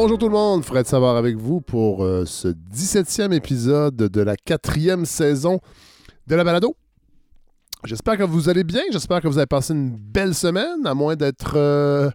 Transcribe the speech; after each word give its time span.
Bonjour 0.00 0.16
tout 0.16 0.28
le 0.28 0.32
monde, 0.32 0.64
Fred 0.64 0.86
Savard 0.86 1.16
avec 1.16 1.34
vous 1.36 1.60
pour 1.60 2.04
euh, 2.04 2.24
ce 2.24 2.46
17e 2.46 3.32
épisode 3.32 3.96
de 3.96 4.20
la 4.20 4.36
quatrième 4.36 5.04
saison 5.04 5.58
de 6.28 6.36
la 6.36 6.44
balado. 6.44 6.76
J'espère 7.82 8.16
que 8.16 8.22
vous 8.22 8.48
allez 8.48 8.62
bien, 8.62 8.82
j'espère 8.92 9.20
que 9.20 9.26
vous 9.26 9.38
avez 9.38 9.48
passé 9.48 9.72
une 9.74 9.96
belle 9.96 10.36
semaine, 10.36 10.86
à 10.86 10.94
moins 10.94 11.16
d'être 11.16 11.56
euh, 11.56 12.10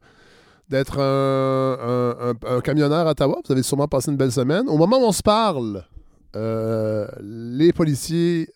un, 0.71 2.61
camionneur 2.61 3.05
à 3.05 3.11
Ottawa. 3.11 3.41
Vous 3.45 3.51
avez 3.51 3.63
sûrement 3.63 3.89
passé 3.89 4.11
une 4.11 4.17
belle 4.17 4.31
semaine. 4.31 4.69
Au 4.69 4.77
moment 4.77 4.99
où 4.99 5.03
on 5.03 5.11
se 5.11 5.21
parle, 5.21 5.83
euh, 6.37 7.05
les 7.19 7.73
policiers 7.73 8.47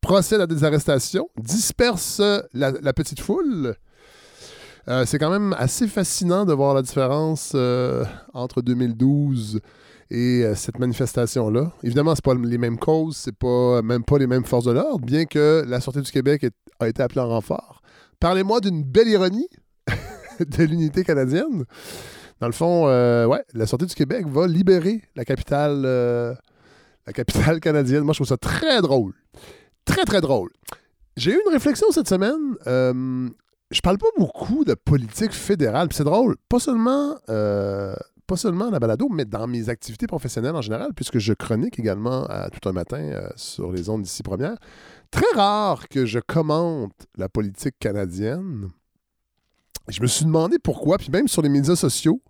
procèdent 0.00 0.40
à 0.40 0.46
des 0.46 0.64
arrestations, 0.64 1.28
dispersent 1.36 2.22
la 2.54 2.92
petite 2.94 3.20
foule. 3.20 3.76
Euh, 4.88 5.04
c'est 5.04 5.18
quand 5.18 5.30
même 5.30 5.54
assez 5.58 5.86
fascinant 5.86 6.46
de 6.46 6.54
voir 6.54 6.72
la 6.72 6.80
différence 6.80 7.52
euh, 7.54 8.04
entre 8.32 8.62
2012 8.62 9.60
et 10.10 10.42
euh, 10.42 10.54
cette 10.54 10.78
manifestation-là. 10.78 11.72
Évidemment, 11.82 12.14
c'est 12.14 12.24
pas 12.24 12.32
les 12.34 12.56
mêmes 12.56 12.78
causes, 12.78 13.16
c'est 13.16 13.36
pas 13.36 13.82
même 13.82 14.02
pas 14.02 14.16
les 14.16 14.26
mêmes 14.26 14.44
forces 14.44 14.64
de 14.64 14.72
l'ordre, 14.72 15.04
bien 15.04 15.26
que 15.26 15.62
la 15.68 15.82
Sûreté 15.82 16.00
du 16.00 16.10
Québec 16.10 16.46
a 16.80 16.88
été 16.88 17.02
appelée 17.02 17.20
en 17.20 17.28
renfort. 17.28 17.82
Parlez-moi 18.18 18.60
d'une 18.60 18.82
belle 18.82 19.08
ironie 19.08 19.48
de 20.40 20.64
l'unité 20.64 21.04
canadienne. 21.04 21.64
Dans 22.40 22.46
le 22.46 22.52
fond, 22.52 22.86
ouais, 22.86 23.44
la 23.52 23.66
Sûreté 23.66 23.84
du 23.84 23.94
Québec 23.94 24.26
va 24.26 24.46
libérer 24.46 25.02
la 25.16 25.26
capitale, 25.26 25.82
la 25.82 27.12
capitale 27.12 27.60
canadienne. 27.60 28.04
Moi, 28.04 28.14
je 28.14 28.18
trouve 28.18 28.28
ça 28.28 28.38
très 28.38 28.80
drôle. 28.80 29.12
Très, 29.84 30.04
très 30.04 30.20
drôle. 30.22 30.50
J'ai 31.16 31.32
eu 31.32 31.40
une 31.46 31.52
réflexion 31.52 31.88
cette 31.90 32.08
semaine. 32.08 32.56
Je 33.70 33.80
parle 33.80 33.98
pas 33.98 34.06
beaucoup 34.16 34.64
de 34.64 34.74
politique 34.74 35.32
fédérale. 35.32 35.88
C'est 35.92 36.04
drôle, 36.04 36.36
pas 36.48 36.58
seulement, 36.58 37.16
euh, 37.28 37.94
pas 38.26 38.36
seulement 38.36 38.68
à 38.68 38.70
la 38.70 38.78
balado, 38.78 39.08
mais 39.10 39.24
dans 39.24 39.46
mes 39.46 39.68
activités 39.68 40.06
professionnelles 40.06 40.56
en 40.56 40.62
général, 40.62 40.92
puisque 40.94 41.18
je 41.18 41.32
chronique 41.32 41.78
également 41.78 42.24
à 42.26 42.50
tout 42.50 42.66
un 42.68 42.72
matin 42.72 42.98
euh, 42.98 43.28
sur 43.36 43.72
les 43.72 43.88
ondes 43.88 44.02
d'ici 44.02 44.22
première. 44.22 44.56
Très 45.10 45.34
rare 45.34 45.88
que 45.88 46.06
je 46.06 46.18
commente 46.18 47.06
la 47.16 47.28
politique 47.28 47.78
canadienne. 47.78 48.68
Je 49.88 50.02
me 50.02 50.06
suis 50.06 50.24
demandé 50.24 50.58
pourquoi, 50.58 50.98
puis 50.98 51.08
même 51.10 51.28
sur 51.28 51.40
les 51.40 51.48
médias 51.48 51.76
sociaux, 51.76 52.20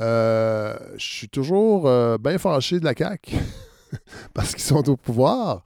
euh, 0.00 0.76
je 0.96 1.04
suis 1.04 1.28
toujours 1.28 1.86
euh, 1.86 2.18
bien 2.18 2.38
fâché 2.38 2.78
de 2.78 2.84
la 2.84 2.94
CAQ 2.96 3.36
parce 4.34 4.54
qu'ils 4.54 4.64
sont 4.64 4.88
au 4.88 4.96
pouvoir. 4.96 5.64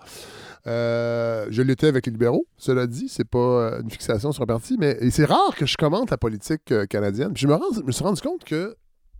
Euh, 0.66 1.46
je 1.50 1.60
l'étais 1.62 1.88
avec 1.88 2.06
les 2.06 2.12
libéraux, 2.12 2.46
cela 2.56 2.86
dit, 2.86 3.08
c'est 3.08 3.24
pas 3.24 3.38
euh, 3.38 3.82
une 3.82 3.90
fixation 3.90 4.30
sur 4.30 4.44
un 4.44 4.46
parti, 4.46 4.76
mais 4.78 4.96
c'est 5.10 5.24
rare 5.24 5.56
que 5.56 5.66
je 5.66 5.76
commente 5.76 6.10
la 6.10 6.18
politique 6.18 6.70
euh, 6.70 6.86
canadienne. 6.86 7.32
Je 7.36 7.48
me, 7.48 7.54
rends- 7.54 7.82
me 7.84 7.90
suis 7.90 8.04
rendu 8.04 8.20
compte 8.20 8.44
que 8.44 8.76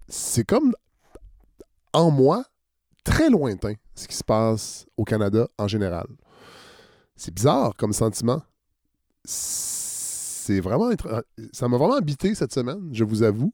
c'est 0.08 0.44
comme 0.44 0.72
en 1.92 2.10
moi 2.10 2.44
très 3.04 3.28
lointain 3.28 3.74
ce 3.94 4.06
qui 4.06 4.16
se 4.16 4.22
passe 4.22 4.86
au 4.96 5.04
Canada 5.04 5.48
en 5.58 5.66
général. 5.66 6.06
C'est 7.16 7.34
bizarre 7.34 7.72
comme 7.76 7.92
sentiment. 7.92 8.42
C'est 9.24 10.60
vraiment 10.60 10.90
ça 11.52 11.68
m'a 11.68 11.76
vraiment 11.76 11.94
habité 11.94 12.34
cette 12.34 12.52
semaine, 12.52 12.88
je 12.92 13.04
vous 13.04 13.22
avoue. 13.22 13.52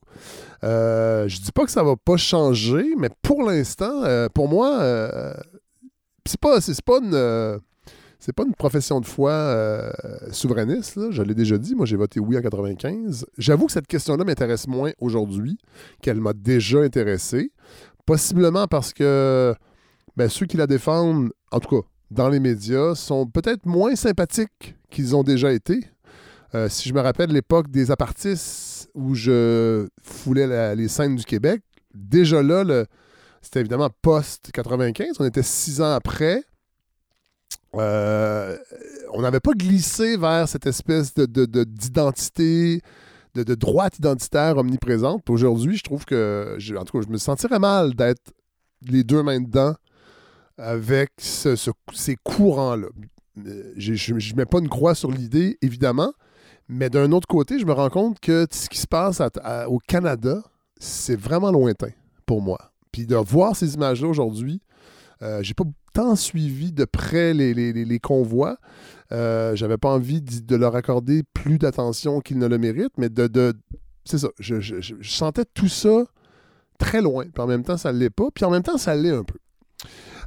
Je 0.63 1.41
dis 1.41 1.53
pas 1.53 1.65
que 1.65 1.71
ça 1.71 1.83
va 1.83 1.97
pas 1.97 2.17
changer, 2.17 2.95
mais 2.97 3.11
pour 3.23 3.43
l'instant, 3.43 4.03
pour 4.35 4.49
moi, 4.49 4.81
c'est 6.25 6.41
pas 6.41 6.61
c'est 6.63 6.81
pas 6.83 6.99
une 7.03 7.61
c'est 8.19 8.33
pas 8.33 8.43
une 8.45 8.55
profession 8.55 9.01
de 9.01 9.07
foi 9.07 9.31
euh, 9.31 9.91
souverainiste, 10.33 10.99
je 11.11 11.23
l'ai 11.23 11.35
déjà 11.35 11.57
dit. 11.59 11.75
Moi, 11.75 11.87
j'ai 11.87 11.97
voté 11.97 12.19
oui 12.21 12.37
en 12.37 12.41
95. 12.43 13.27
J'avoue 13.39 13.67
que 13.67 13.73
cette 13.73 13.87
question-là 13.87 14.25
m'intéresse 14.25 14.67
moins 14.67 14.91
aujourd'hui 15.01 15.57
qu'elle 16.03 16.21
m'a 16.21 16.33
déjà 16.33 16.81
intéressé. 16.81 17.53
Possiblement 18.07 18.67
parce 18.67 18.93
que 18.93 19.55
ben, 20.17 20.29
ceux 20.29 20.47
qui 20.47 20.57
la 20.57 20.67
défendent, 20.67 21.31
en 21.53 21.61
tout 21.61 21.81
cas 21.81 21.87
dans 22.11 22.29
les 22.29 22.41
médias, 22.41 22.95
sont 22.95 23.27
peut-être 23.27 23.67
moins 23.67 23.95
sympathiques 23.95 24.75
qu'ils 24.91 25.15
ont 25.15 25.23
déjà 25.23 25.53
été. 25.53 25.81
Euh, 26.55 26.69
si 26.71 26.89
je 26.89 26.95
me 26.95 27.01
rappelle 27.01 27.31
l'époque 27.31 27.71
des 27.71 27.91
apartistes 27.91 28.89
où 28.95 29.15
je 29.15 29.87
foulais 30.03 30.47
la- 30.47 30.75
les 30.75 30.89
scènes 30.89 31.17
du 31.17 31.25
Québec, 31.25 31.61
déjà 31.95 32.43
là, 32.43 32.65
c'était 33.43 33.61
évidemment 33.61 33.91
post-95. 34.03 35.17
On 35.21 35.25
était 35.27 35.43
six 35.43 35.81
ans 35.83 35.93
après. 35.93 36.43
Euh, 37.75 38.57
on 39.13 39.23
n'avait 39.23 39.41
pas 39.41 39.53
glissé 39.53 40.17
vers 40.17 40.49
cette 40.49 40.67
espèce 40.67 41.15
de, 41.15 41.27
de- 41.27 41.45
de- 41.47 41.65
d'identité, 41.65 42.81
de, 43.35 43.55
droite 43.55 43.99
identitaire 43.99 44.57
omniprésente. 44.57 45.29
Aujourd'hui, 45.31 45.77
je 45.77 45.85
trouve 45.85 46.05
que, 46.05 46.57
je- 46.59 46.75
en 46.75 46.85
tout 46.85 46.99
cas, 46.99 47.05
je 47.07 47.13
me 47.13 47.19
sentirais 47.19 47.59
mal 47.59 47.95
d'être 47.95 48.33
les 48.83 49.05
deux 49.05 49.23
mains 49.23 49.41
dedans 49.41 49.75
avec 50.57 51.11
ce- 51.19 51.55
ce- 51.57 51.71
ces 51.95 52.17
courants-là. 52.17 52.89
Euh, 53.47 53.73
Je 53.77 54.13
ne 54.15 54.37
mets 54.37 54.47
pas 54.47 54.59
une 54.59 54.69
croix 54.69 54.95
sur 54.97 55.11
l'idée, 55.13 55.57
évidemment, 55.63 56.13
mais 56.69 56.91
d'un 56.91 57.13
autre 57.13 57.29
côté, 57.29 57.59
je 57.61 57.67
me 57.67 57.73
rends 57.73 57.91
compte 57.91 58.19
que 58.19 58.47
ce 58.51 58.69
qui 58.69 58.79
se 58.79 58.87
passe 58.89 59.23
au 59.69 59.79
Canada, 59.79 60.43
c'est 60.81 61.17
vraiment 61.17 61.53
lointain 61.53 61.91
pour 62.27 62.43
moi. 62.43 62.59
Puis 62.91 63.07
de 63.07 63.15
voir 63.15 63.55
ces 63.55 63.75
images-là 63.75 64.09
aujourd'hui, 64.09 64.61
euh, 65.23 65.43
j'ai 65.43 65.55
pas 65.55 65.65
tant 65.93 66.15
suivi 66.17 66.73
de 66.73 66.85
près 66.85 67.35
les, 67.35 67.55
les- 67.55 67.73
les- 67.73 67.99
convois. 67.99 68.59
Euh, 69.13 69.57
J'avais 69.57 69.77
pas 69.79 69.89
envie 69.91 70.21
de 70.21 70.57
leur 70.57 70.77
accorder 70.77 71.23
plus 71.35 71.59
d'attention 71.59 72.21
qu'ils 72.21 72.39
ne 72.39 72.47
le 72.47 72.59
méritent, 72.59 72.97
mais 72.99 73.09
de. 73.09 73.27
de- 73.27 73.55
c'est 74.05 74.19
ça. 74.19 74.29
Je, 74.39 74.61
je- 74.61 74.81
je- 74.81 74.95
je 75.01 75.11
sentais 75.11 75.45
tout 75.55 75.69
ça 75.69 76.05
très 76.79 77.03
loin. 77.03 77.25
Puis 77.25 77.43
en 77.43 77.47
même 77.47 77.65
temps, 77.65 77.77
ça 77.77 77.93
ne 77.93 77.99
l'est 77.99 78.11
pas. 78.11 78.31
Puis 78.35 78.45
en 78.45 78.51
même 78.51 78.63
temps, 78.63 78.79
ça 78.79 78.95
l'est 78.95 79.11
un 79.11 79.25
peu. 79.25 79.39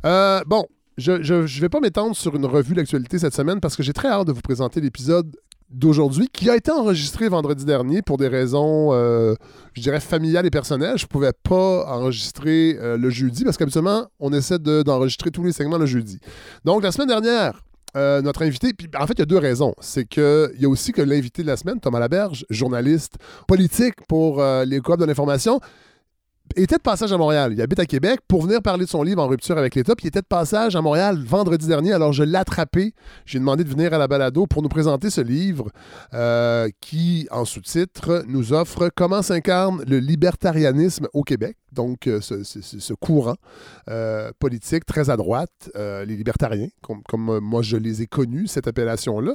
Euh, 0.05 0.41
bon, 0.45 0.65
je 0.97 1.11
ne 1.13 1.59
vais 1.61 1.69
pas 1.69 1.79
m'étendre 1.79 2.15
sur 2.15 2.35
une 2.35 2.45
revue 2.45 2.73
d'actualité 2.73 3.17
cette 3.19 3.33
semaine 3.35 3.59
parce 3.59 3.75
que 3.75 3.83
j'ai 3.83 3.93
très 3.93 4.09
hâte 4.09 4.27
de 4.27 4.31
vous 4.33 4.41
présenter 4.41 4.81
l'épisode 4.81 5.35
d'aujourd'hui 5.71 6.27
qui 6.31 6.49
a 6.49 6.55
été 6.55 6.71
enregistré 6.71 7.29
vendredi 7.29 7.65
dernier 7.65 8.01
pour 8.01 8.17
des 8.17 8.27
raisons, 8.27 8.89
euh, 8.93 9.33
je 9.73 9.81
dirais, 9.81 9.99
familiales 9.99 10.45
et 10.45 10.49
personnelles. 10.49 10.97
Je 10.97 11.05
ne 11.05 11.07
pouvais 11.07 11.31
pas 11.43 11.85
enregistrer 11.87 12.77
euh, 12.79 12.97
le 12.97 13.09
jeudi 13.09 13.43
parce 13.43 13.57
qu'habituellement, 13.57 14.07
on 14.19 14.33
essaie 14.33 14.59
de- 14.59 14.83
d'enregistrer 14.83 15.31
tous 15.31 15.43
les 15.43 15.51
segments 15.53 15.77
le 15.77 15.85
jeudi. 15.85 16.19
Donc, 16.65 16.83
la 16.83 16.91
semaine 16.91 17.07
dernière, 17.07 17.61
euh, 17.97 18.21
notre 18.21 18.43
invité, 18.43 18.73
puis 18.73 18.87
en 18.97 19.05
fait, 19.07 19.13
il 19.13 19.19
y 19.19 19.23
a 19.23 19.25
deux 19.25 19.37
raisons. 19.37 19.73
C'est 19.79 20.05
qu'il 20.05 20.51
y 20.59 20.65
a 20.65 20.69
aussi 20.69 20.91
que 20.91 21.01
l'invité 21.01 21.41
de 21.41 21.47
la 21.47 21.57
semaine, 21.57 21.79
Thomas 21.79 21.99
Laberge, 21.99 22.45
journaliste 22.49 23.15
politique 23.47 23.95
pour 24.07 24.41
les 24.65 24.79
coop 24.79 24.97
de 24.99 25.05
l'information, 25.05 25.59
était 26.55 26.77
de 26.77 26.81
passage 26.81 27.11
à 27.11 27.17
Montréal. 27.17 27.53
Il 27.53 27.61
habite 27.61 27.79
à 27.79 27.85
Québec 27.85 28.19
pour 28.27 28.43
venir 28.43 28.61
parler 28.61 28.85
de 28.85 28.89
son 28.89 29.03
livre 29.03 29.21
En 29.21 29.27
rupture 29.27 29.57
avec 29.57 29.75
l'État. 29.75 29.95
Puis 29.95 30.05
il 30.05 30.07
était 30.07 30.21
de 30.21 30.25
passage 30.25 30.75
à 30.75 30.81
Montréal 30.81 31.21
vendredi 31.23 31.67
dernier. 31.67 31.93
Alors 31.93 32.13
je 32.13 32.23
l'ai 32.23 32.37
attrapé. 32.37 32.93
J'ai 33.25 33.39
demandé 33.39 33.63
de 33.63 33.69
venir 33.69 33.93
à 33.93 33.97
la 33.97 34.07
balado 34.07 34.47
pour 34.47 34.61
nous 34.61 34.69
présenter 34.69 35.09
ce 35.09 35.21
livre 35.21 35.69
euh, 36.13 36.69
qui, 36.79 37.27
en 37.31 37.45
sous-titre, 37.45 38.23
nous 38.27 38.53
offre 38.53 38.89
comment 38.95 39.21
s'incarne 39.21 39.83
le 39.87 39.99
libertarianisme 39.99 41.07
au 41.13 41.23
Québec. 41.23 41.57
Donc 41.71 42.07
euh, 42.07 42.19
ce, 42.21 42.93
courant 42.93 43.35
euh, 43.89 44.31
politique 44.39 44.85
très 44.85 45.09
à 45.09 45.17
droite, 45.17 45.71
euh, 45.75 46.03
les 46.05 46.15
libertariens, 46.15 46.67
comme, 46.81 47.01
comme, 47.07 47.39
moi 47.39 47.61
je 47.61 47.77
les 47.77 48.01
ai 48.01 48.07
connus, 48.07 48.47
cette 48.47 48.67
appellation-là. 48.67 49.33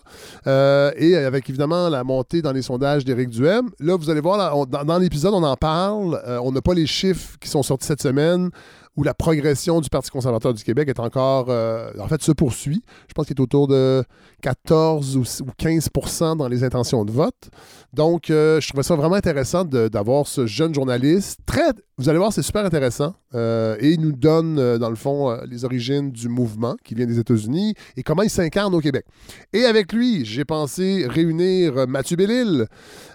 Et 0.96 1.16
avec 1.16 1.48
évidemment 1.48 1.88
la 1.88 2.04
montée 2.04 2.42
dans 2.42 2.52
les 2.52 2.62
sondages 2.62 3.04
d'Éric 3.04 3.30
Duhem. 3.30 3.70
Là, 3.80 3.96
vous 3.96 4.10
allez 4.10 4.20
voir, 4.20 4.66
dans, 4.66 4.98
l'épisode, 4.98 5.34
on 5.34 5.42
en 5.42 5.56
parle. 5.56 6.20
On 6.42 6.52
n'a 6.52 6.62
pas 6.62 6.74
les 6.74 6.86
chiffres 6.86 7.38
qui 7.40 7.48
sont 7.48 7.62
sortis 7.62 7.86
cette 7.86 8.02
semaine 8.02 8.50
où 8.96 9.02
la 9.02 9.14
progression 9.14 9.80
du 9.80 9.88
Parti 9.90 10.10
conservateur 10.10 10.54
du 10.54 10.64
Québec 10.64 10.88
est 10.88 11.00
encore, 11.00 11.46
euh, 11.50 11.90
en 12.00 12.08
fait, 12.08 12.22
se 12.22 12.32
poursuit. 12.32 12.82
Je 13.08 13.14
pense 13.14 13.26
qu'il 13.26 13.36
est 13.36 13.40
autour 13.42 13.68
de 13.68 14.02
14 14.42 15.16
ou, 15.16 15.20
ou 15.20 15.50
15% 15.58 16.36
dans 16.36 16.48
les 16.48 16.64
intentions 16.64 17.04
de 17.04 17.12
vote. 17.12 17.50
Donc, 17.92 18.30
euh, 18.30 18.60
je 18.60 18.68
trouvais 18.68 18.82
ça 18.82 18.96
vraiment 18.96 19.14
intéressant 19.16 19.64
d'avoir 19.64 20.26
ce 20.26 20.46
jeune 20.46 20.74
journaliste. 20.74 21.40
Très, 21.46 21.72
vous 21.98 22.08
allez 22.08 22.18
voir, 22.18 22.32
c'est 22.32 22.42
super 22.42 22.64
intéressant. 22.64 23.14
Euh, 23.34 23.76
et 23.80 23.90
il 23.92 24.00
nous 24.00 24.12
donne, 24.12 24.78
dans 24.78 24.90
le 24.90 24.96
fond, 24.96 25.36
les 25.46 25.64
origines 25.64 26.10
du 26.10 26.28
mouvement 26.28 26.76
qui 26.84 26.94
vient 26.94 27.06
des 27.06 27.18
États-Unis 27.18 27.74
et 27.96 28.02
comment 28.02 28.22
il 28.22 28.30
s'incarne 28.30 28.74
au 28.74 28.80
Québec. 28.80 29.04
Et 29.52 29.64
avec 29.64 29.92
lui, 29.92 30.24
j'ai 30.24 30.44
pensé 30.44 31.06
réunir 31.08 31.86
Mathieu 31.86 32.16
Bellil, 32.16 32.66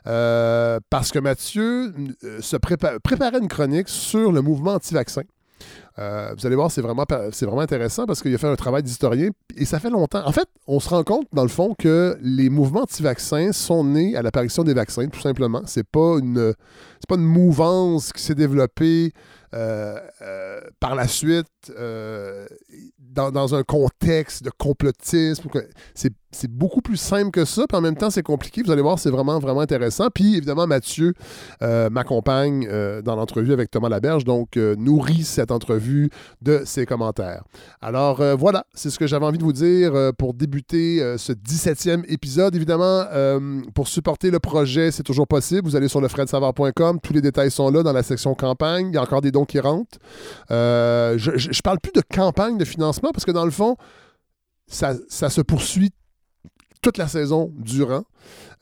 parce 0.04 1.12
que 1.12 1.20
Mathieu 1.20 1.94
se 2.40 2.56
prépa- 2.58 3.00
préparait 3.00 3.40
une 3.40 3.48
chronique 3.48 3.90
sur 3.90 4.32
le 4.32 4.42
mouvement 4.42 4.74
anti-vaccin. 4.74 5.22
Euh, 6.00 6.34
vous 6.38 6.46
allez 6.46 6.56
voir, 6.56 6.72
c'est 6.72 6.82
vraiment, 6.82 7.06
intéressant 7.60 8.06
parce 8.06 8.22
qu'il 8.22 8.34
a 8.34 8.38
fait 8.38 8.48
un 8.48 8.56
travail 8.56 8.84
d'historien 8.84 9.30
et 9.56 9.66
ça 9.66 9.80
fait 9.80 9.90
longtemps. 9.90 10.26
En 10.26 10.32
fait, 10.32 10.48
on 10.68 10.80
se 10.80 10.90
rend 10.90 11.04
compte, 11.04 11.28
dans 11.34 11.44
le 11.44 11.50
fond, 11.50 11.76
que 11.78 12.18
les 12.22 12.50
mouvements 12.50 12.82
anti-vaccins 12.82 13.52
sont 13.52 13.84
nés 13.84 14.16
à 14.16 14.22
l'apparition 14.22 14.64
des 14.64 14.74
vaccins, 14.74 15.08
tout 15.08 15.20
simplement. 15.20 15.62
C'est 15.66 15.88
pas 15.88 16.18
une, 16.20 16.54
c'est 17.00 17.08
pas 17.08 17.16
une 17.16 17.26
mouvance 17.26 18.14
qui 18.14 18.24
s'est 18.24 18.36
développée 18.36 19.12
euh, 19.54 20.00
euh, 20.22 20.62
par 20.80 20.96
la 20.96 21.08
suite 21.08 21.72
dans, 23.00 23.56
un 23.56 23.64
contexte 23.64 24.44
de 24.44 24.50
complotisme. 24.50 25.50
C'est 26.32 26.50
beaucoup 26.50 26.82
plus 26.82 26.98
simple 26.98 27.32
que 27.32 27.46
ça, 27.46 27.66
puis 27.68 27.78
en 27.78 27.82
même 27.82 27.96
temps, 27.96 28.10
c'est 28.10 28.24
compliqué. 28.24 28.62
Vous 28.64 28.72
allez 28.72 28.82
voir, 28.82 28.98
c'est 29.00 29.10
vraiment, 29.10 29.40
vraiment 29.40 29.62
intéressant. 29.62 30.08
Puis 30.14 30.38
évidemment, 30.38 30.66
Mathieu 30.66 31.14
euh, 31.62 31.90
m'accompagne 31.90 32.68
euh, 32.70 33.02
dans 33.02 33.16
l'entrevue 33.16 33.54
avec 33.54 33.70
Thomas 33.70 33.90
Laberge, 33.90 34.24
donc 34.24 34.56
euh, 34.56 34.76
nourrit 34.78 35.24
cette 35.24 35.52
entrevue 35.52 36.10
de 36.42 36.62
ses 36.66 36.86
commentaires. 36.86 37.44
Alors 37.82 38.22
voilà, 38.38 38.66
c'est 38.74 38.90
ce 38.90 39.00
que 39.00 39.08
j'avais 39.08 39.26
envie 39.26 39.38
de 39.38 39.44
vous 39.44 39.54
dire 39.54 39.94
pour 40.18 40.34
débuter 40.34 41.00
ce 41.18 41.34
17e 41.34 42.04
épisode. 42.08 42.56
Évidemment, 42.56 43.06
pour 43.74 43.88
supporter 43.88 44.32
le 44.32 44.40
projet, 44.40 44.92
c'est 44.92 45.04
toujours 45.04 45.28
possible. 45.28 45.68
Vous 45.68 45.76
allez 45.76 45.88
sur 45.88 46.02
lefredsavard.com, 46.02 47.00
tous 47.02 47.14
les 47.14 47.22
détails 47.22 47.52
sont 47.52 47.70
là 47.70 47.84
dans 47.84 47.94
la 47.94 48.04
section 48.04 48.34
campagne. 48.36 48.90
Il 48.90 48.96
y 48.96 48.98
a 48.98 49.02
encore 49.02 49.22
des 49.22 49.32
dons 49.32 49.46
qui 49.46 49.60
rentrent. 49.60 49.98
Je, 50.50 51.32
je 51.36 51.62
parle 51.62 51.80
plus 51.80 51.94
de 51.94 52.02
campagne 52.02 52.58
de 52.58 52.66
financement 52.66 53.12
parce 53.12 53.26
que 53.26 53.32
dans 53.32 53.46
le 53.46 53.52
fond, 53.52 53.76
ça, 54.68 54.94
ça 55.10 55.30
se 55.30 55.42
poursuit 55.42 55.92
toute 56.82 56.98
la 56.98 57.08
saison 57.08 57.52
durant. 57.58 58.04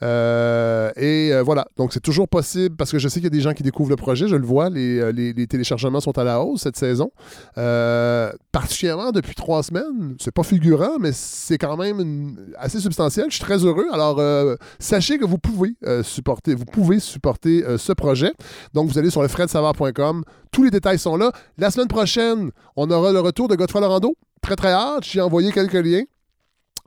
Euh, 0.01 0.91
et 0.95 1.33
euh, 1.33 1.43
voilà, 1.43 1.67
donc 1.75 1.91
c'est 1.91 1.99
toujours 1.99 2.29
possible 2.29 2.75
parce 2.77 2.91
que 2.91 2.99
je 2.99 3.09
sais 3.09 3.19
qu'il 3.19 3.25
y 3.25 3.27
a 3.27 3.31
des 3.31 3.41
gens 3.41 3.53
qui 3.53 3.63
découvrent 3.63 3.89
le 3.89 3.97
projet, 3.97 4.29
je 4.29 4.35
le 4.35 4.45
vois, 4.45 4.69
les, 4.69 4.99
euh, 4.99 5.45
téléchargements 5.45 5.99
sont 5.99 6.17
à 6.17 6.23
la 6.23 6.41
hausse 6.41 6.61
cette 6.61 6.77
saison. 6.77 7.11
Particulièrement 8.51 9.11
depuis 9.11 9.35
trois 9.35 9.63
semaines, 9.63 10.15
c'est 10.19 10.33
pas 10.33 10.43
figurant, 10.43 10.99
mais 10.99 11.11
c'est 11.13 11.57
quand 11.57 11.77
même 11.77 12.37
assez 12.57 12.79
substantiel. 12.79 13.25
Je 13.29 13.35
suis 13.35 13.43
très 13.43 13.63
heureux. 13.65 13.87
Alors, 13.91 14.21
sachez 14.79 15.17
que 15.17 15.25
vous 15.25 15.37
pouvez 15.37 15.75
supporter, 16.03 16.55
vous 16.55 16.65
pouvez 16.65 16.99
supporter 16.99 17.63
ce 17.77 17.93
projet. 17.93 18.31
Donc, 18.73 18.89
vous 18.89 18.97
allez 18.97 19.09
sur 19.09 19.21
le 19.21 19.27
fredsavard.com. 19.27 20.23
Tous 20.51 20.63
les 20.63 20.71
détails 20.71 20.99
sont 20.99 21.15
là. 21.17 21.31
La 21.57 21.71
semaine 21.71 21.87
prochaine, 21.87 22.51
on 22.75 22.89
aura 22.89 23.11
le 23.11 23.19
retour 23.19 23.47
de 23.47 23.55
Godefroy 23.55 23.81
Lorando. 23.81 24.15
Très, 24.41 24.55
très 24.55 24.71
hâte. 24.71 25.03
J'ai 25.03 25.21
envoyé 25.21 25.51
quelques 25.51 25.73
liens. 25.73 26.03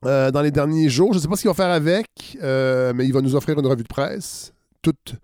Euh, 0.05 0.33
dans 0.33 0.43
les 0.43 0.51
derniers 0.51 0.89
jours. 0.89 1.13
Je 1.13 1.19
ne 1.19 1.23
sais 1.23 1.29
pas 1.29 1.37
ce 1.37 1.43
qu'il 1.43 1.51
va 1.51 1.55
faire 1.55 1.71
avec, 1.71 2.09
euh, 2.43 2.93
mais 2.95 3.05
il 3.05 3.13
va 3.13 3.21
nous 3.21 3.37
offrir 3.37 3.57
une 3.59 3.67
revue 3.67 3.85
de 3.85 3.89
presse, 3.89 4.53
toute 4.83 5.15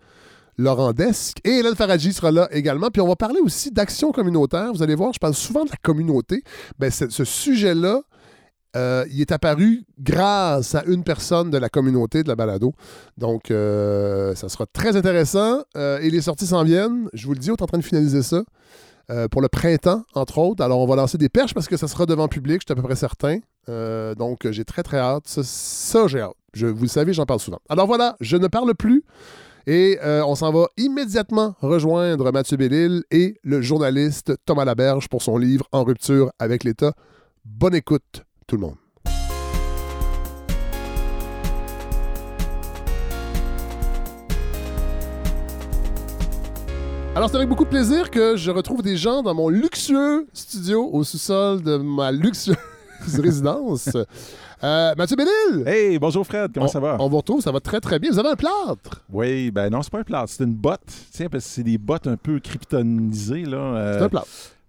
laurendesque. 0.56 1.38
Et 1.44 1.50
Hélène 1.50 1.74
Faradji 1.74 2.12
sera 2.12 2.30
là 2.30 2.48
également. 2.52 2.88
Puis 2.90 3.02
on 3.02 3.08
va 3.08 3.16
parler 3.16 3.40
aussi 3.40 3.72
d'action 3.72 4.12
communautaire. 4.12 4.72
Vous 4.72 4.82
allez 4.82 4.94
voir, 4.94 5.12
je 5.12 5.18
parle 5.18 5.34
souvent 5.34 5.64
de 5.64 5.70
la 5.70 5.76
communauté. 5.82 6.42
Ben, 6.78 6.90
ce 6.90 7.24
sujet-là, 7.24 8.02
euh, 8.76 9.04
il 9.10 9.20
est 9.20 9.32
apparu 9.32 9.84
grâce 9.98 10.76
à 10.76 10.84
une 10.84 11.02
personne 11.02 11.50
de 11.50 11.58
la 11.58 11.68
communauté 11.68 12.22
de 12.22 12.28
la 12.28 12.36
balado. 12.36 12.72
Donc, 13.16 13.46
ça 13.48 14.48
sera 14.48 14.66
très 14.72 14.96
intéressant. 14.96 15.62
Et 15.76 16.08
les 16.08 16.22
sorties 16.22 16.46
s'en 16.46 16.62
viennent. 16.62 17.08
Je 17.14 17.26
vous 17.26 17.34
le 17.34 17.40
dis, 17.40 17.50
on 17.50 17.56
est 17.56 17.62
en 17.62 17.66
train 17.66 17.78
de 17.78 17.84
finaliser 17.84 18.22
ça. 18.22 18.44
pour 19.32 19.42
le 19.42 19.48
printemps, 19.48 20.04
entre 20.14 20.38
autres. 20.38 20.62
Alors, 20.62 20.78
on 20.78 20.86
va 20.86 20.94
lancer 20.94 21.18
des 21.18 21.28
perches 21.28 21.54
parce 21.54 21.66
que 21.66 21.76
ça 21.76 21.88
sera 21.88 22.06
devant 22.06 22.28
public, 22.28 22.60
je 22.60 22.66
suis 22.66 22.72
à 22.72 22.76
peu 22.76 22.86
près 22.86 22.96
certain. 22.96 23.38
Euh, 23.68 24.14
donc, 24.14 24.50
j'ai 24.50 24.64
très, 24.64 24.82
très 24.82 24.98
hâte. 24.98 25.24
Ça, 25.26 25.42
ça, 25.44 26.06
j'ai 26.06 26.20
hâte. 26.20 26.34
Je, 26.54 26.66
vous 26.66 26.82
le 26.82 26.88
savez, 26.88 27.12
j'en 27.12 27.26
parle 27.26 27.40
souvent. 27.40 27.60
Alors 27.68 27.86
voilà, 27.86 28.16
je 28.20 28.36
ne 28.36 28.46
parle 28.46 28.74
plus. 28.74 29.04
Et 29.66 29.98
euh, 30.02 30.24
on 30.24 30.34
s'en 30.34 30.50
va 30.50 30.68
immédiatement 30.78 31.54
rejoindre 31.60 32.32
Mathieu 32.32 32.56
Bellil 32.56 33.02
et 33.10 33.38
le 33.42 33.60
journaliste 33.60 34.32
Thomas 34.46 34.64
Laberge 34.64 35.08
pour 35.08 35.22
son 35.22 35.36
livre 35.36 35.66
En 35.72 35.84
rupture 35.84 36.30
avec 36.38 36.64
l'État. 36.64 36.94
Bonne 37.44 37.74
écoute, 37.74 38.24
tout 38.46 38.56
le 38.56 38.62
monde. 38.62 38.76
Alors, 47.14 47.28
c'est 47.28 47.36
avec 47.36 47.48
beaucoup 47.48 47.64
de 47.64 47.68
plaisir 47.68 48.10
que 48.10 48.36
je 48.36 48.50
retrouve 48.50 48.80
des 48.80 48.96
gens 48.96 49.22
dans 49.22 49.34
mon 49.34 49.48
luxueux 49.48 50.28
studio 50.32 50.88
au 50.92 51.04
sous-sol 51.04 51.62
de 51.62 51.76
ma 51.76 52.12
luxueuse 52.12 52.56
résidence. 53.22 53.88
Euh, 54.64 54.94
Mathieu 54.96 55.16
Bellil! 55.16 55.66
Hey, 55.66 55.98
bonjour 55.98 56.26
Fred, 56.26 56.50
comment 56.52 56.66
on, 56.66 56.68
ça 56.68 56.80
va? 56.80 56.96
On 56.98 57.08
vous 57.08 57.18
retrouve, 57.18 57.40
ça 57.40 57.52
va 57.52 57.60
très 57.60 57.80
très 57.80 57.98
bien. 57.98 58.10
Vous 58.10 58.18
avez 58.18 58.30
un 58.30 58.36
plâtre? 58.36 59.02
Oui, 59.12 59.50
ben 59.50 59.70
non, 59.70 59.82
c'est 59.82 59.90
pas 59.92 60.00
un 60.00 60.04
plâtre, 60.04 60.32
c'est 60.32 60.44
une 60.44 60.54
botte. 60.54 60.80
Tiens, 61.12 61.28
parce 61.28 61.44
que 61.44 61.50
c'est 61.50 61.62
des 61.62 61.78
bottes 61.78 62.06
un 62.06 62.16
peu 62.16 62.40
kryptonisées, 62.40 63.44
là. 63.44 63.56
euh, 63.56 63.98
C'est 63.98 64.04
un 64.04 64.08
plâtre. 64.08 64.26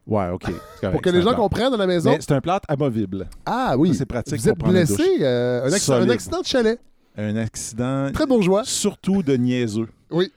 Ouais, 0.08 0.30
OK. 0.30 0.42
correct, 0.44 0.92
Pour 0.92 1.02
que 1.02 1.10
les 1.10 1.22
gens 1.22 1.34
comprennent 1.36 1.74
à 1.74 1.78
la 1.78 1.86
maison. 1.88 2.10
Mais 2.12 2.18
c'est 2.20 2.31
un 2.34 2.42
plâtre 2.42 2.66
amovible. 2.70 3.28
Ah 3.46 3.76
oui. 3.78 3.94
C'est 3.94 4.06
pratique 4.08 4.40
Vous 4.40 4.50
êtes 4.50 4.58
pour 4.58 4.70
blessé. 4.70 5.04
euh, 5.22 5.66
un, 5.68 5.74
accident, 5.74 5.96
un 5.98 6.10
accident 6.10 6.42
de 6.42 6.46
chalet. 6.46 6.80
Un 7.18 7.36
accident 7.36 8.12
Très 8.12 8.26
bourgeois. 8.26 8.64
surtout 8.66 9.22
de 9.24 9.36
niaiseux. 9.36 9.88
Oui. 10.10 10.31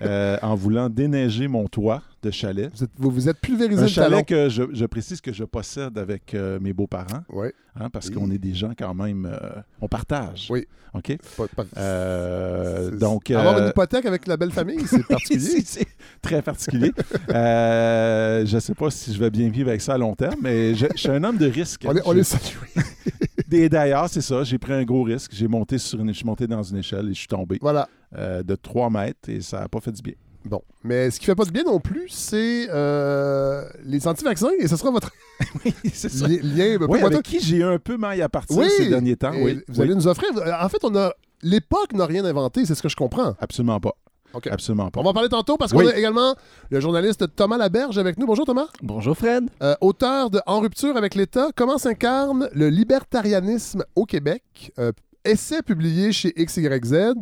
En 0.00 0.54
voulant 0.56 0.88
déneiger 0.88 1.46
mon 1.48 1.66
toit 1.68 2.02
de 2.22 2.30
chalet. 2.30 2.70
Vous 2.74 2.84
êtes, 2.84 2.90
vous, 2.96 3.10
vous 3.10 3.28
êtes 3.28 3.38
pulvérisé 3.40 3.82
Un 3.82 3.86
le 3.86 3.92
talon. 3.92 4.10
chalet 4.10 4.26
que 4.26 4.48
je, 4.48 4.62
je 4.72 4.84
précise 4.86 5.20
que 5.20 5.32
je 5.32 5.44
possède 5.44 5.98
avec 5.98 6.34
euh, 6.34 6.58
mes 6.60 6.72
beaux-parents, 6.72 7.22
Oui. 7.30 7.48
hein, 7.78 7.90
parce 7.90 8.08
Oui. 8.08 8.14
qu'on 8.14 8.30
est 8.30 8.38
des 8.38 8.54
gens 8.54 8.72
quand 8.78 8.94
même... 8.94 9.26
euh, 9.30 9.60
on 9.80 9.88
partage. 9.88 10.46
Oui. 10.50 10.66
OK? 10.94 11.16
Pas- 11.36 11.46
pas- 11.48 11.64
Euh, 11.76 12.90
donc... 12.96 13.30
Avoir 13.30 13.58
une 13.58 13.68
hypothèque 13.68 14.06
avec 14.06 14.26
la 14.26 14.36
belle 14.36 14.52
famille, 14.52 14.84
c'est 14.86 15.06
particulier. 15.08 15.62
C'est- 15.64 15.86
très 16.20 16.42
particulier. 16.42 16.92
Je 17.28 18.54
ne 18.54 18.60
sais 18.60 18.74
pas 18.74 18.90
si 18.90 19.12
je 19.14 19.18
vais 19.18 19.30
bien 19.30 19.48
vivre 19.48 19.68
avec 19.68 19.80
ça 19.80 19.94
à 19.94 19.98
long 19.98 20.14
terme, 20.14 20.36
mais 20.42 20.74
je, 20.74 20.86
je 20.94 21.00
suis 21.00 21.08
un 21.08 21.22
homme 21.24 21.36
de 21.38 21.46
risque. 21.46 21.82
on, 21.86 21.94
est, 21.96 22.02
on 22.04 22.22
salué. 22.22 22.68
Et 23.54 23.68
d'ailleurs, 23.68 24.08
c'est 24.08 24.22
ça, 24.22 24.44
j'ai 24.44 24.56
pris 24.58 24.72
un 24.72 24.82
gros 24.84 25.02
risque. 25.02 25.32
J'ai 25.34 25.46
monté 25.48 25.76
sur 25.76 26.00
une, 26.00 26.08
je 26.08 26.14
suis 26.14 26.24
monté 26.24 26.46
dans 26.46 26.62
une 26.62 26.78
échelle 26.78 27.06
et 27.06 27.14
je 27.14 27.18
suis 27.18 27.28
tombé 27.28 27.58
Voilà. 27.60 27.86
de 28.16 28.54
3 28.54 28.88
mètres 28.88 29.28
et 29.28 29.40
ça 29.42 29.60
n'a 29.60 29.68
pas 29.68 29.80
fait 29.80 29.92
du 29.92 30.00
bien. 30.00 30.14
Bon. 30.44 30.62
Mais 30.84 31.10
ce 31.10 31.20
qui 31.20 31.26
fait 31.26 31.34
pas 31.34 31.44
de 31.44 31.50
bien 31.50 31.62
non 31.64 31.78
plus, 31.80 32.08
c'est 32.08 32.66
euh, 32.70 33.64
les 33.84 34.06
anti-vaccins. 34.08 34.50
Et 34.58 34.66
ce 34.68 34.76
sera 34.76 34.90
votre 34.90 35.10
oui, 35.64 35.74
c'est 35.92 36.08
ça. 36.10 36.26
li- 36.26 36.40
lien. 36.42 36.78
peu 36.78 36.86
Oui, 36.88 37.00
avec 37.00 37.22
qui 37.22 37.40
j'ai 37.40 37.62
un 37.62 37.78
peu 37.78 37.96
maille 37.96 38.22
à 38.22 38.28
partir 38.28 38.56
Oui. 38.58 38.66
ces 38.76 38.88
derniers 38.88 39.16
temps. 39.16 39.32
Oui, 39.34 39.60
Vous 39.68 39.76
oui. 39.78 39.82
allez 39.82 39.94
nous 39.94 40.06
offrir. 40.08 40.28
En 40.60 40.68
fait, 40.68 40.82
on 40.84 40.94
a. 40.96 41.12
L'époque 41.42 41.92
n'a 41.94 42.06
rien 42.06 42.24
inventé, 42.24 42.64
c'est 42.66 42.74
ce 42.74 42.82
que 42.82 42.88
je 42.88 42.96
comprends. 42.96 43.34
Absolument 43.40 43.80
pas. 43.80 43.92
OK. 44.34 44.46
Absolument 44.46 44.90
pas. 44.90 45.00
On 45.00 45.02
va 45.02 45.10
en 45.10 45.12
parler 45.12 45.28
tantôt 45.28 45.56
parce 45.56 45.72
qu'on 45.72 45.80
Oui. 45.80 45.88
a 45.88 45.96
également 45.98 46.34
le 46.70 46.80
journaliste 46.80 47.26
Thomas 47.36 47.58
Laberge 47.58 47.98
avec 47.98 48.16
nous. 48.18 48.26
Bonjour 48.26 48.46
Thomas. 48.46 48.66
Bonjour 48.82 49.16
Fred. 49.16 49.44
Euh, 49.62 49.74
auteur 49.80 50.30
de 50.30 50.40
En 50.46 50.60
rupture 50.60 50.96
avec 50.96 51.14
l'État, 51.14 51.48
comment 51.54 51.78
s'incarne 51.78 52.48
le 52.54 52.68
libertarianisme 52.68 53.84
au 53.94 54.06
Québec? 54.06 54.72
Euh, 54.78 54.92
essai 55.24 55.62
publié 55.62 56.12
chez 56.12 56.32
XYZ. 56.32 57.14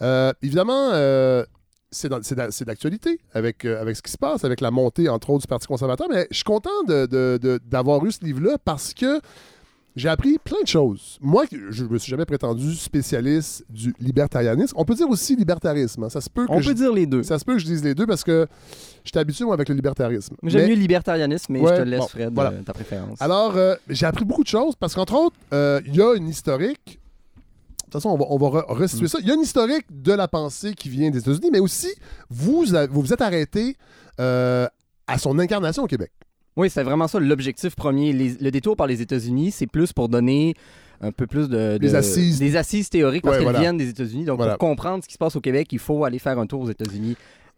Euh, 0.00 0.32
évidemment, 0.42 0.90
euh, 0.92 1.44
c'est 1.90 2.64
d'actualité 2.64 3.20
avec, 3.32 3.64
euh, 3.64 3.80
avec 3.80 3.96
ce 3.96 4.02
qui 4.02 4.10
se 4.12 4.18
passe, 4.18 4.44
avec 4.44 4.60
la 4.60 4.70
montée, 4.70 5.08
entre 5.08 5.30
autres, 5.30 5.42
du 5.42 5.46
Parti 5.48 5.66
conservateur. 5.66 6.08
Mais 6.10 6.26
je 6.30 6.36
suis 6.36 6.44
content 6.44 6.82
de- 6.86 7.06
de- 7.06 7.38
de- 7.40 7.60
d'avoir 7.64 8.04
eu 8.04 8.12
ce 8.12 8.24
livre-là 8.24 8.56
parce 8.64 8.92
que 8.92 9.20
j'ai 9.94 10.08
appris 10.10 10.36
plein 10.38 10.60
de 10.62 10.66
choses. 10.68 11.16
Moi, 11.22 11.44
je 11.70 11.84
ne 11.84 11.88
me 11.88 11.96
suis 11.98 12.10
jamais 12.10 12.26
prétendu 12.26 12.74
spécialiste 12.74 13.64
du 13.70 13.94
libertarianisme. 13.98 14.74
On 14.76 14.84
peut 14.84 14.94
dire 14.94 15.08
aussi 15.08 15.36
libertarisme. 15.36 16.04
hein. 16.04 16.10
Ça 16.10 16.20
se 16.20 16.28
peut 16.28 16.46
que 16.46 16.52
On 16.52 16.60
je 16.60 16.68
peut 16.68 16.74
dire 16.74 16.92
les 16.92 17.06
deux. 17.06 17.22
ça 17.22 17.38
se 17.38 17.44
peut 17.46 17.54
que 17.54 17.60
je 17.60 17.64
dise 17.66 17.82
les 17.82 17.94
deux 17.94 18.06
parce 18.06 18.22
que 18.24 18.46
j'étais 19.04 19.20
habitué, 19.20 19.44
moi, 19.44 19.54
avec 19.54 19.68
le 19.70 19.74
libertarisme. 19.74 20.36
J'aime 20.42 20.62
Mais- 20.62 20.68
mieux 20.68 20.74
libertarianisme, 20.74 21.52
mais 21.52 21.60
Ouais, 21.60 21.76
je 21.76 21.82
te 21.82 21.86
laisse, 21.88 22.00
bon, 22.00 22.08
Fred, 22.08 22.34
voilà. 22.34 22.50
euh, 22.50 22.62
ta 22.62 22.74
préférence. 22.74 23.22
Alors, 23.22 23.56
euh, 23.56 23.74
j'ai 23.88 24.04
appris 24.04 24.24
beaucoup 24.26 24.42
de 24.42 24.48
choses 24.48 24.74
parce 24.76 24.94
qu'entre 24.94 25.14
autres, 25.14 25.36
euh, 25.54 25.80
il 25.86 25.94
y 25.96 26.02
a 26.02 26.14
une 26.14 26.28
historique. 26.28 26.98
De 27.96 28.00
toute 28.00 28.10
façon, 28.10 28.14
on 28.14 28.18
va, 28.18 28.26
on 28.28 28.50
va 28.50 28.60
re- 28.60 28.72
restituer 28.74 29.06
Mm. 29.06 29.08
ça. 29.08 29.18
Il 29.20 29.26
y 29.28 29.30
a 29.30 29.34
une 29.34 29.40
historique 29.40 29.86
de 29.90 30.12
la 30.12 30.28
pensée 30.28 30.74
qui 30.74 30.88
vient 30.88 31.10
des 31.10 31.18
États-Unis, 31.18 31.50
mais 31.52 31.58
aussi, 31.60 31.88
vous 32.30 32.64
vous, 32.64 33.02
vous 33.02 33.12
êtes 33.12 33.20
arrêté 33.22 33.76
euh, 34.20 34.66
à 35.06 35.18
son 35.18 35.38
incarnation 35.38 35.82
au 35.84 35.86
Québec. 35.86 36.10
Oui, 36.56 36.70
c'est 36.70 36.82
vraiment 36.82 37.06
ça 37.08 37.18
l'objectif 37.20 37.74
premier. 37.76 38.12
Les- 38.12 38.34
le 38.40 38.50
détour 38.50 38.76
par 38.76 38.86
les 38.86 39.02
États-Unis, 39.02 39.50
c'est 39.50 39.66
plus 39.66 39.92
pour 39.92 40.08
donner 40.08 40.54
un 41.02 41.12
peu 41.12 41.26
plus 41.26 41.48
de, 41.50 41.76
Les 41.80 41.90
de- 41.90 41.94
assises. 41.96 42.38
des 42.38 42.56
assises 42.56 42.88
théoriques 42.88 43.22
parce 43.22 43.34
Ouais, 43.34 43.38
qu'elles 43.40 43.44
voilà. 43.44 43.60
viennent 43.60 43.76
des 43.76 43.88
États-Unis. 43.90 44.24
Donc, 44.24 44.38
Voilà. 44.38 44.56
pour 44.56 44.66
comprendre 44.68 45.02
ce 45.04 45.08
qui 45.08 45.14
se 45.14 45.18
passe 45.18 45.36
au 45.36 45.40
Québec, 45.42 45.68
il 45.72 45.78
faut 45.78 46.04
aller 46.04 46.18
faire 46.18 46.38
un 46.38 46.46
tour 46.46 46.62
aux 46.62 46.70
États-Unis 46.70 47.16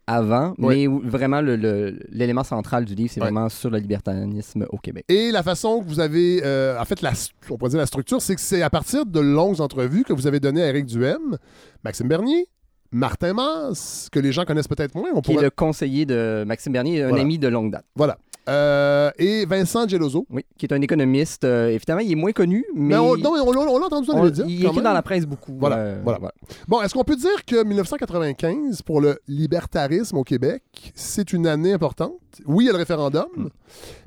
avant. 0.09 0.53
Mais 0.57 0.87
vraiment, 0.87 1.41
l'élément 1.41 2.43
central 2.43 2.85
du 2.85 2.95
livre, 2.95 3.11
c'est 3.13 3.19
vraiment 3.19 3.47
sur 3.49 3.69
le 3.69 3.77
libertarianisme 3.77 4.65
au 4.69 4.77
Québec. 4.77 5.05
Et 5.07 5.31
la 5.31 5.43
façon 5.43 5.81
que 5.81 5.87
vous 5.87 5.99
avez, 5.99 6.41
euh, 6.43 6.79
en 6.79 6.85
fait, 6.85 7.01
la, 7.01 7.11
on 7.49 7.57
pourrait 7.57 7.69
dire 7.69 7.79
la 7.79 7.85
structure, 7.85 8.21
c'est 8.21 8.35
que 8.35 8.41
c'est 8.41 8.61
à 8.61 8.69
partir 8.69 9.05
de 9.05 9.19
longues 9.19 9.61
entrevues 9.61 10.03
que 10.03 10.13
vous 10.13 10.25
avez 10.25 10.39
données 10.39 10.63
à 10.63 10.69
Éric 10.69 10.85
Duhem, 10.85 11.37
Maxime 11.83 12.07
Bernier, 12.07 12.47
Martin 12.91 13.33
Mass, 13.33 14.09
que 14.11 14.19
les 14.19 14.31
gens 14.31 14.45
connaissent 14.45 14.67
peut-être 14.67 14.95
moins. 14.95 15.09
On 15.13 15.21
Qui 15.21 15.31
est 15.31 15.33
pourrait- 15.35 15.45
le 15.45 15.51
conseiller 15.51 16.05
de 16.05 16.43
Maxime 16.47 16.73
Bernier, 16.73 17.03
un 17.03 17.09
Voilà. 17.09 17.23
ami 17.23 17.37
de 17.37 17.47
longue 17.47 17.71
date. 17.71 17.85
Voilà. 17.95 18.17
Euh, 18.47 19.11
et 19.19 19.45
Vincent 19.45 19.87
Geloso. 19.87 20.25
Oui, 20.31 20.43
qui 20.57 20.65
est 20.65 20.73
un 20.73 20.81
économiste. 20.81 21.43
euh, 21.43 21.67
évidemment, 21.69 21.99
il 21.99 22.11
est 22.11 22.15
moins 22.15 22.31
connu, 22.31 22.65
mais, 22.73 22.95
Mais 22.95 22.97
on, 22.97 23.15
non, 23.15 23.31
on, 23.45 23.51
l'a- 23.51 23.59
on 23.61 23.77
l'a 23.77 23.85
entendu 23.85 24.07
dans 24.07 24.15
on- 24.17 24.23
les 24.23 24.29
médias. 24.31 24.45
il 24.47 24.63
même. 24.63 24.81
dans 24.83 24.93
la 24.93 25.03
presse 25.03 25.25
beaucoup. 25.27 25.55
Voilà, 25.59 25.75
euh, 25.77 26.01
voilà. 26.03 26.31
Bon, 26.67 26.81
est-ce 26.81 26.95
qu'on 26.95 27.03
peut 27.03 27.15
dire 27.15 27.45
que 27.45 27.63
1995, 27.63 28.81
pour 28.81 29.01
le 29.01 29.19
libertarisme 29.27 30.17
au 30.17 30.23
Québec, 30.23 30.63
c'est 30.95 31.31
une 31.31 31.45
année 31.45 31.73
importante? 31.73 32.13
Oui, 32.47 32.63
il 32.63 32.67
y 32.67 32.69
a 32.69 32.73
le 32.73 32.79
référendum, 32.79 33.27
Hmm. 33.35 33.47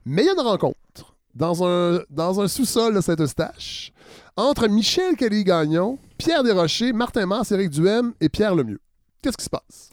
mais 0.06 0.22
il 0.22 0.26
y 0.26 0.28
a 0.28 0.32
une 0.32 0.40
rencontre 0.40 1.12
dans 1.34 1.64
un, 1.66 2.02
dans 2.10 2.40
un 2.40 2.48
sous-sol 2.48 2.94
de 2.94 3.00
Saint-Eustache 3.00 3.92
entre 4.36 4.68
Michel 4.68 5.16
Kelly-Gagnon, 5.16 5.98
Pierre 6.18 6.42
Desrochers, 6.42 6.92
Martin 6.92 7.26
Mars, 7.26 7.52
Éric 7.52 7.70
Duhem 7.70 8.12
et 8.20 8.28
Pierre 8.28 8.54
Lemieux. 8.54 8.80
Qu'est-ce 9.20 9.36
qui 9.36 9.44
se 9.44 9.50
passe? 9.50 9.90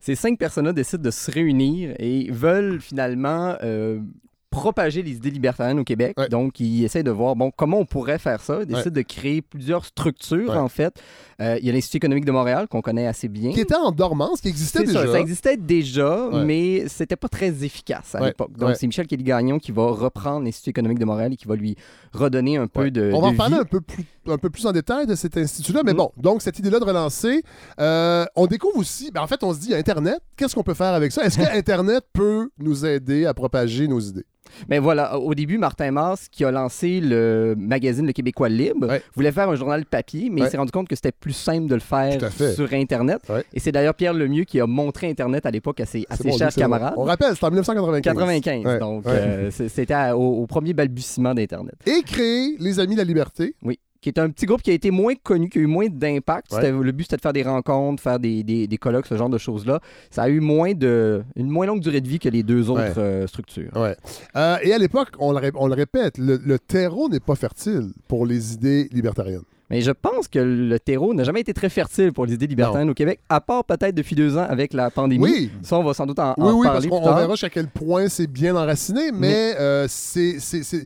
Ces 0.00 0.14
cinq 0.16 0.38
personnes-là 0.38 0.72
décident 0.72 1.02
de 1.02 1.10
se 1.10 1.30
réunir 1.30 1.94
et 1.98 2.30
veulent 2.30 2.80
finalement 2.80 3.56
euh, 3.62 4.00
propager 4.52 5.02
les 5.02 5.12
idées 5.16 5.30
libertariennes 5.30 5.80
au 5.80 5.84
Québec. 5.84 6.14
Ouais. 6.16 6.28
Donc, 6.28 6.60
ils 6.60 6.84
essaient 6.84 7.02
de 7.02 7.10
voir 7.10 7.34
bon, 7.34 7.50
comment 7.50 7.78
on 7.78 7.84
pourrait 7.86 8.18
faire 8.20 8.40
ça. 8.40 8.58
Ils 8.60 8.66
décident 8.66 8.94
de 8.94 9.02
créer 9.02 9.42
plusieurs 9.42 9.84
structures, 9.84 10.50
Ouais. 10.50 10.56
en 10.56 10.68
fait. 10.68 10.94
Euh, 11.40 11.56
il 11.60 11.66
y 11.66 11.70
a 11.70 11.72
l'Institut 11.72 11.96
économique 11.96 12.24
de 12.24 12.30
Montréal, 12.30 12.68
qu'on 12.68 12.82
connaît 12.82 13.06
assez 13.08 13.26
bien. 13.28 13.50
Qui 13.52 13.60
était 13.60 13.74
en 13.74 13.90
dormance, 13.90 14.40
qui 14.40 14.48
existait 14.48 14.84
déjà. 14.84 15.06
ça, 15.06 15.12
ça 15.12 15.20
existait 15.20 15.56
déjà, 15.56 16.28
Ouais. 16.28 16.44
mais 16.44 16.84
c'était 16.88 17.16
pas 17.16 17.28
très 17.28 17.64
efficace 17.64 18.14
à 18.14 18.20
Ouais, 18.20 18.28
l'époque. 18.28 18.52
Donc, 18.56 18.68
ouais. 18.68 18.74
c'est 18.76 18.86
Michel 18.86 19.06
Kelly-Gagnon 19.08 19.58
qui 19.58 19.72
va 19.72 19.86
reprendre 19.86 20.44
l'Institut 20.44 20.70
économique 20.70 20.98
de 21.00 21.04
Montréal 21.04 21.32
et 21.32 21.36
qui 21.36 21.48
va 21.48 21.56
lui 21.56 21.74
redonner 22.12 22.58
un 22.58 22.66
peu 22.68 22.82
Ouais. 22.82 22.90
de. 22.92 23.10
On 23.12 23.20
va 23.20 23.28
de 23.30 23.34
en 23.34 23.36
parler 23.36 23.54
vie. 23.56 23.60
un 23.62 23.64
peu, 23.64 23.80
plus, 23.80 24.04
un 24.28 24.38
peu 24.38 24.50
plus 24.50 24.66
en 24.66 24.72
détail 24.72 25.06
de 25.06 25.14
cet 25.14 25.36
institut-là, 25.36 25.82
mais 25.84 25.92
Mhm. 25.92 25.96
bon, 25.98 26.10
donc 26.16 26.42
cette 26.42 26.58
idée-là 26.58 26.78
de 26.80 26.84
relancer, 26.84 27.42
euh, 27.80 28.24
on 28.36 28.46
découvre 28.46 28.76
aussi, 28.78 29.10
ben, 29.12 29.20
en 29.22 29.26
fait, 29.26 29.42
on 29.42 29.52
se 29.52 29.60
dit 29.60 29.74
Internet, 29.74 30.18
qu'est-ce 30.36 30.54
qu'on 30.54 30.62
peut 30.62 30.74
faire 30.74 30.94
avec 30.94 31.12
ça? 31.12 31.24
Est-ce 31.24 31.38
que 31.38 31.42
Internet 31.56 32.04
peut 32.12 32.48
nous 32.58 32.84
aider 32.86 33.26
à 33.26 33.34
propager 33.34 33.88
nos 33.88 34.00
idées? 34.00 34.24
Mais 34.68 34.78
voilà, 34.80 35.18
au 35.18 35.34
début, 35.34 35.56
Martin 35.56 35.92
Mass, 35.92 36.28
qui 36.28 36.44
a 36.44 36.50
lancé 36.50 37.00
le 37.00 37.54
magazine 37.56 38.06
Le 38.06 38.12
Québécois 38.12 38.50
Libre, 38.50 38.86
Ouais. 38.86 39.02
voulait 39.14 39.32
faire 39.32 39.48
un 39.48 39.54
journal 39.54 39.86
papier, 39.86 40.28
mais 40.30 40.42
Ouais. 40.42 40.48
il 40.48 40.50
s'est 40.50 40.58
rendu 40.58 40.70
compte 40.72 40.88
que 40.88 40.94
c'était 40.94 41.12
plus 41.12 41.32
simple 41.32 41.68
de 41.68 41.74
le 41.74 41.80
faire 41.80 42.20
sur 42.54 42.70
Internet. 42.74 43.20
Ouais. 43.30 43.44
Et 43.54 43.60
c'est 43.60 43.72
d'ailleurs 43.72 43.94
Pierre 43.94 44.12
Lemieux 44.12 44.44
qui 44.44 44.60
a 44.60 44.66
montré 44.66 45.08
Internet 45.08 45.46
à 45.46 45.50
l'époque 45.50 45.80
à 45.80 45.86
ses, 45.86 46.04
à 46.10 46.16
C'est 46.16 46.24
ses 46.24 46.28
bon, 46.30 46.36
chers 46.36 46.48
bon. 46.48 46.60
camarades. 46.60 46.94
On 46.98 47.04
rappelle, 47.04 47.32
c'était 47.32 47.46
en 47.46 47.50
1995. 47.50 48.12
95, 48.14 48.64
Ouais, 48.66 48.78
donc 48.78 49.06
euh, 49.06 49.50
c'était 49.50 50.10
au 50.10 50.46
premier 50.46 50.74
balbutiement 50.74 51.32
d'Internet. 51.32 51.74
Et 51.86 52.02
créer 52.02 52.56
les 52.58 52.78
Amis 52.78 52.92
de 52.94 52.98
la 53.00 53.04
Liberté. 53.04 53.54
Oui. 53.62 53.78
Qui 54.02 54.08
est 54.10 54.18
un 54.18 54.28
petit 54.28 54.44
groupe 54.44 54.60
qui 54.60 54.70
a 54.70 54.74
été 54.74 54.90
moins 54.90 55.14
connu, 55.14 55.48
qui 55.48 55.58
a 55.58 55.62
eu 55.62 55.66
moins 55.66 55.86
d'impact. 55.88 56.52
Ouais. 56.52 56.70
Le 56.70 56.92
but, 56.92 57.04
c'était 57.04 57.16
de 57.16 57.20
faire 57.22 57.32
des 57.32 57.44
rencontres, 57.44 58.02
faire 58.02 58.18
des, 58.18 58.42
des, 58.42 58.66
des 58.66 58.76
colloques, 58.76 59.06
ce 59.06 59.16
genre 59.16 59.30
de 59.30 59.38
choses-là. 59.38 59.80
Ça 60.10 60.24
a 60.24 60.28
eu 60.28 60.40
moins 60.40 60.74
de, 60.74 61.22
une 61.36 61.48
moins 61.48 61.64
longue 61.66 61.80
durée 61.80 62.00
de 62.00 62.08
vie 62.08 62.18
que 62.18 62.28
les 62.28 62.42
deux 62.42 62.68
autres 62.68 62.82
Ouais. 62.82 62.98
euh, 62.98 63.26
structures. 63.28 63.70
Ouais. 63.76 63.96
Euh, 64.36 64.56
et 64.62 64.74
à 64.74 64.78
l'époque, 64.78 65.10
on, 65.20 65.32
le 65.32 65.38
ré- 65.38 65.52
on 65.54 65.68
le 65.68 65.74
répète, 65.74 66.18
le, 66.18 66.36
le 66.44 66.58
terreau 66.58 67.08
n'est 67.08 67.20
pas 67.20 67.36
fertile 67.36 67.92
pour 68.08 68.26
les 68.26 68.54
idées 68.54 68.88
libertariennes. 68.92 69.44
Mais 69.70 69.80
je 69.80 69.92
pense 69.92 70.28
que 70.28 70.38
le 70.38 70.78
terreau 70.80 71.14
n'a 71.14 71.24
jamais 71.24 71.40
été 71.40 71.54
très 71.54 71.70
fertile 71.70 72.12
pour 72.12 72.26
les 72.26 72.34
idées 72.34 72.46
libertariennes 72.48 72.90
au 72.90 72.94
Québec, 72.94 73.20
à 73.30 73.40
part 73.40 73.64
peut-être 73.64 73.94
depuis 73.94 74.14
deux 74.14 74.36
ans 74.36 74.46
avec 74.46 74.74
la 74.74 74.90
pandémie. 74.90 75.22
Oui, 75.22 75.50
Ça, 75.62 75.78
on 75.78 75.82
va 75.84 75.94
sans 75.94 76.04
doute 76.04 76.18
en, 76.18 76.32
en 76.32 76.34
oui, 76.38 76.52
oui, 76.56 76.66
parce 76.66 76.84
qu'on 76.86 76.98
plus 76.98 77.06
on 77.06 77.08
tard. 77.08 77.18
verra 77.18 77.30
jusqu'à 77.34 77.48
quel 77.50 77.68
point 77.68 78.08
c'est 78.08 78.26
bien 78.26 78.54
enraciné, 78.54 79.12
mais 79.14 79.54
euh, 79.58 79.86
c'est. 79.88 80.40
c'est- 80.40 80.62
c'est- 80.64 80.84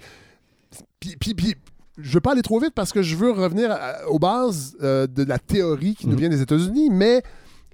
Puis, 1.01 1.17
puis- 1.19 1.35
puis, 1.35 1.55
je 1.99 2.13
veux 2.15 2.21
pas 2.21 2.33
aller 2.33 2.43
trop 2.43 2.59
vite 2.61 2.73
parce 2.75 2.93
que 2.93 3.03
je 3.03 3.17
veux 3.17 3.31
revenir 3.31 3.71
à- 3.71 4.09
aux 4.09 4.19
bases 4.19 4.77
euh, 4.83 5.07
de 5.07 5.25
la 5.25 5.39
théorie 5.39 5.95
qui 5.95 6.07
nous 6.07 6.13
Mhm. 6.15 6.19
vient 6.21 6.29
des 6.29 6.43
États-Unis, 6.43 6.91
mais 6.91 7.23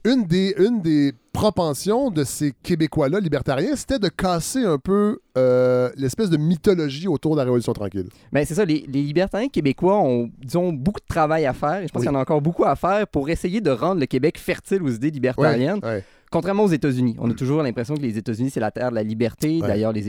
une 0.05 0.25
des, 0.25 0.55
une 0.59 0.81
des 0.83 1.13
propensions 1.33 2.11
de 2.11 2.25
ces 2.25 2.53
Québécois-là 2.63 3.21
libertariens, 3.21 3.75
c'était 3.77 3.99
de 3.99 4.09
casser 4.09 4.65
un 4.65 4.79
peu 4.79 5.19
euh, 5.39 5.91
l'espèce 5.97 6.29
de 6.29 6.37
mythologie 6.37 7.09
autour 7.09 7.33
de 7.33 7.39
la 7.39 7.45
Révolution 7.45 7.73
tranquille. 7.73 8.09
Mais 8.33 8.45
c'est 8.45 8.55
ça, 8.55 8.65
les, 8.65 8.85
les 8.89 9.03
libertariens 9.03 9.49
québécois 9.49 9.99
ont, 9.99 10.29
disons, 10.41 10.73
beaucoup 10.73 11.01
de 11.01 11.07
travail 11.09 11.47
à 11.47 11.53
faire. 11.53 11.83
Et 11.83 11.87
je 11.87 11.93
pense 11.93 12.01
Oui. 12.01 12.07
qu'il 12.07 12.13
y 12.13 12.17
en 12.17 12.19
a 12.19 12.23
encore 12.23 12.43
beaucoup 12.43 12.65
à 12.65 12.77
faire 12.77 13.07
pour 13.07 13.31
essayer 13.31 13.61
de 13.61 13.71
rendre 13.71 14.01
le 14.01 14.07
Québec 14.07 14.39
fertile 14.39 14.83
aux 14.83 14.91
idées 14.91 15.11
libertariennes. 15.11 15.81
Ouais. 15.83 16.05
Contrairement 16.33 16.65
aux 16.65 16.69
États-Unis, 16.69 17.15
on 17.19 17.31
a 17.31 17.35
toujours 17.35 17.63
l'impression 17.63 17.95
que 17.95 18.01
les 18.01 18.17
États-Unis, 18.19 18.51
c'est 18.51 18.59
la 18.61 18.71
terre 18.71 18.91
de 18.91 18.95
la 18.97 19.03
liberté. 19.03 19.61
Ouais. 19.61 19.69
D'ailleurs, 19.69 19.93
les, 19.93 20.03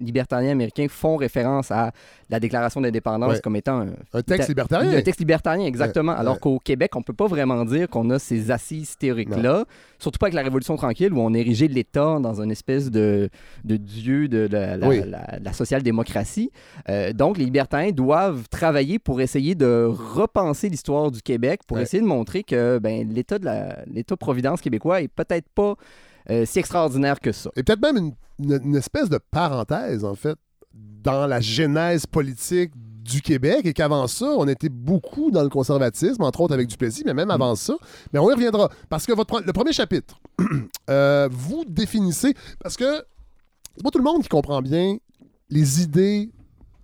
libertariens 0.00 0.52
américains 0.52 0.86
font 0.88 1.16
référence 1.16 1.70
à 1.70 1.92
la 2.30 2.40
Déclaration 2.40 2.80
d'indépendance 2.80 3.34
Ouais. 3.34 3.40
comme 3.42 3.56
étant 3.56 3.80
un, 3.80 3.88
Un 4.14 4.22
texte 4.22 4.46
Ta- 4.46 4.48
libertarien. 4.48 4.92
un 4.96 5.02
texte 5.02 5.20
libertarien, 5.20 5.66
exactement. 5.66 6.12
Ouais, 6.12 6.18
Alors 6.18 6.40
qu'au 6.40 6.58
Québec, 6.58 6.94
on 6.96 7.02
peut 7.02 7.12
pas 7.12 7.26
vraiment 7.26 7.64
dire 7.64 7.88
qu'on 7.88 8.08
a 8.10 8.18
ces 8.18 8.50
assises 8.50 8.96
théoriques-là. 8.96 9.64
Surtout 9.98 10.18
pas 10.18 10.26
avec 10.26 10.34
la 10.34 10.42
Révolution 10.42 10.76
tranquille, 10.76 11.12
où 11.12 11.20
on 11.20 11.34
érigeait 11.34 11.68
l'État 11.68 12.18
dans 12.20 12.40
une 12.40 12.50
espèce 12.50 12.90
de, 12.90 13.28
de 13.64 13.76
dieu 13.76 14.28
de 14.28 14.48
la, 14.50 14.76
la- 14.76 14.88
Oui. 14.88 15.02
la- 15.06 15.38
la 15.42 15.52
social-démocratie. 15.52 16.50
Euh, 16.88 17.12
donc, 17.12 17.38
les 17.38 17.44
libertariens 17.44 17.90
doivent 17.92 18.48
travailler 18.48 18.98
pour 18.98 19.20
essayer 19.20 19.54
de 19.54 19.84
repenser 19.90 20.68
l'histoire 20.68 21.10
du 21.10 21.20
Québec, 21.22 21.60
pour 21.66 21.78
essayer 21.78 22.00
de 22.02 22.06
montrer 22.06 22.42
que 22.42 22.78
ben, 22.78 23.08
l'État 23.12 23.38
de 23.38 23.44
la- 23.44 23.78
l'État-providence 23.86 24.60
québécois 24.60 25.02
est 25.02 25.08
peut-être 25.08 25.31
pas 25.40 25.74
euh, 26.30 26.44
si 26.44 26.58
extraordinaire 26.58 27.18
que 27.20 27.32
ça. 27.32 27.50
Et 27.56 27.62
peut-être 27.62 27.80
même 27.82 27.96
une, 27.96 28.12
une- 28.38 28.60
une 28.64 28.76
espèce 28.76 29.08
de 29.08 29.18
parenthèse, 29.18 30.04
en 30.04 30.14
fait, 30.14 30.36
dans 30.74 31.26
la 31.26 31.40
genèse 31.40 32.06
politique 32.06 32.72
du 32.76 33.20
Québec 33.20 33.62
et 33.64 33.72
qu'avant 33.72 34.06
ça, 34.06 34.26
on 34.26 34.46
était 34.46 34.68
beaucoup 34.68 35.30
dans 35.32 35.42
le 35.42 35.48
conservatisme, 35.48 36.22
entre 36.22 36.40
autres 36.42 36.54
avec 36.54 36.68
Duplessis, 36.68 37.02
mais 37.04 37.14
même 37.14 37.30
avant 37.32 37.56
ça. 37.56 37.74
Mais 38.12 38.20
on 38.20 38.30
y 38.30 38.32
reviendra. 38.34 38.68
Parce 38.88 39.04
que 39.06 39.12
votre, 39.12 39.40
le 39.44 39.52
premier 39.52 39.72
chapitre, 39.72 40.20
euh, 40.90 41.28
vous 41.32 41.64
définissez. 41.66 42.34
Parce 42.60 42.76
que 42.76 43.02
c'est 43.76 43.82
pas 43.82 43.90
tout 43.90 43.98
le 43.98 44.04
monde 44.04 44.22
qui 44.22 44.28
comprend 44.28 44.62
bien 44.62 44.96
les 45.50 45.82
idées 45.82 46.30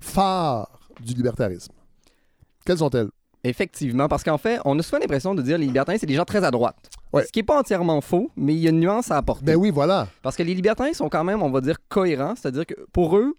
phares 0.01 0.69
du 1.01 1.15
libertarisme. 1.15 1.73
Quelles 2.65 2.79
sont-elles? 2.79 3.09
Effectivement, 3.45 4.09
parce 4.09 4.25
qu'en 4.25 4.39
fait, 4.39 4.59
on 4.65 4.79
a 4.79 4.83
souvent 4.83 4.99
l'impression 4.99 5.35
de 5.35 5.43
dire 5.43 5.57
que 5.57 5.61
les 5.61 5.67
libertariens, 5.69 5.99
c'est 6.01 6.07
des 6.07 6.15
gens 6.15 6.25
très 6.25 6.43
à 6.45 6.51
droite. 6.51 6.91
Ouais. 7.13 7.25
Ce 7.25 7.33
qui 7.33 7.39
n'est 7.41 7.45
pas 7.45 7.59
entièrement 7.59 8.01
faux, 8.01 8.31
mais 8.37 8.55
il 8.55 8.61
y 8.61 8.67
a 8.67 8.71
une 8.71 8.81
nuance 8.81 9.11
à 9.11 9.17
apporter. 9.17 9.45
Ben 9.45 9.57
oui, 9.57 9.71
voilà. 9.71 10.09
Parce 10.23 10.37
que 10.37 10.43
les 10.43 10.55
libertariens 10.55 10.93
sont 10.93 11.09
quand 11.09 11.25
même, 11.25 11.43
on 11.43 11.51
va 11.51 11.61
dire, 11.61 11.77
cohérents, 11.89 12.35
c'est-à-dire 12.37 12.67
que 12.67 12.75
pour 12.93 13.17
eux, 13.17 13.35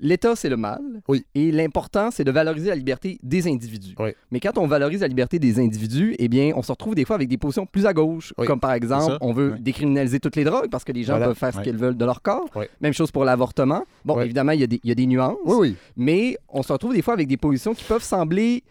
l'État, 0.00 0.36
c'est 0.36 0.48
le 0.48 0.56
mal. 0.56 0.80
Oui. 1.08 1.24
Et 1.34 1.50
l'important, 1.50 2.10
c'est 2.12 2.22
de 2.22 2.30
valoriser 2.30 2.68
la 2.68 2.76
liberté 2.76 3.18
des 3.24 3.48
individus. 3.48 3.96
Oui. 3.98 4.10
Mais 4.30 4.38
quand 4.38 4.56
on 4.56 4.68
valorise 4.68 5.00
la 5.00 5.08
liberté 5.08 5.40
des 5.40 5.58
individus, 5.58 6.14
eh 6.20 6.28
bien, 6.28 6.52
on 6.54 6.62
se 6.62 6.70
retrouve 6.70 6.94
des 6.94 7.04
fois 7.04 7.16
avec 7.16 7.28
des 7.28 7.36
positions 7.38 7.66
plus 7.66 7.84
à 7.86 7.92
gauche, 7.92 8.32
Oui. 8.38 8.46
comme 8.46 8.60
par 8.60 8.72
exemple, 8.74 9.16
on 9.20 9.32
veut 9.32 9.54
Oui. 9.54 9.60
décriminaliser 9.60 10.20
toutes 10.20 10.36
les 10.36 10.44
drogues 10.44 10.68
parce 10.70 10.84
que 10.84 10.92
les 10.92 11.02
gens 11.02 11.14
Voilà. 11.14 11.26
peuvent 11.26 11.36
faire 11.36 11.52
ce 11.52 11.60
qu'ils 11.62 11.76
veulent 11.76 11.96
de 11.96 12.04
leur 12.04 12.22
corps. 12.22 12.48
Oui. 12.54 12.66
Même 12.80 12.92
chose 12.92 13.10
pour 13.10 13.24
l'avortement. 13.24 13.82
Bon, 14.04 14.16
Oui. 14.18 14.24
évidemment, 14.26 14.52
il 14.52 14.60
y, 14.60 14.64
a 14.64 14.68
des- 14.68 14.80
il 14.84 14.88
y 14.88 14.92
a 14.92 14.94
des 14.94 15.06
nuances, 15.06 15.36
Oui, 15.44 15.56
oui. 15.58 15.76
mais 15.96 16.36
on 16.48 16.62
se 16.62 16.72
retrouve 16.72 16.94
des 16.94 17.02
fois 17.02 17.14
avec 17.14 17.26
des 17.26 17.36
positions 17.36 17.74
qui 17.74 17.82
peuvent 17.82 18.04
sembler 18.04 18.62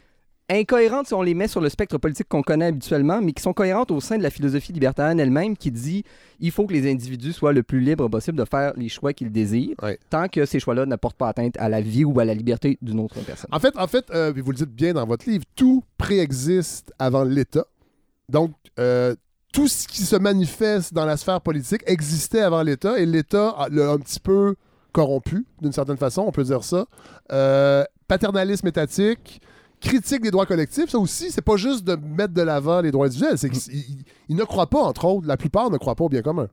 incohérentes 0.50 1.08
si 1.08 1.14
on 1.14 1.22
les 1.22 1.34
met 1.34 1.48
sur 1.48 1.60
le 1.62 1.70
spectre 1.70 1.98
politique 1.98 2.28
qu'on 2.30 2.42
connaît 2.42 2.68
habituellement, 2.68 3.22
mais 3.22 3.34
qui 3.34 3.42
sont 3.44 3.54
cohérentes 3.54 3.92
au 3.92 4.00
sein 4.00 4.18
de 4.18 4.24
la 4.24 4.30
philosophie 4.30 4.72
libertarienne 4.72 5.20
elle-même 5.20 5.58
qui 5.58 5.72
dit 5.72 6.04
il 6.40 6.52
faut 6.52 6.66
que 6.66 6.74
les 6.74 6.90
individus 6.90 7.34
soient 7.34 7.54
le 7.54 7.64
plus 7.64 7.80
libres 7.82 8.08
possible 8.08 8.38
de 8.38 8.46
faire 8.46 8.74
les 8.78 8.90
choix 8.90 9.12
qu'ils 9.14 9.32
désirent, 9.32 9.76
Ouais. 9.82 10.00
tant 10.10 10.28
que 10.30 10.46
ces 10.46 10.60
choix-là 10.60 10.86
n'apportent 10.86 11.18
pas 11.18 11.28
atteinte 11.30 11.56
à 11.58 11.68
la 11.68 11.82
vie 11.82 12.06
ou 12.06 12.20
à 12.20 12.26
la 12.26 12.34
liberté 12.34 12.78
d'une 12.82 13.00
autre 13.00 13.20
personne. 13.26 13.50
En 13.52 13.60
fait, 13.60 13.76
en 13.78 13.88
fait 13.88 14.06
euh, 14.12 14.32
vous 14.36 14.52
le 14.52 14.58
dites 14.58 14.72
bien 14.74 14.94
dans 14.94 15.06
votre 15.06 15.30
livre, 15.30 15.44
tout 15.56 15.84
préexiste 15.98 16.94
avant 17.00 17.24
l'État. 17.24 17.66
Donc, 18.30 18.52
euh, 18.80 19.16
tout 19.54 19.68
ce 19.68 19.88
qui 19.88 20.04
se 20.04 20.16
manifeste 20.16 20.94
dans 20.94 21.06
la 21.06 21.18
sphère 21.18 21.42
politique 21.42 21.82
existait 21.88 22.42
avant 22.42 22.62
l'État 22.62 23.00
et 23.00 23.06
l'État 23.06 23.56
l'a 23.72 23.90
un 23.92 23.98
petit 23.98 24.20
peu 24.20 24.56
corrompu, 24.92 25.46
d'une 25.62 25.72
certaine 25.72 25.98
façon, 25.98 26.24
on 26.28 26.32
peut 26.32 26.44
dire 26.44 26.64
ça. 26.64 26.86
Euh, 27.32 27.84
paternalisme 28.08 28.68
étatique, 28.68 29.42
critique 29.80 30.22
des 30.22 30.32
droits 30.32 30.46
collectifs, 30.46 30.90
ça 30.90 30.98
aussi, 31.00 31.32
c'est 31.32 31.42
pas 31.42 31.56
juste 31.58 31.84
de 31.86 31.96
mettre 31.96 32.34
de 32.34 32.42
l'avant 32.42 32.82
les 32.82 32.92
droits 32.92 33.06
individuels, 33.08 33.38
c'est 33.38 33.50
qu'ils 33.50 33.74
ils- 33.76 34.04
ils 34.30 34.36
ne 34.36 34.44
croient 34.44 34.68
pas, 34.70 34.82
entre 34.82 35.06
autres, 35.06 35.28
la 35.28 35.38
plupart 35.38 35.70
ne 35.70 35.78
croient 35.78 35.96
pas 35.96 36.04
au 36.06 36.10
bien 36.10 36.22
commun. 36.22 36.48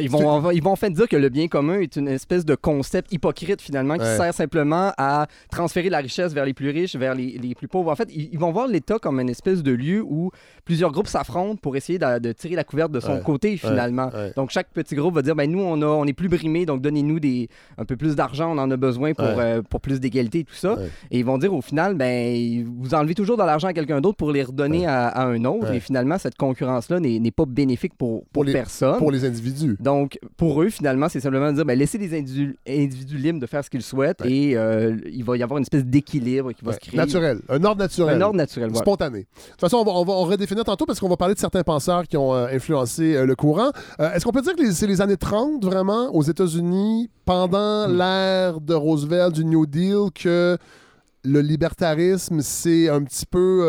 Ils 0.00 0.08
vont, 0.08 0.50
ils 0.52 0.62
vont 0.62 0.70
en 0.70 0.76
fait 0.76 0.88
dire 0.90 1.06
que 1.06 1.16
le 1.16 1.28
bien 1.28 1.48
commun 1.48 1.78
est 1.80 1.96
une 1.96 2.08
espèce 2.08 2.46
de 2.46 2.54
concept 2.54 3.12
hypocrite 3.12 3.60
finalement 3.60 3.94
qui 3.96 4.00
Ouais. 4.04 4.16
sert 4.16 4.32
simplement 4.32 4.90
à 4.96 5.26
transférer 5.50 5.90
la 5.90 5.98
richesse 5.98 6.32
vers 6.32 6.46
les 6.46 6.54
plus 6.54 6.70
riches, 6.70 6.96
vers 6.96 7.14
les, 7.14 7.36
les 7.38 7.54
plus 7.54 7.68
pauvres. 7.68 7.92
En 7.92 7.94
fait, 7.94 8.08
ils, 8.10 8.30
ils 8.32 8.38
vont 8.38 8.52
voir 8.52 8.68
l'État 8.68 8.98
comme 8.98 9.20
une 9.20 9.28
espèce 9.28 9.62
de 9.62 9.70
lieu 9.70 10.00
où 10.02 10.30
plusieurs 10.64 10.92
groupes 10.92 11.08
s'affrontent 11.08 11.56
pour 11.60 11.76
essayer 11.76 11.98
de, 11.98 12.18
de 12.20 12.32
tirer 12.32 12.54
la 12.56 12.64
couverte 12.64 12.90
de 12.90 13.00
son 13.00 13.16
Ouais. 13.16 13.20
côté 13.22 13.56
finalement. 13.58 14.08
ouais. 14.14 14.32
Donc 14.34 14.48
chaque 14.48 14.70
petit 14.72 14.94
groupe 14.94 15.14
va 15.14 15.20
dire 15.20 15.36
ben 15.36 15.50
nous 15.50 15.60
on 15.60 15.82
a 15.82 15.86
on 15.86 16.06
est 16.06 16.14
plus 16.14 16.30
brimés 16.30 16.64
donc 16.64 16.80
donnez-nous 16.80 17.20
des 17.20 17.48
un 17.76 17.84
peu 17.84 17.96
plus 17.96 18.16
d'argent, 18.16 18.50
on 18.56 18.58
en 18.58 18.70
a 18.70 18.76
besoin 18.78 19.12
pour 19.12 19.26
euh, 19.26 19.60
pour 19.60 19.82
plus 19.82 20.00
d'égalité 20.00 20.38
et 20.40 20.44
tout 20.44 20.54
ça. 20.54 20.76
Et 21.10 21.18
ils 21.18 21.24
vont 21.26 21.36
dire 21.36 21.52
au 21.52 21.60
final 21.60 21.94
ben 21.96 22.64
vous 22.80 22.94
enlevez 22.94 23.14
toujours 23.14 23.36
de 23.36 23.42
l'argent 23.42 23.68
à 23.68 23.74
quelqu'un 23.74 24.00
d'autre 24.00 24.16
pour 24.16 24.32
les 24.32 24.42
redonner 24.42 24.86
à, 24.86 25.08
à 25.08 25.26
un 25.26 25.44
autre 25.44 25.70
et 25.72 25.80
finalement 25.80 26.16
cette 26.16 26.36
concurrence 26.36 26.88
là 26.88 26.98
n'est 26.98 27.18
n'est 27.18 27.30
pas 27.30 27.44
bénéfique 27.44 27.92
pour 27.98 28.22
pour, 28.22 28.26
Pour 28.32 28.44
les- 28.44 28.52
personne. 28.54 28.96
Pour 28.98 29.10
les 29.10 29.24
individus. 29.26 29.76
Donc, 29.82 30.18
pour 30.36 30.62
eux, 30.62 30.68
finalement, 30.70 31.08
c'est 31.08 31.20
simplement 31.20 31.50
de 31.50 31.56
dire 31.56 31.64
ben, 31.64 31.78
laissez 31.78 31.98
les 31.98 32.16
individus, 32.16 32.56
individus 32.66 33.16
libres 33.18 33.40
de 33.40 33.46
faire 33.46 33.64
ce 33.64 33.68
qu'ils 33.70 33.82
souhaitent 33.82 34.20
Ouais. 34.22 34.30
et 34.32 34.56
euh, 34.56 34.96
il 35.12 35.24
va 35.24 35.36
y 35.36 35.42
avoir 35.42 35.58
une 35.58 35.62
espèce 35.62 35.84
d'équilibre 35.84 36.52
qui 36.52 36.64
va 36.64 36.70
Ouais. 36.70 36.74
se 36.76 36.80
créer. 36.80 36.96
Naturel, 36.96 37.40
un 37.48 37.64
ordre 37.64 37.80
naturel. 37.82 38.16
Un 38.16 38.20
ordre 38.20 38.36
naturel. 38.36 38.68
voilà. 38.70 38.82
Spontané. 38.84 39.18
De 39.20 39.26
toute 39.50 39.60
façon, 39.60 39.78
on 39.78 39.84
va, 39.84 39.92
on 39.92 40.04
va 40.04 40.12
on 40.12 40.24
redéfinir 40.24 40.64
tantôt 40.64 40.86
parce 40.86 41.00
qu'on 41.00 41.08
va 41.08 41.16
parler 41.16 41.34
de 41.34 41.40
certains 41.40 41.62
penseurs 41.64 42.06
qui 42.06 42.16
ont 42.16 42.32
euh, 42.34 42.46
influencé 42.52 43.16
euh, 43.16 43.26
le 43.26 43.34
courant. 43.34 43.70
Est-ce 43.98 44.24
qu'on 44.24 44.32
peut 44.32 44.42
dire 44.42 44.54
que 44.54 44.70
c'est 44.72 44.86
les 44.86 45.00
années 45.00 45.16
30 45.16 45.64
vraiment 45.64 46.14
aux 46.14 46.22
États-Unis, 46.22 47.10
pendant 47.24 47.88
Hmm. 47.88 47.96
l'ère 47.98 48.60
de 48.60 48.74
Roosevelt, 48.74 49.34
du 49.34 49.44
New 49.44 49.66
Deal, 49.66 50.10
que 50.14 50.56
le 51.24 51.40
libertarisme 51.40 52.40
s'est 52.40 52.88
un 52.88 53.02
petit 53.02 53.26
peu 53.26 53.62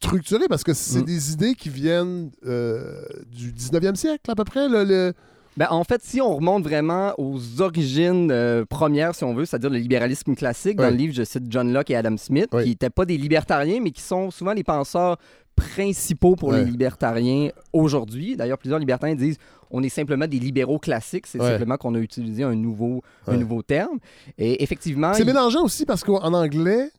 structuré 0.00 0.46
parce 0.48 0.62
que 0.64 0.74
c'est 0.74 1.00
Mm. 1.00 1.04
des 1.04 1.32
idées 1.32 1.54
qui 1.54 1.68
viennent 1.70 2.30
euh, 2.46 3.02
du 3.30 3.52
19e 3.52 3.96
siècle 3.96 4.30
à 4.30 4.34
peu 4.34 4.44
près. 4.44 4.68
le- 4.68 4.84
le- 4.84 5.12
Ben, 5.56 5.66
en 5.70 5.82
fait, 5.82 6.00
si 6.04 6.20
on 6.20 6.36
remonte 6.36 6.62
vraiment 6.62 7.14
aux 7.18 7.60
origines 7.60 8.30
euh, 8.30 8.64
premières, 8.64 9.16
si 9.16 9.24
on 9.24 9.34
veut, 9.34 9.44
c'est-à-dire 9.44 9.70
le 9.70 9.78
libéralisme 9.78 10.36
classique, 10.36 10.76
dans 10.76 10.88
le 10.88 10.94
livre, 10.94 11.12
je 11.14 11.24
cite 11.24 11.44
John 11.48 11.72
Locke 11.72 11.90
et 11.90 11.96
Adam 11.96 12.16
Smith, 12.16 12.48
qui 12.62 12.68
n'étaient 12.68 12.90
pas 12.90 13.04
des 13.04 13.16
libertariens, 13.18 13.80
mais 13.82 13.90
qui 13.90 14.02
sont 14.02 14.30
souvent 14.30 14.52
les 14.52 14.62
penseurs 14.62 15.16
principaux 15.56 16.36
pour 16.36 16.50
Ouais. 16.50 16.58
les 16.64 16.70
libertariens 16.70 17.50
aujourd'hui. 17.72 18.36
D'ailleurs, 18.36 18.58
plusieurs 18.58 18.78
libertariens 18.78 19.16
disent 19.16 19.38
on 19.72 19.82
est 19.82 19.88
simplement 19.88 20.28
des 20.28 20.38
libéraux 20.38 20.78
classiques, 20.78 21.26
c'est 21.26 21.40
Ouais. 21.40 21.50
simplement 21.50 21.76
qu'on 21.76 21.94
a 21.96 21.98
utilisé 21.98 22.44
un 22.44 22.54
nouveau, 22.54 23.02
un 23.26 23.36
nouveau 23.36 23.62
terme. 23.62 23.98
Et 24.38 24.62
effectivement, 24.62 25.12
C'est 25.12 25.22
il- 25.22 25.26
mélangeant 25.26 25.64
aussi 25.64 25.84
parce 25.84 26.04
qu'en 26.04 26.32
anglais, 26.32 26.90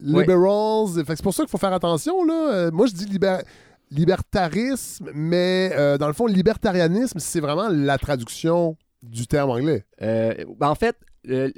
Liberals, 0.00 1.04
fait 1.06 1.16
c'est 1.16 1.22
pour 1.22 1.34
ça 1.34 1.42
qu'il 1.42 1.50
faut 1.50 1.58
faire 1.58 1.72
attention. 1.72 2.24
Là. 2.24 2.52
Euh, 2.52 2.70
moi, 2.70 2.86
je 2.86 2.92
dis 2.92 3.06
libertarisme, 3.90 5.10
mais 5.14 5.70
euh, 5.74 5.98
dans 5.98 6.06
le 6.06 6.12
fond, 6.12 6.26
libertarianisme, 6.26 7.18
c'est 7.18 7.40
vraiment 7.40 7.68
la 7.68 7.98
traduction 7.98 8.76
du 9.02 9.26
terme 9.26 9.50
anglais. 9.50 9.84
Euh, 10.02 10.34
ben, 10.58 10.68
en 10.68 10.74
fait, 10.74 10.96
euh, 11.28 11.50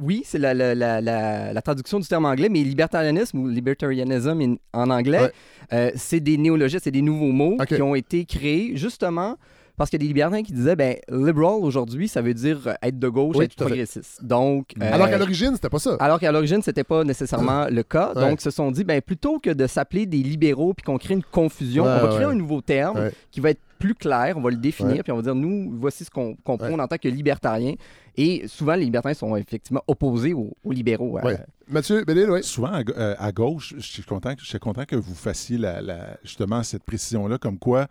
oui, 0.00 0.22
c'est 0.24 0.38
la, 0.38 0.54
la- 0.54 0.74
la- 0.74 1.00
la- 1.00 1.52
la 1.52 1.62
traduction 1.62 1.98
du 2.00 2.06
terme 2.06 2.24
anglais, 2.26 2.48
mais 2.48 2.62
libertarianisme 2.62 3.38
ou 3.38 3.48
libertarianism 3.48 4.40
in- 4.40 4.56
en 4.72 4.90
anglais, 4.90 5.30
Ouais. 5.72 5.92
c'est 5.96 6.20
des 6.20 6.36
néologismes, 6.36 6.80
c'est 6.84 6.90
des 6.90 7.02
nouveaux 7.02 7.32
mots 7.32 7.56
qui 7.68 7.80
ont 7.82 7.94
été 7.94 8.24
créés 8.24 8.76
justement 8.76 9.36
parce 9.76 9.90
qu'il 9.90 9.98
y 9.98 10.02
a 10.02 10.04
des 10.04 10.08
libertariens 10.08 10.42
qui 10.42 10.52
disaient, 10.52 10.76
ben, 10.76 10.96
liberal 11.10 11.54
aujourd'hui, 11.60 12.06
ça 12.08 12.22
veut 12.22 12.34
dire 12.34 12.60
euh, 12.66 12.74
être 12.82 12.98
de 12.98 13.08
gauche, 13.08 13.36
Oui, 13.36 13.44
être 13.46 13.56
progressiste. 13.56 14.24
Donc, 14.24 14.72
euh, 14.80 14.88
Alors 14.92 15.08
qu'à 15.08 15.18
l'origine, 15.18 15.52
c'était 15.54 15.68
pas 15.70 15.78
ça. 15.78 15.96
alors 16.00 16.20
qu'à 16.20 16.30
l'origine, 16.32 16.62
c'était 16.62 16.84
pas 16.84 17.02
nécessairement 17.04 17.66
le 17.68 17.82
cas. 17.82 18.12
Ouais. 18.14 18.20
Donc, 18.20 18.40
ils 18.40 18.44
se 18.44 18.50
sont 18.50 18.70
dit, 18.70 18.84
ben, 18.84 19.00
plutôt 19.02 19.38
que 19.38 19.50
de 19.50 19.66
s'appeler 19.66 20.06
des 20.06 20.18
libéraux 20.22 20.74
puis 20.74 20.84
qu'on 20.84 20.98
crée 20.98 21.14
une 21.14 21.22
confusion, 21.24 21.84
Ouais, 21.84 21.98
on 22.00 22.06
va 22.06 22.14
créer 22.14 22.24
un 22.26 22.34
nouveau 22.34 22.60
terme 22.60 22.96
Ouais. 22.98 23.12
qui 23.30 23.40
va 23.40 23.50
être 23.50 23.60
plus 23.78 23.94
clair, 23.94 24.34
on 24.38 24.40
va 24.40 24.50
le 24.50 24.56
définir, 24.56 24.96
Ouais. 24.96 25.02
puis 25.02 25.12
on 25.12 25.16
va 25.16 25.22
dire, 25.22 25.34
nous, 25.34 25.74
voici 25.78 26.04
ce 26.04 26.10
qu'on 26.10 26.34
prône 26.44 26.80
en 26.80 26.86
tant 26.88 26.96
que 26.96 27.08
libertariens. 27.08 27.74
Et 28.16 28.46
souvent, 28.46 28.74
les 28.76 28.84
libertariens 28.84 29.14
sont 29.14 29.34
effectivement 29.36 29.82
opposés 29.88 30.32
aux, 30.32 30.52
aux 30.64 30.72
libéraux. 30.72 31.18
euh. 31.18 31.36
Mathieu, 31.68 32.04
oui. 32.06 32.42
Souvent, 32.44 32.68
à, 32.72 32.82
euh, 32.96 33.14
à 33.18 33.32
gauche, 33.32 33.74
je 33.76 33.82
suis 33.86 34.02
content, 34.04 34.34
que- 34.34 34.42
je 34.42 34.46
suis 34.46 34.58
content 34.58 34.84
que 34.84 34.94
vous 34.96 35.14
fassiez 35.14 35.58
la, 35.58 35.80
la- 35.82 36.16
justement 36.22 36.62
cette 36.62 36.84
précision-là, 36.84 37.38
comme 37.38 37.58
quoi 37.58 37.88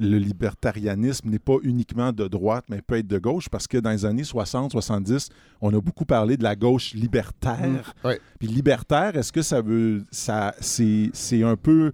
le 0.00 0.16
libertarianisme 0.16 1.28
n'est 1.28 1.38
pas 1.38 1.56
uniquement 1.62 2.10
de 2.10 2.26
droite, 2.26 2.64
mais 2.70 2.80
peut 2.80 2.96
être 2.96 3.06
de 3.06 3.18
gauche, 3.18 3.50
parce 3.50 3.66
que 3.66 3.76
dans 3.76 3.90
les 3.90 4.06
années 4.06 4.22
60-70, 4.22 5.28
on 5.60 5.74
a 5.74 5.80
beaucoup 5.80 6.06
parlé 6.06 6.38
de 6.38 6.42
la 6.42 6.56
gauche 6.56 6.94
libertaire. 6.94 7.94
Mm. 8.02 8.10
Puis 8.38 8.48
libertaire, 8.48 9.14
est-ce 9.16 9.30
que 9.30 9.42
ça 9.42 9.60
veut. 9.60 10.04
ça 10.10 10.54
C'est 10.60 11.42
un 11.42 11.56
peu. 11.56 11.92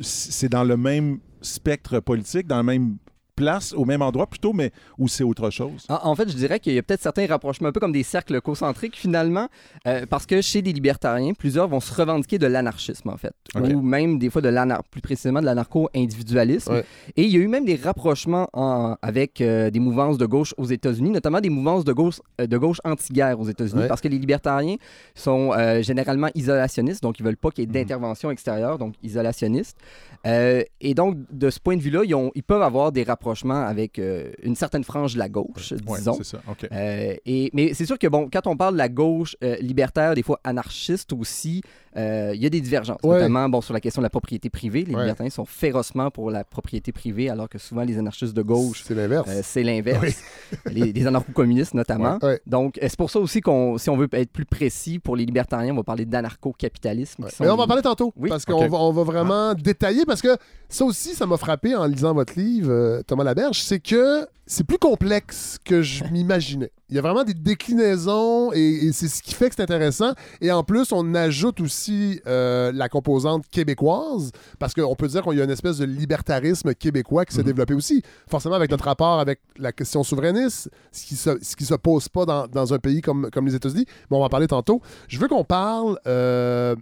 C'est 0.00 0.48
dans 0.48 0.64
le 0.64 0.76
même 0.76 1.18
spectre 1.42 1.98
politique, 1.98 2.46
dans 2.46 2.58
la 2.58 2.62
même 2.62 2.96
place, 3.36 3.72
au 3.72 3.84
même 3.84 4.02
endroit 4.02 4.26
plutôt, 4.26 4.52
mais 4.52 4.70
où 4.98 5.08
c'est 5.08 5.24
autre 5.24 5.50
chose? 5.50 5.84
En, 5.88 5.98
en 6.10 6.14
fait, 6.14 6.28
je 6.30 6.36
dirais 6.36 6.60
qu'il 6.60 6.72
y 6.74 6.78
a 6.78 6.82
peut-être 6.82 7.02
certains 7.02 7.26
rapprochements, 7.26 7.68
un 7.68 7.72
peu 7.72 7.80
comme 7.80 7.92
des 7.92 8.02
cercles 8.02 8.40
concentriques 8.40 8.96
finalement, 8.96 9.48
euh, 9.86 10.06
parce 10.08 10.26
que 10.26 10.40
chez 10.40 10.62
les 10.62 10.72
libertariens, 10.72 11.32
plusieurs 11.34 11.68
vont 11.68 11.80
se 11.80 11.92
revendiquer 11.92 12.38
de 12.38 12.46
l'anarchisme 12.46 13.08
en 13.10 13.16
fait, 13.16 13.34
ou 13.56 13.80
même 13.82 14.18
des 14.18 14.30
fois 14.30 14.40
de 14.42 14.50
plus 14.90 15.00
précisément 15.00 15.40
de 15.40 15.46
l'anarcho-individualisme. 15.46 16.72
Ouais. 16.74 16.84
Et 17.16 17.24
il 17.24 17.30
y 17.30 17.36
a 17.36 17.40
eu 17.40 17.48
même 17.48 17.64
des 17.64 17.76
rapprochements 17.76 18.48
en- 18.52 18.96
avec 19.02 19.40
euh, 19.40 19.70
des 19.70 19.80
mouvances 19.80 20.18
de 20.18 20.26
gauche 20.26 20.54
aux 20.56 20.66
États-Unis, 20.66 21.10
notamment 21.10 21.40
des 21.40 21.50
mouvances 21.50 21.84
de 21.84 21.92
gauche, 21.92 22.20
euh, 22.40 22.46
de 22.46 22.56
gauche 22.58 22.78
anti-guerre 22.84 23.38
aux 23.40 23.48
États-Unis, 23.48 23.82
Ouais. 23.82 23.88
parce 23.88 24.00
que 24.00 24.08
les 24.08 24.18
libertariens 24.18 24.76
sont 25.14 25.52
généralement 25.82 26.28
isolationnistes, 26.34 27.02
donc 27.02 27.18
ils 27.18 27.24
veulent 27.24 27.36
pas 27.36 27.50
qu'il 27.50 27.62
y 27.62 27.64
ait 27.64 27.68
Mhm. 27.68 27.72
d'intervention 27.74 28.30
extérieure, 28.30 28.78
donc 28.78 28.94
isolationnistes. 29.02 29.76
Et 30.24 30.94
donc, 30.94 31.16
de 31.30 31.50
ce 31.50 31.58
point 31.60 31.76
de 31.76 31.82
vue-là, 31.82 32.02
ils 32.34 32.42
peuvent 32.42 32.62
avoir 32.62 32.92
des 32.92 33.02
rapprochements 33.02 33.23
avec 33.66 33.98
euh, 33.98 34.32
une 34.42 34.54
certaine 34.54 34.84
frange 34.84 35.14
de 35.14 35.18
la 35.18 35.28
gauche, 35.28 35.72
disons. 35.72 36.22
ça. 36.22 36.38
Euh, 36.72 37.14
et, 37.24 37.50
mais 37.52 37.74
c'est 37.74 37.86
sûr 37.86 37.98
que, 37.98 38.06
bon, 38.06 38.28
quand 38.32 38.46
on 38.46 38.56
parle 38.56 38.74
de 38.74 38.78
la 38.78 38.88
gauche 38.88 39.36
euh, 39.42 39.56
libertaire, 39.56 40.14
des 40.14 40.22
fois 40.22 40.40
anarchiste 40.44 41.12
aussi, 41.12 41.62
il 41.96 42.42
y 42.42 42.46
a 42.46 42.50
des 42.50 42.60
divergences, 42.60 42.98
Ouais. 43.02 43.16
notamment 43.16 43.48
bon, 43.48 43.60
sur 43.60 43.72
la 43.74 43.80
question 43.80 44.00
de 44.02 44.04
la 44.04 44.10
propriété 44.10 44.50
privée. 44.50 44.84
Les 44.84 44.94
Ouais. 44.94 45.02
libertariens 45.02 45.30
sont 45.30 45.44
férocement 45.44 46.10
pour 46.10 46.30
la 46.30 46.44
propriété 46.44 46.90
privée, 46.92 47.30
alors 47.30 47.48
que 47.48 47.58
souvent 47.58 47.82
les 47.82 47.98
anarchistes 47.98 48.34
de 48.34 48.42
gauche, 48.42 48.82
C'est 48.84 48.94
l'inverse. 48.94 49.28
euh, 49.30 49.40
c'est 49.44 49.62
l'inverse. 49.62 50.22
les, 50.70 50.92
les 50.92 51.06
anarcho-communistes 51.06 51.74
notamment. 51.74 52.18
Ouais. 52.22 52.40
Donc, 52.46 52.78
euh, 52.78 52.86
c'est 52.88 52.96
pour 52.98 53.10
ça 53.10 53.18
aussi 53.20 53.40
qu'on, 53.40 53.78
si 53.78 53.90
on 53.90 53.96
veut 53.96 54.08
être 54.12 54.30
plus 54.32 54.44
précis, 54.44 54.98
pour 54.98 55.16
les 55.16 55.24
libertariens, 55.24 55.72
on 55.72 55.76
va 55.76 55.82
parler 55.84 56.04
d'anarcho-capitalisme. 56.04 57.28
Sont 57.28 57.44
Mais 57.44 57.50
on 57.50 57.56
va 57.56 57.64
en 57.64 57.66
parler 57.66 57.82
tantôt. 57.82 58.12
Oui. 58.16 58.28
Parce 58.28 58.44
qu'on 58.44 58.66
va, 58.66 58.78
on 58.78 58.92
va 58.92 59.02
vraiment 59.02 59.54
détailler. 59.54 60.04
Parce 60.06 60.22
que 60.22 60.36
ça 60.68 60.84
aussi, 60.84 61.14
ça 61.14 61.26
m'a 61.26 61.36
frappé 61.36 61.74
en 61.74 61.86
lisant 61.86 62.12
votre 62.14 62.38
livre, 62.38 62.70
euh, 62.70 63.02
Thomas 63.06 63.24
Laberge, 63.24 63.60
c'est 63.62 63.80
que 63.80 64.26
c'est 64.46 64.64
plus 64.64 64.78
complexe 64.78 65.58
que 65.64 65.82
je 65.82 66.04
m'imaginais. 66.12 66.70
Il 66.94 66.96
y 66.96 67.00
a 67.00 67.02
vraiment 67.02 67.24
des 67.24 67.34
déclinaisons 67.34 68.52
et, 68.52 68.86
et 68.86 68.92
c'est 68.92 69.08
ce 69.08 69.20
qui 69.20 69.34
fait 69.34 69.48
que 69.48 69.56
c'est 69.56 69.62
intéressant. 69.64 70.12
Et 70.40 70.52
en 70.52 70.62
plus, 70.62 70.92
on 70.92 71.12
ajoute 71.16 71.60
aussi 71.60 72.20
euh, 72.28 72.70
la 72.72 72.88
composante 72.88 73.48
québécoise 73.48 74.30
parce 74.60 74.74
qu'on 74.74 74.94
peut 74.94 75.08
dire 75.08 75.24
qu'il 75.24 75.36
y 75.36 75.40
a 75.40 75.44
une 75.44 75.50
espèce 75.50 75.78
de 75.78 75.86
libertarisme 75.86 76.72
québécois 76.72 77.24
qui 77.24 77.34
s'est 77.34 77.40
Mhm. 77.40 77.46
développé 77.46 77.74
aussi. 77.74 78.00
Forcément, 78.30 78.54
avec 78.54 78.70
notre 78.70 78.84
rapport 78.84 79.18
avec 79.18 79.40
la 79.58 79.72
question 79.72 80.04
souverainiste, 80.04 80.70
ce 80.92 81.04
qui 81.04 81.16
se, 81.16 81.30
ce 81.42 81.56
qui 81.56 81.64
se 81.64 81.74
pose 81.74 82.08
pas 82.08 82.26
dans, 82.26 82.46
dans 82.46 82.72
un 82.72 82.78
pays 82.78 83.00
comme, 83.00 83.28
comme 83.32 83.46
les 83.46 83.56
États-Unis. 83.56 83.86
Mais 84.08 84.16
on 84.16 84.20
va 84.20 84.26
en 84.26 84.28
parler 84.28 84.46
tantôt. 84.46 84.80
Je 85.08 85.18
veux 85.18 85.26
qu'on 85.26 85.42
parle 85.42 85.98
euh, 86.06 86.76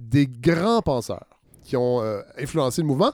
des 0.00 0.26
grands 0.26 0.82
penseurs 0.82 1.26
qui 1.62 1.76
ont 1.76 2.02
euh, 2.02 2.22
influencé 2.38 2.82
le 2.82 2.88
mouvement. 2.88 3.12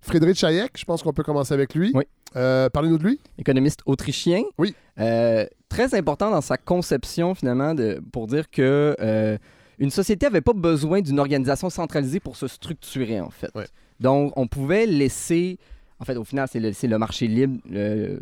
Frédéric 0.00 0.42
Hayek, 0.44 0.72
je 0.78 0.84
pense 0.84 1.02
qu'on 1.02 1.12
peut 1.12 1.22
commencer 1.24 1.54
avec 1.54 1.74
lui. 1.74 1.90
Oui. 1.94 2.04
Euh, 2.34 2.68
Parlez-nous 2.70 2.98
de 2.98 3.04
lui. 3.04 3.20
économiste 3.38 3.80
autrichien. 3.84 4.42
Oui. 4.58 4.74
Euh, 4.98 5.44
très 5.72 5.94
important 5.94 6.30
dans 6.30 6.40
sa 6.40 6.56
conception, 6.56 7.34
finalement, 7.34 7.74
de, 7.74 8.00
pour 8.12 8.26
dire 8.26 8.50
que 8.50 8.94
euh, 9.00 9.38
une 9.78 9.90
société 9.90 10.26
n'avait 10.26 10.40
pas 10.40 10.52
besoin 10.52 11.00
d'une 11.00 11.18
organisation 11.18 11.70
centralisée 11.70 12.20
pour 12.20 12.36
se 12.36 12.46
structurer, 12.46 13.20
en 13.20 13.30
fait. 13.30 13.50
Ouais. 13.54 13.66
Donc, 14.00 14.32
on 14.36 14.46
pouvait 14.46 14.86
laisser. 14.86 15.58
En 16.00 16.04
fait, 16.04 16.16
au 16.16 16.24
final, 16.24 16.48
c'est 16.50 16.58
le, 16.58 16.72
le 16.88 16.98
marché 16.98 17.28
libre 17.28 17.60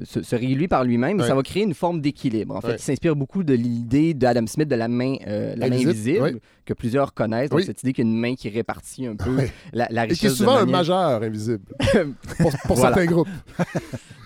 se, 0.04 0.22
se 0.22 0.36
réguler 0.36 0.68
par 0.68 0.84
lui-même, 0.84 1.16
mais 1.16 1.22
Ouais. 1.22 1.28
ça 1.30 1.34
va 1.34 1.42
créer 1.42 1.62
une 1.62 1.72
forme 1.72 2.02
d'équilibre. 2.02 2.54
En 2.54 2.60
fait, 2.60 2.68
Ouais. 2.68 2.74
il 2.76 2.82
s'inspire 2.82 3.16
beaucoup 3.16 3.42
de 3.42 3.54
l'idée 3.54 4.12
d'Adam 4.12 4.46
Smith 4.46 4.68
de 4.68 4.74
la 4.76 4.86
main, 4.88 5.16
euh, 5.26 5.54
la 5.56 5.68
main 5.70 5.76
Invisible. 5.76 6.40
Que 6.64 6.74
plusieurs 6.74 7.12
connaissent. 7.14 7.50
Donc, 7.50 7.58
Oui. 7.60 7.64
cette 7.64 7.82
idée 7.82 7.92
qu'il 7.92 8.04
y 8.04 8.08
a 8.08 8.10
une 8.10 8.18
main 8.18 8.34
qui 8.34 8.48
répartit 8.48 9.06
un 9.06 9.16
peu 9.16 9.36
la, 9.72 9.86
la 9.90 10.04
Et 10.04 10.08
qui 10.08 10.12
est 10.26 10.28
richesse. 10.28 10.32
de 10.32 10.36
souvent 10.36 10.56
un 10.56 10.66
majeur 10.66 11.22
invisible 11.22 11.64
pour, 12.38 12.50
pour 12.66 12.76
Voilà. 12.76 12.96
certains 12.96 13.06
groupes. 13.06 13.28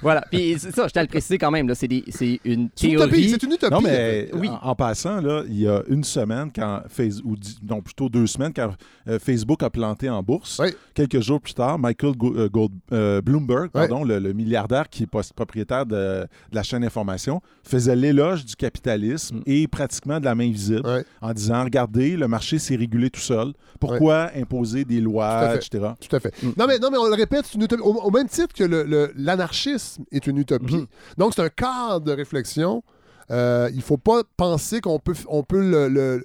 Voilà. 0.02 0.22
Puis 0.30 0.56
c'est 0.58 0.70
ça, 0.74 0.86
je 0.86 0.92
tiens 0.92 1.00
à 1.00 1.04
le 1.04 1.08
préciser 1.08 1.38
quand 1.38 1.50
même. 1.50 1.66
là, 1.66 1.74
C'est 1.74 1.86
une 1.86 2.02
C'est 2.10 2.38
une 2.44 2.64
utopie. 2.64 2.88
théorie. 2.98 3.28
C'est 3.30 3.42
une 3.42 3.52
utopie. 3.52 3.72
Non, 3.72 3.78
en 3.78 3.80
mais. 3.80 4.28
Oui. 4.34 4.48
en, 4.50 4.58
en 4.68 4.74
passant, 4.74 5.18
là, 5.22 5.42
il 5.48 5.60
y 5.60 5.66
a 5.66 5.82
une 5.88 6.04
semaine, 6.04 6.50
quand 6.54 6.82
Facebook, 6.88 7.24
ou 7.24 7.36
non, 7.66 7.80
plutôt 7.80 8.10
deux 8.10 8.26
semaines, 8.26 8.52
quand 8.54 8.70
euh, 9.08 9.18
Facebook 9.18 9.62
a 9.62 9.70
planté 9.70 10.10
en 10.10 10.22
bourse, 10.22 10.60
Oui. 10.62 10.74
quelques 10.92 11.20
jours 11.20 11.40
plus 11.40 11.54
tard, 11.54 11.78
Michael 11.78 12.16
Go- 12.16 12.34
euh, 12.36 12.48
Gold- 12.50 12.72
euh, 12.92 13.22
Bloomberg, 13.22 13.70
pardon, 13.70 14.04
le, 14.04 14.18
le 14.18 14.34
milliardaire 14.34 14.90
qui 14.90 15.04
est 15.04 15.06
propriétaire 15.34 15.86
de, 15.86 15.94
de 15.94 16.26
la 16.54 16.62
chaîne 16.62 16.82
d'information, 16.82 17.40
faisait 17.62 17.96
l'éloge 17.96 18.44
du 18.44 18.54
capitalisme 18.56 19.36
Mm. 19.38 19.42
et 19.46 19.66
pratiquement 19.68 20.20
de 20.20 20.24
la 20.26 20.34
main 20.34 20.50
visible 20.50 20.86
Ouais. 20.86 21.04
en 21.22 21.32
disant 21.32 21.64
Regardez, 21.64 22.16
le 22.16 22.28
marché 22.34 22.58
s'est 22.58 22.76
régulé 22.76 23.08
tout 23.10 23.20
seul. 23.20 23.52
Pourquoi 23.80 24.30
imposer 24.36 24.84
des 24.84 25.00
lois, 25.00 25.54
etc. 25.56 25.92
Tout 26.08 26.14
à 26.16 26.20
fait. 26.20 26.32
Mm. 26.42 26.52
Non, 26.58 26.66
mais, 26.68 26.78
non, 26.78 26.88
mais 26.90 26.98
on 26.98 27.06
le 27.06 27.14
répète, 27.14 27.52
une 27.54 27.62
utopie. 27.62 27.82
Au, 27.82 27.92
au 28.08 28.10
même 28.10 28.28
titre 28.28 28.52
que 28.54 28.64
l'anarchisme 29.16 30.04
est 30.12 30.26
une 30.26 30.38
utopie. 30.38 30.76
Mhm. 30.76 30.86
Donc, 31.18 31.32
c'est 31.34 31.42
un 31.42 31.48
cadre 31.48 32.00
de 32.00 32.12
réflexion. 32.12 32.82
Euh, 33.30 33.68
il 33.72 33.76
ne 33.78 33.82
faut 33.82 33.96
pas 33.96 34.22
penser 34.36 34.80
qu'on 34.80 34.98
peut, 34.98 35.14
on 35.28 35.42
peut 35.42 35.60
le, 35.74 35.88
le- 35.88 36.24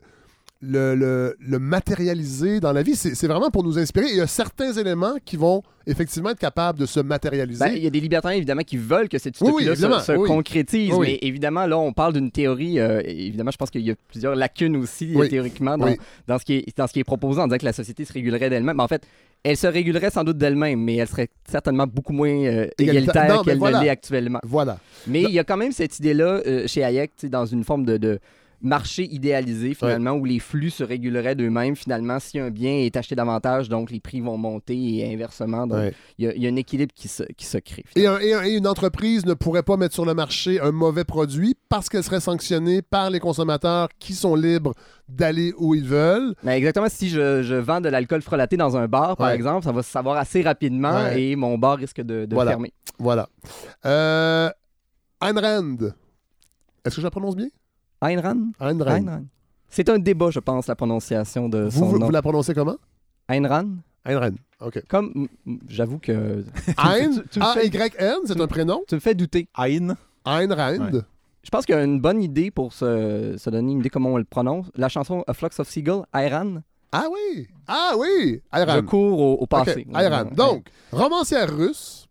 le- 0.61 0.93
le- 0.95 1.35
le 1.39 1.59
matérialiser 1.59 2.59
dans 2.59 2.73
la 2.73 2.83
vie. 2.83 2.95
C'est 2.95 3.27
vraiment 3.27 3.49
pour 3.49 3.63
nous 3.63 3.77
inspirer. 3.79 4.07
Il 4.09 4.17
y 4.17 4.21
a 4.21 4.27
certains 4.27 4.73
éléments 4.73 5.15
qui 5.23 5.37
vont 5.37 5.63
effectivement 5.87 6.29
être 6.29 6.39
capables 6.39 6.77
de 6.79 6.85
se 6.85 6.99
matérialiser. 6.99 7.59
Ben, 7.65 7.73
il 7.75 7.83
y 7.83 7.87
a 7.87 7.89
des 7.89 7.99
libertariens, 7.99 8.37
évidemment, 8.37 8.61
qui 8.63 8.77
veulent 8.77 9.09
que 9.09 9.17
cette 9.17 9.39
Oui, 9.41 9.51
oui, 9.55 9.63
utopie-là 9.63 9.99
se, 9.99 10.05
se 10.07 10.11
oui. 10.17 10.27
concrétise. 10.27 10.91
Mais 10.99 11.17
évidemment, 11.21 11.65
là, 11.65 11.77
on 11.77 11.93
parle 11.93 12.13
d'une 12.13 12.29
théorie. 12.31 12.79
euh, 12.79 13.01
évidemment, 13.05 13.51
je 13.51 13.57
pense 13.57 13.69
qu'il 13.71 13.81
y 13.81 13.91
a 13.91 13.95
plusieurs 14.09 14.35
lacunes 14.35 14.75
aussi, 14.77 15.15
euh, 15.15 15.27
théoriquement, 15.27 15.77
dans, 15.77 15.93
dans, 16.27 16.37
ce 16.37 16.45
qui 16.45 16.53
est, 16.55 16.77
dans 16.77 16.87
ce 16.87 16.93
qui 16.93 16.99
est 16.99 17.03
proposé 17.05 17.39
en 17.41 17.47
disant 17.47 17.57
que 17.57 17.65
la 17.65 17.73
société 17.73 18.03
se 18.05 18.13
régulerait 18.13 18.49
d'elle-même. 18.49 18.77
Mais 18.77 18.83
en 18.83 18.87
fait, 18.87 19.03
elle 19.43 19.55
se 19.57 19.67
régulerait 19.67 20.11
sans 20.11 20.23
doute 20.25 20.37
d'elle-même, 20.37 20.81
mais 20.83 20.97
elle 20.97 21.07
serait 21.07 21.29
certainement 21.49 21.87
beaucoup 21.87 22.11
moins 22.13 22.29
euh, 22.29 22.67
Égalitaire. 22.77 23.41
qu'elle 23.45 23.57
ne 23.59 23.81
l'est 23.81 23.89
actuellement. 23.89 24.39
Voilà. 24.43 24.77
Mais 25.07 25.23
il 25.23 25.31
y 25.31 25.39
a 25.39 25.43
quand 25.45 25.57
même 25.57 25.71
cette 25.71 25.97
idée-là 25.99 26.41
euh, 26.45 26.67
chez 26.67 26.83
Hayek, 26.83 27.11
dans 27.23 27.45
une 27.45 27.63
forme 27.63 27.85
de, 27.85 27.95
de 27.97 28.19
marché 28.61 29.03
idéalisé, 29.13 29.73
finalement, 29.73 30.11
où 30.11 30.25
les 30.25 30.39
flux 30.39 30.69
se 30.69 30.83
réguleraient 30.83 31.35
d'eux-mêmes. 31.35 31.75
Finalement, 31.75 32.19
si 32.19 32.39
un 32.39 32.49
bien 32.49 32.71
est 32.73 32.95
acheté 32.97 33.15
davantage, 33.15 33.69
donc 33.69 33.91
les 33.91 33.99
prix 33.99 34.19
vont 34.21 34.37
monter 34.37 34.75
et 34.97 35.13
inversement. 35.13 35.65
Donc, 35.67 35.77
Ouais. 35.79 35.93
il 36.17 36.25
y, 36.25 36.27
a- 36.27 36.35
il 36.35 36.43
y 36.43 36.47
a 36.47 36.49
un 36.49 36.55
équilibre 36.55 36.93
qui 36.93 37.07
se, 37.07 37.23
qui 37.37 37.45
se 37.45 37.57
crée. 37.57 37.83
Et, 37.95 38.05
un- 38.07 38.19
et 38.19 38.33
un- 38.33 38.43
et 38.43 38.51
une 38.55 38.67
entreprise 38.67 39.25
ne 39.25 39.33
pourrait 39.33 39.63
pas 39.63 39.77
mettre 39.77 39.93
sur 39.93 40.05
le 40.05 40.13
marché 40.13 40.59
un 40.59 40.71
mauvais 40.71 41.03
produit 41.05 41.55
parce 41.69 41.87
qu'elle 41.89 42.03
serait 42.03 42.19
sanctionnée 42.19 42.81
par 42.81 43.09
les 43.09 43.19
consommateurs 43.19 43.89
qui 43.99 44.13
sont 44.13 44.35
libres 44.35 44.73
d'aller 45.07 45.53
où 45.57 45.73
ils 45.73 45.83
veulent. 45.87 46.35
Exactement, 46.47 46.87
si 46.89 47.09
je, 47.09 47.41
je 47.43 47.55
vends 47.55 47.81
de 47.81 47.89
l'alcool 47.89 48.21
frelaté 48.21 48.57
dans 48.57 48.77
un 48.77 48.87
bar, 48.87 49.17
par 49.17 49.27
Ouais. 49.29 49.35
exemple, 49.35 49.63
ça 49.63 49.71
va 49.71 49.81
se 49.83 49.89
savoir 49.91 50.17
assez 50.17 50.41
rapidement 50.41 51.07
et 51.07 51.35
mon 51.35 51.57
bar 51.57 51.77
risque 51.77 52.01
de, 52.01 52.25
de 52.25 52.33
Voilà. 52.35 52.51
fermer. 52.51 52.73
Voilà. 52.99 53.29
Euh, 53.85 54.49
Ayn 55.21 55.37
Rand. 55.39 55.77
Est-ce 56.85 56.95
que 56.95 57.01
je 57.01 57.07
la 57.07 57.11
prononce 57.11 57.35
bien? 57.35 57.47
Ayn 58.01 58.19
Rand? 58.19 58.51
Ayn 58.59 58.81
Rand. 58.81 58.95
Ayn 58.95 59.09
Rand. 59.09 59.25
C'est 59.69 59.89
un 59.89 59.99
débat, 59.99 60.29
je 60.31 60.39
pense, 60.39 60.67
la 60.67 60.75
prononciation 60.75 61.47
de 61.49 61.69
son 61.69 61.85
Vous, 61.85 61.99
nom. 61.99 62.05
vous 62.07 62.11
la 62.11 62.21
prononcez 62.21 62.53
comment? 62.53 62.77
Ayn 63.27 63.45
Rand? 63.45 63.69
Ayn 64.05 64.17
Rand. 64.17 64.35
OK. 64.61 64.81
Comme, 64.87 65.27
j'avoue 65.67 65.99
que 65.99 66.43
Ayn, 66.77 67.23
A-Y-N, 67.39 68.15
c'est 68.25 68.39
un 68.39 68.47
prénom? 68.47 68.81
tu 68.87 68.95
me 68.95 68.99
fais 68.99 69.13
douter. 69.13 69.47
Ayn. 69.57 69.95
Ayn 70.25 70.51
Rand. 70.53 70.91
Ouais. 70.93 71.01
Je 71.43 71.49
pense 71.49 71.65
qu'il 71.65 71.75
y 71.75 71.77
a 71.77 71.83
une 71.83 72.01
bonne 72.01 72.21
idée 72.21 72.51
pour 72.51 72.73
se, 72.73 73.35
se 73.37 73.49
donner 73.49 73.71
une 73.71 73.79
idée 73.79 73.89
comment 73.89 74.09
on 74.09 74.17
le 74.17 74.23
prononce. 74.25 74.67
La 74.75 74.89
chanson 74.89 75.23
A 75.27 75.33
Flux 75.33 75.49
of 75.59 75.67
Seagull, 75.69 76.03
Ayran. 76.13 76.61
Ah 76.91 77.05
oui! 77.11 77.47
Ah 77.67 77.93
oui! 77.97 78.41
Ayn 78.51 78.65
Je 78.67 78.71
Rand. 78.71 78.83
cours 78.85 79.19
au, 79.19 79.33
au 79.35 79.45
passé. 79.45 79.85
OK, 79.87 79.95
Ayn 79.95 80.11
Rand. 80.11 80.31
Donc, 80.35 80.65
romancière 80.91 81.55
russe, 81.55 82.07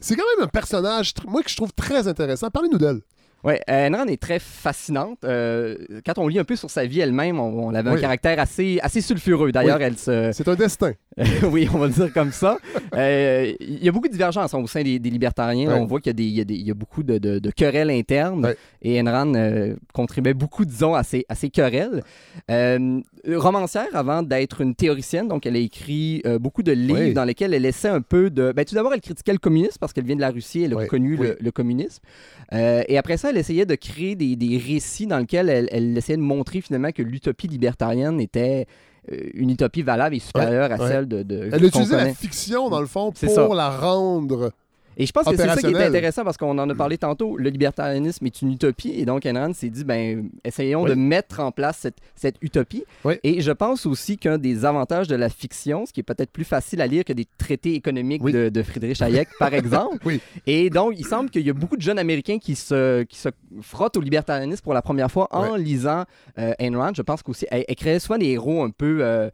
c'est 0.00 0.16
quand 0.16 0.24
même 0.36 0.46
un 0.46 0.48
personnage, 0.48 1.12
moi, 1.28 1.42
que 1.42 1.50
je 1.50 1.56
trouve 1.56 1.72
très 1.74 2.08
intéressant. 2.08 2.48
Parlez-nous 2.50 2.78
d'elle. 2.78 3.02
Ouais, 3.44 3.60
Ayn 3.66 3.94
Rand 3.96 4.06
est 4.06 4.20
très 4.20 4.38
fascinante. 4.38 5.18
Euh, 5.24 5.76
quand 6.06 6.18
on 6.18 6.28
lit 6.28 6.38
un 6.38 6.44
peu 6.44 6.54
sur 6.56 6.70
sa 6.70 6.86
vie 6.86 7.00
elle-même, 7.00 7.40
on, 7.40 7.66
on 7.68 7.74
avait 7.74 7.90
un 7.90 7.94
Oui. 7.94 8.00
caractère 8.00 8.38
assez, 8.38 8.78
assez 8.82 9.00
sulfureux. 9.00 9.50
D'ailleurs, 9.50 9.78
Oui. 9.78 9.84
elle 9.84 9.98
se. 9.98 10.30
C'est 10.32 10.46
un 10.46 10.54
destin. 10.54 10.92
oui, 11.50 11.68
on 11.74 11.78
va 11.78 11.88
le 11.88 11.92
dire 11.92 12.12
comme 12.12 12.32
ça. 12.32 12.58
Euh, 12.94 13.52
Il 13.60 13.84
y 13.84 13.88
a 13.88 13.92
beaucoup 13.92 14.06
de 14.08 14.12
divergences 14.12 14.54
au 14.54 14.66
sein 14.66 14.82
des, 14.82 14.98
des 14.98 15.10
libertariens. 15.10 15.70
On 15.76 15.84
voit 15.86 16.00
qu'il 16.00 16.18
y 16.20 16.40
y 16.40 16.62
y 16.64 16.70
a 16.70 16.74
beaucoup 16.74 17.02
de, 17.02 17.18
de- 17.18 17.38
de 17.38 17.50
querelles 17.50 17.90
internes. 17.90 18.54
Et 18.80 19.00
euh, 19.02 19.74
contribuait 19.92 20.34
beaucoup, 20.34 20.64
disons, 20.64 20.94
à 20.94 21.02
ces, 21.02 21.24
à 21.28 21.34
ces 21.34 21.50
querelles. 21.50 22.02
Euh, 22.50 23.00
romancière 23.34 23.86
avant 23.94 24.22
d'être 24.22 24.60
une 24.60 24.74
théoricienne, 24.74 25.28
donc 25.28 25.46
elle 25.46 25.54
a 25.56 25.60
écrit 25.60 26.22
euh, 26.26 26.38
beaucoup 26.38 26.62
de 26.62 26.72
livres 26.72 26.98
Oui. 27.00 27.12
dans 27.14 27.24
lesquels 27.24 27.54
elle 27.54 27.64
essaie 27.66 27.88
un 27.88 28.00
peu 28.00 28.30
de... 28.30 28.52
Ben, 28.52 28.64
tout 28.64 28.74
d'abord, 28.74 28.92
elle 28.94 29.00
critiquait 29.00 29.32
le 29.32 29.38
communisme 29.38 29.76
parce 29.80 29.92
qu'elle 29.92 30.04
vient 30.04 30.16
de 30.16 30.20
la 30.20 30.30
Russie, 30.30 30.62
elle 30.64 30.72
a 30.72 30.76
Oui. 30.76 30.86
connu 30.88 31.16
Oui. 31.18 31.26
le, 31.28 31.36
le 31.40 31.50
communisme. 31.52 32.02
Euh, 32.52 32.82
et 32.88 32.98
après 32.98 33.16
ça, 33.16 33.31
elle 33.32 33.38
essayait 33.38 33.66
de 33.66 33.74
créer 33.74 34.14
des, 34.14 34.36
des 34.36 34.58
récits 34.58 35.06
dans 35.06 35.18
lesquels 35.18 35.48
elle, 35.48 35.68
elle 35.72 35.96
essayait 35.96 36.16
de 36.16 36.22
montrer 36.22 36.60
finalement 36.60 36.92
que 36.92 37.02
l'utopie 37.02 37.48
libertarienne 37.48 38.20
était 38.20 38.66
euh, 39.10 39.16
une 39.34 39.50
utopie 39.50 39.82
valable 39.82 40.14
et 40.14 40.20
supérieure 40.20 40.70
à 40.70 40.76
ouais. 40.76 40.88
celle 40.88 41.08
de... 41.08 41.22
de 41.22 41.48
Elle 41.52 41.64
utilisait 41.64 41.96
la 41.96 42.14
fiction, 42.14 42.68
dans 42.68 42.80
le 42.80 42.86
fond, 42.86 43.10
pour 43.12 43.30
ça. 43.30 43.48
la 43.54 43.70
rendre. 43.70 44.52
Et 44.96 45.06
je 45.06 45.12
pense 45.12 45.24
que 45.24 45.36
c'est 45.36 45.46
ça 45.48 45.56
qui 45.56 45.66
est 45.66 45.84
intéressant 45.84 46.24
parce 46.24 46.36
qu'on 46.36 46.58
en 46.58 46.68
a 46.68 46.74
parlé 46.74 46.98
tantôt. 46.98 47.36
Le 47.36 47.48
libertarianisme 47.50 48.26
est 48.26 48.42
une 48.42 48.52
utopie 48.52 48.92
et 48.96 49.04
donc 49.04 49.24
Ayn 49.26 49.36
Rand 49.38 49.54
s'est 49.54 49.70
dit, 49.70 49.84
ben, 49.84 50.28
essayons 50.44 50.82
Oui. 50.82 50.90
de 50.90 50.94
mettre 50.94 51.40
en 51.40 51.50
place 51.50 51.78
cette, 51.78 51.96
cette 52.14 52.36
utopie. 52.42 52.84
Oui. 53.04 53.14
Et 53.22 53.40
je 53.40 53.52
pense 53.52 53.86
aussi 53.86 54.18
qu'un 54.18 54.38
des 54.38 54.64
avantages 54.64 55.08
de 55.08 55.16
la 55.16 55.28
fiction, 55.28 55.86
ce 55.86 55.92
qui 55.92 56.00
est 56.00 56.04
peut-être 56.04 56.30
plus 56.30 56.44
facile 56.44 56.80
à 56.80 56.86
lire 56.86 57.04
que 57.04 57.12
des 57.12 57.26
traités 57.38 57.74
économiques 57.74 58.22
Oui. 58.22 58.32
de, 58.32 58.48
de 58.48 58.62
Friedrich 58.62 59.00
Hayek, 59.00 59.28
par 59.38 59.54
exemple. 59.54 59.98
Et 60.46 60.68
donc, 60.70 60.94
il 60.98 61.06
semble 61.06 61.30
qu'il 61.30 61.46
y 61.46 61.50
a 61.50 61.54
beaucoup 61.54 61.76
de 61.76 61.82
jeunes 61.82 61.98
Américains 61.98 62.38
qui 62.38 62.54
se, 62.54 63.02
qui 63.04 63.18
se 63.18 63.28
frottent 63.60 63.96
au 63.96 64.00
libertarianisme 64.00 64.62
pour 64.62 64.74
la 64.74 64.82
première 64.82 65.10
fois 65.10 65.28
en 65.30 65.56
lisant 65.56 66.04
euh, 66.38 66.52
Ayn 66.58 66.76
Rand. 66.76 66.92
Je 66.94 67.02
pense 67.02 67.22
qu'aussi, 67.22 67.46
elle, 67.50 67.64
elle 67.68 67.76
créait 67.76 67.98
souvent 67.98 68.18
des 68.18 68.26
héros 68.28 68.62
un 68.62 68.70
peu 68.70 68.98
euh, 69.00 69.30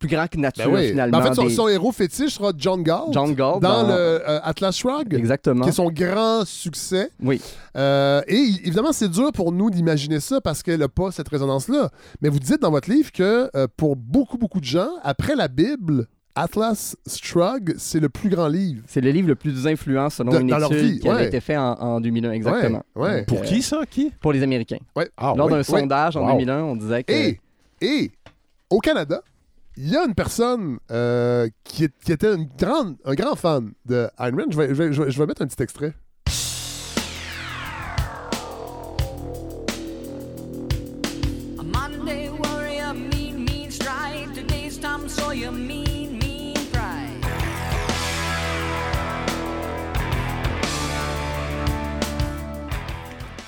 plus 0.00 0.08
grands 0.08 0.26
que 0.26 0.36
nature, 0.38 0.64
Ben 0.70 0.74
oui. 0.80 0.88
finalement. 0.88 1.18
Ben 1.18 1.24
en 1.24 1.28
fait, 1.28 1.34
son, 1.34 1.44
des- 1.46 1.54
son 1.54 1.68
héros 1.68 1.92
fétiche 1.92 2.34
sera 2.34 2.52
John 2.56 2.82
Galt. 2.82 3.12
John 3.12 3.34
Galt 3.34 3.60
dans, 3.60 3.82
dans- 3.82 3.88
le 3.88 3.92
euh, 3.94 4.40
Atlas 4.42 4.74
Shrugged, 4.76 5.14
Exactement. 5.14 5.62
qui 5.62 5.68
est 5.68 5.72
son 5.72 5.90
grand 5.90 6.44
succès. 6.44 7.10
Oui. 7.22 7.40
Euh, 7.76 8.22
et 8.26 8.34
évidemment, 8.64 8.92
c'est 8.92 9.10
dur 9.10 9.30
pour 9.32 9.52
nous 9.52 9.70
d'imaginer 9.70 10.18
ça 10.18 10.40
parce 10.40 10.62
qu'elle 10.62 10.80
n'a 10.80 10.88
pas 10.88 11.12
cette 11.12 11.28
résonance-là. 11.28 11.90
Mais 12.22 12.28
vous 12.30 12.38
dites 12.40 12.60
dans 12.62 12.70
votre 12.72 12.90
livre 12.90 13.12
que 13.12 13.48
euh, 13.54 13.66
pour 13.76 13.94
beaucoup, 13.94 14.38
beaucoup 14.38 14.58
de 14.60 14.64
gens, 14.64 14.88
après 15.02 15.36
la 15.36 15.48
Bible, 15.48 16.06
Atlas 16.34 16.96
Shrugged, 17.06 17.74
c'est 17.78 18.00
le 18.00 18.08
plus 18.08 18.30
grand 18.30 18.48
livre. 18.48 18.82
C'est 18.86 19.00
le 19.00 19.10
livre 19.10 19.28
le 19.28 19.34
plus 19.34 19.66
influent 19.66 20.08
selon 20.10 20.32
De- 20.32 20.40
une 20.40 20.46
dans 20.46 20.58
leur 20.58 20.72
étude 20.72 20.84
vie, 20.92 20.98
qui 21.00 21.08
avait 21.08 21.18
ouais. 21.22 21.26
été 21.26 21.40
faite 21.40 21.58
en, 21.58 21.72
en 21.78 22.00
2001, 22.00 22.32
exactement. 22.32 22.82
Ouais, 22.94 23.02
ouais. 23.02 23.16
Donc, 23.18 23.26
Pour 23.26 23.38
euh, 23.40 23.42
qui 23.42 23.60
ça? 23.62 23.80
Qui? 23.90 24.10
Pour 24.20 24.32
les 24.32 24.42
Américains. 24.42 24.78
Ah, 25.16 25.34
Lors 25.36 25.48
d'un 25.50 25.56
ouais. 25.56 25.62
sondage 25.64 26.16
en 26.16 26.22
Wow. 26.22 26.38
2001, 26.38 26.62
on 26.62 26.76
disait 26.76 27.02
que... 27.04 27.12
Et, 27.12 27.40
et 27.82 28.10
au 28.70 28.78
Canada, 28.78 29.20
il 29.76 29.88
y 29.90 29.96
a 29.96 30.04
une 30.04 30.14
personne 30.14 30.78
euh, 30.90 31.48
qui, 31.64 31.84
est- 31.84 31.98
qui 32.04 32.12
était 32.12 32.34
une 32.34 32.48
grande, 32.58 32.96
un 33.04 33.14
grand 33.14 33.36
fan 33.36 33.72
de 33.86 34.08
Ayn 34.18 34.34
Rand. 34.36 34.50
Je 34.50 34.56
vais, 34.56 34.68
je 34.68 34.74
vais- 34.74 35.10
je 35.10 35.18
vais- 35.18 35.26
mettre 35.26 35.42
un 35.42 35.46
petit 35.46 35.62
extrait. 35.62 35.94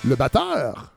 Le 0.05 0.17
batteur 0.17 0.93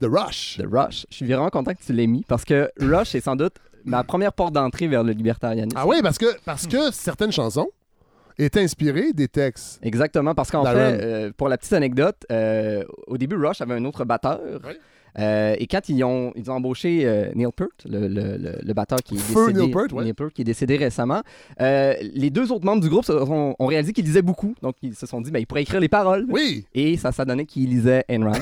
de 0.00 0.06
Rush. 0.06 0.58
The 0.58 0.66
Rush. 0.70 1.06
Je 1.10 1.16
suis 1.16 1.26
vraiment 1.26 1.48
content 1.50 1.72
que 1.74 1.82
tu 1.82 1.92
l'aies 1.92 2.06
mis 2.06 2.24
parce 2.24 2.44
que 2.44 2.70
Rush 2.80 3.14
est 3.14 3.20
sans 3.20 3.36
doute 3.36 3.54
ma 3.84 4.04
première 4.04 4.32
porte 4.32 4.52
d'entrée 4.54 4.86
vers 4.88 5.02
le 5.04 5.12
libertarianisme. 5.12 5.76
Ah 5.78 5.86
oui, 5.86 5.96
parce 6.02 6.18
que, 6.18 6.26
parce 6.44 6.66
que 6.66 6.90
certaines 6.92 7.32
chansons 7.32 7.68
étaient 8.38 8.60
inspirées 8.62 9.12
des 9.12 9.28
textes. 9.28 9.78
Exactement, 9.82 10.34
parce 10.34 10.50
qu'en 10.50 10.64
fait, 10.64 10.70
euh, 10.76 11.30
pour 11.36 11.48
la 11.48 11.58
petite 11.58 11.72
anecdote, 11.74 12.16
euh, 12.32 12.84
au 13.06 13.18
début, 13.18 13.36
Rush 13.36 13.60
avait 13.60 13.74
un 13.74 13.84
autre 13.84 14.04
batteur. 14.04 14.40
Euh, 15.18 15.56
et 15.58 15.66
quand 15.66 15.88
ils 15.88 16.04
ont, 16.04 16.32
ils 16.36 16.48
ont 16.52 16.54
embauché 16.54 17.00
euh, 17.04 17.32
Neil 17.34 17.48
Peart, 17.54 17.68
le, 17.84 18.06
le- 18.06 18.36
le- 18.36 18.58
le 18.62 18.72
batteur 18.74 18.98
qui 19.04 19.16
est 19.16 19.18
Feu 19.18 19.48
décédé, 19.48 19.60
Neil 19.64 19.72
Peart, 19.72 19.92
ouais. 19.92 20.30
qui 20.32 20.42
est 20.42 20.44
décédé 20.44 20.76
récemment, 20.76 21.20
euh, 21.60 21.94
les 22.00 22.30
deux 22.30 22.52
autres 22.52 22.64
membres 22.64 22.80
du 22.80 22.88
groupe 22.88 23.08
ont, 23.10 23.56
ont 23.58 23.66
réalisé 23.66 23.92
qu'ils 23.92 24.04
lisaient 24.04 24.22
beaucoup. 24.22 24.54
Donc, 24.62 24.76
ils 24.82 24.94
se 24.94 25.06
sont 25.06 25.20
dit, 25.20 25.32
ben, 25.32 25.40
ils 25.40 25.46
pourraient 25.46 25.62
écrire 25.62 25.80
les 25.80 25.88
paroles. 25.88 26.26
Oui, 26.28 26.64
Et 26.74 26.96
ça, 26.96 27.10
ça 27.10 27.24
donnait 27.24 27.44
qu'il 27.44 27.68
lisait 27.70 28.04
Ayn 28.08 28.22
Rand. 28.24 28.32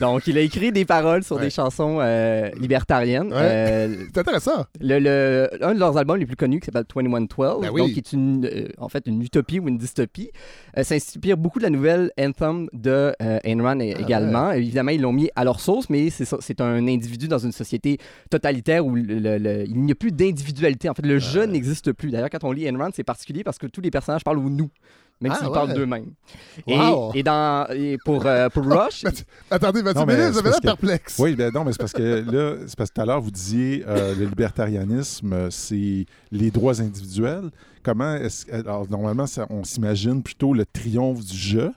Donc, 0.00 0.26
il 0.26 0.36
a 0.36 0.40
écrit 0.40 0.72
des 0.72 0.84
paroles 0.84 1.22
sur 1.22 1.36
Ouais. 1.36 1.42
des 1.42 1.50
chansons 1.50 1.98
euh, 2.00 2.48
libertariennes. 2.58 3.28
Ouais. 3.28 3.38
Euh, 3.38 3.96
c'est 4.12 4.18
intéressant. 4.20 4.64
le, 4.80 4.98
le- 4.98 5.48
un 5.64 5.74
de 5.74 5.78
leurs 5.78 5.96
albums 5.96 6.16
les 6.18 6.26
plus 6.26 6.36
connus 6.36 6.60
qui 6.60 6.66
s'appelle 6.66 6.84
2112, 6.92 7.60
Ben 7.62 7.70
oui. 7.72 7.80
donc 7.80 7.90
qui 7.92 7.98
est 7.98 8.12
une, 8.12 8.44
euh, 8.46 8.68
en 8.78 8.88
fait 8.88 9.06
une 9.06 9.22
utopie 9.22 9.60
ou 9.60 9.68
une 9.68 9.78
dystopie, 9.78 10.30
s'inspire 10.82 11.36
beaucoup 11.36 11.58
de 11.58 11.64
la 11.64 11.70
nouvelle 11.70 12.10
Anthem 12.18 12.68
de 12.72 13.12
Ayn 13.20 13.60
Rand 13.62 13.78
é- 13.80 13.94
Ah 13.96 14.00
également. 14.00 14.50
Évidemment, 14.52 14.90
ils 14.90 15.00
l'ont 15.00 15.12
mis 15.12 15.30
à 15.36 15.44
leur 15.44 15.60
sauce, 15.60 15.88
mais 15.88 16.10
c'est 16.10 16.60
un 16.60 16.86
individu 16.88 17.28
dans 17.28 17.38
une 17.38 17.52
société 17.52 17.98
totalitaire 18.30 18.84
où 18.84 18.94
le- 18.96 19.64
il 19.66 19.80
n'y 19.80 19.92
a 19.92 19.94
plus 19.94 20.12
d'individualité. 20.12 20.88
En 20.88 20.94
fait, 20.94 21.06
le 21.06 21.18
je 21.18 21.40
n'existe 21.40 21.92
plus. 21.92 22.10
D'ailleurs, 22.10 22.30
quand 22.30 22.44
on 22.44 22.52
lit 22.52 22.66
Ayn 22.66 22.76
Rand, 22.76 22.90
c'est 22.94 23.04
particulier 23.04 23.44
parce 23.44 23.58
que 23.58 23.66
tous 23.66 23.80
les 23.80 23.90
personnages 23.90 24.24
parlent 24.24 24.38
au 24.38 24.50
nous. 24.50 24.70
Même 25.24 25.32
Ah 25.34 25.38
s'ils 25.38 25.46
ouais. 25.48 25.52
parlent 25.54 25.72
d'eux-mêmes. 25.74 26.12
Et, 26.66 26.78
Wow. 26.78 27.10
et 27.14 27.22
dans, 27.22 27.66
et 27.72 27.96
pour, 28.04 28.24
euh, 28.26 28.48
pour 28.50 28.64
Rush, 28.70 29.04
Attendez, 29.50 29.82
Mathieu 29.82 30.04
vous 30.04 30.10
avez 30.10 30.50
l'air 30.50 30.56
que- 30.60 30.60
perplexe. 30.60 31.16
Oui, 31.18 31.34
ben 31.34 31.50
non, 31.52 31.64
mais 31.64 31.72
c'est 31.72 31.78
parce 31.78 31.92
que 31.92 32.24
là, 32.30 32.56
c'est 32.66 32.76
parce 32.76 32.90
que 32.90 32.94
tout 32.94 33.00
à 33.00 33.06
l'heure, 33.06 33.20
vous 33.20 33.30
disiez 33.30 33.84
euh, 33.88 34.14
le 34.14 34.26
libertarianisme, 34.26 35.32
euh, 35.32 35.50
c'est 35.50 36.06
les 36.30 36.50
droits 36.50 36.80
individuels. 36.80 37.50
Comment 37.82 38.14
est-ce 38.16 38.50
alors 38.52 38.88
normalement 38.90 39.26
ça- 39.26 39.46
on 39.50 39.64
s'imagine 39.64 40.22
plutôt 40.22 40.54
le 40.54 40.64
triomphe 40.66 41.24
du 41.24 41.36
je. 41.36 41.70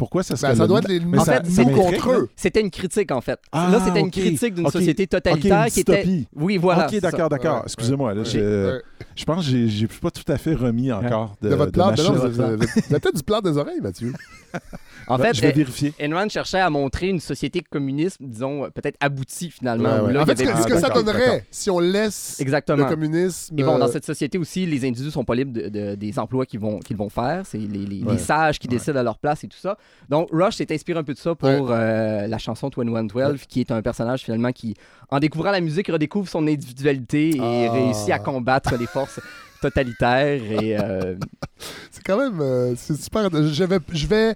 Pourquoi 0.00 0.22
ça 0.22 0.34
serait 0.34 0.52
Ben, 0.52 0.58
ça 0.58 0.66
doit 0.66 0.78
être 0.78 0.88
les 0.88 0.98
Mais 0.98 1.18
nous, 1.18 1.24
ça- 1.26 1.42
nous 1.42 1.70
contre 1.76 2.10
eux. 2.12 2.30
c'était 2.34 2.62
une 2.62 2.70
critique 2.70 3.12
en 3.12 3.20
fait. 3.20 3.38
Ah, 3.52 3.68
Là, 3.70 3.82
c'était 3.84 4.00
une 4.00 4.10
critique 4.10 4.54
d'une 4.54 4.70
société 4.70 5.06
totalitaire 5.06 5.64
une 5.64 5.70
qui 5.70 5.80
était. 5.80 6.02
dystopie. 6.02 6.26
Oui, 6.34 6.56
voilà. 6.56 6.86
ok, 6.86 7.00
d'accord, 7.00 7.28
d'accord. 7.28 7.56
Ouais, 7.56 7.62
Excusez-moi, 7.66 8.14
là, 8.14 8.22
Ok. 8.22 8.26
je, 8.32 8.38
Ouais. 8.76 8.82
je 9.14 9.24
pense 9.26 9.44
que 9.44 9.50
j'ai- 9.50 9.68
j'ai 9.68 9.86
pas 9.88 10.10
tout 10.10 10.24
à 10.32 10.38
fait 10.38 10.54
remis 10.54 10.90
encore 10.90 11.36
de, 11.42 11.50
De 11.50 11.54
votre 11.54 11.72
de 11.72 11.76
ben 11.78 11.92
vous 11.94 12.00
avez- 12.24 12.30
vous 12.32 12.40
avez 12.40 12.66
peut-être 12.88 13.14
du 13.16 13.22
plâtre 13.22 13.42
des 13.52 13.58
oreilles, 13.58 13.80
Mathieu. 13.82 14.14
En 15.10 15.18
fait, 15.18 15.34
je 15.34 15.40
vais 15.42 15.48
euh, 15.48 15.52
vérifier. 15.52 15.92
Rand 16.12 16.28
cherchait 16.28 16.60
à 16.60 16.70
montrer 16.70 17.08
une 17.08 17.20
société 17.20 17.60
communiste, 17.60 18.18
disons, 18.20 18.64
euh, 18.64 18.68
peut-être 18.70 18.96
aboutie 19.00 19.50
finalement. 19.50 19.96
Ouais, 19.96 20.00
ouais. 20.06 20.12
là, 20.12 20.22
En 20.22 20.26
fait, 20.26 20.38
ce 20.38 20.66
que, 20.66 20.78
ça 20.78 20.88
donnerait 20.90 21.44
si 21.50 21.70
on 21.70 21.78
laisse 21.80 22.38
Exactement. 22.40 22.84
le 22.84 22.90
communisme. 22.90 23.58
Et 23.58 23.62
bon, 23.62 23.78
dans 23.78 23.86
euh, 23.88 23.92
cette 23.92 24.04
société 24.04 24.38
aussi, 24.38 24.66
les 24.66 24.86
individus 24.86 25.10
sont 25.10 25.24
pas 25.24 25.34
libres 25.34 25.52
de- 25.52 25.68
de- 25.68 25.94
des 25.94 26.18
emplois 26.18 26.46
qu'ils 26.46 26.60
vont, 26.60 26.78
qu'ils 26.78 26.96
vont 26.96 27.08
faire. 27.08 27.42
C'est 27.44 27.58
les, 27.58 27.66
les- 27.66 27.86
les 27.86 28.02
Ouais. 28.04 28.18
sages 28.18 28.58
qui 28.58 28.68
Ouais. 28.68 28.76
décident 28.76 28.98
à 28.98 29.02
leur 29.02 29.18
place 29.18 29.44
et 29.44 29.48
tout 29.48 29.58
ça. 29.58 29.76
Donc, 30.08 30.28
Rush 30.32 30.56
s'est 30.56 30.72
inspiré 30.72 30.98
un 30.98 31.04
peu 31.04 31.14
de 31.14 31.18
ça 31.18 31.34
pour 31.34 31.48
Ouais. 31.48 31.58
euh, 31.70 32.26
la 32.26 32.38
chanson 32.38 32.68
2112, 32.68 33.44
qui 33.48 33.60
est 33.60 33.70
un 33.70 33.82
personnage 33.82 34.22
finalement 34.22 34.52
qui, 34.52 34.74
en 35.10 35.18
découvrant 35.18 35.50
la 35.50 35.60
musique, 35.60 35.88
redécouvre 35.88 36.28
son 36.28 36.46
individualité 36.46 37.36
et 37.36 37.66
Ah. 37.68 37.72
réussit 37.72 38.10
à 38.10 38.18
combattre 38.18 38.76
les 38.78 38.86
forces 38.86 39.20
totalitaires. 39.60 40.40
Et, 40.62 40.78
euh, 40.78 41.16
C'est 41.90 42.02
quand 42.04 42.16
même. 42.16 42.40
euh, 42.40 42.74
c'est 42.76 42.96
super. 43.00 43.28
Je 43.30 43.64
vais. 43.64 43.78
Je 43.92 44.06
vais 44.06 44.34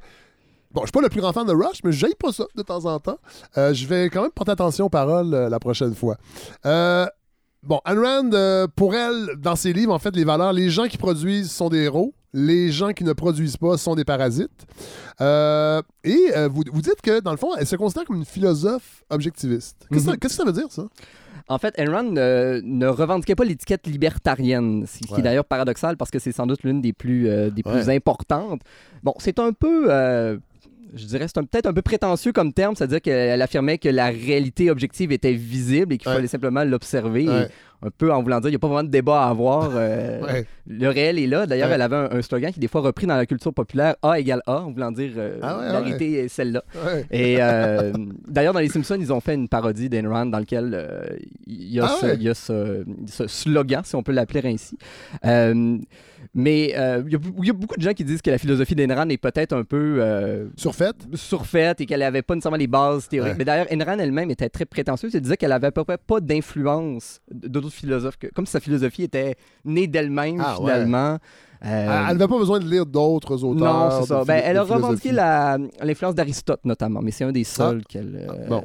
Bon, 0.75 0.81
je 0.83 0.87
suis 0.87 0.93
pas 0.93 1.01
le 1.03 1.09
plus 1.09 1.21
grand 1.21 1.33
fan 1.33 1.47
de 1.47 1.53
Rush, 1.53 1.79
mais 1.85 1.93
je 1.93 2.07
pas 2.19 2.33
ça 2.33 2.45
de 2.57 2.63
temps 2.63 2.85
en 2.85 2.99
temps. 2.99 3.19
Euh, 3.57 3.73
je 3.73 3.87
vais 3.87 4.11
quand 4.11 4.23
même 4.23 4.33
porter 4.33 4.51
attention 4.53 4.87
aux 4.87 4.91
paroles 4.91 5.33
euh, 5.33 5.49
la 5.49 5.61
prochaine 5.61 5.95
fois. 5.95 6.17
Euh, 6.67 7.07
bon, 7.63 7.81
Ayn 7.87 7.99
Rand, 7.99 8.67
pour 8.75 8.95
elle, 8.95 9.37
dans 9.39 9.55
ses 9.55 9.73
livres, 9.73 9.93
en 9.95 10.01
fait, 10.01 10.15
les 10.17 10.25
valeurs, 10.25 10.53
les 10.53 10.71
gens 10.71 10.87
qui 10.89 10.99
produisent 10.99 11.51
sont 11.53 11.69
des 11.69 11.79
héros, 11.85 12.13
les 12.33 12.73
gens 12.73 12.93
qui 12.93 13.05
ne 13.05 13.13
produisent 13.13 13.57
pas 13.57 13.77
sont 13.79 13.95
des 13.95 14.05
parasites. 14.05 14.67
Et 15.21 16.33
vous, 16.51 16.63
vous 16.73 16.83
dites 16.83 17.01
que, 17.03 17.21
dans 17.21 17.31
le 17.31 17.37
fond, 17.37 17.51
elle 17.57 17.67
se 17.67 17.77
considère 17.77 18.05
comme 18.05 18.17
une 18.17 18.25
philosophe 18.25 19.05
objectiviste. 19.11 19.87
Qu'est-ce 19.91 20.01
que 20.01 20.07
ça- 20.07 20.13
Mhm. 20.13 20.19
que 20.19 20.29
ça 20.29 20.45
veut 20.45 20.53
dire, 20.53 20.67
ça? 20.71 20.83
En 21.49 21.59
fait, 21.59 21.75
Ayn 21.79 21.91
Rand 21.91 22.17
euh, 22.17 22.61
ne 22.65 22.87
revendiquait 22.87 23.35
pas 23.35 23.45
l'étiquette 23.45 23.87
libertarienne, 23.87 24.87
ce 24.87 24.99
qui 25.07 25.13
Ouais. 25.13 25.21
est 25.21 25.23
d'ailleurs 25.23 25.45
paradoxal 25.45 25.97
parce 25.99 26.11
que 26.11 26.19
c'est 26.19 26.33
sans 26.33 26.47
doute 26.47 26.63
l'une 26.65 26.81
des 26.81 26.93
plus, 26.95 27.29
euh, 27.29 27.51
des 27.51 27.63
Ouais. 27.67 27.73
plus 27.83 27.91
importantes. 27.91 28.63
Bon, 29.03 29.15
c'est 29.19 29.39
un 29.39 29.53
peu... 29.53 29.87
euh, 29.93 30.39
je 30.95 31.07
dirais, 31.07 31.27
c'est 31.29 31.41
peut-être 31.47 31.67
un 31.67 31.73
peu 31.73 31.83
prétentieux 31.83 32.33
comme 32.33 32.53
terme, 32.53 32.75
c'est-à-dire 32.77 33.01
qu'elle 33.01 33.43
affirmait 33.43 33.79
que 33.79 33.89
la 33.89 34.07
réalité 34.07 34.71
objective 34.71 35.13
était 35.13 35.33
visible 35.33 35.95
et 35.95 35.99
qu'il 35.99 36.09
Ouais. 36.09 36.15
fallait 36.17 36.29
simplement 36.29 36.65
l'observer. 36.65 37.29
Ouais. 37.29 37.49
Un 37.83 37.91
peu 37.91 38.11
en 38.11 38.23
voulant 38.23 38.41
dire, 38.41 38.49
il 38.49 38.53
n'y 38.53 38.57
a 38.57 38.59
pas 38.61 38.69
vraiment 38.69 38.85
de 38.85 38.89
débat 38.89 39.25
à 39.25 39.29
avoir. 39.29 39.73
euh, 39.75 40.21
Ouais. 40.27 40.47
Le 40.67 40.89
réel 40.89 41.19
est 41.19 41.27
là. 41.27 41.45
D'ailleurs, 41.47 41.71
elle 41.71 41.83
avait 41.83 41.97
un, 41.97 42.09
un 42.13 42.23
slogan 42.23 42.51
qui 42.51 42.59
est 42.59 42.63
des 42.63 42.69
fois 42.69 42.81
repris 42.81 43.07
dans 43.07 43.17
la 43.17 43.27
culture 43.27 43.53
populaire 43.53 43.97
A 44.03 44.19
égale 44.19 44.41
A, 44.47 44.61
en 44.63 44.71
voulant 44.73 44.91
dire 44.91 45.13
euh, 45.19 45.39
Ah 45.43 45.59
la 45.71 45.81
réalité 45.81 46.13
est 46.25 46.29
celle-là. 46.29 46.63
Et 47.11 47.37
euh, 47.41 47.93
d'ailleurs, 48.27 48.55
dans 48.55 48.61
Les 48.61 48.69
Simpsons, 48.71 48.97
ils 48.99 49.13
ont 49.13 49.21
fait 49.21 49.35
une 49.35 49.49
parodie 49.49 49.91
d'Ayn 49.91 50.09
Rand 50.09 50.27
dans 50.27 50.39
lequel 50.39 50.71
euh, 50.73 51.03
il 51.47 51.75
y 51.75 51.81
a, 51.81 51.85
Ah 51.87 51.97
ce, 52.01 52.07
ouais. 52.07 52.15
il 52.15 52.23
y 52.23 52.29
a 52.31 52.35
ce- 52.35 52.85
ce 53.07 53.27
slogan, 53.27 53.83
si 53.85 53.95
on 53.97 54.03
peut 54.03 54.13
l'appeler 54.13 54.41
ainsi. 54.49 54.79
Euh, 56.25 56.29
mais 56.35 56.73
euh, 56.77 57.03
il 57.07 57.13
y, 57.13 57.15
a 57.15 57.19
bou- 57.19 57.35
il 57.43 57.47
y 57.47 57.51
a 57.51 57.53
beaucoup 57.53 57.77
de 57.77 57.83
gens 57.83 57.93
qui 57.93 58.05
disent 58.05 58.23
que 58.23 58.31
la 58.31 58.39
philosophie 58.39 58.75
d'Ayn 58.75 58.95
Rand 58.95 59.09
est 59.09 59.17
peut-être 59.19 59.53
un 59.53 59.65
peu 59.65 59.97
euh, 60.01 60.47
Surfaite? 60.57 60.97
surfaite 61.15 61.81
et 61.81 61.87
qu'elle 61.87 62.01
n'avait 62.01 62.23
pas 62.23 62.35
nécessairement 62.35 62.57
les 62.59 62.67
bases 62.67 63.09
théoriques. 63.09 63.33
Ouais. 63.33 63.39
Mais 63.39 63.45
d'ailleurs, 63.45 63.67
Ayn 63.71 63.83
Rand 63.83 63.99
elle-même 63.99 64.31
était 64.31 64.49
très 64.49 64.65
prétentieuse. 64.65 65.15
Elle 65.15 65.21
disait 65.23 65.37
qu'elle 65.37 65.53
avait 65.53 65.69
à 65.69 65.73
peu 65.73 65.85
près 65.85 65.99
pas 65.99 66.21
d'influence 66.21 67.21
d'autres 67.31 67.71
philosophes, 67.71 68.17
que, 68.19 68.27
comme 68.29 68.47
si 68.47 68.53
sa 68.53 68.61
philosophie 68.61 69.05
était 69.05 69.37
née 69.65 69.87
d'elle-même 69.87 70.43
Ah 70.45 70.61
ouais. 70.61 70.73
finalement. 70.73 71.19
Euh, 71.65 72.07
Elle 72.11 72.19
n'avait 72.19 72.29
pas 72.29 72.39
besoin 72.39 72.59
de 72.59 72.69
lire 72.69 72.85
d'autres 72.85 73.43
auteurs. 73.43 73.91
non, 73.91 74.01
c'est 74.03 74.09
ça. 74.09 74.23
Ben, 74.25 74.43
elle 74.45 74.59
a 74.59 74.63
revendiqué 74.65 75.13
l'influence 75.13 76.15
d'Aristote, 76.15 76.61
notamment, 76.65 77.01
mais 77.01 77.11
c'est 77.11 77.25
un 77.25 77.33
des 77.33 77.45
seuls 77.45 77.83
qu'elle 77.89 78.27
euh, 78.29 78.47
bon. 78.49 78.65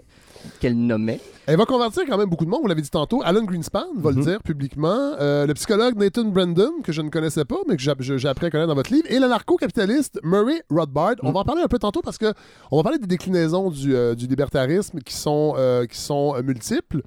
Qu'elle 0.60 0.78
nommait. 0.78 1.19
Elle 1.45 1.58
va 1.58 1.65
convertir 1.65 2.04
quand 2.08 2.17
même 2.17 2.30
beaucoup 2.30 2.45
de 2.45 2.49
monde, 2.49 2.62
vous 2.62 2.67
l'avez 2.67 2.82
dit 2.82 2.89
tantôt. 2.91 3.21
Alan 3.23 3.43
Greenspan 3.43 3.86
va 3.95 4.12
le 4.12 4.17
Mhm. 4.17 4.23
dire 4.23 4.43
publiquement. 4.43 5.13
Euh, 5.19 5.47
le 5.47 5.54
psychologue 5.56 5.95
Nathan 5.97 6.25
Brandon, 6.25 6.73
que 6.84 6.91
je 6.91 7.02
ne 7.02 7.10
connaissais 7.10 7.43
pas, 7.45 7.56
mais 7.67 7.75
que 7.75 7.82
j'ai 7.82 7.89
appris 8.28 8.45
à 8.45 8.49
connaître 8.52 8.67
dans 8.67 8.75
votre 8.75 8.93
livre. 8.93 9.08
Et 9.10 9.17
l'anarcho-capitaliste 9.17 10.19
Murray 10.23 10.62
Rothbard. 10.69 11.15
On 11.23 11.30
Mhm. 11.30 11.34
va 11.34 11.39
en 11.39 11.43
parler 11.45 11.62
un 11.63 11.67
peu 11.67 11.80
tantôt 11.80 12.02
parce 12.02 12.17
que 12.19 12.34
on 12.71 12.78
va 12.78 12.84
parler 12.84 12.99
des 12.99 13.08
déclinaisons 13.08 13.71
du, 13.71 13.95
euh, 13.95 14.13
du 14.13 14.28
libertarisme 14.28 14.99
qui 14.99 15.15
sont, 15.15 15.56
euh, 15.58 15.86
qui 15.88 15.97
sont 15.97 16.36
euh, 16.36 16.43
multiples. 16.43 17.02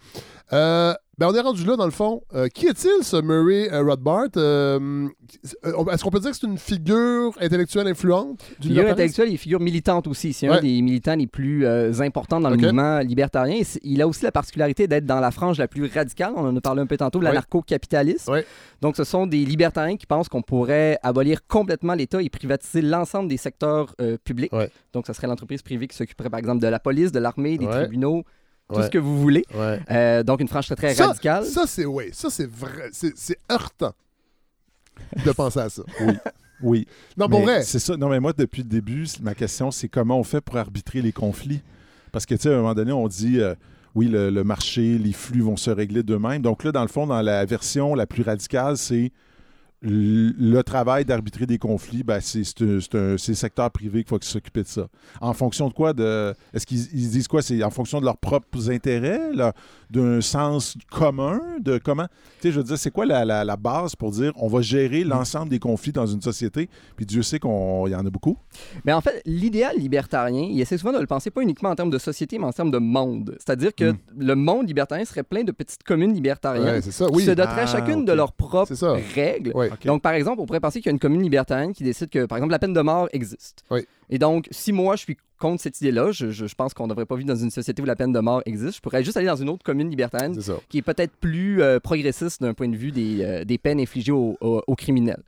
Ben 1.22 1.28
on 1.28 1.34
est 1.36 1.40
rendu 1.40 1.64
là, 1.64 1.76
dans 1.76 1.84
le 1.84 1.92
fond. 1.92 2.20
Euh, 2.34 2.48
qui 2.48 2.66
est-il, 2.66 3.04
ce 3.04 3.14
Murray 3.22 3.72
euh, 3.72 3.84
Rothbard? 3.84 4.26
Euh, 4.36 5.06
euh, 5.64 5.84
Est-ce 5.92 6.02
qu'on 6.02 6.10
peut 6.10 6.18
dire 6.18 6.32
que 6.32 6.36
c'est 6.36 6.48
une 6.48 6.58
figure 6.58 7.30
intellectuelle 7.40 7.86
influente 7.86 8.42
Figure 8.60 8.88
intellectuelle 8.88 9.32
et 9.32 9.36
figure 9.36 9.60
militante 9.60 10.08
aussi. 10.08 10.32
C'est 10.32 10.50
Ouais. 10.50 10.56
un 10.56 10.60
des 10.60 10.82
militants 10.82 11.14
les 11.14 11.28
plus 11.28 11.64
importants 12.00 12.40
dans 12.40 12.50
le 12.50 12.56
mouvement 12.56 12.98
libertarien. 12.98 13.62
Il 13.84 14.02
a 14.02 14.08
aussi 14.08 14.24
la 14.24 14.32
particularité 14.32 14.88
d'être 14.88 15.06
dans 15.06 15.20
la 15.20 15.30
frange 15.30 15.58
la 15.58 15.68
plus 15.68 15.88
radicale. 15.94 16.32
On 16.34 16.44
en 16.44 16.56
a 16.56 16.60
parlé 16.60 16.82
un 16.82 16.86
peu 16.86 16.96
tantôt, 16.96 17.20
l'anarcho-capitalisme. 17.20 18.32
Ouais. 18.32 18.44
Donc, 18.80 18.96
ce 18.96 19.04
sont 19.04 19.28
des 19.28 19.44
libertariens 19.44 19.96
qui 19.96 20.06
pensent 20.06 20.28
qu'on 20.28 20.42
pourrait 20.42 20.98
abolir 21.04 21.46
complètement 21.46 21.94
l'État 21.94 22.20
et 22.20 22.30
privatiser 22.30 22.82
l'ensemble 22.82 23.28
des 23.28 23.36
secteurs 23.36 23.94
publics. 24.24 24.52
Ouais. 24.52 24.70
Donc, 24.92 25.06
ce 25.06 25.12
serait 25.12 25.28
l'entreprise 25.28 25.62
privée 25.62 25.86
qui 25.86 25.96
s'occuperait, 25.96 26.30
par 26.30 26.40
exemple, 26.40 26.60
de 26.60 26.66
la 26.66 26.80
police, 26.80 27.12
de 27.12 27.20
l'armée, 27.20 27.58
des 27.58 27.68
tribunaux, 27.68 28.24
tout 28.68 28.76
Ouais. 28.76 28.84
ce 28.86 28.90
que 28.90 28.98
vous 28.98 29.20
voulez. 29.20 29.44
Ouais. 29.54 29.80
Euh, 29.90 30.22
donc, 30.22 30.40
une 30.40 30.48
frange 30.48 30.66
très, 30.66 30.76
très 30.76 30.94
Ça- 30.94 31.08
radicale. 31.08 31.44
Ça, 31.44 31.64
c'est 31.66 31.84
oui, 31.84 32.04
ça 32.12 32.30
c'est 32.30 32.48
vrai, 32.50 32.88
c'est 32.92 33.12
c'est 33.16 33.38
heurtant 33.50 33.92
de 35.24 35.32
penser 35.32 35.60
à 35.60 35.68
ça. 35.68 35.82
Oui. 36.62 36.86
Non, 37.16 37.28
pour 37.28 37.40
Mais 37.40 37.44
vrai. 37.46 37.62
C'est 37.64 37.78
ça. 37.80 37.96
Non, 37.96 38.08
mais 38.08 38.20
moi, 38.20 38.32
depuis 38.36 38.62
le 38.62 38.68
début, 38.68 39.06
ma 39.20 39.34
question, 39.34 39.70
c'est 39.70 39.88
comment 39.88 40.18
on 40.18 40.22
fait 40.24 40.40
pour 40.40 40.56
arbitrer 40.56 41.02
les 41.02 41.10
conflits? 41.12 41.60
Parce 42.12 42.24
que, 42.24 42.34
tu 42.34 42.42
sais, 42.42 42.50
à 42.50 42.52
un 42.52 42.56
moment 42.58 42.74
donné, 42.74 42.92
on 42.92 43.08
dit, 43.08 43.40
euh, 43.40 43.54
oui, 43.96 44.06
le, 44.06 44.30
le 44.30 44.44
marché, 44.44 44.96
les 44.96 45.12
flux 45.12 45.40
vont 45.40 45.56
se 45.56 45.70
régler 45.70 46.02
d'eux-mêmes. 46.04 46.40
Donc 46.40 46.62
là, 46.62 46.70
dans 46.70 46.82
le 46.82 46.88
fond, 46.88 47.06
dans 47.06 47.20
la 47.20 47.44
version 47.44 47.94
la 47.96 48.06
plus 48.06 48.22
radicale, 48.22 48.76
c'est 48.76 49.10
le 49.82 50.62
travail 50.62 51.04
d'arbitrer 51.04 51.46
des 51.46 51.58
conflits, 51.58 52.02
ben, 52.04 52.20
c'est 52.20 52.44
le 52.60 53.16
secteur 53.18 53.70
privé 53.70 54.04
qu'il 54.04 54.08
faut 54.08 54.18
s'occuper 54.20 54.62
de 54.62 54.68
ça. 54.68 54.86
En 55.20 55.32
fonction 55.32 55.68
de 55.68 55.74
quoi? 55.74 55.92
De, 55.92 56.34
Est-ce 56.54 56.66
qu'ils 56.66 56.86
ils 56.92 57.10
disent 57.10 57.28
quoi? 57.28 57.42
C'est 57.42 57.62
en 57.64 57.70
fonction 57.70 58.00
de 58.00 58.04
leurs 58.04 58.16
propres 58.16 58.70
intérêts, 58.70 59.20
d'un 59.92 60.20
sens 60.20 60.76
commun, 60.90 61.40
de 61.60 61.78
comment... 61.78 62.06
Tu 62.40 62.48
sais, 62.48 62.52
je 62.52 62.58
veux 62.58 62.64
dire, 62.64 62.78
c'est 62.78 62.90
quoi 62.90 63.04
la, 63.06 63.24
la- 63.24 63.44
la 63.44 63.56
base 63.56 63.94
pour 63.94 64.10
dire 64.10 64.32
on 64.36 64.48
va 64.48 64.60
gérer 64.62 65.04
l'ensemble 65.04 65.48
des 65.50 65.58
conflits 65.58 65.92
dans 65.92 66.06
une 66.06 66.22
société? 66.22 66.68
Puis 66.96 67.06
Dieu 67.06 67.22
sait 67.22 67.38
qu'il 67.38 67.50
y 67.50 67.94
en 67.94 68.06
a 68.06 68.10
beaucoup. 68.10 68.36
Mais 68.84 68.92
en 68.92 69.00
fait, 69.00 69.22
l'idéal 69.26 69.76
libertarien, 69.76 70.48
il 70.50 70.60
essaie 70.60 70.78
souvent 70.78 70.92
de 70.92 70.98
le 70.98 71.06
penser 71.06 71.30
pas 71.30 71.42
uniquement 71.42 71.68
en 71.70 71.74
termes 71.74 71.90
de 71.90 71.98
société, 71.98 72.38
mais 72.38 72.46
en 72.46 72.52
termes 72.52 72.70
de 72.70 72.78
monde. 72.78 73.36
C'est-à-dire 73.38 73.74
que 73.74 73.92
Mm. 73.92 73.96
le 74.18 74.34
monde 74.34 74.66
libertarien 74.68 75.04
serait 75.04 75.22
plein 75.22 75.44
de 75.44 75.52
petites 75.52 75.82
communes 75.82 76.14
libertariennes 76.14 76.64
Ouais, 76.64 76.80
ça, 76.82 77.06
qui 77.08 77.20
se 77.24 77.30
doteraient 77.32 77.62
Ah, 77.62 77.66
chacune 77.66 78.04
de 78.04 78.12
leurs 78.12 78.32
propres 78.32 78.68
C'est 78.68 78.76
ça. 78.76 78.94
règles. 79.14 79.52
Ouais. 79.54 79.70
Donc, 79.84 80.02
par 80.02 80.12
exemple, 80.12 80.40
on 80.40 80.46
pourrait 80.46 80.60
penser 80.60 80.80
qu'il 80.80 80.86
y 80.86 80.90
a 80.90 80.94
une 80.94 80.98
commune 80.98 81.22
libertarienne 81.22 81.72
qui 81.72 81.84
décide 81.84 82.08
que, 82.10 82.24
par 82.26 82.38
exemple, 82.38 82.52
la 82.52 82.58
peine 82.58 82.72
de 82.72 82.80
mort 82.80 83.08
existe. 83.12 83.64
Oui. 83.70 83.86
Et 84.14 84.18
donc, 84.18 84.46
si 84.50 84.72
moi, 84.72 84.94
je 84.96 85.00
suis 85.02 85.16
contre 85.40 85.62
cette 85.62 85.80
idée-là, 85.80 86.12
je, 86.12 86.30
je- 86.30 86.46
je 86.46 86.54
pense 86.54 86.74
qu'on 86.74 86.84
ne 86.84 86.90
devrait 86.90 87.06
pas 87.06 87.16
vivre 87.16 87.28
dans 87.28 87.34
une 87.42 87.50
société 87.50 87.80
où 87.82 87.86
la 87.86 87.96
peine 87.96 88.12
de 88.12 88.20
mort 88.20 88.42
existe, 88.46 88.76
je 88.76 88.80
pourrais 88.82 89.02
juste 89.02 89.16
aller 89.16 89.26
dans 89.26 89.36
une 89.36 89.48
autre 89.48 89.64
commune 89.64 89.90
ça. 90.42 90.54
qui 90.68 90.78
est 90.78 90.82
peut-être 90.82 91.16
plus 91.16 91.62
euh, 91.62 91.80
progressiste 91.80 92.42
d'un 92.42 92.52
point 92.54 92.68
de 92.68 92.76
vue 92.76 92.92
des, 92.92 93.22
euh, 93.24 93.44
des 93.44 93.56
peines 93.58 93.80
infligées 93.80 94.12
aux, 94.12 94.36
aux- 94.40 94.62
aux 94.66 94.76
criminels. 94.76 95.22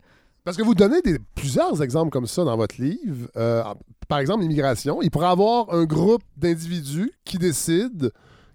Parce 0.44 0.58
que 0.58 0.62
vous 0.62 0.74
donnez 0.74 1.00
des, 1.00 1.18
plusieurs 1.34 1.82
exemples 1.82 2.10
comme 2.10 2.26
ça 2.26 2.44
dans 2.44 2.56
votre 2.58 2.78
livre. 2.80 3.28
Euh, 3.38 3.62
par 4.06 4.18
exemple, 4.18 4.42
l'immigration. 4.42 5.00
Il 5.00 5.10
pourrait 5.10 5.28
y 5.28 5.30
avoir 5.30 5.72
un 5.72 5.84
groupe 5.86 6.22
d'individus 6.36 7.10
qui 7.24 7.38
décident 7.38 8.08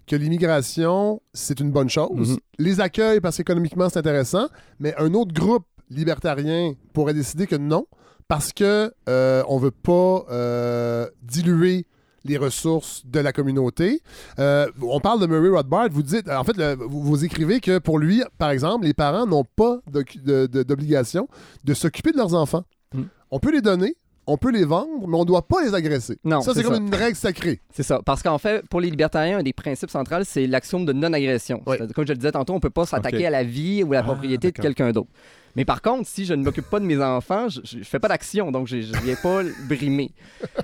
que 0.06 0.14
l'immigration, 0.14 1.20
c'est 1.34 1.58
une 1.58 1.72
bonne 1.72 1.90
chose. 1.90 2.30
Mhm. 2.30 2.38
Les 2.58 2.80
accueille 2.80 3.20
parce 3.20 3.36
qu'économiquement, 3.36 3.88
c'est 3.88 3.98
intéressant. 3.98 4.46
Mais 4.78 4.94
un 4.98 5.12
autre 5.14 5.34
groupe 5.34 5.66
libertarien 5.90 6.74
pourrait 6.92 7.14
décider 7.14 7.46
que 7.48 7.56
non, 7.56 7.86
parce 8.30 8.52
que 8.52 8.92
euh, 9.08 9.42
on 9.48 9.58
veut 9.58 9.72
pas 9.72 10.24
euh, 10.30 11.08
diluer 11.22 11.84
les 12.24 12.36
ressources 12.36 13.02
de 13.06 13.18
la 13.18 13.32
communauté. 13.32 14.02
Euh, 14.38 14.66
on 14.82 15.00
parle 15.00 15.20
de 15.20 15.26
Murray 15.26 15.48
Rothbard. 15.48 15.88
Vous 15.90 16.02
dites, 16.02 16.28
en 16.30 16.44
fait, 16.44 16.56
le- 16.56 16.74
vous, 16.76 17.02
vous 17.02 17.24
écrivez 17.24 17.58
que 17.60 17.78
pour 17.78 17.98
lui, 17.98 18.22
par 18.38 18.50
exemple, 18.50 18.84
les 18.84 18.94
parents 18.94 19.26
n'ont 19.26 19.44
pas 19.56 19.78
d'oc- 19.90 20.18
de- 20.22 20.46
de- 20.46 20.62
d'obligation 20.62 21.28
de 21.64 21.74
s'occuper 21.74 22.12
de 22.12 22.18
leurs 22.18 22.34
enfants. 22.34 22.62
Hmm. 22.94 23.04
On 23.32 23.40
peut 23.40 23.50
les 23.50 23.62
donner, 23.62 23.96
on 24.26 24.36
peut 24.36 24.50
les 24.52 24.64
vendre, 24.64 25.08
mais 25.08 25.16
on 25.16 25.20
ne 25.22 25.24
doit 25.24 25.48
pas 25.48 25.62
les 25.64 25.74
agresser. 25.74 26.18
Non, 26.22 26.40
ça, 26.42 26.52
c'est 26.54 26.62
comme 26.62 26.74
ça. 26.74 26.80
une 26.80 26.94
règle 26.94 27.16
sacrée. 27.16 27.60
C'est 27.72 27.82
ça. 27.82 28.00
Parce 28.04 28.22
qu'en 28.22 28.38
fait, 28.38 28.64
pour 28.68 28.80
les 28.80 28.90
libertariens, 28.90 29.38
un 29.38 29.42
des 29.42 29.52
principes 29.54 29.90
centrals, 29.90 30.24
c'est 30.26 30.46
l'axiome 30.46 30.84
de 30.84 30.92
non-agression. 30.92 31.62
Oui. 31.66 31.78
Comme 31.94 32.06
je 32.06 32.12
le 32.12 32.18
disais 32.18 32.32
tantôt, 32.32 32.52
on 32.52 32.56
ne 32.56 32.60
peut 32.60 32.70
pas 32.70 32.86
s'attaquer 32.86 33.26
à 33.26 33.30
la 33.30 33.42
vie 33.42 33.82
ou 33.82 33.92
à 33.92 33.96
la 33.96 34.00
Ah, 34.00 34.04
propriété 34.04 34.52
de 34.52 34.58
quelqu'un 34.60 34.92
d'autre. 34.92 35.08
Mais 35.56 35.64
par 35.64 35.82
contre, 35.82 36.08
si 36.08 36.24
je 36.24 36.34
ne 36.34 36.42
m'occupe 36.42 36.68
pas 36.68 36.80
de 36.80 36.84
mes 36.84 37.02
enfants, 37.02 37.48
je 37.48 37.78
ne 37.78 37.84
fais 37.84 37.98
pas 37.98 38.08
d'action, 38.08 38.52
donc 38.52 38.66
je 38.66 38.76
ne 38.76 39.02
viens 39.02 39.16
pas 39.16 39.42
brimer. 39.68 40.12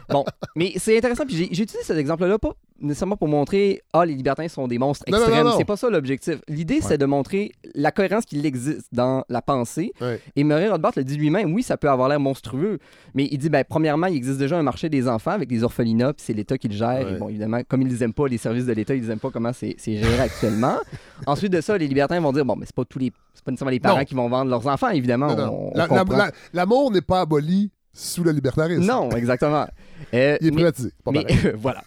Bon, 0.09 0.25
mais 0.55 0.73
c'est 0.77 0.97
intéressant, 0.97 1.27
puis 1.27 1.37
j'ai 1.37 1.63
utilisé 1.63 1.83
cet 1.83 1.97
exemple-là 1.97 2.39
pas 2.39 2.55
nécessairement 2.81 3.17
pour 3.17 3.29
montrer 3.29 3.83
«Ah, 3.93 4.05
les 4.05 4.15
libertins 4.15 4.49
sont 4.49 4.69
des 4.69 4.79
monstres 4.79 5.05
Non, 5.09 5.19
extrêmes. 5.19 5.49
C'est 5.57 5.65
pas 5.65 5.77
ça 5.77 5.89
l'objectif. 5.91 6.37
L'idée, 6.49 6.81
c'est 6.81 6.99
de 6.99 7.07
montrer 7.07 7.53
la 7.75 7.91
cohérence 7.93 8.25
qu'il 8.25 8.45
existe 8.45 8.89
dans 8.93 9.25
la 9.29 9.43
pensée. 9.43 9.93
Ouais. 10.01 10.21
Et 10.37 10.45
Murray 10.45 10.69
Rothbard 10.69 10.93
le 10.97 11.05
dit 11.05 11.17
lui-même, 11.17 11.53
oui, 11.55 11.63
ça 11.63 11.77
peut 11.77 11.89
avoir 11.91 12.09
l'air 12.09 12.21
monstrueux, 12.21 12.79
mais 13.15 13.29
il 13.31 13.39
dit, 13.39 13.49
ben, 13.49 13.65
premièrement, 13.69 14.07
il 14.09 14.17
existe 14.17 14.39
déjà 14.39 14.59
un 14.59 14.63
marché 14.63 14.89
des 14.89 15.09
enfants 15.09 15.31
avec 15.33 15.49
des 15.49 15.63
orphelinats, 15.65 16.13
puis 16.13 16.25
c'est 16.27 16.33
l'État 16.35 16.59
qui 16.59 16.69
le 16.69 16.75
gère. 16.75 17.07
Ouais. 17.07 17.15
Et 17.15 17.19
bon, 17.19 17.29
évidemment, 17.29 17.61
comme 17.69 17.83
ils 17.83 17.95
n'aiment 17.99 18.13
pas 18.15 18.27
les 18.29 18.39
services 18.39 18.67
de 18.67 18.73
l'État, 18.73 18.95
ils 18.95 19.07
n'aiment 19.07 19.19
pas 19.19 19.31
comment 19.31 19.53
c'est 19.53 19.75
c'est 19.79 19.97
géré 19.97 20.21
actuellement. 20.21 20.77
Ensuite 21.27 21.53
de 21.53 21.61
ça, 21.61 21.77
les 21.79 21.87
libertins 21.89 22.21
vont 22.21 22.33
dire, 22.33 22.45
bon, 22.45 22.57
mais 22.57 22.67
c'est 22.67 22.75
pas 22.75 22.85
tous 22.85 22.99
les, 22.99 23.13
c'est 23.35 23.45
pas 23.45 23.51
nécessairement 23.51 23.71
les 23.71 23.81
parents 23.81 23.99
Non. 23.99 24.05
qui 24.05 24.15
vont 24.15 24.29
vendre 24.29 24.51
leurs 24.51 24.67
enfants, 24.67 24.91
évidemment. 24.91 25.29
On 25.29 25.73
La- 25.77 25.87
la- 25.87 26.31
L'amour 26.53 26.91
n'est 26.91 27.01
pas 27.01 27.21
aboli 27.23 27.71
sous 27.99 28.23
le 28.23 28.31
libertarisme. 28.33 28.85
Non, 28.85 29.09
exactement. 29.11 29.67
Euh, 30.13 30.37
Il 30.43 30.49
est 30.49 30.51
mais- 30.51 30.57
privatisé. 30.57 30.91
Pas 31.03 31.11
mais 31.13 31.25
voilà. 31.57 31.83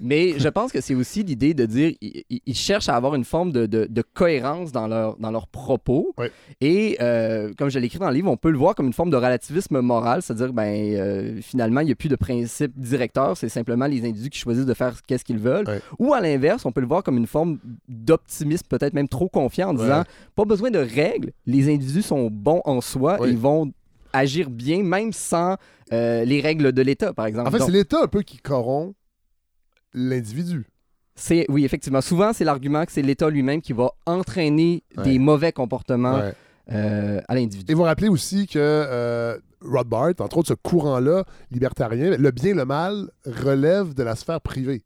Mais 0.00 0.38
je 0.38 0.48
pense 0.48 0.72
que 0.72 0.80
c'est 0.80 0.94
aussi 0.94 1.22
l'idée 1.22 1.52
de 1.52 1.66
dire 1.66 1.92
ils, 2.00 2.54
cherchent 2.54 2.88
à 2.88 2.96
avoir 2.96 3.14
une 3.14 3.24
forme 3.24 3.52
de, 3.52 3.66
de- 3.66 3.86
de 3.88 4.02
cohérence 4.14 4.72
dans, 4.72 4.86
leur, 4.88 5.16
dans 5.18 5.30
leurs 5.30 5.46
propos. 5.48 6.14
Et 6.62 6.96
euh, 7.00 7.52
comme 7.58 7.68
je 7.68 7.78
l'écris 7.78 7.98
dans 7.98 8.08
le 8.08 8.14
livre, 8.14 8.30
on 8.30 8.36
peut 8.38 8.50
le 8.50 8.56
voir 8.56 8.74
comme 8.74 8.86
une 8.86 8.92
forme 8.94 9.10
de 9.10 9.16
relativisme 9.16 9.80
moral, 9.80 10.22
c'est-à-dire 10.22 10.52
ben 10.54 10.94
euh, 10.94 11.40
finalement 11.42 11.80
il 11.80 11.86
n'y 11.86 11.92
a 11.92 11.96
plus 11.96 12.08
de 12.08 12.16
principe 12.16 12.72
directeur, 12.78 13.36
c'est 13.36 13.48
simplement 13.50 13.86
les 13.86 13.98
individus 14.06 14.30
qui 14.30 14.38
choisissent 14.38 14.64
de 14.66 14.74
faire 14.74 15.02
qu'est-ce 15.06 15.24
qu'ils 15.24 15.38
veulent. 15.38 15.66
Ou 15.98 16.14
à 16.14 16.20
l'inverse, 16.22 16.64
on 16.64 16.72
peut 16.72 16.80
le 16.80 16.86
voir 16.86 17.02
comme 17.02 17.18
une 17.18 17.26
forme 17.26 17.58
d'optimisme, 17.88 18.64
peut-être 18.68 18.94
même 18.94 19.08
trop 19.08 19.28
confiant, 19.28 19.70
en 19.70 19.74
disant 19.74 20.04
pas 20.34 20.44
besoin 20.44 20.70
de 20.70 20.78
règles, 20.78 21.32
les 21.46 21.72
individus 21.72 22.02
sont 22.02 22.28
bons 22.30 22.62
en 22.64 22.80
soi, 22.80 23.18
Oui. 23.20 23.30
ils 23.30 23.36
vont 23.38 23.70
agir 24.12 24.50
bien 24.50 24.82
même 24.82 25.12
sans 25.12 25.56
euh, 25.92 26.24
les 26.24 26.40
règles 26.40 26.72
de 26.72 26.82
l'État, 26.82 27.12
par 27.12 27.26
exemple. 27.26 27.48
En 27.48 27.50
fait, 27.50 27.60
c'est 27.64 27.70
l'État 27.70 28.02
un 28.02 28.06
peu 28.08 28.22
qui 28.22 28.38
corrompt 28.38 28.94
l'individu. 29.94 30.66
c'est 31.14 31.44
oui, 31.48 31.64
effectivement. 31.64 32.00
Souvent, 32.00 32.32
c'est 32.32 32.44
l'argument 32.44 32.84
que 32.86 32.92
c'est 32.92 33.02
l'État 33.02 33.28
lui-même 33.28 33.60
qui 33.60 33.72
va 33.72 33.90
entraîner 34.06 34.82
Ouais. 34.96 35.04
des 35.04 35.18
mauvais 35.18 35.52
comportements 35.52 36.16
Ouais. 36.18 36.32
euh, 36.72 37.20
à 37.28 37.34
l'individu. 37.34 37.70
Et 37.70 37.74
vous 37.74 37.82
rappelez 37.82 38.08
aussi 38.08 38.46
que 38.46 38.58
euh, 38.58 39.36
Rothbard, 39.60 40.12
entre 40.20 40.38
autres, 40.38 40.48
ce 40.48 40.54
courant-là 40.54 41.24
libertarien, 41.50 42.16
le 42.16 42.30
bien 42.30 42.50
et 42.50 42.54
le 42.54 42.64
mal 42.64 43.10
relève 43.26 43.92
de 43.94 44.02
la 44.02 44.16
sphère 44.16 44.40
privée. 44.40 44.82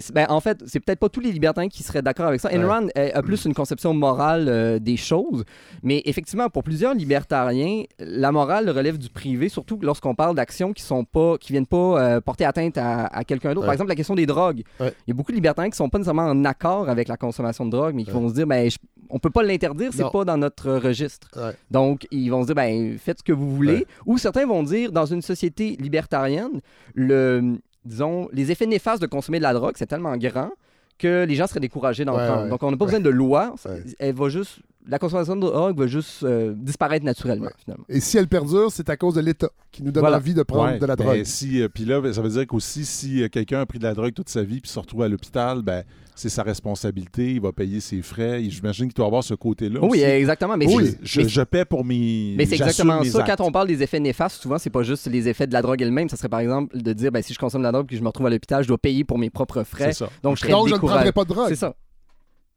C'est- 0.00 0.12
ben, 0.12 0.26
en 0.28 0.40
fait, 0.40 0.62
c'est 0.66 0.80
peut-être 0.80 0.98
pas 0.98 1.08
tous 1.08 1.20
les 1.20 1.32
libertariens 1.32 1.68
qui 1.68 1.82
seraient 1.82 2.02
d'accord 2.02 2.26
avec 2.26 2.40
ça. 2.40 2.50
Ouais. 2.50 2.64
Rand 2.64 2.86
euh, 2.96 3.10
a 3.14 3.22
plus 3.22 3.44
une 3.44 3.54
conception 3.54 3.94
morale 3.94 4.46
euh, 4.48 4.78
des 4.78 4.96
choses, 4.96 5.44
mais 5.82 6.02
effectivement, 6.04 6.48
pour 6.48 6.62
plusieurs 6.62 6.94
libertariens, 6.94 7.82
la 7.98 8.32
morale 8.32 8.68
relève 8.70 8.98
du 8.98 9.08
privé, 9.08 9.48
surtout 9.48 9.78
lorsqu'on 9.82 10.14
parle 10.14 10.34
d'actions 10.34 10.72
qui 10.72 10.82
sont 10.82 11.04
pas, 11.04 11.36
qui 11.38 11.52
viennent 11.52 11.66
pas 11.66 12.00
euh, 12.16 12.20
porter 12.20 12.44
atteinte 12.44 12.78
à, 12.78 13.06
à 13.06 13.24
quelqu'un 13.24 13.50
d'autre. 13.50 13.60
Ouais. 13.60 13.66
Par 13.66 13.72
exemple, 13.74 13.90
la 13.90 13.96
question 13.96 14.14
des 14.14 14.26
drogues. 14.26 14.62
Ouais. 14.80 14.92
Il 15.06 15.10
y 15.10 15.12
a 15.12 15.14
beaucoup 15.14 15.32
de 15.32 15.36
libertariens 15.36 15.70
qui 15.70 15.76
sont 15.76 15.88
pas 15.88 15.98
nécessairement 15.98 16.26
en 16.28 16.44
accord 16.44 16.88
avec 16.88 17.08
la 17.08 17.16
consommation 17.16 17.64
de 17.66 17.70
drogue, 17.70 17.94
mais 17.94 18.04
qui 18.04 18.10
vont 18.10 18.28
se 18.28 18.34
dire, 18.34 18.46
ben, 18.46 18.70
je- 18.70 18.78
on 19.10 19.18
peut 19.18 19.30
pas 19.30 19.42
l'interdire, 19.42 19.90
c'est 19.92 20.02
pas 20.12 20.24
dans 20.24 20.36
notre 20.36 20.70
registre. 20.72 21.28
Donc, 21.70 22.06
ils 22.10 22.28
vont 22.28 22.42
se 22.42 22.46
dire, 22.46 22.54
ben, 22.54 22.98
faites 22.98 23.18
ce 23.18 23.22
que 23.24 23.32
vous 23.32 23.54
voulez. 23.54 23.86
Ou 24.06 24.18
certains 24.18 24.46
vont 24.46 24.62
dire, 24.62 24.92
dans 24.92 25.06
une 25.06 25.22
société 25.22 25.76
libertarienne, 25.80 26.60
le, 26.94 27.58
disons, 27.84 28.28
les 28.32 28.50
effets 28.50 28.66
néfastes 28.66 29.00
de 29.02 29.06
consommer 29.06 29.38
de 29.38 29.42
la 29.44 29.52
drogue, 29.54 29.74
c'est 29.76 29.86
tellement 29.86 30.16
grand 30.16 30.50
que 30.98 31.24
les 31.28 31.34
gens 31.36 31.46
seraient 31.46 31.60
découragés 31.60 32.04
d'en 32.04 32.16
Ouais, 32.16 32.26
prendre. 32.26 32.42
ouais. 32.44 32.48
Donc, 32.50 32.62
on 32.62 32.70
n'a 32.70 32.76
pas 32.76 32.84
besoin 32.86 33.00
de 33.00 33.08
loi. 33.10 33.54
Elle 33.98 34.14
va 34.14 34.28
juste, 34.28 34.58
la 34.88 34.98
consommation 34.98 35.36
de 35.36 35.42
drogue 35.42 35.78
va 35.78 35.86
juste 35.86 36.22
euh, 36.24 36.54
disparaître 36.56 37.04
naturellement, 37.04 37.44
Ouais. 37.46 37.52
finalement. 37.62 37.84
Et 37.88 38.00
si 38.00 38.16
elle 38.16 38.26
perdure, 38.26 38.72
c'est 38.72 38.88
à 38.88 38.96
cause 38.96 39.14
de 39.14 39.20
l'État 39.20 39.50
qui 39.70 39.82
nous 39.82 39.92
donne 39.92 40.00
Voilà. 40.02 40.16
envie 40.16 40.34
de 40.34 40.42
prendre 40.42 40.72
Ouais, 40.72 40.78
de 40.78 40.86
la 40.86 40.96
ben, 40.96 41.04
drogue. 41.04 41.24
si, 41.24 41.60
euh, 41.60 41.68
puis 41.68 41.84
là, 41.84 42.00
ben, 42.00 42.12
ça 42.12 42.22
veut 42.22 42.30
dire 42.30 42.46
qu'aussi, 42.46 42.84
si 42.86 43.22
euh, 43.22 43.28
quelqu'un 43.28 43.60
a 43.60 43.66
pris 43.66 43.78
de 43.78 43.84
la 43.84 43.94
drogue 43.94 44.12
toute 44.14 44.28
sa 44.30 44.42
vie 44.42 44.60
puis 44.60 44.70
se 44.70 44.78
retrouve 44.78 45.02
à 45.02 45.08
l'hôpital, 45.08 45.62
ben, 45.62 45.84
c'est 46.14 46.30
sa 46.30 46.42
responsabilité, 46.42 47.34
il 47.34 47.40
va 47.40 47.52
payer 47.52 47.80
ses 47.80 48.02
frais. 48.02 48.42
Et 48.42 48.50
J'imagine 48.50 48.86
qu'il 48.86 48.94
doit 48.94 49.06
avoir 49.06 49.22
ce 49.22 49.34
côté-là. 49.34 49.78
Oui, 49.82 49.98
aussi. 49.98 50.00
exactement. 50.02 50.56
Mais 50.56 50.66
Oui, 50.66 50.86
c'est- 50.86 50.98
je, 51.02 51.20
mais 51.20 51.28
je 51.28 51.42
paie 51.42 51.64
pour 51.64 51.84
mes. 51.84 52.34
Mais 52.36 52.46
c'est 52.46 52.54
exactement 52.56 53.04
ça. 53.04 53.20
actes. 53.20 53.36
Quand 53.36 53.44
on 53.46 53.52
parle 53.52 53.68
des 53.68 53.82
effets 53.82 54.00
néfastes, 54.00 54.42
souvent, 54.42 54.58
c'est 54.58 54.70
pas 54.70 54.82
juste 54.82 55.06
les 55.06 55.28
effets 55.28 55.46
de 55.46 55.52
la 55.52 55.62
drogue 55.62 55.80
elle-même. 55.82 56.08
Ça 56.08 56.16
serait 56.16 56.28
par 56.28 56.40
exemple 56.40 56.76
de 56.76 56.92
dire 56.92 57.12
ben, 57.12 57.22
si 57.22 57.34
je 57.34 57.38
consomme 57.38 57.60
de 57.60 57.66
la 57.66 57.72
drogue 57.72 57.86
et 57.92 57.96
je 57.96 58.02
me 58.02 58.06
retrouve 58.08 58.26
à 58.26 58.30
l'hôpital, 58.30 58.62
je 58.62 58.68
dois 58.68 58.78
payer 58.78 59.04
pour 59.04 59.18
mes 59.18 59.30
propres 59.30 59.62
frais. 59.64 59.92
C'est 59.92 60.04
ça. 60.04 60.10
Donc, 60.22 60.38
je 60.38 60.48
Donc, 60.48 60.68
je 60.68 60.74
ne 60.74 60.78
prendrai 60.78 61.12
pas 61.12 61.24
de 61.24 61.28
drogue. 61.28 61.48
C'est 61.48 61.56
ça. 61.56 61.74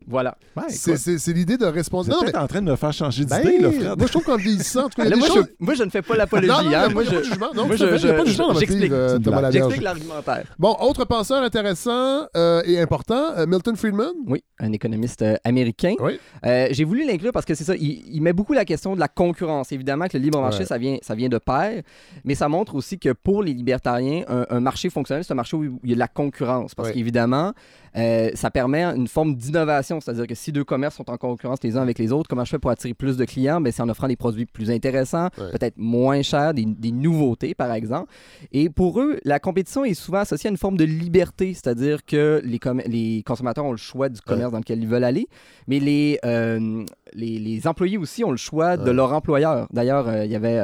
Voilà. 0.08 0.36
Ouais, 0.58 0.64
C'est- 0.70 1.34
l'idée 1.34 1.58
de 1.58 1.64
vous 1.64 1.70
êtes 1.70 1.76
responsabilité. 1.76 2.36
en 2.38 2.48
train 2.48 2.62
de 2.62 2.70
me 2.72 2.76
faire 2.76 2.92
changer 2.92 3.26
Ben, 3.26 3.42
d'idée, 3.42 3.60
là, 3.60 3.72
Fred. 3.72 3.98
moi, 3.98 4.08
je 4.08 4.12
trouve 4.12 4.24
qu'en 4.24 4.36
vieillissant, 4.36 4.86
en 4.86 4.90
tout 4.90 4.96
cas, 5.02 5.04
il 5.06 5.06
y 5.06 5.08
a 5.08 5.10
Là, 5.12 5.16
des 5.16 5.20
moi, 5.20 5.28
choses... 5.30 5.46
je, 5.50 5.56
moi, 5.66 5.74
je 5.76 5.84
ne 5.84 5.90
fais 5.90 6.02
pas 6.02 6.16
l'apologie. 6.16 6.48
Non, 6.48 6.56
non, 6.56 6.62
il 6.66 6.72
y 6.72 6.76
a 6.76 6.82
hein. 6.84 6.88
pas 6.88 6.94
Moi, 6.94 7.04
de 7.04 7.10
je, 7.10 7.24
jugement. 7.24 7.48
Non, 7.56 7.68
moi, 7.68 7.76
je- 7.76 7.86
pas 7.86 7.92
de 7.92 7.98
je- 7.98 8.26
jugement 8.26 8.48
dans 8.50 8.56
euh, 8.56 9.52
j'explique 9.52 9.82
l'argumentaire. 9.84 10.46
Bon, 10.60 10.76
autre 10.82 11.06
penseur 11.06 11.44
intéressant 11.44 12.26
euh, 12.36 12.62
et 12.66 12.80
important, 12.80 13.32
euh, 13.38 13.46
Milton 13.46 13.76
Friedman. 13.76 14.12
Oui, 14.28 14.44
un 14.60 14.72
économiste 14.72 15.22
euh, 15.22 15.36
américain. 15.44 15.94
Oui. 16.00 16.20
Euh, 16.46 16.68
J'ai 16.72 16.84
voulu 16.84 17.06
l'inclure 17.06 17.32
parce 17.32 17.46
que 17.46 17.56
c'est 17.56 17.64
ça, 17.64 17.76
il, 17.76 18.04
il 18.14 18.22
met 18.22 18.34
beaucoup 18.34 18.54
la 18.54 18.66
question 18.66 18.96
de 18.96 19.00
la 19.00 19.08
concurrence. 19.08 19.72
Évidemment 19.72 20.08
que 20.08 20.18
le 20.18 20.24
libre 20.24 20.42
marché, 20.42 20.60
Ouais. 20.60 20.66
ça, 20.66 20.78
vient, 20.78 20.98
ça 21.02 21.16
vient 21.16 21.30
de 21.30 21.38
pair, 21.38 21.82
mais 22.24 22.36
ça 22.36 22.48
montre 22.50 22.76
aussi 22.76 23.00
que 23.00 23.14
pour 23.14 23.44
les 23.44 23.54
libertariens, 23.54 24.24
un, 24.28 24.46
un 24.50 24.60
marché 24.60 24.90
fonctionnel, 24.90 25.24
c'est 25.24 25.32
un 25.34 25.36
marché 25.36 25.56
où 25.58 25.80
il 25.84 25.90
y 25.90 25.94
a 25.94 25.96
de 25.96 26.00
la 26.00 26.08
concurrence. 26.08 26.76
Parce 26.76 26.90
Ouais. 26.90 26.94
qu'évidemment, 26.96 27.54
euh, 27.98 28.32
ça 28.36 28.50
permet 28.52 28.84
une 28.84 29.08
forme 29.08 29.36
d'innovation. 29.36 30.00
C'est-à-dire 30.00 30.28
que 30.28 30.36
si 30.36 30.52
deux 30.52 30.64
commerces 30.64 30.96
sont 30.96 31.10
en 31.10 31.18
concurrence 31.18 31.60
les 31.64 31.76
uns 31.78 31.82
avec 31.82 32.00
les 32.00 32.12
autres, 32.12 32.28
comment 32.30 32.46
je 32.46 32.52
fais 32.52 32.60
pour 32.60 32.72
attirer 32.72 32.94
plus 32.94 33.18
de 33.18 33.26
clients? 33.26 33.60
Ben, 33.62 33.72
c'est 33.72 33.82
en 33.82 33.90
offrant 33.90 34.08
des 34.08 34.16
produits 34.16 34.46
plus 34.46 34.72
intéressants, 34.72 35.30
Ouais. 35.38 35.52
peut-être 35.52 35.78
moins 35.78 36.22
chers, 36.22 36.54
des, 36.54 36.66
des 36.66 36.92
nouveautés, 36.92 37.54
par 37.54 37.74
exemple. 37.74 38.12
Et 38.52 38.70
pour 38.70 39.00
eux, 39.02 39.18
la 39.26 39.40
compétition 39.40 39.84
est 39.84 39.94
souvent 39.94 40.20
associée 40.20 40.48
à 40.48 40.52
une 40.52 40.58
forme 40.58 40.78
de 40.78 40.86
liberté, 40.86 41.54
c'est-à-dire 41.54 42.06
que 42.06 42.42
les, 42.46 43.24
consommateurs 43.26 43.66
ont 43.66 43.72
le 43.72 43.78
choix 43.78 44.10
du 44.10 44.22
commerce 44.22 44.52
dans 44.52 44.60
lequel 44.60 44.80
ils 44.82 44.88
veulent 44.88 45.04
aller, 45.04 45.28
mais 45.68 45.80
les, 45.80 46.20
euh, 46.26 46.84
les, 47.14 47.40
les 47.40 47.68
employés 47.68 47.98
aussi 47.98 48.24
ont 48.24 48.32
le 48.32 48.38
choix 48.38 48.78
de 48.78 48.92
leur 48.92 49.14
employeur. 49.14 49.68
D'ailleurs, 49.74 50.08
euh, 50.08 50.26
il 50.26 50.32
y 50.32 50.36
avait 50.36 50.56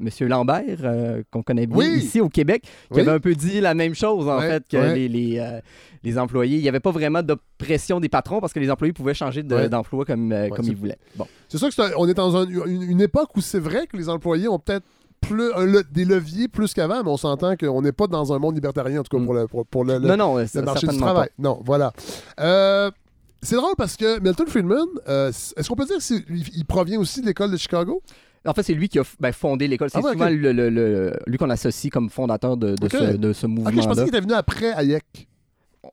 M. 0.00 0.08
Lambert, 0.28 1.24
qu'on 1.30 1.42
connaît 1.42 1.66
bien 1.66 1.76
Oui. 1.76 1.98
ici 1.98 2.20
au 2.20 2.28
Québec, 2.28 2.62
qui 2.62 2.68
Oui. 2.94 3.00
avait 3.00 3.10
un 3.12 3.20
peu 3.20 3.34
dit 3.34 3.60
la 3.60 3.74
même 3.74 3.94
chose, 3.94 4.28
en 4.28 4.40
fait, 4.40 4.64
que 4.68 4.94
les 6.04 6.18
employés. 6.18 6.61
Il 6.62 6.66
n'y 6.66 6.68
avait 6.68 6.78
pas 6.80 6.92
vraiment 6.92 7.22
d'oppression 7.24 7.98
des 7.98 8.08
patrons 8.08 8.40
parce 8.40 8.52
que 8.52 8.60
les 8.60 8.70
employés 8.70 8.92
pouvaient 8.92 9.14
changer 9.14 9.42
de- 9.42 9.52
Ouais. 9.54 9.68
d'emploi 9.68 10.04
comme, 10.04 10.30
euh, 10.30 10.44
Ouais, 10.44 10.50
comme 10.50 10.64
c'est- 10.64 10.70
ils 10.70 10.76
voulaient. 10.76 10.98
Bon. 11.16 11.26
C'est 11.48 11.58
sûr 11.58 11.68
que 11.68 11.74
c'est 11.74 11.82
un- 11.82 11.90
on 11.98 12.06
est 12.08 12.14
dans 12.14 12.36
un- 12.36 12.46
une, 12.46 12.82
une 12.82 13.00
époque 13.00 13.30
où 13.36 13.40
c'est 13.40 13.58
vrai 13.58 13.88
que 13.88 13.96
les 13.96 14.08
employés 14.08 14.46
ont 14.46 14.60
peut-être 14.60 14.84
plus 15.20 15.52
un 15.54 15.64
le- 15.64 15.82
des 15.90 16.04
leviers 16.04 16.46
plus 16.46 16.72
qu'avant, 16.72 17.02
mais 17.02 17.10
on 17.10 17.16
s'entend 17.16 17.56
qu'on 17.56 17.82
n'est 17.82 17.90
pas 17.92 18.06
dans 18.06 18.32
un 18.32 18.38
monde 18.38 18.54
libertarien, 18.54 19.00
en 19.00 19.02
tout 19.02 19.16
cas 19.16 19.20
Mm. 19.22 19.24
pour 19.26 19.34
le, 19.34 19.46
pour, 19.48 19.66
pour 19.66 19.84
le- 19.84 19.98
le- 19.98 20.06
non, 20.08 20.16
non, 20.16 20.36
le 20.38 20.46
c'est 20.46 20.62
marché 20.62 20.80
du 20.80 20.92
certainement 20.92 21.06
travail. 21.06 21.28
Non, 21.38 21.60
voilà. 21.64 21.92
Euh, 22.40 22.90
c'est 23.42 23.56
drôle 23.56 23.74
parce 23.76 23.96
que 23.96 24.20
Milton 24.20 24.46
Friedman, 24.46 24.86
euh, 25.08 25.28
est-ce 25.30 25.68
qu'on 25.68 25.74
peut 25.76 25.86
dire 25.86 25.98
qu'il 25.98 26.24
il 26.54 26.64
provient 26.64 26.98
aussi 27.00 27.20
de 27.20 27.26
l'école 27.26 27.50
de 27.50 27.56
Chicago? 27.56 28.02
pas. 28.44 28.50
En 28.50 28.54
fait, 28.54 28.64
c'est 28.64 28.74
lui 28.74 28.88
qui 28.88 28.98
a 28.98 29.02
f- 29.02 29.14
ben, 29.20 29.30
fondé 29.32 29.68
l'école. 29.68 29.88
C'est 29.90 29.98
Ah 29.98 30.02
ouais, 30.02 30.12
souvent 30.12 30.24
ok. 30.26 30.32
le, 30.32 30.52
le- 30.52 30.68
le- 30.70 31.12
lui 31.28 31.38
qu'on 31.38 31.50
associe 31.50 31.92
comme 31.92 32.10
fondateur 32.10 32.56
de, 32.56 32.74
de 32.74 32.86
Ok. 32.86 32.90
ce, 32.92 33.16
de 33.16 33.32
ce 33.32 33.46
Ok, 33.46 33.52
je 33.72 33.86
pensais 33.86 34.00
qu'il 34.00 34.08
était 34.08 34.20
venu 34.20 34.32
après 34.32 34.72
Hayek. 34.72 35.28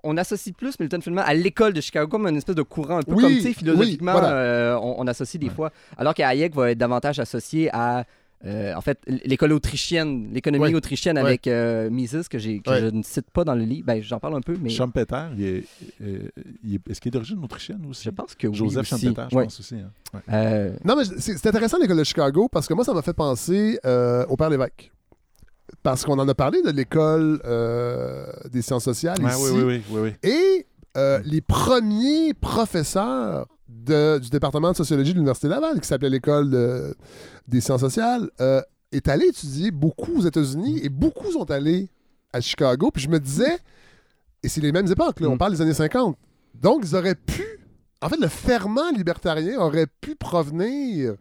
On 0.04 0.18
associe 0.18 0.56
plus 0.56 0.80
Milton 0.80 1.02
Friedman 1.02 1.24
à 1.28 1.34
l'école 1.34 1.74
de 1.74 1.82
Chicago 1.82 2.08
comme 2.08 2.28
une 2.28 2.38
espèce 2.38 2.56
de 2.56 2.62
courant 2.62 2.98
un 2.98 3.04
peu 3.04 3.14
Oui, 3.14 3.24
comme 3.24 3.34
tu 3.34 3.42
sais 3.42 3.54
philosophiquement 3.54 4.14
oui, 4.14 4.20
voilà. 4.20 4.36
euh, 4.36 4.76
on, 4.82 4.96
on 5.00 5.08
associe 5.08 5.40
des 5.42 5.50
fois 5.50 5.72
alors 5.98 6.14
qu'Hayek 6.14 6.54
va 6.56 6.72
être 6.72 6.78
davantage 6.78 7.20
associé 7.20 7.70
à 7.74 8.06
euh, 8.46 8.74
en 8.74 8.80
fait 8.80 9.00
l'école 9.26 9.52
autrichienne 9.52 10.30
l'économie 10.32 10.64
Ouais, 10.64 10.74
autrichienne 10.74 11.18
ouais. 11.18 11.22
avec 11.22 11.46
euh, 11.48 11.90
Mises 11.90 12.28
que, 12.30 12.38
j'ai, 12.38 12.60
que 12.62 12.70
Ouais. 12.70 12.80
je 12.80 12.86
ne 12.86 13.04
cite 13.04 13.30
pas 13.32 13.44
dans 13.44 13.56
le 13.56 13.64
livre 13.66 13.86
ben, 13.88 14.02
j'en 14.02 14.20
parle 14.20 14.36
un 14.38 14.42
peu 14.42 14.56
mais 14.62 14.70
Schumpeter, 14.70 15.24
il 15.38 15.44
est, 15.44 15.64
euh, 16.02 16.20
il 16.64 16.76
est- 16.76 16.90
est-ce 16.90 17.02
qu'il 17.02 17.10
est 17.10 17.12
d'origine 17.12 17.44
autrichienne 17.44 17.86
aussi? 17.90 18.04
je 18.06 18.12
pense 18.12 18.36
que 18.36 18.48
oui 18.48 18.56
Joseph 18.56 18.94
aussi. 18.94 19.08
Schumpeter, 19.08 19.28
je 19.32 19.36
Ouais. 19.36 19.44
pense 19.44 19.60
aussi. 19.60 19.76
hein. 19.76 19.92
Ouais. 20.14 20.20
Euh, 20.32 20.72
Non, 20.86 20.96
mais 20.96 21.04
c'est 21.18 21.38
c'est 21.38 21.48
intéressant 21.50 21.78
l'école 21.80 21.98
de 21.98 22.04
Chicago 22.06 22.48
parce 22.50 22.66
que 22.68 22.74
moi, 22.74 22.86
ça 22.86 22.94
m'a 22.94 23.02
fait 23.02 23.12
penser 23.14 23.78
euh, 23.86 24.26
au 24.30 24.38
Père 24.38 24.50
Lévesque. 24.50 24.90
Parce 25.84 26.04
qu'on 26.04 26.20
en 26.20 26.28
a 26.28 26.36
parlé 26.36 26.62
de 26.62 26.72
l'école 26.72 27.42
euh, 27.46 28.26
des 28.52 28.62
sciences 28.62 28.84
sociales 28.84 29.18
Ouais, 29.24 29.32
ici. 29.32 29.42
oui, 29.44 29.52
oui, 29.52 29.64
oui, 29.64 29.84
oui, 29.92 30.00
oui. 30.24 30.30
Et 30.30 30.66
euh, 30.98 31.20
les 31.24 31.42
premiers 31.42 32.34
professeurs 32.34 33.48
de- 33.68 34.18
du 34.20 34.30
département 34.30 34.72
de 34.72 34.76
sociologie 34.76 35.12
de 35.12 35.16
l'Université 35.16 35.48
Laval, 35.48 35.80
qui 35.80 35.88
s'appelait 35.88 36.10
l'école 36.10 36.50
de- 36.50 36.96
des 37.48 37.62
sciences 37.62 37.82
sociales, 37.82 38.30
euh, 38.42 38.62
est 38.92 39.08
allé 39.08 39.28
étudier 39.28 39.72
beaucoup 39.72 40.18
aux 40.18 40.26
États-Unis 40.26 40.80
et 40.84 40.90
beaucoup 40.90 41.32
sont 41.32 41.50
allés 41.50 41.90
à 42.34 42.42
Chicago. 42.42 42.90
Puis 42.94 43.04
je 43.04 43.10
me 43.10 43.20
disais, 43.20 43.58
et 44.44 44.50
c'est 44.50 44.62
les 44.62 44.72
mêmes 44.72 44.92
époques, 44.92 45.20
là, 45.22 45.30
on 45.30 45.36
Mm. 45.36 45.38
parle 45.38 45.52
des 45.54 45.62
années 45.62 45.74
50. 45.74 46.18
Donc, 46.56 46.82
ils 46.84 46.96
auraient 46.96 47.16
pu. 47.16 47.44
En 48.02 48.10
fait, 48.10 48.20
le 48.20 48.28
ferment 48.28 48.90
libertarien 48.96 49.60
aurait 49.60 49.88
pu 50.02 50.16
provenir 50.16 51.14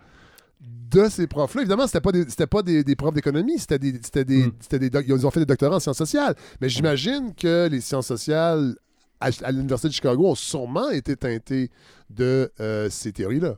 de 0.60 1.08
ces 1.08 1.26
profs-là. 1.26 1.62
Évidemment, 1.62 1.86
c'était 1.86 2.00
pas 2.00 2.12
des, 2.12 2.24
c'était 2.28 2.46
pas 2.46 2.62
des, 2.62 2.82
des 2.82 2.96
profs 2.96 3.14
d'économie, 3.14 3.58
c'était 3.58 3.78
des, 3.78 3.92
c'était 4.02 4.24
des, 4.24 4.46
Mm. 4.46 4.52
c'était 4.60 4.78
des 4.78 4.90
doc- 4.90 5.04
ils 5.06 5.26
ont 5.26 5.30
fait 5.30 5.40
des 5.40 5.46
doctorats 5.46 5.76
en 5.76 5.80
sciences 5.80 5.98
sociales. 5.98 6.34
Mais 6.60 6.68
j'imagine 6.68 7.34
que 7.34 7.68
les 7.68 7.80
sciences 7.80 8.06
sociales 8.06 8.74
à, 9.20 9.28
à 9.44 9.52
l'Université 9.52 9.88
de 9.88 9.92
Chicago 9.94 10.26
ont 10.28 10.34
sûrement 10.34 10.90
été 10.90 11.14
teintées 11.16 11.70
de 12.10 12.50
euh, 12.60 12.88
ces 12.90 13.12
théories-là. 13.12 13.56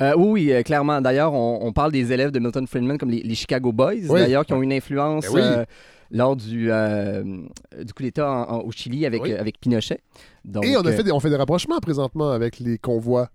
euh, 0.00 0.14
oui, 0.16 0.28
oui, 0.46 0.52
euh, 0.52 0.62
clairement. 0.62 1.00
D'ailleurs, 1.00 1.32
on, 1.32 1.60
on 1.62 1.72
parle 1.72 1.92
des 1.92 2.12
élèves 2.12 2.30
de 2.30 2.38
Milton 2.38 2.66
Friedman 2.66 2.98
comme 2.98 3.10
les, 3.10 3.22
les 3.22 3.34
Chicago 3.34 3.72
Boys, 3.72 3.94
Oui. 4.08 4.20
d'ailleurs, 4.20 4.44
qui 4.46 4.52
ont 4.52 4.62
une 4.62 4.72
influence 4.72 5.26
Ben 5.26 5.34
oui. 5.34 5.40
euh, 5.42 5.64
lors 6.12 6.36
du, 6.36 6.70
du 7.84 7.92
coup 7.94 8.02
d'État 8.02 8.30
en- 8.30 8.56
en- 8.56 8.60
au 8.62 8.70
Chili 8.72 9.06
avec, 9.06 9.22
Oui. 9.22 9.32
avec 9.32 9.60
Pinochet. 9.60 10.00
Donc, 10.44 10.64
Et 10.66 10.76
on, 10.76 10.80
a 10.80 10.92
fait 10.92 11.04
des, 11.04 11.12
on 11.12 11.20
fait 11.20 11.30
des 11.30 11.36
rapprochements 11.36 11.78
présentement 11.80 12.30
avec 12.30 12.58
les 12.58 12.78
convois. 12.78 13.30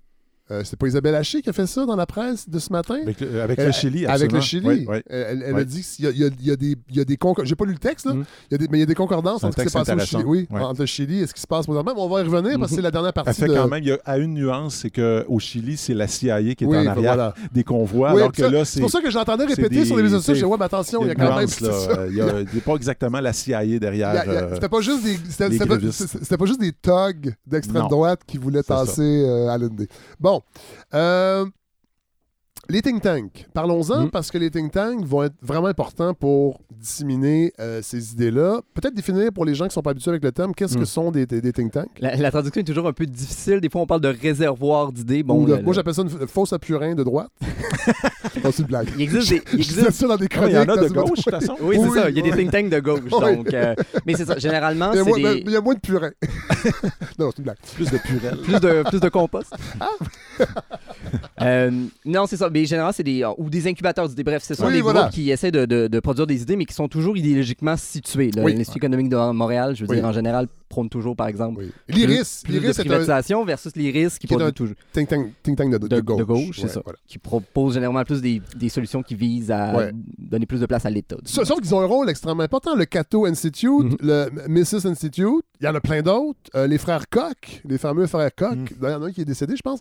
Euh, 0.51 0.61
c'est 0.63 0.77
pas 0.77 0.85
Isabelle 0.85 1.15
Haché 1.15 1.41
qui 1.41 1.49
a 1.49 1.53
fait 1.53 1.65
ça 1.65 1.87
dans 1.87 1.95
la 1.95 2.05
presse 2.05 2.47
de 2.47 2.59
ce 2.59 2.71
matin? 2.71 2.99
Avec 3.01 3.19
le, 3.19 3.41
avec 3.41 3.57
Euh, 3.57 3.65
le 3.65 3.71
Chili, 3.71 4.05
Avec 4.05 4.31
le. 4.31 4.39
Chili. 4.41 4.67
Oui, 4.67 4.85
oui. 4.87 4.97
Elle, 5.09 5.43
elle- 5.43 5.55
a 5.55 5.63
dit 5.63 5.81
qu'il 5.81 6.05
y 6.05 6.09
y 6.23 6.47
y 6.47 6.51
a 6.51 6.55
des, 6.55 6.75
des 7.03 7.15
concor- 7.15 7.45
J'ai 7.45 7.55
pas 7.55 7.65
lu 7.65 7.71
le 7.73 7.79
texte, 7.79 8.05
là. 8.05 8.13
Mm. 8.13 8.25
Il 8.49 8.51
y 8.51 8.55
a 8.55 8.57
des, 8.59 8.67
mais 8.69 8.77
il 8.77 8.81
y 8.81 8.83
a 8.83 8.85
des 8.85 8.93
concordances 8.93 9.43
un 9.43 9.47
entre 9.47 9.57
ce 9.59 9.63
qui 9.65 9.69
s'est 9.71 9.79
passé 9.79 9.93
au 9.93 9.99
Chili. 9.99 10.23
Oui, 10.23 10.47
entre 10.51 10.81
le 10.81 10.85
Chili 10.85 11.21
et 11.21 11.25
ce 11.25 11.33
qui 11.33 11.41
se 11.41 11.47
passe 11.47 11.65
présentement. 11.65 11.93
Mais 11.95 11.99
on 12.01 12.07
va 12.07 12.21
y 12.21 12.23
revenir 12.25 12.59
parce 12.59 12.69
que 12.69 12.75
c'est 12.75 12.81
la 12.83 12.91
dernière 12.91 13.11
Elle 13.15 13.23
partie. 13.23 13.41
fait 13.41 13.47
de... 13.47 13.55
quand 13.55 13.67
même, 13.67 13.81
il 13.81 13.89
y 13.89 13.91
a 13.91 13.97
à 14.05 14.19
une 14.19 14.35
nuance, 14.35 14.75
c'est 14.75 14.91
qu'au 14.91 15.39
Chili, 15.39 15.77
c'est 15.77 15.95
la 15.95 16.07
CIA 16.07 16.39
qui 16.53 16.63
est 16.63 16.67
en 16.67 16.69
ben 16.71 16.87
arrière 16.89 16.93
voilà. 17.15 17.33
des 17.51 17.63
convois, 17.63 18.11
alors 18.11 18.31
puis 18.31 18.43
que 18.43 18.47
ça- 18.47 18.53
là, 18.53 18.65
c'est 18.65 18.81
pour 18.81 18.91
ça 18.91 19.01
que 19.01 19.09
j'entendais 19.09 19.45
répéter 19.45 19.69
des- 19.69 19.85
sur 19.85 19.97
les 19.97 20.03
réseaux 20.03 20.17
sociaux. 20.19 20.35
Je 20.35 20.39
dis, 20.41 20.45
ouais, 20.45 20.57
mais 20.59 20.65
attention, 20.65 21.01
il 21.01 21.07
y 21.07 21.11
a 21.11 21.15
quand 21.15 21.37
même. 21.37 21.47
Il 22.11 22.15
y 22.17 22.21
a, 22.21 22.61
pas 22.63 22.75
exactement 22.75 23.19
la 23.19 23.33
CIA 23.33 23.79
derrière. 23.79 24.23
Euh, 24.27 24.51
C'était 24.53 24.69
pas 24.69 24.81
juste 24.81 25.03
des. 25.03 25.17
C'était 25.27 26.37
pas, 26.37 26.45
juste 26.45 26.59
des 26.61 26.71
thugs 26.71 27.33
d'extrême 27.47 27.87
droite 27.87 28.19
qui 28.27 28.37
voulaient 28.37 28.61
tasser 28.61 29.01
euh, 29.25 29.47
à 29.49 29.57
l'ND. 29.57 29.87
Bon. 30.35 30.41
Euh, 30.93 31.45
les 32.67 32.81
think 32.81 33.01
tanks. 33.01 33.47
Parlons-en 33.53 34.05
Mm. 34.05 34.11
parce 34.11 34.31
que 34.31 34.37
les 34.37 34.49
think 34.51 34.71
tanks 34.71 35.05
vont 35.05 35.23
être 35.23 35.35
vraiment 35.41 35.67
importants 35.67 36.13
pour 36.13 36.59
disséminer 36.79 37.53
euh, 37.59 37.81
ces 37.83 38.11
idées-là. 38.13 38.61
Peut-être 38.73 38.93
définir 38.93 39.31
pour 39.33 39.45
les 39.45 39.55
gens 39.55 39.67
qui 39.67 39.73
sont 39.73 39.81
pas 39.81 39.91
habitués 39.91 40.09
avec 40.11 40.23
le 40.23 40.31
terme, 40.31 40.53
qu'est-ce 40.53 40.75
Mm. 40.75 40.79
que 40.79 40.85
sont 40.85 41.11
des, 41.11 41.25
des- 41.25 41.41
des 41.41 41.51
think 41.53 41.71
tanks? 41.71 41.89
La, 41.99 42.15
la 42.15 42.31
traduction 42.31 42.61
est 42.61 42.65
toujours 42.65 42.87
un 42.87 42.93
peu 42.93 43.05
difficile. 43.05 43.59
Des 43.61 43.69
fois, 43.69 43.81
on 43.81 43.87
parle 43.87 44.01
de 44.01 44.07
réservoir 44.21 44.91
d'idées. 44.91 45.23
Bon, 45.23 45.35
Ou 45.43 45.61
moi, 45.63 45.73
j'appelle 45.73 45.93
ça 45.93 46.01
une 46.03 46.27
fausse 46.27 46.53
apurin 46.53 46.95
de 46.95 47.03
droite. 47.03 47.29
Non, 48.43 48.51
c'est 48.51 48.63
une 48.63 48.67
blague. 48.67 48.89
il 48.95 49.01
existe 49.01 49.29
des. 49.29 49.41
il 49.53 49.59
existe- 49.59 49.91
ça 49.91 50.07
dans 50.07 50.17
des 50.17 50.25
Ah, 50.25 50.35
chroniques. 50.35 50.51
il 50.51 50.55
y 50.55 50.59
en 50.59 50.61
a 50.63 50.77
de 50.77 50.87
gauche, 50.89 51.09
de 51.19 51.23
toute 51.23 51.31
façon. 51.31 51.55
Oui, 51.61 51.77
c'est 51.79 51.87
Oui, 51.87 51.97
ça. 51.99 52.09
Il 52.09 52.17
y 52.17 52.19
a 52.19 52.23
des 52.23 52.31
think 52.31 52.51
tanks 52.51 52.69
de 52.69 52.79
gauche. 52.79 52.99
Oui. 53.03 53.35
Donc, 53.35 53.53
euh, 53.53 53.73
mais 54.05 54.13
c'est 54.15 54.25
ça. 54.25 54.37
Généralement, 54.37 54.91
Il 54.91 54.97
y 54.97 54.99
a 54.99 55.03
c'est 55.03 55.09
moins- 55.09 55.17
des... 55.19 55.23
mais 55.23 55.41
il 55.45 55.51
y 55.51 55.55
a 55.55 55.61
moins 55.61 55.73
de 55.73 55.79
purin. 55.79 56.11
non, 57.17 57.29
c'est 57.31 57.37
une 57.37 57.43
blague. 57.45 57.57
Plus 57.75 57.89
de 57.89 57.97
purelle. 57.97 58.37
plus, 58.43 58.59
de, 58.59 58.89
plus 58.89 58.99
de 58.99 59.09
compost. 59.09 59.51
Euh, 59.81 60.45
Euh, 61.41 61.71
non, 62.05 62.25
c'est 62.27 62.37
ça. 62.37 62.49
Mais 62.49 62.65
généralement, 62.65 62.93
c'est 62.93 63.03
des. 63.03 63.25
Ou 63.37 63.49
des 63.49 63.67
incubateurs 63.67 64.07
d'idées. 64.09 64.23
Bref, 64.23 64.43
ce 64.43 64.53
sont 64.53 64.65
Oui, 64.67 64.73
des 64.73 64.81
voilà. 64.81 65.01
groupes 65.01 65.13
qui 65.13 65.29
essaient 65.31 65.51
de, 65.51 65.65
de- 65.65 65.87
de 65.87 65.99
produire 65.99 66.25
des 66.27 66.41
idées, 66.41 66.55
mais 66.55 66.65
qui 66.65 66.73
sont 66.75 66.87
toujours 66.87 67.17
idéologiquement 67.17 67.75
situés. 67.77 68.31
Oui. 68.37 68.53
L'Institut 68.55 68.77
économique 68.79 69.09
de 69.09 69.15
Montréal, 69.31 69.75
je 69.75 69.83
veux 69.83 69.89
Oui. 69.89 69.95
dire, 69.97 70.05
en 70.05 70.11
général, 70.11 70.47
prône 70.69 70.89
toujours, 70.89 71.15
par 71.15 71.27
exemple. 71.27 71.59
Oui. 71.61 71.71
L'IRIS, 71.87 72.41
plus, 72.43 72.59
de 72.59 72.65
est 72.65 72.69
un 72.79 72.83
privatisation 72.83 73.45
versus 73.45 73.75
l'IRIS 73.75 74.17
qui, 74.19 74.27
qui 74.27 74.33
est 74.33 74.51
toujours- 74.51 74.75
think 74.93 75.07
tank, 75.09 75.31
think 75.43 75.57
tank 75.57 75.71
de, 75.71 75.77
de 75.77 75.87
de, 75.87 76.01
gauche. 76.01 76.17
de 76.19 76.23
gauche, 76.23 76.55
c'est 76.57 76.63
Ouais, 76.63 76.69
ça. 76.69 76.81
voilà. 76.83 76.99
Qui 77.07 77.17
propose 77.17 77.73
généralement 77.75 78.03
plus 78.03 78.21
des, 78.21 78.41
des 78.55 78.69
solutions 78.69 79.01
qui 79.03 79.15
visent 79.15 79.51
à 79.51 79.75
Ouais. 79.75 79.91
donner 80.17 80.45
plus 80.45 80.59
de 80.59 80.65
place 80.65 80.85
à 80.85 80.89
l'État. 80.89 81.15
Sauf 81.25 81.45
sauf 81.47 81.61
qu'ils 81.61 81.73
ont 81.73 81.81
un 81.81 81.85
rôle 81.85 82.09
extrêmement 82.09 82.43
important. 82.43 82.75
Le 82.75 82.85
Cato 82.85 83.25
Institute, 83.25 83.69
Mhm. 83.83 83.97
le 84.01 84.29
Mrs. 84.47 84.85
Institute, 84.85 85.43
il 85.61 85.65
y 85.65 85.67
en 85.67 85.75
a 85.75 85.81
plein 85.81 86.01
d'autres. 86.01 86.39
Euh, 86.55 86.67
les 86.67 86.77
frères 86.77 87.07
Koch, 87.09 87.61
les 87.63 87.77
fameux 87.77 88.07
frères 88.07 88.33
Koch, 88.35 88.55
Mhm. 88.55 88.65
il 88.81 88.83
y 88.83 88.93
en 88.93 89.01
a 89.03 89.05
un 89.07 89.11
qui 89.11 89.21
est 89.21 89.25
décédé, 89.25 89.55
je 89.55 89.61
pense. 89.61 89.79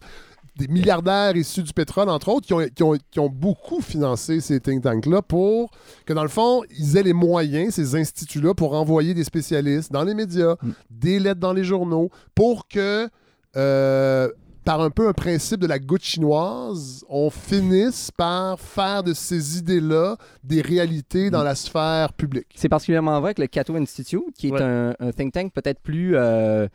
Des 0.57 0.69
milliardaires 0.69 1.37
issus 1.37 1.63
du 1.65 1.73
pétrole, 1.73 2.09
entre 2.09 2.29
autres, 2.29 2.47
qui 2.47 2.53
ont, 2.55 2.65
qui 2.75 2.83
ont- 2.85 2.97
qui 3.11 3.19
ont 3.19 3.29
beaucoup 3.29 3.81
financé 3.81 4.41
ces 4.41 4.61
think 4.61 4.83
tanks-là 4.85 5.21
pour 5.21 5.71
que, 6.07 6.13
dans 6.13 6.23
le 6.23 6.29
fond, 6.29 6.63
ils 6.79 6.97
aient 6.97 7.03
les 7.03 7.13
moyens, 7.13 7.75
ces 7.75 7.97
instituts-là, 7.97 8.55
pour 8.55 8.75
envoyer 8.75 9.15
des 9.15 9.25
spécialistes 9.25 9.91
dans 9.91 10.05
les 10.05 10.15
médias, 10.15 10.55
Mhm. 10.63 10.75
des 10.91 11.19
lettres 11.19 11.41
dans 11.41 11.53
les 11.53 11.65
journaux, 11.65 12.09
pour 12.37 12.69
que, 12.69 13.09
euh, 13.57 14.29
par 14.65 14.81
un 14.81 14.89
peu 14.91 15.09
un 15.09 15.13
principe 15.13 15.61
de 15.61 15.67
la 15.67 15.79
goutte 15.79 16.05
chinoise, 16.05 17.05
on 17.11 17.29
finisse 17.29 18.11
par 18.17 18.59
faire 18.59 19.03
de 19.03 19.13
ces 19.13 19.59
idées-là 19.59 20.17
des 20.43 20.63
réalités 20.63 21.29
dans 21.31 21.43
la 21.43 21.55
sphère 21.55 22.15
publique. 22.15 22.47
C'est 22.55 22.71
particulièrement 22.71 23.21
vrai 23.21 23.35
que 23.35 23.43
le 23.43 23.47
Cato 23.49 23.75
Institute, 23.77 24.23
qui 24.39 24.49
est 24.49 24.53
Ouais. 24.53 24.63
un, 24.63 24.95
un 25.01 25.11
think 25.13 25.35
tank 25.35 25.53
peut-être 25.53 25.81
plus 25.81 26.17
euh, 26.17 26.67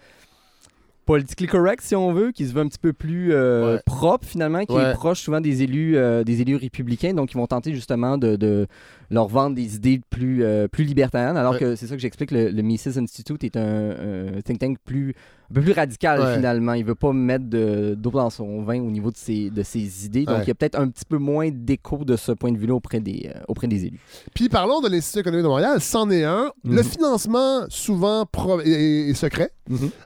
politically 1.09 1.47
correct, 1.47 1.81
si 1.81 1.95
on 1.95 2.13
veut, 2.13 2.31
qui 2.31 2.45
se 2.47 2.53
veut 2.53 2.61
un 2.61 2.67
petit 2.67 2.77
peu 2.77 2.93
plus 2.93 3.33
euh, 3.33 3.73
Ouais. 3.77 3.81
propre 3.83 4.27
finalement, 4.27 4.63
qui 4.63 4.73
Ouais. 4.75 4.91
est 4.91 4.93
proche 4.93 5.21
souvent 5.21 5.41
des 5.41 5.63
élus, 5.63 5.97
euh, 5.97 6.23
des 6.23 6.41
élus 6.41 6.55
républicains, 6.55 7.15
donc 7.15 7.31
ils 7.31 7.37
vont 7.37 7.47
tenter 7.47 7.73
justement 7.73 8.19
de, 8.19 8.35
de 8.35 8.67
leur 9.09 9.27
vendre 9.27 9.55
des 9.55 9.75
idées 9.77 10.01
plus, 10.11 10.43
euh, 10.43 10.67
plus 10.67 10.83
libertariennes, 10.83 11.35
alors 11.35 11.53
Ouais. 11.53 11.59
que 11.59 11.75
c'est 11.75 11.87
ça 11.87 11.95
que 11.95 12.01
j'explique, 12.01 12.29
le, 12.29 12.49
le 12.51 12.61
Mises 12.61 12.95
Institute 12.95 13.43
est 13.43 13.57
un, 13.57 13.89
un 14.37 14.41
think 14.45 14.59
tank 14.59 14.77
plus, 14.85 15.15
un 15.51 15.53
peu 15.55 15.61
plus 15.61 15.71
radical 15.71 16.19
Ouais. 16.19 16.35
finalement. 16.35 16.73
Il 16.73 16.85
veut 16.85 16.95
pas 16.95 17.11
mettre 17.13 17.45
de- 17.45 17.95
d'eau 17.97 18.11
dans 18.11 18.29
son 18.29 18.61
vin 18.63 18.79
au 18.81 18.89
niveau 18.91 19.09
de 19.11 19.17
ses, 19.17 19.49
de 19.49 19.63
ses 19.63 20.05
idées, 20.05 20.25
donc 20.25 20.37
Ouais. 20.37 20.43
il 20.43 20.47
y 20.47 20.51
a 20.51 20.55
peut-être 20.55 20.79
un 20.79 20.87
petit 20.89 21.05
peu 21.05 21.17
moins 21.17 21.49
d'écho 21.51 22.03
de 22.05 22.15
ce 22.15 22.31
point 22.31 22.51
de 22.51 22.57
vue-là 22.57 22.75
auprès 22.75 22.99
des, 22.99 23.31
euh, 23.35 23.39
auprès 23.47 23.67
des 23.67 23.85
élus. 23.85 23.99
Puis 24.35 24.47
parlons 24.49 24.79
de 24.81 24.89
l'Institut 24.89 25.19
économique 25.21 25.43
de 25.43 25.49
Montréal, 25.49 25.81
c'en 25.81 26.09
est 26.11 26.23
un. 26.23 26.51
Mhm. 26.63 26.75
Le 26.75 26.83
financement, 26.83 27.65
souvent 27.69 28.25
pro- 28.25 28.61
est, 28.61 28.69
est 29.09 29.13
secret. 29.15 29.51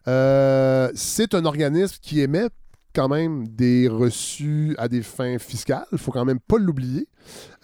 Euh, 0.08 0.89
c'est 0.96 1.34
un 1.34 1.46
organisme 1.46 1.98
qui 2.02 2.22
émet 2.22 2.48
quand 2.96 3.08
même 3.10 3.48
des 3.48 3.88
reçus 3.88 4.76
à 4.78 4.88
des 4.88 5.02
fins 5.02 5.39
fiscales. 5.39 5.86
Il 5.91 5.98
faut 5.98 6.12
quand 6.12 6.26
même 6.26 6.39
pas 6.39 6.58
l'oublier. 6.58 7.08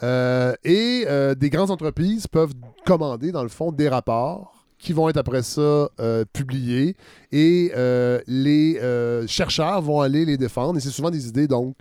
Euh, 0.04 0.54
et 0.64 1.06
des 1.38 1.50
grandes 1.50 1.72
entreprises 1.72 2.28
peuvent 2.28 2.54
commander, 2.86 3.32
dans 3.32 3.44
le 3.44 3.50
fond, 3.50 3.72
des 3.72 3.90
rapports 3.90 4.59
qui 4.80 4.94
vont 4.94 5.10
être 5.10 5.18
après 5.18 5.44
ça 5.44 5.90
euh, 6.00 6.24
publiés 6.32 6.96
et 7.32 7.72
euh, 7.76 8.20
les 8.28 8.80
euh, 8.80 9.28
chercheurs 9.28 9.82
vont 9.82 10.02
aller 10.02 10.26
les 10.26 10.38
défendre. 10.38 10.78
Et 10.78 10.82
c'est 10.82 10.90
souvent 10.90 11.12
des 11.12 11.28
idées, 11.28 11.48
donc, 11.48 11.76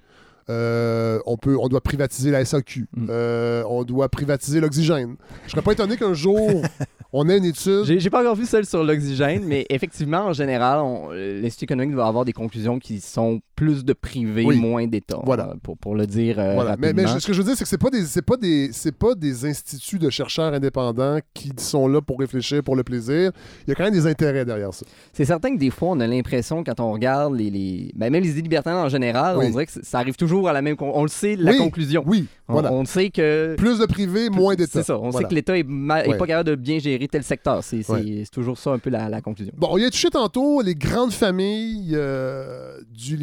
euh, 0.51 1.21
on, 1.27 1.37
peut, 1.37 1.57
on 1.59 1.69
doit 1.69 1.81
privatiser 1.81 2.31
la 2.31 2.45
SAQ, 2.45 2.89
Mm. 2.97 3.07
Euh, 3.11 3.63
on 3.69 3.85
doit 3.85 4.09
privatiser 4.09 4.61
l'oxygène. 4.61 5.17
Je 5.47 5.53
serais 5.53 5.63
pas 5.63 5.73
étonné 5.73 5.97
qu'un 5.97 6.15
jour, 6.15 6.63
on 7.13 7.29
ait 7.29 7.39
une 7.39 7.45
étude. 7.45 7.85
J'ai 7.85 8.11
pas 8.11 8.21
encore 8.21 8.35
vu 8.35 8.47
celle 8.47 8.67
sur 8.67 8.83
l'oxygène, 8.83 9.45
mais 9.45 9.67
effectivement, 9.69 10.27
en 10.27 10.33
général, 10.33 10.81
l'Institut 11.13 11.65
économique 11.65 11.95
va 11.95 12.07
avoir 12.07 12.25
des 12.25 12.33
conclusions 12.33 12.79
qui 12.79 13.01
sont 13.01 13.41
plus 13.59 13.85
de 13.85 13.93
privé, 13.93 14.45
Oui. 14.45 14.57
moins 14.57 14.87
d'État. 14.87 15.19
Voilà. 15.25 15.49
euh, 15.51 15.55
Pour, 15.61 15.77
pour 15.77 15.97
le 15.97 16.07
dire 16.07 16.39
euh, 16.39 16.55
Voilà. 16.55 16.77
Mais, 16.79 16.93
mais 16.93 17.07
ce 17.09 17.27
que 17.27 17.33
je 17.33 17.39
veux 17.39 17.45
dire, 17.45 17.57
c'est 17.57 17.65
que 17.65 17.69
c'est 17.69 17.77
pas 17.77 17.91
des 17.91 18.05
c'est 18.05 18.23
pas 18.23 18.37
des 18.37 18.71
c'est 18.73 18.93
pas 18.97 19.17
des 19.17 19.45
instituts 19.45 19.99
de 19.99 20.11
chercheurs 20.11 20.53
indépendants 20.55 21.19
qui 21.35 21.51
sont 21.57 21.89
là 21.89 22.01
pour 22.01 22.21
réfléchir 22.21 22.63
pour 22.63 22.77
le 22.77 22.85
plaisir. 22.85 23.33
Il 23.67 23.71
y 23.71 23.73
a 23.73 23.75
quand 23.75 23.83
même 23.83 23.93
des 23.93 24.07
intérêts 24.07 24.45
derrière 24.45 24.73
ça. 24.73 24.87
C'est 25.13 25.25
certain 25.25 25.53
que 25.55 25.59
des 25.59 25.71
fois, 25.71 25.89
on 25.91 25.99
a 25.99 26.07
l'impression, 26.07 26.63
quand 26.63 26.79
on 26.79 26.93
regarde 26.93 27.35
les, 27.35 27.51
les- 27.51 27.91
ben, 27.97 28.11
même 28.13 28.23
les 28.23 28.31
idées 28.31 28.43
libertariennes 28.43 28.85
en 28.85 28.89
général, 28.89 29.37
Oui. 29.39 29.47
on 29.49 29.51
dirait 29.51 29.67
que 29.67 29.73
ça 29.83 29.99
arrive 29.99 30.15
toujours 30.15 30.49
à 30.49 30.53
la 30.53 30.63
même... 30.63 30.77
con- 30.77 30.93
On 30.95 31.03
le 31.03 31.09
sait, 31.09 31.35
la 31.35 31.51
Oui. 31.51 31.59
conclusion. 31.59 32.05
Oui, 32.07 32.27
On, 32.49 32.53
voilà. 32.53 32.73
on 32.73 32.85
sait 32.85 33.11
que... 33.11 33.57
Plus 33.59 33.81
de 33.81 33.87
privé, 33.87 34.31
moins 34.31 34.55
d'État. 34.55 34.71
C'est 34.75 34.83
ça. 34.85 34.97
On 34.99 35.11
Voilà. 35.11 35.27
sait 35.27 35.31
que 35.31 35.35
l'État 35.35 35.59
est, 35.59 35.67
ma- 35.67 36.05
est 36.05 36.17
pas 36.17 36.27
capable 36.27 36.51
de 36.51 36.55
bien 36.55 36.79
gérer 36.79 37.09
tel 37.09 37.25
secteur. 37.25 37.65
C'est 37.65 37.83
toujours 38.31 38.57
ça 38.57 38.71
un 38.71 38.79
peu 38.79 38.91
la, 38.91 39.09
la 39.09 39.21
conclusion. 39.21 39.53
Bon, 39.57 39.69
on 39.73 39.79
y 39.79 39.85
a 39.85 39.91
touché 39.91 40.11
tantôt 40.11 40.63
les 40.63 40.77
grandes 40.77 41.13
familles 41.13 41.93
euh, 41.95 42.79
du 42.95 43.17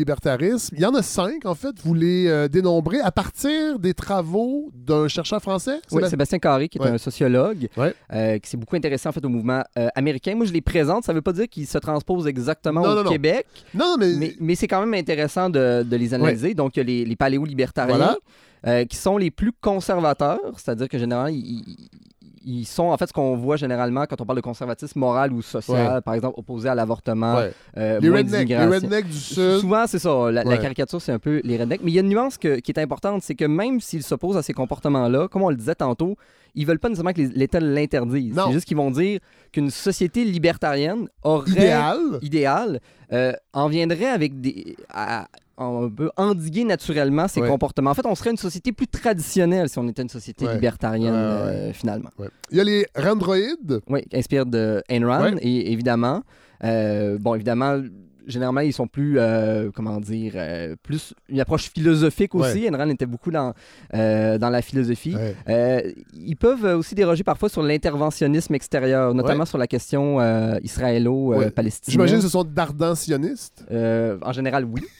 Il 0.73 0.79
y 0.79 0.85
en 0.85 0.93
a 0.95 1.01
cinq, 1.01 1.45
en 1.45 1.55
fait. 1.55 1.75
Vous 1.83 1.93
les 1.93 2.27
euh, 2.27 2.47
dénombrez 2.47 2.99
à 2.99 3.11
partir 3.11 3.77
des 3.79 3.93
travaux 3.93 4.71
d'un 4.73 5.07
chercheur 5.07 5.41
français. 5.41 5.75
Oui, 5.75 5.81
Sébastien? 5.89 6.09
Sébastien 6.09 6.39
Carré, 6.39 6.67
qui 6.69 6.77
est 6.77 6.81
Ouais. 6.81 6.89
un 6.89 6.97
sociologue, 6.97 7.67
Ouais. 7.77 7.93
euh, 8.13 8.39
qui 8.39 8.49
s'est 8.49 8.57
beaucoup 8.57 8.75
intéressé 8.75 9.07
en 9.07 9.11
fait 9.11 9.23
au 9.23 9.29
mouvement 9.29 9.63
euh, 9.77 9.87
américain. 9.95 10.35
Moi, 10.35 10.45
je 10.45 10.53
les 10.53 10.61
présente. 10.61 11.03
Ça 11.03 11.11
ne 11.13 11.17
veut 11.17 11.21
pas 11.21 11.33
dire 11.33 11.47
qu'ils 11.49 11.67
se 11.67 11.77
transposent 11.77 12.27
exactement 12.27 12.81
Non, 12.81 12.89
au 12.99 13.03
non. 13.03 13.09
Québec, 13.11 13.45
Non, 13.73 13.95
mais, 13.99 14.13
mais, 14.17 14.35
mais 14.39 14.55
c'est 14.55 14.67
quand 14.67 14.79
même 14.79 14.93
intéressant 14.93 15.49
de, 15.49 15.83
de 15.83 15.95
les 15.95 16.13
analyser. 16.13 16.53
Donc, 16.53 16.75
il 16.75 16.79
y 16.79 16.81
a 16.81 16.83
les, 16.85 17.05
les 17.05 17.15
paléo-libertariens, 17.15 17.95
Voilà. 17.95 18.17
euh, 18.67 18.85
qui 18.85 18.97
sont 18.97 19.17
les 19.17 19.31
plus 19.31 19.51
conservateurs, 19.51 20.39
c'est-à-dire 20.57 20.87
que 20.89 20.97
généralement, 20.97 21.29
ils, 21.35 21.89
ils- 22.45 22.65
sont 22.65 22.83
en 22.85 22.97
fait 22.97 23.07
ce 23.07 23.13
qu'on 23.13 23.35
voit 23.35 23.55
généralement 23.57 24.05
quand 24.05 24.21
on 24.21 24.25
parle 24.25 24.37
de 24.37 24.41
conservatisme 24.43 24.99
moral 24.99 25.33
ou 25.33 25.41
social, 25.41 26.01
par 26.01 26.13
exemple 26.13 26.39
opposé 26.39 26.69
à 26.69 26.75
l'avortement, 26.75 27.35
Ouais. 27.35 27.51
euh, 27.77 27.99
les 27.99 28.09
moins 28.09 28.19
rednecks, 28.19 28.47
les 28.49 28.55
d'immigration. 28.55 28.87
rednecks 28.87 29.07
du 29.09 29.17
Sud. 29.17 29.59
Souvent, 29.59 29.87
c'est 29.87 29.99
ça. 29.99 30.31
La, 30.31 30.57
caricature, 30.57 31.01
c'est 31.01 31.11
un 31.11 31.19
peu 31.19 31.41
les 31.43 31.57
rednecks. 31.57 31.81
Mais 31.83 31.91
il 31.91 31.95
y 31.95 31.97
a 31.97 32.01
une 32.01 32.09
nuance 32.09 32.37
que- 32.37 32.59
qui 32.59 32.71
est 32.71 32.79
importante, 32.79 33.21
c'est 33.23 33.35
que 33.35 33.45
même 33.45 33.79
s'ils 33.81 34.03
s'opposent 34.03 34.37
à 34.37 34.43
ces 34.43 34.53
comportements-là, 34.53 35.27
comme 35.27 35.41
on 35.41 35.49
le 35.49 35.55
disait 35.55 35.75
tantôt, 35.75 36.15
ils 36.55 36.65
veulent 36.65 36.79
pas 36.79 36.87
nécessairement 36.89 37.11
que 37.13 37.21
l'État 37.21 37.59
l'interdise. 37.59 38.33
Non. 38.35 38.45
C'est 38.47 38.53
juste 38.53 38.65
qu'ils 38.67 38.77
vont 38.77 38.91
dire 38.91 39.19
qu'une 39.51 39.69
société 39.69 40.23
libertarienne 40.23 41.07
aurait 41.23 41.51
Idéal. 41.51 41.97
idéal, 42.21 42.79
euh, 43.11 43.33
en 43.53 43.67
viendrait 43.67 44.05
avec 44.09 44.39
des. 44.39 44.77
à- 44.93 45.27
on 45.57 45.89
peut 45.89 46.09
endiguer 46.17 46.63
naturellement 46.65 47.27
ces 47.27 47.41
Ouais. 47.41 47.47
comportements. 47.47 47.91
En 47.91 47.93
fait, 47.93 48.05
on 48.05 48.15
serait 48.15 48.31
une 48.31 48.37
société 48.37 48.71
plus 48.71 48.87
traditionnelle 48.87 49.69
si 49.69 49.79
on 49.79 49.87
était 49.87 50.01
une 50.01 50.09
société 50.09 50.45
Ouais. 50.45 50.53
libertarienne, 50.55 51.13
Ouais, 51.13 51.19
ouais, 51.19 51.55
euh, 51.69 51.73
finalement. 51.73 52.09
Ouais. 52.19 52.27
Il 52.51 52.57
y 52.57 52.61
a 52.61 52.63
les 52.63 52.85
randroïdes. 52.95 53.79
Oui, 53.87 54.03
inspire 54.13 54.45
de 54.45 54.83
Ayn 54.89 55.05
Rand, 55.05 55.33
Ouais. 55.33 55.39
et 55.41 55.71
évidemment. 55.71 56.23
euh, 56.63 57.17
bon, 57.19 57.35
évidemment, 57.35 57.81
généralement, 58.27 58.61
ils 58.61 58.73
sont 58.73 58.87
plus, 58.87 59.19
euh, 59.19 59.69
comment 59.75 59.99
dire, 59.99 60.31
euh, 60.35 60.75
plus 60.81 61.13
une 61.29 61.39
approche 61.41 61.69
philosophique 61.69 62.33
aussi. 62.33 62.67
Rand 62.69 62.89
était 62.89 63.05
beaucoup 63.05 63.29
dans, 63.29 63.53
euh, 63.93 64.37
dans 64.39 64.49
la 64.49 64.61
philosophie. 64.61 65.15
Ouais. 65.15 65.93
Ils 66.15 66.35
peuvent 66.37 66.63
aussi 66.77 66.95
déroger 66.95 67.23
parfois 67.23 67.49
sur 67.49 67.61
l'interventionnisme 67.61 68.55
extérieur, 68.55 69.13
notamment 69.13 69.41
Ouais. 69.41 69.45
sur 69.45 69.57
la 69.57 69.67
question 69.67 70.19
israélo-palestinienne. 70.63 71.91
J'imagine 71.91 72.17
que 72.17 72.23
ce 72.23 72.29
sont 72.29 72.43
d'ardents 72.43 72.95
sionistes. 72.95 73.63
En 73.71 74.31
général, 74.33 74.65
oui. 74.65 74.81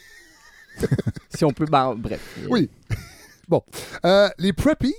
si 1.30 1.46
on 1.46 1.52
peut, 1.52 1.66
ben, 1.70 1.96
bref. 1.98 2.22
Oui. 2.50 2.70
Bon. 3.48 3.62
Euh, 4.04 4.28
les 4.40 4.54
preppies. 4.54 4.96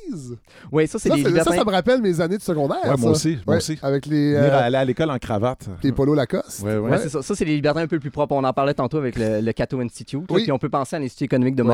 Oui, 0.70 0.86
ça, 0.86 1.00
c'est 1.00 1.08
Ça, 1.08 1.16
des 1.16 1.22
c'est- 1.22 1.24
ça, 1.24 1.28
libertins. 1.30 1.56
ça 1.56 1.64
me 1.64 1.70
rappelle 1.72 2.00
mes 2.00 2.20
années 2.20 2.36
de 2.38 2.42
secondaire. 2.42 2.78
Ouais, 2.84 2.96
moi 2.96 3.10
aussi, 3.10 3.30
moi 3.44 3.54
Ouais, 3.54 3.56
aussi. 3.56 3.76
Avec 3.82 4.06
les, 4.06 4.34
euh, 4.34 4.56
aller 4.60 4.76
à 4.76 4.84
l'école 4.84 5.10
en 5.10 5.18
cravate. 5.18 5.66
les 5.82 5.90
polos 5.90 6.14
Lacoste. 6.14 6.62
Ouais, 6.62 6.76
ouais. 6.78 6.90
Ouais, 6.92 6.98
c'est 6.98 7.08
ça. 7.08 7.22
Ça, 7.22 7.34
c'est 7.34 7.44
les 7.44 7.56
libertins 7.56 7.80
un 7.80 7.86
peu 7.88 7.98
plus 7.98 8.12
propres. 8.12 8.36
On 8.36 8.44
en 8.44 8.52
parlait 8.52 8.74
tantôt 8.74 8.98
avec 8.98 9.16
le, 9.18 9.40
le 9.40 9.52
Cato 9.52 9.80
Institute. 9.80 10.22
Oui. 10.30 10.44
Puis 10.44 10.52
on 10.52 10.58
peut 10.60 10.68
penser 10.68 10.94
à 10.94 11.00
l'Institut 11.00 11.24
économique 11.24 11.56
de 11.56 11.64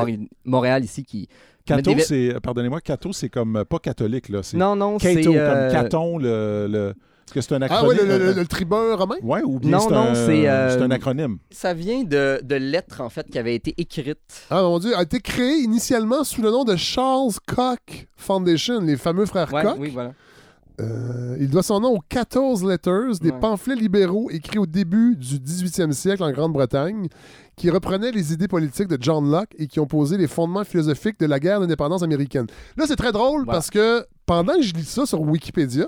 Montréal 0.45 0.83
ici 0.83 1.03
qui. 1.03 1.29
Cato, 1.63 1.93
des- 1.93 2.01
c'est, 2.01 2.33
pardonnez-moi, 2.41 2.81
Cato, 2.81 3.13
c'est 3.13 3.29
comme 3.29 3.57
euh, 3.57 3.65
pas 3.65 3.77
catholique, 3.77 4.29
là. 4.29 4.41
C'est 4.41 4.57
Non, 4.57 4.75
non, 4.75 4.97
c'est. 4.97 5.13
Cato, 5.17 5.35
euh, 5.35 5.69
comme 5.71 5.79
Caton, 5.83 6.17
le. 6.17 6.67
le... 6.67 6.95
Est-ce 7.25 7.33
que 7.33 7.41
c'est 7.41 7.53
un 7.55 7.61
Ah 7.61 7.65
acronyme? 7.65 7.99
oui, 8.01 8.07
le, 8.07 8.17
le- 8.17 8.25
le- 8.25 8.33
le 8.33 8.45
tribun 8.45 8.95
romain? 8.95 9.15
Ouais, 9.23 9.41
ou 9.43 9.59
bien 9.59 9.71
Non, 9.71 9.79
c'est 9.79 9.93
non, 9.93 10.01
un... 10.09 10.13
c'est, 10.15 10.47
euh, 10.49 10.69
c'est 10.77 10.83
un 10.83 10.91
acronyme. 10.91 11.37
Ça 11.51 11.73
vient 11.73 12.03
de, 12.03 12.39
de 12.43 12.55
lettres, 12.55 13.01
en 13.01 13.09
fait, 13.09 13.27
qui 13.29 13.39
avaient 13.39 13.55
été 13.55 13.73
écrites. 13.77 14.45
Ah 14.49 14.61
mon 14.61 14.77
Dieu, 14.79 14.95
a 14.95 15.01
été 15.03 15.19
créé 15.19 15.59
initialement 15.61 16.23
sous 16.23 16.41
le 16.41 16.51
nom 16.51 16.63
de 16.63 16.75
Charles 16.75 17.31
Koch 17.47 18.07
Foundation, 18.17 18.81
les 18.81 18.97
fameux 18.97 19.25
frères 19.25 19.51
Ouais, 19.53 19.63
Koch. 19.63 19.75
oui, 19.79 19.89
voilà. 19.93 20.11
Euh, 20.81 21.37
il 21.39 21.49
doit 21.51 21.61
son 21.61 21.79
nom 21.79 21.89
aux 21.95 22.01
14 22.09 22.65
Letters, 22.65 23.19
des 23.21 23.29
Ouais. 23.29 23.39
pamphlets 23.39 23.75
libéraux 23.75 24.29
écrits 24.31 24.57
au 24.57 24.65
début 24.65 25.15
du 25.15 25.37
18e 25.39 25.91
siècle 25.91 26.23
en 26.23 26.31
Grande-Bretagne, 26.31 27.07
qui 27.55 27.69
reprenaient 27.69 28.11
les 28.11 28.33
idées 28.33 28.47
politiques 28.47 28.87
de 28.87 28.97
John 28.99 29.29
Locke 29.29 29.51
et 29.59 29.67
qui 29.67 29.79
ont 29.79 29.85
posé 29.85 30.17
les 30.17 30.27
fondements 30.27 30.63
philosophiques 30.63 31.19
de 31.19 31.27
la 31.27 31.39
guerre 31.39 31.59
d'indépendance 31.59 32.01
américaine. 32.01 32.47
Là, 32.75 32.85
c'est 32.87 32.95
très 32.95 33.11
drôle 33.11 33.45
parce 33.45 33.69
que 33.69 34.03
pendant 34.25 34.55
que 34.55 34.63
je 34.63 34.73
lis 34.73 34.83
ça 34.85 35.05
sur 35.05 35.21
Wikipédia, 35.21 35.85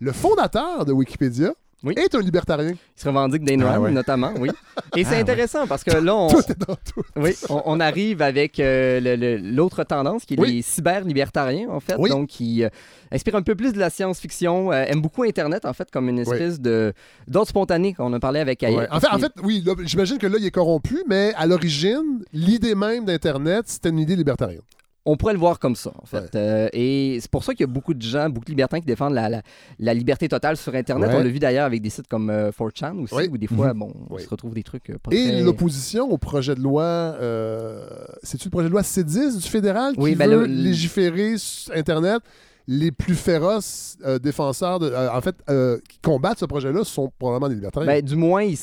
le 0.00 0.12
fondateur 0.12 0.84
de 0.84 0.92
Wikipédia 0.92 1.52
Oui. 1.84 1.94
est 1.96 2.14
un 2.14 2.20
libertarien. 2.20 2.72
Il 2.72 3.00
se 3.00 3.06
revendique 3.08 3.44
d'Ayn 3.44 3.60
Ah 3.62 3.80
ouais. 3.80 3.90
notamment, 3.90 4.32
oui. 4.38 4.48
Et 4.96 5.04
c'est 5.04 5.16
Ah 5.16 5.20
intéressant 5.20 5.66
parce 5.66 5.84
que 5.84 5.90
là, 5.92 6.14
on, 6.16 6.28
Tout 6.28 6.38
est 6.50 6.58
dans 6.58 6.74
tout. 6.76 7.02
oui, 7.16 7.34
on, 7.48 7.62
on 7.66 7.80
arrive 7.80 8.20
avec 8.22 8.58
euh, 8.58 9.38
l'autre 9.42 9.84
tendance 9.84 10.24
qui 10.24 10.34
est 10.34 10.40
Oui. 10.40 10.54
les 10.56 10.62
cyber-libertariens, 10.62 11.68
en 11.70 11.80
fait. 11.80 11.94
Oui. 11.98 12.10
Donc, 12.10 12.28
qui 12.28 12.64
euh, 12.64 12.68
inspire 13.12 13.36
un 13.36 13.42
peu 13.42 13.54
plus 13.54 13.72
de 13.72 13.78
la 13.78 13.90
science-fiction, 13.90 14.72
euh, 14.72 14.84
aime 14.88 15.00
beaucoup 15.00 15.22
Internet, 15.24 15.64
en 15.66 15.72
fait, 15.72 15.88
comme 15.90 16.08
une 16.08 16.18
espèce 16.18 16.60
de 16.60 16.92
d'ordre 17.28 17.48
spontané 17.48 17.94
qu'on 17.94 18.12
a 18.12 18.20
parlé 18.20 18.40
avec. 18.40 18.62
Ouais. 18.62 18.86
En, 18.90 18.98
fait, 19.00 19.08
en 19.08 19.18
fait, 19.18 19.32
oui, 19.42 19.64
j'imagine 19.84 20.18
que 20.18 20.26
là, 20.26 20.36
il 20.38 20.46
est 20.46 20.50
corrompu, 20.50 21.02
mais 21.08 21.32
à 21.36 21.46
l'origine, 21.46 22.24
l'idée 22.32 22.74
même 22.74 23.04
d'Internet, 23.04 23.64
c'était 23.66 23.90
une 23.90 23.98
idée 24.00 24.16
libertarienne. 24.16 24.62
On 25.10 25.16
pourrait 25.16 25.32
le 25.32 25.38
voir 25.38 25.58
comme 25.58 25.74
ça, 25.76 25.90
en 26.02 26.06
fait. 26.06 26.18
Ouais. 26.18 26.28
Euh, 26.36 26.68
et 26.72 27.18
c'est 27.20 27.30
pour 27.30 27.42
ça 27.44 27.52
qu'il 27.54 27.60
y 27.60 27.68
a 27.70 27.72
beaucoup 27.72 27.94
de 27.94 28.02
gens, 28.02 28.28
beaucoup 28.28 28.44
de 28.44 28.50
libertins 28.50 28.78
qui 28.80 28.86
défendent 28.86 29.14
la, 29.14 29.28
la- 29.28 29.42
la 29.78 29.94
liberté 29.94 30.28
totale 30.28 30.56
sur 30.56 30.74
Internet. 30.74 31.08
Ouais. 31.10 31.16
On 31.16 31.22
l'a 31.22 31.28
vu 31.28 31.38
d'ailleurs 31.38 31.64
avec 31.66 31.80
des 31.80 31.90
sites 31.90 32.08
comme 32.08 32.28
euh, 32.30 32.50
4chan 32.50 32.98
aussi, 33.02 33.14
Oui. 33.14 33.28
où 33.32 33.38
des 33.38 33.46
fois, 33.46 33.72
bon, 33.74 33.92
on 34.10 34.18
se 34.18 34.28
retrouve 34.28 34.54
des 34.54 34.62
trucs 34.62 34.90
euh, 34.90 34.98
pas 35.02 35.10
Et 35.14 35.24
très... 35.28 35.40
l'opposition 35.42 36.10
au 36.10 36.18
projet 36.18 36.54
de 36.54 36.60
loi, 36.60 36.82
euh, 36.84 37.86
c'est-tu 38.22 38.44
le 38.46 38.50
projet 38.50 38.68
de 38.68 38.72
loi 38.72 38.82
C10 38.82 39.36
du 39.42 39.48
fédéral 39.48 39.94
qui 39.94 40.00
Oui, 40.00 40.14
ben 40.14 40.28
veut 40.28 40.40
le- 40.40 40.44
légiférer 40.46 41.34
sur 41.38 41.74
Internet? 41.74 42.22
Les 42.70 42.92
plus 42.92 43.14
féroces 43.14 43.96
euh, 44.04 44.18
défenseurs, 44.18 44.78
de, 44.78 44.90
euh, 44.90 45.10
en 45.10 45.22
fait, 45.22 45.34
euh, 45.48 45.78
qui 45.88 45.98
combattent 46.02 46.40
ce 46.40 46.44
projet-là 46.44 46.84
sont 46.84 47.10
probablement 47.18 47.48
des 47.48 47.54
libertariens. 47.54 47.86
Ben, 47.90 48.04
du 48.04 48.14
moins, 48.14 48.42
ils, 48.42 48.58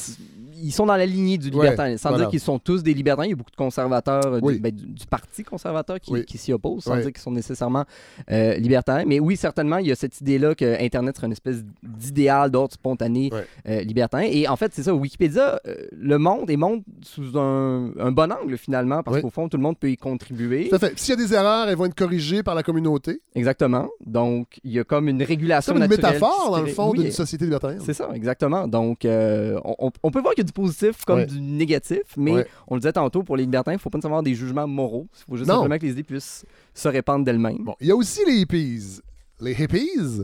ils 0.62 0.72
sont 0.72 0.86
dans 0.86 0.96
la 0.96 1.06
lignée 1.06 1.38
du 1.38 1.48
Ouais, 1.50 1.64
libertarisme. 1.66 1.98
sans 1.98 2.10
voilà. 2.10 2.24
dire 2.26 2.30
qu'ils 2.32 2.40
sont 2.40 2.60
tous 2.60 2.84
des 2.84 2.94
libertariens. 2.94 3.28
Il 3.30 3.32
y 3.32 3.34
a 3.34 3.38
beaucoup 3.38 3.52
de 3.52 3.56
conservateurs 3.56 4.26
euh, 4.26 4.40
du, 4.42 4.60
ben, 4.60 4.72
du- 4.74 4.86
du 4.86 5.06
parti 5.08 5.44
conservateur 5.44 6.00
qui, 6.00 6.12
Oui. 6.12 6.26
qui 6.26 6.38
s'y 6.38 6.54
opposent, 6.54 6.84
sans 6.84 6.96
dire 6.98 7.12
qu'ils 7.12 7.18
sont 7.22 7.32
nécessairement 7.32 7.86
euh, 8.32 8.56
libertariens. 8.56 9.06
Mais 9.08 9.20
oui, 9.20 9.38
certainement, 9.38 9.78
il 9.78 9.88
y 9.88 9.92
a 9.92 9.96
cette 9.96 10.20
idée-là 10.22 10.56
que 10.56 10.84
Internet 10.84 11.16
serait 11.16 11.28
une 11.28 11.34
espèce 11.34 11.64
d'idéal 11.84 12.52
d'ordre 12.52 12.74
spontané 12.74 13.32
euh, 13.68 13.82
libertarien. 13.82 14.30
Et 14.32 14.48
en 14.48 14.56
fait, 14.56 14.72
c'est 14.74 14.84
ça, 14.84 14.94
Wikipédia 14.94 15.60
euh, 15.68 15.76
le 15.92 16.18
montre 16.18 16.50
et 16.52 16.58
montre 16.58 16.84
sous 17.02 17.38
un, 17.38 17.92
un 18.00 18.12
bon 18.12 18.32
angle, 18.32 18.58
finalement, 18.58 19.04
parce 19.04 19.22
qu'au 19.22 19.30
fond, 19.30 19.50
tout 19.50 19.58
le 19.58 19.64
monde 19.64 19.78
peut 19.78 19.90
y 19.90 19.98
contribuer. 19.98 20.70
Tout 20.70 20.76
à 20.76 20.80
fait. 20.80 20.98
S'il 20.98 21.18
y 21.20 21.24
a 21.24 21.26
des 21.28 21.34
erreurs, 21.34 21.68
elles 21.70 21.76
vont 21.76 21.86
être 21.86 21.96
corrigées 21.96 22.44
par 22.44 22.56
la 22.56 22.64
communauté. 22.64 23.22
Exactement. 23.36 23.88
Donc, 24.06 24.60
il 24.64 24.72
y 24.72 24.80
a 24.80 24.84
comme 24.84 25.08
une 25.10 25.20
C'est 25.20 25.26
régulation 25.26 25.74
comme 25.74 25.84
une 25.84 25.90
naturelle 25.90 26.14
métaphore, 26.16 26.52
dans 26.52 26.62
le 26.62 26.68
fond, 26.68 26.94
d'une 26.94 27.12
société 27.12 27.46
libertarienne. 27.46 27.82
C'est 27.86 27.94
ça, 27.94 28.10
exactement. 28.14 28.68
Donc, 28.68 29.06
euh, 29.06 29.60
on, 29.64 30.12
peut 30.12 30.22
voir 30.22 30.34
qu'il 30.34 30.45
du 30.46 30.54
positif 30.54 31.04
comme 31.06 31.20
Ouais. 31.20 31.26
du 31.26 31.42
négatif, 31.42 32.04
mais 32.18 32.32
Ouais. 32.34 32.48
on 32.68 32.76
le 32.76 32.80
disait 32.82 32.94
tantôt, 32.94 33.24
pour 33.24 33.36
les 33.38 33.44
libertins, 33.44 33.72
il 33.72 33.76
ne 33.76 33.80
faut 33.80 33.90
pas 33.90 33.98
nécessairement 33.98 34.18
avoir 34.18 34.24
des 34.24 34.36
jugements 34.36 34.68
moraux. 34.68 35.08
Il 35.20 35.24
faut 35.32 35.38
juste 35.38 35.50
Non. 35.50 35.56
simplement 35.56 35.78
que 35.78 35.86
les 35.86 35.92
idées 35.92 36.04
puissent 36.04 36.46
se 36.74 36.88
répandre 36.88 37.26
d'elles-mêmes. 37.26 37.64
Bon, 37.64 37.76
il 37.82 37.88
y 37.88 37.92
a 37.92 37.96
aussi 37.96 38.22
les 38.26 38.36
hippies. 38.38 39.02
Les 39.42 39.52
hippies. 39.52 40.24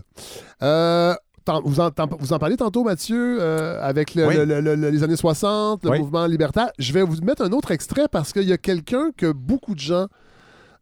Euh, 0.63 1.13
tant- 1.43 1.61
vous, 1.63 1.79
en, 1.79 1.89
vous 2.19 2.33
en 2.33 2.39
parlez 2.39 2.55
tantôt, 2.55 2.83
Mathieu, 2.83 3.37
euh, 3.41 3.81
avec 3.81 4.15
le- 4.15 4.27
Oui. 4.27 4.35
le- 4.35 4.45
le- 4.61 4.75
le- 4.75 4.89
les 4.89 5.03
années 5.03 5.15
60, 5.17 5.83
le 5.83 5.89
Oui. 5.91 5.99
mouvement 5.99 6.25
libertaire. 6.27 6.69
Je 6.79 6.93
vais 6.93 7.01
vous 7.03 7.19
mettre 7.23 7.41
un 7.43 7.51
autre 7.51 7.71
extrait 7.71 8.07
parce 8.11 8.31
qu'il 8.31 8.43
y 8.47 8.53
a 8.53 8.57
quelqu'un 8.57 9.11
que 9.17 9.31
beaucoup 9.31 9.73
de 9.75 9.79
gens 9.79 10.07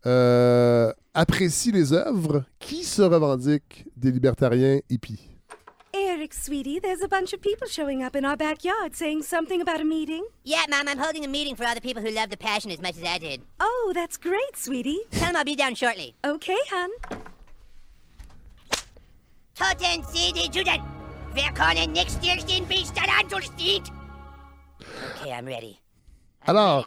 euh, 0.05 0.91
apprécient 1.13 1.73
les 1.73 1.91
œuvres 1.91 2.43
qui 2.59 2.83
se 2.85 3.01
revendique 3.01 3.85
des 3.97 4.11
libertariens 4.11 4.79
hippies? 4.89 5.28
Eric, 6.30 6.34
sweetie, 6.43 6.80
there's 6.80 7.01
a 7.01 7.07
bunch 7.07 7.34
of 7.34 7.41
people 7.41 7.67
showing 7.67 8.03
up 8.03 8.15
in 8.15 8.23
our 8.23 8.38
backyard 8.38 8.95
saying 8.95 9.23
something 9.23 9.61
about 9.61 9.82
a 9.82 9.84
meeting. 9.84 10.23
Yeah, 10.43 10.63
Mom, 10.69 10.88
I'm 10.88 10.99
holding 10.99 11.25
a 11.25 11.27
meeting 11.27 11.55
for 11.55 11.65
all 11.65 11.73
the 11.73 11.82
people 11.82 12.03
who 12.03 12.11
love 12.11 12.30
the 12.30 12.38
passion 12.38 12.69
as 12.69 12.80
much 12.80 12.97
as 12.97 13.03
I 13.03 13.17
did. 13.17 13.41
Oh, 13.59 13.91
that's 13.95 14.15
great, 14.17 14.55
sweetie. 14.55 14.99
Tell 15.09 15.27
them 15.27 15.38
I'll 15.38 15.43
be 15.43 15.55
down 15.55 15.73
shortly. 15.73 16.13
Okay, 16.23 16.57
hon. 16.71 16.89
Toten 19.55 20.03
City 20.13 20.49
Juden! 20.49 20.82
Wir 21.34 21.51
können 21.53 21.93
nicht 21.93 22.11
stillstehen, 22.11 22.65
bis 22.67 22.91
der 22.93 23.07
Anzug 23.19 23.43
steht! 23.43 23.89
Okay, 25.21 25.32
I'm 25.32 25.45
ready. 25.47 25.80
Alors-. 26.45 26.86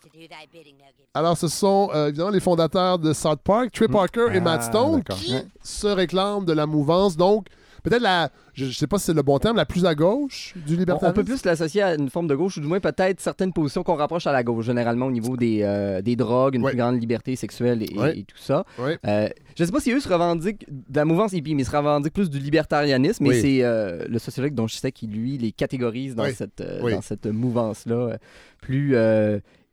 Alors, 1.15 1.37
ce 1.37 1.49
sont 1.49 1.91
euh, 1.93 2.09
évidemment 2.09 2.31
les 2.31 2.41
fondateurs 2.41 2.99
de 2.99 3.13
South 3.13 3.41
Park, 3.43 3.73
Trey 3.73 3.89
Parker 3.89 4.29
et 4.33 4.39
Ah, 4.39 4.41
Matt 4.41 4.63
Stone, 4.63 5.03
qui 5.03 5.35
se 5.63 5.89
réclament 5.89 6.45
de 6.45 6.53
la 6.53 6.67
mouvance. 6.67 7.17
Donc, 7.17 7.47
peut-être 7.83 8.03
la, 8.03 8.31
je 8.55 8.67
ne 8.67 8.71
sais 8.71 8.87
pas 8.87 8.99
si 8.99 9.07
c'est 9.07 9.15
le 9.15 9.23
bon 9.23 9.39
terme, 9.39 9.57
la 9.57 9.67
plus 9.67 9.85
à 9.87 9.95
gauche 9.95 10.55
du 10.67 10.77
libertarisme. 10.77 11.11
on 11.13 11.15
peut 11.15 11.25
plus 11.25 11.45
l'associer 11.45 11.83
à 11.83 11.95
une 11.95 12.11
forme 12.11 12.27
de 12.29 12.35
gauche, 12.35 12.57
ou 12.57 12.61
du 12.61 12.67
moins 12.67 12.81
peut-être 12.81 13.21
certaines 13.21 13.53
positions 13.53 13.83
qu'on 13.83 13.95
rapproche 13.95 14.27
à 14.27 14.33
la 14.33 14.43
gauche, 14.43 14.67
généralement 14.67 15.07
au 15.07 15.11
niveau 15.11 15.37
des, 15.37 15.61
euh, 15.63 16.01
des 16.03 16.17
drogues, 16.17 16.55
une 16.55 16.63
Ouais. 16.65 16.71
plus 16.71 16.79
grande 16.79 17.01
liberté 17.01 17.35
sexuelle 17.37 17.83
et, 17.83 17.99
Ouais. 17.99 18.19
et 18.19 18.25
tout 18.25 18.37
ça. 18.39 18.65
Ouais. 18.79 18.99
Euh, 19.07 19.29
je 19.57 19.63
ne 19.63 19.67
sais 19.67 19.73
pas 19.73 19.81
si 19.81 19.91
eux 19.93 20.01
se 20.01 20.09
revendiquent 20.09 20.67
de 20.69 20.97
la 20.97 21.05
mouvance 21.05 21.33
hippie, 21.33 21.55
mais 21.55 21.63
ils 21.63 21.67
se 21.67 21.77
revendiquent 21.77 22.15
plus 22.15 22.31
du 22.31 22.39
libertarianisme. 22.39 23.27
Oui. 23.27 23.37
Et 23.37 23.41
c'est 23.41 23.65
euh, 23.65 24.05
le 24.09 24.19
sociologue 24.19 24.55
dont 24.55 24.67
je 24.67 24.77
sais 24.77 24.93
qui, 24.93 25.07
lui, 25.07 25.39
les 25.39 25.53
catégorise 25.53 26.15
dans 26.15 26.27
cette, 26.33 26.61
euh, 26.61 26.91
dans 26.91 27.03
cette 27.03 27.27
mouvance-là, 27.27 28.19
plus 28.61 28.95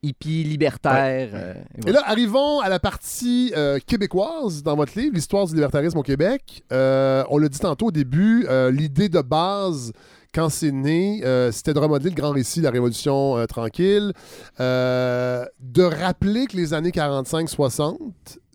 hippie, 0.01 0.43
libertaire. 0.43 1.29
euh, 1.33 1.53
et 1.85 1.91
là, 1.91 2.01
arrivons 2.05 2.59
à 2.59 2.69
la 2.69 2.79
partie 2.79 3.53
euh, 3.55 3.79
québécoise 3.85 4.63
dans 4.63 4.75
votre 4.75 4.97
livre, 4.97 5.13
l'histoire 5.13 5.45
du 5.47 5.55
libertarisme 5.55 5.97
au 5.97 6.03
Québec. 6.03 6.63
Euh, 6.71 7.23
on 7.29 7.37
l'a 7.37 7.49
dit 7.49 7.59
tantôt 7.59 7.87
au 7.87 7.91
début, 7.91 8.47
l'idée 8.71 9.09
de 9.09 9.21
base, 9.21 9.91
quand 10.33 10.49
c'est 10.49 10.71
né, 10.71 11.21
euh, 11.23 11.51
c'était 11.51 11.73
de 11.73 11.79
remodeler 11.79 12.11
le 12.11 12.15
grand 12.15 12.31
récit, 12.31 12.61
la 12.61 12.71
Révolution 12.71 13.37
euh, 13.37 13.45
tranquille, 13.45 14.13
euh, 14.59 15.45
de 15.59 15.83
rappeler 15.83 16.45
que 16.45 16.55
les 16.55 16.73
années 16.73 16.91
45-60 16.91 17.97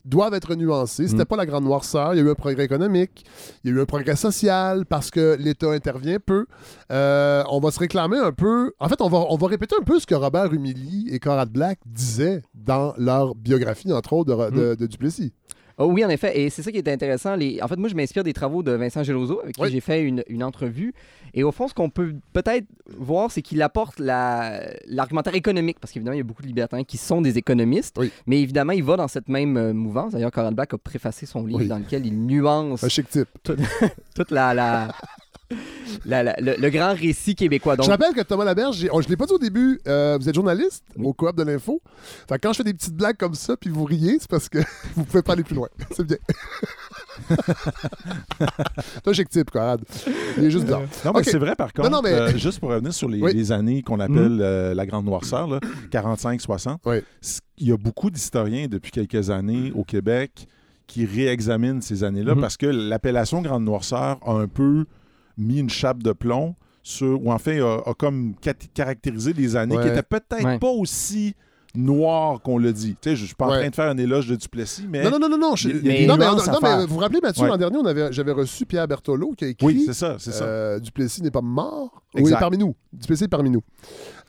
doivent 0.04 0.34
être 0.34 0.54
nuancées. 0.54 1.08
C'était 1.08 1.22
Mm. 1.22 1.26
pas 1.26 1.36
la 1.36 1.46
grande 1.46 1.64
noirceur. 1.64 2.14
Il 2.14 2.18
y 2.18 2.20
a 2.20 2.24
eu 2.24 2.30
un 2.30 2.34
progrès 2.34 2.64
économique, 2.64 3.24
il 3.64 3.70
y 3.70 3.74
a 3.74 3.76
eu 3.76 3.80
un 3.80 3.86
progrès 3.86 4.16
social 4.16 4.84
parce 4.86 5.10
que 5.10 5.36
l'État 5.38 5.70
intervient 5.70 6.18
peu. 6.24 6.46
Euh, 6.92 7.42
on 7.50 7.60
va 7.60 7.70
se 7.70 7.78
réclamer 7.78 8.18
un 8.18 8.32
peu. 8.32 8.72
En 8.80 8.88
fait, 8.88 9.00
on 9.00 9.08
va, 9.08 9.18
on 9.30 9.36
va 9.36 9.46
répéter 9.46 9.74
un 9.80 9.84
peu 9.84 9.98
ce 9.98 10.06
que 10.06 10.14
Robert 10.14 10.52
Humilly 10.52 11.08
et 11.10 11.18
Conrad 11.18 11.50
Black 11.50 11.78
disaient 11.86 12.42
dans 12.54 12.94
leur 12.98 13.34
biographie, 13.34 13.92
entre 13.92 14.12
autres, 14.12 14.50
de, 14.50 14.56
de- 14.56 14.74
de 14.74 14.86
Duplessis. 14.86 15.32
Oh 15.78 15.86
oui, 15.86 16.04
en 16.04 16.08
effet. 16.08 16.40
Et 16.40 16.50
c'est 16.50 16.62
ça 16.62 16.70
qui 16.70 16.78
est 16.78 16.88
intéressant. 16.88 17.34
Les... 17.34 17.60
En 17.62 17.66
fait, 17.68 17.76
moi, 17.76 17.88
je 17.88 17.94
m'inspire 17.94 18.22
des 18.22 18.32
travaux 18.32 18.62
de 18.62 18.72
Vincent 18.72 19.02
Geloso, 19.02 19.40
avec 19.42 19.56
qui 19.56 19.60
Oui. 19.62 19.70
j'ai 19.72 19.80
fait 19.80 20.02
une, 20.02 20.22
une 20.28 20.44
entrevue. 20.44 20.94
Et 21.34 21.42
au 21.42 21.50
fond, 21.50 21.66
ce 21.66 21.74
qu'on 21.74 21.90
peut 21.90 22.14
peut-être 22.32 22.64
voir, 22.96 23.30
c'est 23.32 23.42
qu'il 23.42 23.60
apporte 23.60 23.98
la- 23.98 24.60
l'argumentaire 24.86 25.34
économique, 25.34 25.78
parce 25.80 25.92
qu'évidemment, 25.92 26.14
il 26.14 26.18
y 26.18 26.20
a 26.20 26.24
beaucoup 26.24 26.42
de 26.42 26.46
libertins 26.46 26.84
qui 26.84 26.96
sont 26.96 27.20
des 27.20 27.38
économistes. 27.38 27.96
Oui. 27.98 28.12
Mais 28.26 28.40
évidemment, 28.40 28.72
il 28.72 28.84
va 28.84 28.96
dans 28.96 29.08
cette 29.08 29.28
même 29.28 29.56
euh, 29.56 29.72
mouvance. 29.72 30.12
D'ailleurs, 30.12 30.30
Coral 30.30 30.54
Black 30.54 30.74
a 30.74 30.78
préfacé 30.78 31.26
son 31.26 31.44
livre 31.44 31.58
Oui. 31.60 31.66
dans 31.66 31.78
lequel 31.78 32.06
il 32.06 32.24
nuance 32.24 32.84
Un 32.84 32.88
chic 32.88 33.08
type. 33.08 33.28
toute 34.14 34.30
la... 34.30 34.54
la- 34.54 34.94
la- 36.06 36.22
la- 36.22 36.36
le, 36.40 36.54
le 36.58 36.70
grand 36.70 36.94
récit 36.94 37.34
québécois. 37.34 37.76
Donc, 37.76 37.86
Je 37.86 37.90
rappelle 37.90 38.12
que 38.14 38.20
Thomas 38.22 38.44
Laberge, 38.44 38.86
oh, 38.92 39.00
je 39.00 39.06
ne 39.06 39.10
l'ai 39.10 39.16
pas 39.16 39.26
dit 39.26 39.32
au 39.32 39.38
début, 39.38 39.80
euh, 39.86 40.16
vous 40.20 40.28
êtes 40.28 40.34
journaliste 40.34 40.84
Oui. 40.96 41.06
au 41.06 41.12
coop 41.12 41.36
de 41.36 41.42
l'info. 41.42 41.80
Fait 42.28 42.36
que 42.36 42.40
quand 42.46 42.52
je 42.52 42.58
fais 42.58 42.64
des 42.64 42.74
petites 42.74 42.94
blagues 42.94 43.16
comme 43.16 43.34
ça, 43.34 43.56
puis 43.56 43.70
vous 43.70 43.84
riez, 43.84 44.16
c'est 44.20 44.28
parce 44.30 44.48
que 44.48 44.58
vous 44.96 45.04
pouvez 45.04 45.22
pas 45.22 45.32
aller 45.34 45.44
plus 45.44 45.54
loin. 45.56 45.68
C'est 45.90 46.04
bien. 46.06 46.16
Chic 49.12 49.28
type, 49.28 49.50
Conrad. 49.50 49.80
Il 50.38 50.44
est 50.44 50.50
juste 50.50 50.64
bizarre. 50.64 50.82
Non, 51.04 51.12
mais 51.14 51.22
c'est 51.22 51.38
vrai, 51.38 51.54
par 51.54 51.72
contre, 51.72 51.90
non, 51.90 52.00
mais- 52.02 52.12
euh, 52.12 52.36
juste 52.36 52.58
pour 52.58 52.70
revenir 52.70 52.92
sur 52.92 53.08
les, 53.08 53.20
Oui. 53.20 53.32
les 53.32 53.52
années 53.52 53.82
qu'on 53.82 54.00
appelle 54.00 54.38
euh, 54.40 54.74
la 54.74 54.86
Grande 54.86 55.04
Noirceur, 55.04 55.46
là, 55.46 55.60
45-60, 55.92 56.78
Oui. 56.86 56.96
c- 57.20 57.40
il 57.58 57.68
y 57.68 57.72
a 57.72 57.76
beaucoup 57.76 58.10
d'historiens 58.10 58.66
depuis 58.66 58.90
quelques 58.90 59.30
années 59.30 59.72
au 59.76 59.84
Québec 59.84 60.48
qui 60.86 61.06
réexaminent 61.06 61.80
ces 61.80 62.02
années-là 62.04 62.34
Mhm. 62.34 62.40
parce 62.40 62.56
que 62.56 62.66
l'appellation 62.66 63.40
Grande 63.42 63.64
Noirceur 63.64 64.18
a 64.26 64.32
un 64.32 64.48
peu 64.48 64.84
mis 65.38 65.58
une 65.58 65.70
chape 65.70 66.02
de 66.02 66.12
plomb 66.12 66.54
sur, 66.82 67.24
ou 67.24 67.32
en 67.32 67.38
fait, 67.38 67.60
a, 67.60 67.76
a 67.86 67.94
comme 67.94 68.34
caractérisé 68.74 69.32
des 69.32 69.56
années 69.56 69.76
qui 69.80 69.88
étaient 69.88 70.02
peut-être 70.02 70.44
Ouais. 70.44 70.58
pas 70.58 70.68
aussi 70.68 71.34
noires 71.76 72.40
qu'on 72.40 72.56
le 72.58 72.72
dit. 72.72 72.96
Tu 73.00 73.10
sais, 73.10 73.16
je 73.16 73.22
je 73.22 73.26
suis 73.26 73.34
pas 73.34 73.46
en 73.46 73.50
Ouais. 73.50 73.58
train 73.62 73.68
de 73.70 73.74
faire 73.74 73.90
un 73.90 73.96
éloge 73.98 74.28
de 74.28 74.36
Duplessis, 74.36 74.86
mais... 74.88 75.02
Non, 75.02 75.10
non, 75.10 75.18
non, 75.18 75.28
non, 75.28 75.38
non. 75.38 75.56
je- 75.56 75.70
des 75.70 76.06
non, 76.06 76.16
mais, 76.16 76.24
à 76.24 76.28
non, 76.28 76.36
mais 76.62 76.86
vous 76.86 76.94
vous 76.94 77.00
rappelez, 77.00 77.20
Mathieu, 77.20 77.46
l'an 77.48 77.56
dernier, 77.56 77.78
on 77.78 77.84
avait, 77.86 78.12
j'avais 78.12 78.30
reçu 78.30 78.64
Pierre 78.64 78.86
Bertolo 78.86 79.32
qui 79.36 79.44
a 79.44 79.48
écrit 79.48 79.66
Oui, 79.66 79.82
c'est 79.84 79.92
ça, 79.94 80.14
c'est 80.20 80.30
ça. 80.30 80.44
euh, 80.44 80.78
Duplessis 80.78 81.20
n'est 81.22 81.32
pas 81.32 81.40
mort. 81.40 82.02
Oui, 82.14 82.20
Exact. 82.20 82.38
parmi 82.38 82.58
nous. 82.58 82.76
Duplessis 82.92 83.24
est 83.24 83.28
parmi 83.28 83.50
nous. 83.50 83.62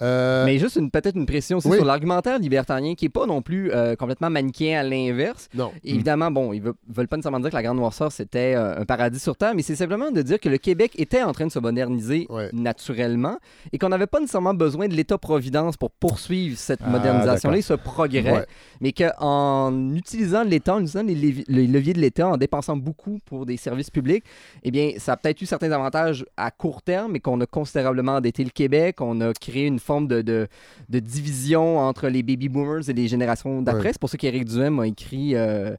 Euh, 0.01 0.45
Mais 0.45 0.57
juste 0.57 0.75
une 0.75 0.91
peut-être 0.91 1.15
une 1.15 1.25
précision 1.25 1.57
aussi 1.57 1.69
oui. 1.69 1.77
sur 1.77 1.85
l'argumentaire 1.85 2.37
libertarien 2.39 2.95
qui 2.95 3.05
est 3.05 3.09
pas 3.09 3.25
non 3.25 3.41
plus 3.41 3.71
euh, 3.71 3.95
complètement 3.95 4.29
manichéen 4.29 4.79
à 4.79 4.83
l'inverse. 4.83 5.47
non. 5.53 5.71
Évidemment, 5.83 6.31
bon, 6.31 6.53
ils 6.53 6.61
veulent, 6.61 6.73
veulent 6.89 7.07
pas 7.07 7.17
nécessairement 7.17 7.39
dire 7.39 7.49
que 7.49 7.55
la 7.55 7.63
Grande 7.63 7.77
Noirceur, 7.77 8.11
c'était 8.11 8.55
euh, 8.55 8.79
un 8.81 8.85
paradis 8.85 9.19
sur 9.19 9.35
Terre, 9.37 9.53
mais 9.55 9.61
c'est 9.61 9.75
simplement 9.75 10.11
de 10.11 10.21
dire 10.21 10.39
que 10.39 10.49
le 10.49 10.57
Québec 10.57 10.93
était 10.97 11.23
en 11.23 11.31
train 11.31 11.45
de 11.47 11.51
se 11.51 11.59
moderniser 11.59 12.25
Ouais. 12.29 12.49
naturellement 12.53 13.37
et 13.71 13.77
qu'on 13.77 13.89
n'avait 13.89 14.07
pas 14.07 14.19
nécessairement 14.19 14.53
besoin 14.53 14.87
de 14.87 14.93
l'État-providence 14.93 15.77
pour 15.77 15.91
poursuivre 15.91 16.57
cette 16.57 16.79
Ah, 16.83 16.89
modernisation 16.89 17.49
orientation-là 17.49 17.57
et 17.57 17.61
ce 17.61 17.73
progrès, 17.73 18.31
Ouais. 18.31 18.45
mais 18.81 18.91
qu'en 18.91 19.93
utilisant 19.93 20.43
l'État, 20.43 20.75
en 20.75 20.79
utilisant 20.81 21.03
les 21.03 21.67
leviers 21.67 21.93
de 21.93 21.99
l'État, 21.99 22.27
en 22.27 22.37
dépensant 22.37 22.75
beaucoup 22.77 23.19
pour 23.25 23.45
des 23.45 23.57
services 23.57 23.89
publics, 23.89 24.23
eh 24.63 24.71
bien, 24.71 24.91
ça 24.97 25.13
a 25.13 25.17
peut-être 25.17 25.41
eu 25.41 25.45
certains 25.45 25.71
avantages 25.71 26.25
à 26.37 26.51
court 26.51 26.81
terme, 26.81 27.13
mais 27.13 27.19
qu'on 27.19 27.39
a 27.41 27.45
considérablement 27.45 28.13
endetté 28.15 28.43
le 28.43 28.49
Québec. 28.49 29.01
On 29.01 29.21
a 29.21 29.33
créé 29.33 29.65
une 29.65 29.79
forme 29.85 30.07
de, 30.07 30.21
de, 30.21 30.47
de 30.89 30.99
division 30.99 31.79
entre 31.79 32.07
les 32.09 32.23
baby 32.23 32.49
boomers 32.49 32.89
et 32.89 32.93
les 32.93 33.07
générations 33.07 33.61
d'après. 33.61 33.83
Ouais. 33.83 33.91
C'est 33.93 33.99
pour 33.99 34.09
ça 34.09 34.17
qu'Éric 34.17 34.45
Duhem 34.45 34.79
a 34.79 34.87
écrit 34.87 35.35
euh, 35.35 35.75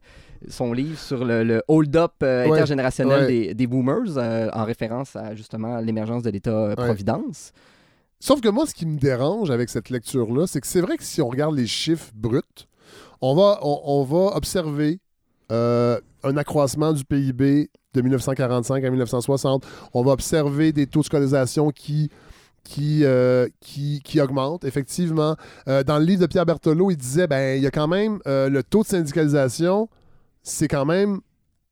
son 0.47 0.73
livre 0.73 0.97
sur 0.99 1.25
le, 1.25 1.43
le 1.43 1.61
hold-up 1.67 2.13
euh, 2.23 2.45
Ouais. 2.45 2.53
intergénérationnel 2.53 3.21
Ouais. 3.21 3.27
des, 3.27 3.53
des 3.53 3.67
boomers, 3.67 4.17
euh, 4.17 4.49
en 4.53 4.63
référence 4.63 5.15
à 5.15 5.35
justement 5.35 5.79
l'émergence 5.79 6.23
de 6.23 6.29
l'État-providence. 6.29 7.51
Sauf 8.19 8.41
que 8.41 8.49
moi, 8.49 8.65
ce 8.65 8.73
qui 8.73 8.85
me 8.87 8.97
dérange 8.97 9.51
avec 9.51 9.69
cette 9.69 9.89
lecture-là, 9.91 10.47
c'est 10.47 10.59
que 10.61 10.67
c'est 10.67 10.81
vrai 10.81 10.97
que 10.97 11.03
si 11.03 11.21
on 11.21 11.27
regarde 11.27 11.55
les 11.55 11.67
chiffres 11.67 12.09
bruts, 12.15 12.41
on 13.21 13.35
va, 13.35 13.59
on, 13.61 13.79
on 13.83 14.03
va 14.03 14.35
observer 14.35 14.99
euh, 15.51 15.99
un 16.23 16.35
accroissement 16.37 16.93
du 16.93 17.03
PIB 17.05 17.69
de 17.93 18.01
1945 18.01 18.83
à 18.83 18.89
1960. 18.89 19.65
On 19.93 20.03
va 20.03 20.11
observer 20.11 20.71
des 20.71 20.87
taux 20.87 20.99
de 21.01 21.05
scolarisation 21.05 21.69
qui, 21.71 22.09
qui, 22.67 23.05
euh, 23.05 23.47
qui, 23.61 24.01
qui 24.03 24.19
augmentent, 24.19 24.65
effectivement. 24.65 25.35
Euh, 25.69 25.83
dans 25.83 25.99
le 25.99 26.05
livre 26.05 26.21
de 26.21 26.25
Pierre 26.27 26.45
Berthelot, 26.45 26.91
il 26.91 26.97
disait 26.97 27.25
ben 27.27 27.57
il 27.57 27.63
y 27.63 27.67
a 27.67 27.71
quand 27.71 27.87
même 27.87 28.19
euh, 28.27 28.49
le 28.49 28.61
taux 28.61 28.83
de 28.83 28.87
syndicalisation, 28.87 29.87
c'est 30.43 30.67
quand 30.67 30.85
même 30.85 31.19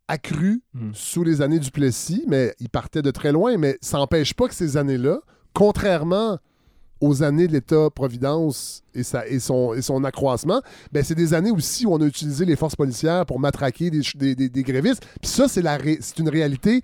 accru 0.07 0.61
Mm. 0.73 0.91
sous 0.93 1.23
les 1.23 1.41
années 1.41 1.59
du 1.59 1.71
Plessis, 1.71 2.23
mais 2.27 2.53
il 2.59 2.69
partait 2.69 3.01
de 3.01 3.11
très 3.11 3.31
loin. 3.31 3.57
Mais 3.57 3.77
ça 3.81 3.97
n'empêche 3.97 4.33
pas 4.33 4.47
que 4.47 4.53
ces 4.53 4.77
années-là, 4.77 5.19
contrairement 5.53 6.37
aux 7.01 7.23
années 7.23 7.47
de 7.47 7.53
l'État-providence 7.53 8.81
et, 8.93 9.03
sa- 9.03 9.27
et, 9.27 9.39
son, 9.39 9.73
et 9.73 9.81
son 9.81 10.03
accroissement, 10.05 10.61
ben 10.93 11.03
c'est 11.03 11.15
des 11.15 11.33
années 11.33 11.51
aussi 11.51 11.85
où 11.85 11.93
on 11.93 12.01
a 12.01 12.05
utilisé 12.05 12.45
les 12.45 12.55
forces 12.55 12.75
policières 12.75 13.25
pour 13.25 13.39
matraquer 13.39 13.89
des, 13.89 14.01
ch- 14.01 14.15
des, 14.15 14.33
des- 14.35 14.49
des 14.49 14.63
grévistes. 14.63 15.05
Puis 15.21 15.29
ça, 15.29 15.47
c'est 15.47 15.61
la 15.61 15.75
ré- 15.77 15.97
c'est 16.01 16.19
une 16.19 16.29
réalité 16.29 16.81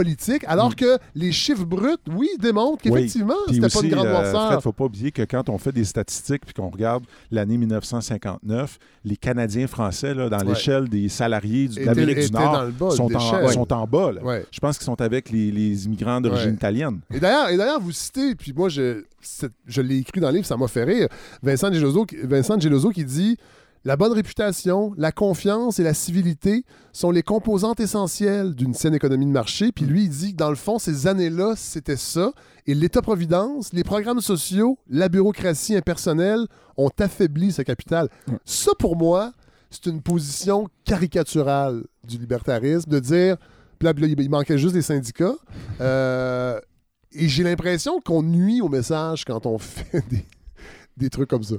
politique, 0.00 0.44
alors 0.46 0.76
que 0.76 0.98
les 1.14 1.32
chiffres 1.32 1.64
bruts, 1.64 1.96
oui, 2.14 2.28
démontrent 2.38 2.82
Oui. 2.84 2.90
qu'effectivement, 2.92 3.34
Puis 3.46 3.54
c'était 3.56 3.68
pas 3.68 3.80
une 3.82 3.90
grande 3.90 4.06
euh, 4.06 4.10
noirceur. 4.12 4.48
Fred, 4.50 4.60
faut 4.60 4.72
pas 4.72 4.84
oublier 4.84 5.10
que 5.10 5.22
quand 5.22 5.48
on 5.48 5.56
fait 5.56 5.72
des 5.72 5.84
statistiques 5.84 6.44
puis 6.44 6.52
qu'on 6.52 6.68
regarde 6.68 7.04
l'année 7.30 7.56
1959, 7.56 8.78
les 9.04 9.16
Canadiens 9.16 9.66
français, 9.66 10.12
là, 10.14 10.28
dans 10.28 10.38
Ouais. 10.38 10.44
l'échelle 10.48 10.88
des 10.88 11.08
salariés 11.08 11.68
de 11.68 11.80
l'Amérique 11.84 12.18
du 12.26 12.32
Nord, 12.32 12.68
bas 12.78 12.90
sont, 12.90 13.14
en, 13.14 13.48
sont 13.48 13.72
en 13.72 13.86
bas. 13.86 14.12
là. 14.12 14.22
Ouais. 14.22 14.44
Je 14.50 14.60
pense 14.60 14.76
qu'ils 14.76 14.84
sont 14.84 15.00
avec 15.00 15.30
les, 15.30 15.50
les 15.50 15.86
immigrants 15.86 16.20
d'origine 16.20 16.54
italienne. 16.54 17.00
Et 17.14 17.18
d'ailleurs, 17.20 17.48
et 17.48 17.56
d'ailleurs, 17.56 17.80
vous 17.80 17.92
citez, 17.92 18.34
puis 18.34 18.52
moi, 18.54 18.68
je, 18.68 19.02
je 19.66 19.80
l'ai 19.80 19.96
écrit 19.98 20.20
dans 20.20 20.28
le 20.28 20.34
livre, 20.36 20.46
ça 20.46 20.56
m'a 20.56 20.68
fait 20.68 20.84
rire, 20.84 21.08
Vincent 21.42 21.72
Geloso, 21.72 22.06
Vincent 22.24 22.60
Geloso 22.60 22.90
qui 22.90 23.04
dit 23.04 23.36
La 23.86 23.96
bonne 23.96 24.10
réputation, 24.10 24.92
la 24.96 25.12
confiance 25.12 25.78
et 25.78 25.84
la 25.84 25.94
civilité 25.94 26.64
sont 26.92 27.12
les 27.12 27.22
composantes 27.22 27.78
essentielles 27.78 28.56
d'une 28.56 28.74
saine 28.74 28.96
économie 28.96 29.26
de 29.26 29.30
marché. 29.30 29.70
Puis 29.70 29.84
lui, 29.84 30.06
il 30.06 30.08
dit 30.08 30.32
que 30.32 30.38
dans 30.38 30.50
le 30.50 30.56
fond, 30.56 30.80
ces 30.80 31.06
années-là, 31.06 31.54
c'était 31.54 31.94
ça. 31.94 32.32
Et 32.66 32.74
l'État-providence, 32.74 33.72
les 33.72 33.84
programmes 33.84 34.20
sociaux, 34.20 34.76
la 34.88 35.08
bureaucratie 35.08 35.76
impersonnelle 35.76 36.48
ont 36.76 36.90
affaibli 36.98 37.52
ce 37.52 37.62
capital. 37.62 38.08
Ça, 38.44 38.72
pour 38.76 38.96
moi, 38.96 39.32
c'est 39.70 39.86
une 39.86 40.02
position 40.02 40.66
caricaturale 40.84 41.84
du 42.02 42.18
libertarisme, 42.18 42.90
de 42.90 42.98
dire, 42.98 43.36
puis 43.78 43.86
là, 43.86 43.92
il 43.96 44.30
manquait 44.30 44.58
juste 44.58 44.74
les 44.74 44.82
syndicats. 44.82 45.36
Euh, 45.80 46.58
et 47.12 47.28
j'ai 47.28 47.44
l'impression 47.44 48.00
qu'on 48.00 48.24
nuit 48.24 48.60
au 48.60 48.68
message 48.68 49.24
quand 49.24 49.46
on 49.46 49.58
fait 49.58 50.02
des, 50.08 50.26
des 50.96 51.08
trucs 51.08 51.30
comme 51.30 51.44
ça. 51.44 51.54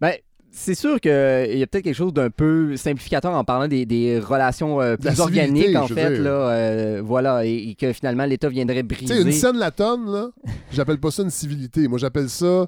Ben, 0.00 0.14
c'est 0.60 0.74
sûr 0.74 1.00
qu'il 1.00 1.10
y 1.12 1.62
a 1.62 1.66
peut-être 1.66 1.84
quelque 1.84 1.94
chose 1.94 2.12
d'un 2.12 2.30
peu 2.30 2.76
simplificateur 2.76 3.32
en 3.32 3.44
parlant 3.44 3.68
des, 3.68 3.86
des 3.86 4.18
relations 4.18 4.80
euh, 4.80 4.96
plus 4.96 5.20
organiques, 5.20 5.76
en 5.76 5.86
je 5.86 5.94
veux 5.94 6.00
fait. 6.00 6.14
dire. 6.14 6.22
Là, 6.24 6.30
euh, 6.50 7.02
voilà, 7.04 7.46
et, 7.46 7.70
et 7.70 7.74
que 7.74 7.92
finalement, 7.92 8.24
l'État 8.24 8.48
viendrait 8.48 8.82
Tu 8.82 9.06
sais, 9.06 9.14
briser. 9.14 9.22
une 9.22 9.32
scène 9.32 9.56
la 9.58 9.70
tonne, 9.70 10.10
là, 10.12 10.28
j'appelle 10.72 10.98
pas 10.98 11.10
ça 11.10 11.22
une 11.22 11.30
civilité. 11.30 11.86
Moi, 11.88 11.98
j'appelle 11.98 12.28
ça, 12.28 12.66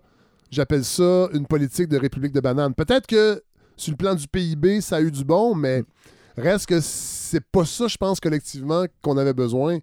j'appelle 0.50 0.84
ça 0.84 1.28
une 1.34 1.46
politique 1.46 1.88
de 1.88 1.98
république 1.98 2.32
de 2.32 2.40
banane. 2.40 2.74
Peut-être 2.74 3.06
que 3.06 3.42
sur 3.76 3.90
le 3.92 3.96
plan 3.96 4.14
du 4.14 4.28
PIB, 4.28 4.80
ça 4.80 4.96
a 4.96 5.00
eu 5.00 5.10
du 5.10 5.24
bon, 5.24 5.54
mais 5.54 5.82
reste 6.36 6.66
que 6.66 6.78
c'est 6.80 7.44
pas 7.52 7.64
ça, 7.64 7.88
je 7.88 7.96
pense, 7.96 8.20
collectivement, 8.20 8.84
qu'on 9.02 9.16
avait 9.18 9.34
besoin 9.34 9.78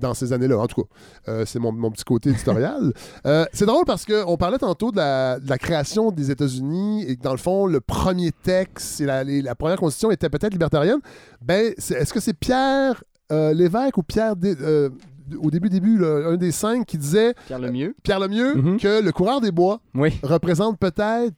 dans 0.00 0.14
ces 0.14 0.32
années-là. 0.32 0.58
En 0.58 0.66
tout 0.66 0.82
cas, 0.82 0.88
euh, 1.28 1.44
c'est 1.46 1.58
mon, 1.58 1.70
mon 1.72 1.90
petit 1.90 2.04
côté 2.04 2.30
éditorial. 2.30 2.92
Euh, 3.26 3.44
c'est 3.52 3.66
drôle 3.66 3.84
parce 3.86 4.04
qu'on 4.06 4.36
parlait 4.36 4.56
tantôt 4.58 4.90
de 4.92 4.96
la, 4.96 5.38
de 5.38 5.48
la 5.48 5.58
création 5.58 6.10
des 6.10 6.30
États-Unis 6.30 7.04
et 7.06 7.16
que 7.16 7.22
dans 7.22 7.32
le 7.32 7.36
fond, 7.38 7.66
le 7.66 7.80
premier 7.80 8.32
texte 8.32 9.00
et 9.00 9.04
la, 9.06 9.22
les- 9.24 9.42
la 9.42 9.54
première 9.54 9.76
constitution 9.76 10.10
était 10.10 10.28
peut-être 10.30 10.52
libertarienne. 10.52 11.00
Ben, 11.42 11.72
est-ce 11.76 12.12
que 12.12 12.20
c'est 12.20 12.32
Pierre 12.32 13.04
euh, 13.30 13.52
Lévesque 13.52 13.98
ou 13.98 14.02
Pierre, 14.02 14.36
Dé- 14.36 14.56
euh, 14.60 14.88
au 15.42 15.50
début, 15.50 15.68
début, 15.68 15.98
là, 15.98 16.30
un 16.30 16.36
des 16.36 16.50
cinq, 16.50 16.86
qui 16.86 16.98
disait, 16.98 17.34
Pierre 17.46 17.58
Lemieux. 17.60 17.94
Pierre 18.02 18.20
Lemieux, 18.20 18.54
Mhm. 18.54 18.78
que 18.80 19.00
le 19.02 19.12
coureur 19.12 19.40
des 19.40 19.52
bois 19.52 19.80
Oui, 19.94 20.18
représente 20.22 20.78
peut-être 20.78 21.34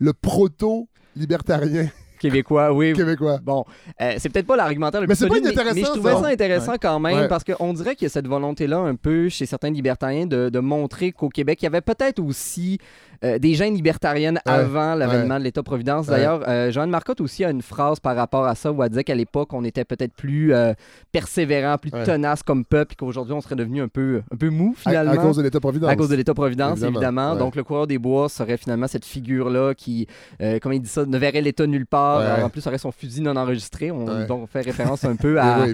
le 0.00 0.12
proto-libertarien 0.12 1.88
québécois, 2.18 2.72
oui. 2.72 2.92
québécois. 2.92 3.38
Bon, 3.42 3.64
euh, 4.00 4.14
c'est 4.18 4.28
peut-être 4.28 4.46
pas 4.46 4.56
l'argumentaire 4.56 5.00
le 5.00 5.06
Mais 5.06 5.14
plus 5.14 5.20
c'est 5.20 5.28
pas 5.28 5.34
solide, 5.34 5.52
mais, 5.56 5.72
mais 5.74 5.80
je 5.80 5.86
trouvais 5.86 6.12
ça. 6.12 6.22
ça 6.22 6.26
intéressant 6.28 6.74
quand 6.80 7.00
même 7.00 7.18
Ouais. 7.18 7.28
parce 7.28 7.44
qu'on 7.44 7.72
dirait 7.72 7.94
qu'il 7.94 8.06
y 8.06 8.06
a 8.06 8.10
cette 8.10 8.26
volonté-là 8.28 8.78
un 8.78 8.94
peu 8.94 9.28
chez 9.28 9.46
certains 9.46 9.70
libertariens 9.70 10.26
de, 10.26 10.48
de 10.48 10.58
montrer 10.58 11.12
qu'au 11.12 11.28
Québec, 11.28 11.58
il 11.62 11.64
y 11.64 11.68
avait 11.68 11.80
peut-être 11.80 12.20
aussi 12.20 12.78
euh, 13.24 13.38
des 13.38 13.54
gènes 13.54 13.74
libertariennes 13.74 14.38
Ouais. 14.46 14.52
avant 14.52 14.94
l'avènement 14.94 15.38
de 15.38 15.44
l'État-providence. 15.44 16.06
D'ailleurs, 16.06 16.42
euh, 16.46 16.70
Joanne 16.70 16.90
Marcotte 16.90 17.20
aussi 17.20 17.44
a 17.44 17.50
une 17.50 17.62
phrase 17.62 17.98
par 18.00 18.14
rapport 18.16 18.44
à 18.44 18.54
ça 18.54 18.70
où 18.70 18.82
elle 18.82 18.90
disait 18.90 19.04
qu'à 19.04 19.14
l'époque, 19.14 19.52
on 19.52 19.64
était 19.64 19.84
peut-être 19.84 20.12
plus 20.12 20.52
euh, 20.52 20.72
persévérant, 21.12 21.78
plus 21.78 21.90
tenace 21.90 22.42
comme 22.42 22.64
peuple 22.64 22.92
et 22.92 22.96
qu'aujourd'hui, 22.96 23.32
on 23.34 23.40
serait 23.40 23.56
devenu 23.56 23.80
un 23.82 23.88
peu, 23.88 24.22
un 24.32 24.36
peu 24.36 24.50
mou 24.50 24.74
finalement. 24.76 25.12
à 25.12 25.16
cause 25.16 25.36
de 25.36 25.42
l'État-providence. 25.42 25.90
À 25.90 25.96
cause 25.96 26.08
de 26.08 26.16
l'État-providence, 26.16 26.82
Évidemment. 26.82 27.36
Donc, 27.36 27.56
le 27.56 27.64
coureur 27.64 27.86
des 27.86 27.98
bois 27.98 28.28
serait 28.28 28.56
finalement 28.56 28.86
cette 28.86 29.04
figure-là 29.04 29.74
qui, 29.74 30.06
euh, 30.42 30.58
comment 30.60 30.74
il 30.74 30.80
dit 30.82 30.88
ça, 30.88 31.06
ne 31.06 31.18
verrait 31.18 31.40
l'État 31.40 31.66
nulle 31.66 31.86
part. 31.86 32.44
En 32.44 32.48
plus, 32.50 32.66
aurait 32.66 32.78
son 32.78 32.92
fusil 32.92 33.20
non 33.22 33.36
enregistré. 33.36 33.90
On. 33.90 34.04
Donc, 34.26 34.42
on 34.42 34.46
fait 34.46 34.60
référence 34.62 35.04
un 35.04 35.16
peu 35.16 35.38
à 35.40 35.66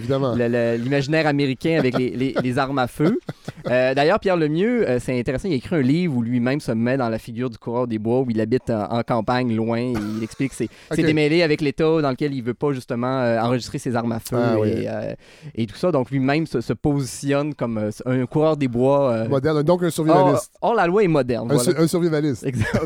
l'imaginaire 0.76 1.26
américain 1.26 1.78
avec 1.78 1.96
les, 1.98 2.10
les- 2.10 2.34
les 2.42 2.58
armes 2.58 2.78
à 2.78 2.86
feu. 2.86 3.18
Euh, 3.70 3.94
D'ailleurs, 3.94 4.18
Pierre 4.20 4.36
Lemieux, 4.36 4.86
c'est 5.00 5.18
intéressant, 5.18 5.46
il 5.48 5.52
a 5.52 5.56
écrit 5.56 5.76
un 5.76 5.82
livre 5.82 6.16
où 6.16 6.22
lui-même 6.22 6.60
se 6.60 6.72
met 6.72 6.96
dans 6.96 7.08
la 7.08 7.18
figure 7.18 7.39
du 7.48 7.56
coureur 7.58 7.86
des 7.86 7.98
bois, 7.98 8.20
où 8.20 8.26
il 8.28 8.40
habite 8.40 8.68
en, 8.70 8.98
en 8.98 9.02
campagne, 9.02 9.54
loin. 9.54 9.78
Et 9.78 9.92
il 10.16 10.22
explique 10.22 10.50
que 10.50 10.56
c'est 10.56 10.64
Ok. 10.64 10.96
c'est 10.96 11.02
démêlé 11.02 11.42
avec 11.42 11.60
l'État 11.60 12.02
dans 12.02 12.10
lequel 12.10 12.34
il 12.34 12.42
veut 12.42 12.54
pas 12.54 12.72
justement 12.72 13.20
euh, 13.20 13.38
enregistrer 13.40 13.78
ses 13.78 13.96
armes 13.96 14.12
à 14.12 14.20
feu 14.20 14.36
Ah, 14.38 14.56
oui. 14.58 14.68
et, 14.68 14.88
euh, 14.88 15.14
et 15.54 15.66
tout 15.66 15.76
ça. 15.76 15.90
Donc, 15.92 16.10
lui-même 16.10 16.46
se, 16.46 16.60
se 16.60 16.72
positionne 16.72 17.54
comme 17.54 17.78
euh, 17.78 17.90
un 18.06 18.26
coureur 18.26 18.56
des 18.56 18.68
bois. 18.68 19.12
euh, 19.12 19.28
Moderne, 19.28 19.62
donc 19.62 19.82
un 19.82 19.90
survivaliste. 19.90 20.50
or, 20.60 20.74
la 20.74 20.86
loi 20.86 21.02
est 21.04 21.08
moderne. 21.08 21.50
un, 21.50 21.54
voilà. 21.54 21.72
su- 21.72 21.78
un 21.78 21.86
survivaliste. 21.86 22.44
Exact. 22.44 22.80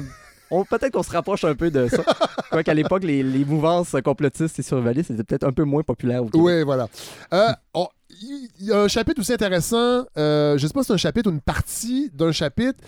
Peut-être 0.70 0.92
qu'on 0.92 1.02
se 1.02 1.10
rapproche 1.10 1.42
un 1.42 1.54
peu 1.56 1.68
de 1.70 1.88
ça. 1.88 2.04
Quoiqu'à 2.50 2.74
l'époque, 2.74 3.02
les, 3.02 3.24
les 3.24 3.44
mouvances 3.44 3.96
complotistes 4.04 4.56
et 4.58 4.62
survivalistes 4.62 5.10
étaient 5.10 5.24
peut-être 5.24 5.42
un 5.44 5.50
peu 5.52 5.64
moins 5.64 5.82
populaires 5.82 6.22
au. 6.22 6.28
Oui, 6.34 6.62
voilà. 6.62 6.86
Euh, 7.32 7.48
Il 8.22 8.48
y 8.66 8.70
a 8.72 8.82
un 8.82 8.86
chapitre 8.88 9.20
aussi 9.20 9.32
intéressant. 9.32 10.04
euh, 10.16 10.56
je 10.56 10.64
sais 10.66 10.72
pas 10.72 10.82
si 10.82 10.88
c'est 10.88 10.92
un 10.92 10.96
chapitre 10.98 11.28
ou 11.28 11.32
une 11.32 11.40
partie 11.40 12.08
d'un 12.14 12.30
chapitre. 12.30 12.78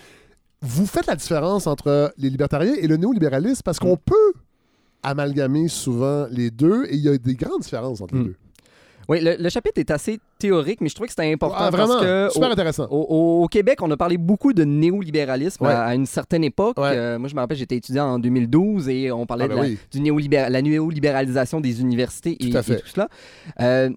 Vous 0.61 0.85
faites 0.87 1.05
la 1.07 1.15
différence 1.15 1.67
entre 1.67 2.13
les 2.17 2.29
libertariens 2.29 2.73
et 2.79 2.87
le 2.87 2.97
néolibéralisme 2.97 3.61
parce 3.63 3.79
qu'on 3.79 3.97
peut 3.97 4.33
amalgamer 5.03 5.67
souvent 5.67 6.27
les 6.31 6.49
deux 6.51 6.85
et 6.85 6.95
il 6.95 7.01
y 7.01 7.09
a 7.09 7.17
des 7.17 7.35
grandes 7.35 7.61
différences 7.61 8.01
entre 8.01 8.15
les 8.15 8.21
Mm. 8.21 8.25
deux. 8.25 8.35
Oui, 9.09 9.21
le, 9.21 9.37
le 9.39 9.49
chapitre 9.49 9.79
est 9.79 9.89
assez 9.89 10.19
théorique, 10.37 10.81
mais 10.81 10.89
je 10.89 10.95
trouvais 10.95 11.07
que 11.07 11.13
c'était 11.13 11.31
important 11.31 11.55
Ah, 11.57 11.69
vraiment, 11.69 11.93
parce 11.93 12.01
que 12.05 12.27
super 12.33 12.49
au, 12.49 12.51
intéressant. 12.51 12.87
au- 12.89 13.47
Québec, 13.49 13.81
on 13.81 13.89
a 13.91 13.95
parlé 13.95 14.17
beaucoup 14.17 14.51
de 14.51 14.65
néolibéralisme 14.65 15.63
Ouais. 15.63 15.71
à, 15.71 15.83
à 15.85 15.95
une 15.95 16.05
certaine 16.05 16.43
époque. 16.43 16.77
Ouais. 16.77 16.89
Euh, 16.93 17.17
moi, 17.17 17.29
je 17.29 17.35
me 17.35 17.39
rappelle, 17.39 17.55
j'étais 17.55 17.77
étudiant 17.77 18.05
en 18.05 18.19
2012 18.19 18.89
et 18.89 19.09
on 19.13 19.25
parlait 19.25 19.45
Ah, 19.45 19.47
ben 19.47 19.55
de 19.55 19.61
la, 19.61 19.67
oui. 19.69 19.77
du 19.91 20.01
néolibéra- 20.01 20.49
la 20.49 20.61
néolibéralisation 20.61 21.61
des 21.61 21.79
universités 21.79 22.31
et, 22.33 22.49
Tout 22.49 22.57
et 22.57 22.75
tout 22.81 22.87
cela. 22.87 23.07
Euh, 23.61 23.89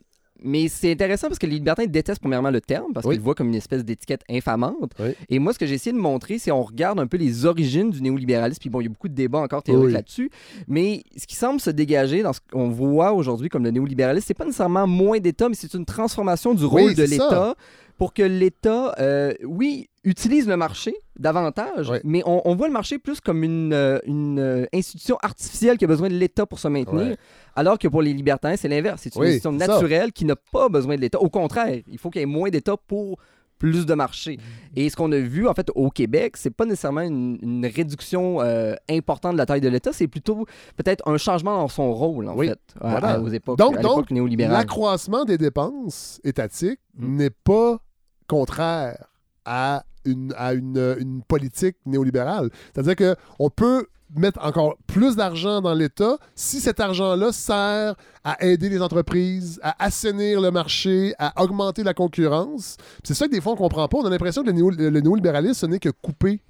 mais 0.43 0.68
c'est 0.68 0.93
intéressant 0.93 1.28
parce 1.28 1.38
que 1.38 1.47
les 1.47 1.55
libertins 1.55 1.86
détestent 1.86 2.20
premièrement 2.20 2.51
le 2.51 2.61
terme 2.61 2.93
parce 2.93 3.07
Oui. 3.07 3.12
qu'ils 3.14 3.20
le 3.20 3.24
voient 3.24 3.34
comme 3.34 3.49
une 3.49 3.55
espèce 3.55 3.84
d'étiquette 3.84 4.22
infamante. 4.30 4.93
Oui. 4.99 5.11
Et 5.28 5.38
moi, 5.38 5.53
ce 5.53 5.59
que 5.59 5.66
j'ai 5.66 5.74
essayé 5.74 5.93
de 5.93 6.01
montrer, 6.01 6.38
c'est 6.38 6.51
on 6.51 6.62
regarde 6.62 6.99
un 7.01 7.07
peu 7.07 7.16
les 7.16 7.45
origines 7.47 7.91
du 7.91 8.03
néolibéralisme. 8.03 8.61
Puis 8.61 8.70
bon, 8.70 8.80
il 8.80 8.84
y 8.84 8.86
a 8.86 8.91
beaucoup 8.91 9.09
de 9.09 9.14
débats 9.14 9.41
encore 9.41 9.62
théoriques 9.62 9.86
Oui. 9.86 9.93
là-dessus. 9.93 10.30
Mais 10.68 11.03
ce 11.16 11.26
qui 11.26 11.36
semble 11.36 11.61
se 11.61 11.70
dégager 11.70 12.22
dans 12.22 12.32
ce 12.32 12.41
qu'on 12.53 12.68
voit 12.70 13.12
aujourd'hui 13.12 13.49
comme 13.49 13.64
le 13.64 13.70
néolibéralisme, 13.70 14.24
c'est 14.26 14.34
pas 14.34 14.45
nécessairement 14.45 14.86
moins 14.86 15.18
d'État, 15.18 15.49
mais 15.49 15.55
c'est 15.55 15.74
une 15.74 15.84
transformation 15.84 16.55
du 16.55 16.64
rôle 16.64 16.95
de 16.95 17.03
l'État 17.05 17.55
pour 18.01 18.14
que 18.14 18.22
l'État, 18.22 18.94
euh, 18.98 19.34
oui, 19.44 19.88
utilise 20.05 20.48
le 20.48 20.57
marché 20.57 20.94
davantage, 21.18 21.92
mais 22.03 22.22
on, 22.24 22.40
on 22.48 22.55
voit 22.57 22.66
le 22.66 22.72
marché 22.72 22.98
plus 22.98 23.20
comme 23.20 23.44
une, 23.44 23.74
euh, 23.74 23.98
une 24.07 24.38
euh, 24.38 24.64
institution 24.72 25.18
artificielle 25.22 25.76
qui 25.76 25.84
a 25.84 25.88
besoin 25.88 26.09
de 26.09 26.14
l'État 26.14 26.46
pour 26.46 26.59
se 26.59 26.68
maintenir, 26.68 27.09
Ouais. 27.09 27.16
alors 27.55 27.78
que 27.78 27.88
pour 27.88 28.01
les 28.01 28.14
libertins, 28.14 28.57
c'est 28.57 28.68
l'inverse. 28.68 29.03
C'est 29.03 29.14
une 29.14 29.20
Oui, 29.20 29.26
institution 29.28 29.59
ça. 29.59 29.66
naturelle 29.66 30.12
qui 30.12 30.24
n'a 30.24 30.36
pas 30.36 30.70
besoin 30.70 30.96
de 30.96 31.03
l'État. 31.03 31.20
Au 31.20 31.28
contraire, 31.28 31.82
il 31.86 31.98
faut 31.98 32.09
qu'il 32.09 32.20
y 32.20 32.22
ait 32.22 32.26
moins 32.26 32.48
d'État 32.48 32.76
pour 32.78 33.18
plus 33.59 33.84
de 33.84 33.92
marché. 33.92 34.38
Et 34.74 34.88
ce 34.88 34.96
qu'on 34.96 35.12
a 35.12 35.18
vu, 35.18 35.46
en 35.46 35.53
fait, 35.53 35.68
au 35.74 35.90
Québec, 35.90 36.38
c'est 36.38 36.48
pas 36.48 36.64
nécessairement 36.64 37.03
une, 37.03 37.36
une 37.42 37.66
réduction 37.66 38.40
euh, 38.40 38.74
importante 38.88 39.34
de 39.34 39.36
la 39.36 39.44
taille 39.44 39.61
de 39.61 39.68
l'État, 39.68 39.92
c'est 39.92 40.09
plutôt 40.09 40.46
peut-être 40.76 41.07
un 41.07 41.18
changement 41.18 41.59
dans 41.59 41.68
son 41.68 41.92
rôle, 41.92 42.26
en 42.30 42.34
Oui. 42.34 42.48
fait, 42.48 42.59
à- 42.80 42.90
Voilà. 42.92 43.09
à- 43.16 43.20
aux 43.20 43.28
époques, 43.28 43.59
Donc- 43.59 43.76
à 43.76 43.82
donc, 43.82 44.11
néolibérale. 44.11 44.57
L'accroissement 44.57 45.26
des 45.26 45.36
dépenses 45.36 46.22
étatiques 46.24 46.80
Mm. 46.96 47.16
n'est 47.16 47.28
pas 47.44 47.82
contraire 48.31 49.07
à 49.45 49.85
une, 50.05 50.33
à 50.37 50.55
une, 50.55 50.97
une 50.99 51.22
politique 51.22 51.76
néolibérale. 51.85 52.49
C'est-à-dire 52.72 52.97
qu'on 53.39 53.51
peut 53.51 53.87
mettre 54.16 54.41
encore 54.45 54.76
plus 54.87 55.14
d'argent 55.14 55.61
dans 55.61 55.74
l'État 55.74 56.16
si 56.35 56.61
cet 56.61 56.81
argent-là 56.81 57.31
sert 57.33 57.95
à 58.24 58.45
aider 58.45 58.68
les 58.68 58.83
entreprises, 58.83 59.61
à 59.62 59.85
assainir 59.85 60.41
le 60.41 60.51
marché, 60.51 61.14
à 61.18 61.43
augmenter 61.43 61.83
la 61.85 61.95
concurrence. 61.95 62.76
C'est 63.05 63.14
ça 63.14 63.26
que 63.26 63.33
des 63.33 63.41
fois 63.41 63.53
on 63.53 63.57
comprend 63.57 63.87
pas. 63.89 63.99
On 63.99 64.07
a 64.07 64.11
l'impression 64.11 64.43
que 64.43 64.49
le, 64.49 64.55
néo- 64.55 64.70
le 64.70 65.01
néolibéralisme, 65.01 65.55
ce 65.55 65.66
n'est 65.66 65.78
que 65.78 65.91
couper 65.91 66.43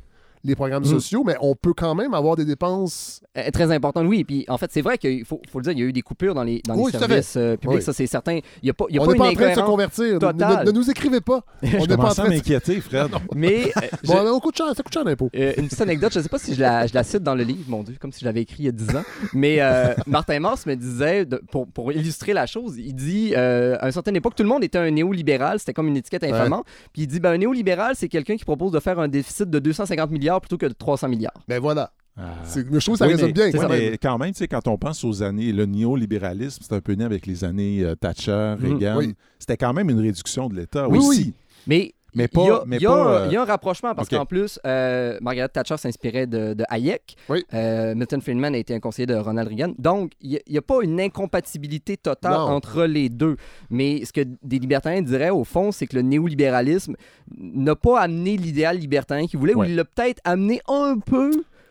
les 0.44 0.54
programmes 0.54 0.82
Mm. 0.84 0.86
sociaux, 0.86 1.22
mais 1.24 1.34
on 1.40 1.54
peut 1.54 1.74
quand 1.74 1.94
même 1.94 2.14
avoir 2.14 2.36
des 2.36 2.44
dépenses 2.44 3.20
Euh, 3.38 3.48
très 3.52 3.70
importante, 3.70 4.06
oui. 4.08 4.24
Puis 4.24 4.44
en 4.48 4.58
fait, 4.58 4.70
c'est 4.72 4.80
vrai 4.80 4.98
qu'il 4.98 5.24
faut, 5.24 5.40
faut 5.50 5.58
le 5.60 5.62
dire, 5.64 5.72
il 5.72 5.78
y 5.78 5.82
a 5.82 5.84
eu 5.86 5.92
des 5.92 6.02
coupures 6.02 6.34
dans 6.34 6.42
les, 6.42 6.62
dans 6.66 6.74
Oui, 6.76 6.90
services 6.90 7.34
euh, 7.36 7.56
publics, 7.56 7.78
Oui. 7.78 7.82
ça 7.84 7.92
c'est 7.92 8.06
certain. 8.08 8.34
Il 8.36 8.42
n'y 8.64 8.70
a 8.70 8.74
pas, 8.74 8.86
il 8.88 8.96
y 8.96 8.98
a 8.98 9.02
on 9.02 9.06
n'est 9.06 9.14
pas 9.16 9.28
en 9.28 9.32
train 9.32 9.50
de 9.50 9.54
se 9.54 9.60
convertir. 9.60 10.14
Ne- 10.14 10.18
totale. 10.18 10.64
Ne, 10.66 10.70
ne 10.72 10.76
nous 10.76 10.90
écrivez 10.90 11.20
pas. 11.20 11.44
On 11.62 11.66
Je 11.66 11.76
n'est 11.86 11.96
pas 11.96 12.10
en 12.10 12.14
train 12.14 12.24
de... 12.24 12.30
m'inquiéter, 12.30 12.80
Fred. 12.80 13.10
Mais 13.34 13.66
euh, 13.76 13.80
je- 14.02 14.08
Bon, 14.08 14.18
on 14.34 14.40
coûte 14.40 14.56
cher, 14.56 14.66
ça 14.74 14.82
coûte 14.82 14.92
cher 14.92 15.04
d'impôts. 15.04 15.30
Euh, 15.36 15.52
une 15.58 15.66
petite 15.66 15.80
anecdote, 15.80 16.12
je 16.12 16.18
ne 16.18 16.22
sais 16.24 16.28
pas 16.28 16.38
si 16.38 16.54
je 16.54 16.60
la, 16.60 16.86
je 16.88 16.94
la 16.94 17.04
cite 17.04 17.22
dans 17.22 17.34
le 17.36 17.44
livre, 17.44 17.64
mon 17.68 17.82
Dieu, 17.84 17.94
comme 18.00 18.10
si 18.12 18.20
je 18.20 18.24
l'avais 18.24 18.40
écrit 18.42 18.56
il 18.60 18.66
y 18.66 18.68
a 18.68 18.72
10 18.72 18.96
ans. 18.96 19.02
Mais 19.34 19.58
euh, 19.60 19.94
Martin 20.06 20.40
Mars 20.40 20.66
me 20.66 20.74
disait, 20.74 21.24
de- 21.24 21.40
pour, 21.52 21.68
pour 21.68 21.92
illustrer 21.92 22.32
la 22.32 22.46
chose, 22.46 22.76
il 22.78 22.94
dit 22.94 23.32
euh, 23.36 23.76
à 23.80 23.86
une 23.86 23.92
certaine 23.92 24.16
époque, 24.16 24.34
tout 24.34 24.42
le 24.42 24.48
monde 24.48 24.64
était 24.64 24.78
un 24.78 24.90
néolibéral, 24.90 25.58
c'était 25.60 25.72
comme 25.74 25.86
une 25.88 25.96
étiquette 25.96 26.24
infamante. 26.24 26.64
Puis 26.92 27.02
il 27.02 27.06
dit 27.06 27.20
ben, 27.20 27.32
un 27.32 27.38
néolibéral, 27.38 27.94
c'est 27.94 28.08
quelqu'un 28.08 28.36
qui 28.36 28.44
propose 28.44 28.72
de 28.72 28.80
faire 28.80 28.98
un 28.98 29.08
déficit 29.08 29.48
de 29.50 29.58
250 29.58 30.10
milliards 30.10 30.29
plutôt 30.38 30.56
que 30.58 30.66
de 30.66 30.72
300 30.74 31.08
milliards. 31.08 31.42
Ben 31.48 31.58
voilà. 31.60 31.92
Ah. 32.16 32.34
C'est- 32.44 32.60
Je 32.70 32.78
trouve 32.78 32.94
que 32.94 32.98
ça 32.98 33.06
Oui, 33.06 33.12
résonne 33.14 33.28
mais- 33.28 33.32
bien. 33.32 33.46
oui, 33.46 33.52
quand 33.52 33.68
même. 33.68 33.90
mais 33.92 33.98
quand 33.98 34.18
même, 34.18 34.32
tu 34.32 34.38
sais, 34.38 34.48
quand 34.48 34.68
on 34.68 34.76
pense 34.76 35.02
aux 35.04 35.22
années, 35.22 35.52
le 35.52 35.64
néolibéralisme, 35.66 36.62
c'est 36.62 36.74
un 36.74 36.80
peu 36.80 36.92
né 36.92 37.04
avec 37.04 37.26
les 37.26 37.44
années 37.44 37.82
euh, 37.82 37.94
Thatcher, 37.96 38.56
Mhm. 38.58 38.66
Reagan. 38.78 38.96
Oui. 38.98 39.14
C'était 39.38 39.56
quand 39.56 39.72
même 39.72 39.88
une 39.90 40.00
réduction 40.00 40.48
de 40.48 40.56
l'État 40.56 40.88
Oui, 40.88 40.98
aussi. 40.98 41.08
oui. 41.08 41.34
Mais 41.66 41.94
Mais 42.14 42.24
il 42.24 42.28
pas- 42.28 42.40
il 42.42 42.46
y 42.46 42.86
euh, 42.86 43.26
il 43.26 43.32
y 43.32 43.36
a 43.36 43.42
un 43.42 43.44
rapprochement 43.44 43.94
parce 43.94 44.08
qu'en 44.08 44.26
plus, 44.26 44.58
euh, 44.66 45.18
Margaret 45.20 45.48
Thatcher 45.48 45.76
s'inspirait 45.76 46.26
de, 46.26 46.54
de 46.54 46.64
Hayek. 46.68 47.16
Oui. 47.28 47.44
Euh, 47.54 47.94
Milton 47.94 48.20
Friedman 48.20 48.54
a 48.54 48.58
été 48.58 48.74
un 48.74 48.80
conseiller 48.80 49.06
de 49.06 49.14
Ronald 49.14 49.48
Reagan. 49.48 49.72
Donc, 49.78 50.12
il 50.20 50.40
n'y 50.48 50.58
a, 50.58 50.62
pas 50.62 50.82
une 50.82 51.00
incompatibilité 51.00 51.96
totale 51.96 52.32
Non. 52.32 52.38
entre 52.40 52.84
les 52.84 53.08
deux. 53.08 53.36
Mais 53.70 54.04
ce 54.04 54.12
que 54.12 54.22
des 54.42 54.58
libertariens 54.58 55.02
diraient, 55.02 55.30
au 55.30 55.44
fond, 55.44 55.72
c'est 55.72 55.86
que 55.86 55.96
le 55.96 56.02
néolibéralisme 56.02 56.94
n'a 57.38 57.76
pas 57.76 58.00
amené 58.00 58.36
l'idéal 58.36 58.78
libertarien 58.78 59.26
qu'il 59.26 59.38
voulait, 59.38 59.54
Ouais. 59.54 59.66
ou 59.66 59.70
il 59.70 59.76
l'a 59.76 59.84
peut-être 59.84 60.20
amené 60.24 60.60
un 60.68 60.98
peu, 60.98 61.30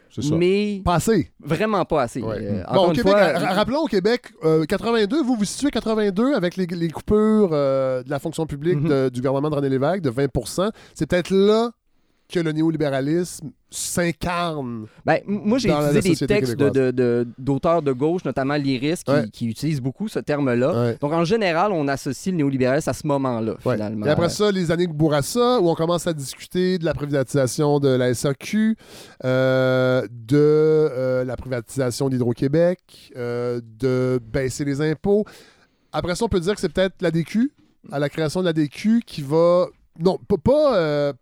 ça. 0.09 0.35
mais 0.35 0.81
Passé. 0.83 1.31
vraiment 1.39 1.85
pas 1.85 2.03
assez. 2.03 2.21
Ouais. 2.21 2.37
Euh, 2.39 2.63
Bon, 2.63 2.69
encore 2.71 2.83
au 2.85 2.87
une 2.89 2.95
Québec, 2.97 3.11
fois, 3.13 3.39
ra- 3.39 3.53
rappelons 3.53 3.79
au 3.81 3.87
Québec, 3.87 4.21
euh, 4.43 4.65
82, 4.65 5.21
vous 5.23 5.35
vous 5.35 5.45
situez 5.45 5.69
82 5.71 6.33
avec 6.35 6.57
les, 6.57 6.65
les 6.65 6.89
coupures 6.89 7.49
euh, 7.51 8.03
de 8.03 8.09
la 8.09 8.19
fonction 8.19 8.45
publique 8.45 8.79
Mhm. 8.81 8.89
de- 8.89 9.09
du 9.09 9.19
gouvernement 9.21 9.49
de 9.49 9.55
René 9.55 9.69
Lévesque 9.69 10.01
de 10.01 10.09
20% 10.09 10.71
C'est 10.93 11.05
peut-être 11.07 11.29
là 11.31 11.71
que 12.31 12.39
le 12.39 12.51
néolibéralisme 12.51 13.49
s'incarne. 13.71 14.85
Ben, 15.05 15.19
moi, 15.25 15.57
j'ai 15.57 15.69
utilisé 15.69 16.01
des 16.01 16.27
textes 16.27 16.51
de- 16.55 16.65
québécoise. 16.69 16.73
de- 16.73 16.91
de- 16.91 17.27
d'auteurs 17.37 17.81
de, 17.81 17.91
gauche, 17.91 18.23
notamment 18.23 18.55
Lyris, 18.55 19.03
qui, 19.03 19.11
Ouais. 19.11 19.29
qui 19.31 19.47
utilisent 19.47 19.81
beaucoup 19.81 20.07
ce 20.07 20.19
terme-là. 20.19 20.83
Ouais. 20.83 20.97
Donc, 21.01 21.11
en 21.11 21.23
général, 21.23 21.71
on 21.71 21.87
associe 21.87 22.31
le 22.31 22.37
néolibéralisme 22.37 22.89
à 22.89 22.93
ce 22.93 23.07
moment-là, 23.07 23.55
Ouais. 23.65 23.73
finalement. 23.75 24.05
Et 24.05 24.09
après 24.09 24.29
ça, 24.29 24.51
les 24.51 24.71
années 24.71 24.87
de 24.87 24.93
Bourassa, 24.93 25.59
où 25.59 25.69
on 25.69 25.75
commence 25.75 26.05
à 26.07 26.13
discuter 26.13 26.77
de 26.77 26.85
la 26.85 26.93
privatisation 26.93 27.79
de 27.79 27.89
la 27.89 28.13
SAQ, 28.13 28.75
euh, 29.25 30.01
de 30.11 30.37
euh, 30.37 31.23
la 31.25 31.35
privatisation 31.35 32.09
d'Hydro-Québec, 32.09 33.11
euh, 33.17 33.59
de 33.79 34.19
baisser 34.31 34.65
les 34.65 34.81
impôts. 34.81 35.25
Après 35.91 36.15
ça, 36.15 36.25
on 36.25 36.29
peut 36.29 36.39
dire 36.39 36.53
que 36.53 36.61
c'est 36.61 36.71
peut-être 36.71 37.01
la 37.01 37.09
DQ, 37.11 37.51
à 37.91 37.97
la 37.99 38.09
création 38.09 38.41
de 38.41 38.45
la 38.45 38.53
DQ, 38.53 39.01
qui 39.05 39.21
va... 39.23 39.65
Non, 39.99 40.17
pas... 40.43 40.77
euh, 40.77 41.13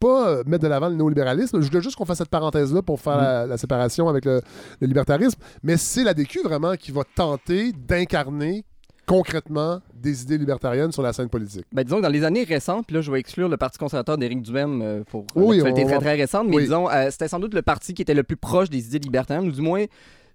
pas 0.00 0.28
euh, 0.28 0.42
mettre 0.46 0.64
de 0.64 0.68
l'avant 0.68 0.88
le 0.88 0.96
néolibéralisme. 0.96 1.60
Je 1.60 1.68
voulais 1.68 1.82
juste 1.82 1.96
qu'on 1.96 2.04
fasse 2.04 2.18
cette 2.18 2.28
parenthèse-là 2.30 2.82
pour 2.82 3.00
faire 3.00 3.16
la, 3.18 3.46
la 3.46 3.56
séparation 3.58 4.08
avec 4.08 4.24
le, 4.24 4.40
le 4.80 4.86
libertarisme. 4.86 5.38
Mais 5.62 5.76
c'est 5.76 6.02
la 6.02 6.14
DQ 6.14 6.42
vraiment 6.42 6.74
qui 6.74 6.90
va 6.90 7.02
tenter 7.14 7.72
d'incarner 7.72 8.64
concrètement 9.06 9.80
des 9.92 10.22
idées 10.22 10.38
libertariennes 10.38 10.92
sur 10.92 11.02
la 11.02 11.12
scène 11.12 11.28
politique. 11.28 11.64
Ben, 11.72 11.82
disons 11.82 11.96
que 11.96 12.02
dans 12.02 12.08
les 12.08 12.22
années 12.22 12.44
récentes, 12.44 12.86
puis 12.86 12.94
là, 12.94 13.00
je 13.02 13.10
vais 13.10 13.18
exclure 13.18 13.48
le 13.48 13.56
Parti 13.56 13.76
conservateur 13.76 14.16
d'Éric 14.16 14.42
Duhem 14.42 14.80
euh, 14.82 15.02
pour 15.04 15.26
Oui, 15.34 15.60
on 15.64 15.72
très, 15.72 15.98
très 15.98 16.14
récente, 16.14 16.46
mais 16.48 16.56
oui. 16.56 16.62
disons, 16.62 16.88
euh, 16.88 17.08
c'était 17.10 17.26
sans 17.26 17.40
doute 17.40 17.52
le 17.54 17.62
parti 17.62 17.92
qui 17.92 18.02
était 18.02 18.14
le 18.14 18.22
plus 18.22 18.36
proche 18.36 18.70
des 18.70 18.86
idées 18.86 19.00
libertariennes, 19.00 19.48
ou 19.48 19.52
du 19.52 19.60
moins, 19.62 19.84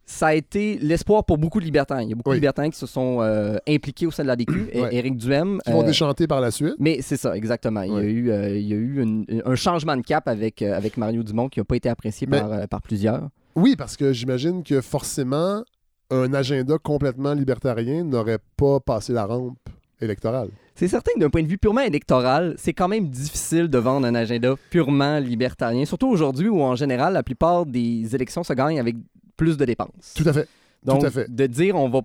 ça 0.06 0.28
a 0.28 0.34
été 0.36 0.78
l'espoir 0.82 1.26
pour 1.26 1.38
beaucoup 1.38 1.60
de 1.60 1.66
libertariens. 1.66 2.04
Il 2.04 2.10
y 2.10 2.14
a 2.14 2.16
beaucoup 2.16 2.30
Oui. 2.30 2.36
de 2.36 2.42
libertariens 2.42 2.70
qui 2.70 2.78
se 2.78 2.86
sont 2.86 3.18
euh, 3.22 3.58
impliqués 3.68 4.06
au 4.06 4.12
sein 4.12 4.24
de 4.24 4.28
la 4.28 4.36
DQ. 4.36 4.52
Ouais. 4.76 4.96
Éric 4.96 5.18
Duhem... 5.18 5.60
Qui 5.66 5.72
vont 5.72 5.82
euh, 5.82 5.86
déchanter 5.86 6.28
par 6.28 6.42
la 6.42 6.52
suite. 6.52 6.76
Mais 6.80 7.00
c'est 7.02 7.18
ça, 7.18 7.36
exactement. 7.36 7.82
Il 7.82 7.92
y 7.94 7.98
a 7.98 8.04
eu, 8.04 8.30
euh, 8.30 8.56
il 8.58 8.68
y 8.68 8.74
a 8.74 8.78
eu 8.78 9.02
une- 9.02 9.26
un 9.46 9.56
changement 9.56 9.98
de 9.98 10.04
cap 10.04 10.28
avec, 10.28 10.62
avec 10.62 10.98
Mario 10.98 11.24
Dumont 11.24 11.50
qui 11.50 11.60
n'a 11.60 11.64
pas 11.66 11.76
été 11.76 11.90
apprécié 11.90 12.28
Mais- 12.30 12.40
par, 12.40 12.68
par 12.68 12.82
plusieurs. 12.82 13.30
Oui, 13.56 13.76
parce 13.76 13.98
que 13.98 14.14
j'imagine 14.14 14.64
que 14.64 14.80
forcément, 14.82 15.64
un 16.12 16.34
agenda 16.36 16.78
complètement 16.78 17.34
libertarien 17.34 18.04
n'aurait 18.04 18.40
pas 18.58 18.80
passé 18.80 19.12
la 19.14 19.26
rampe 19.26 19.58
électorale. 20.02 20.50
C'est 20.76 20.90
certain 20.90 21.14
que 21.16 21.20
d'un 21.22 21.30
point 21.30 21.42
de 21.42 21.48
vue 21.48 21.58
purement 21.58 21.82
électoral, 21.82 22.54
c'est 22.58 22.74
quand 22.74 22.90
même 22.90 23.08
difficile 23.10 23.70
de 23.70 23.78
vendre 23.78 24.06
un 24.06 24.14
agenda 24.14 24.56
purement 24.70 25.20
libertarien, 25.20 25.86
surtout 25.86 26.10
aujourd'hui 26.10 26.50
où 26.50 26.62
en 26.62 26.76
général 26.76 27.14
la 27.14 27.24
plupart 27.24 27.66
des 27.66 28.14
élections 28.14 28.44
se 28.44 28.52
gagnent 28.54 28.80
avec 28.80 28.98
plus 29.38 29.58
de 29.58 29.66
dépenses. 29.66 30.14
Tout 30.16 30.28
à 30.28 30.34
fait. 30.34 30.48
Donc 30.84 31.04
à 31.04 31.10
fait. 31.12 31.34
de 31.34 31.48
dire 31.48 31.76
on 31.76 31.90
va 31.90 32.02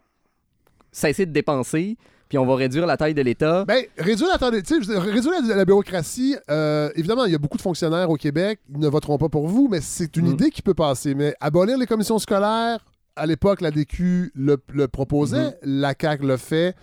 cesser 0.92 1.26
de 1.26 1.32
dépenser 1.32 1.96
puis 2.28 2.38
on 2.38 2.46
va 2.46 2.54
réduire 2.54 2.86
la 2.86 2.96
taille 2.96 3.12
de 3.12 3.22
l'État. 3.22 3.64
Ben, 3.64 3.84
réduire 3.98 4.28
la, 4.40 4.50
veux 4.50 4.60
dire, 4.62 5.02
réduire 5.02 5.32
la, 5.48 5.56
la 5.56 5.64
bureaucratie, 5.64 6.36
euh, 6.48 6.88
évidemment, 6.94 7.24
il 7.24 7.32
y 7.32 7.34
a 7.34 7.38
beaucoup 7.38 7.56
de 7.56 7.62
fonctionnaires 7.62 8.08
au 8.08 8.14
Québec, 8.14 8.60
ils 8.72 8.78
ne 8.78 8.86
voteront 8.88 9.18
pas 9.18 9.28
pour 9.28 9.48
vous, 9.48 9.66
mais 9.68 9.80
c'est 9.80 10.16
une 10.16 10.28
Mm. 10.28 10.32
idée 10.34 10.50
qui 10.50 10.62
peut 10.62 10.72
passer. 10.72 11.16
Mais 11.16 11.34
abolir 11.40 11.76
les 11.76 11.86
commissions 11.86 12.20
scolaires, 12.20 12.84
à 13.16 13.26
l'époque, 13.26 13.60
la 13.60 13.72
DQ 13.72 14.30
le, 14.36 14.58
le 14.72 14.86
proposait, 14.86 15.58
la 15.64 15.92
CAQ 16.00 16.24
le 16.24 16.36
fait. 16.36 16.76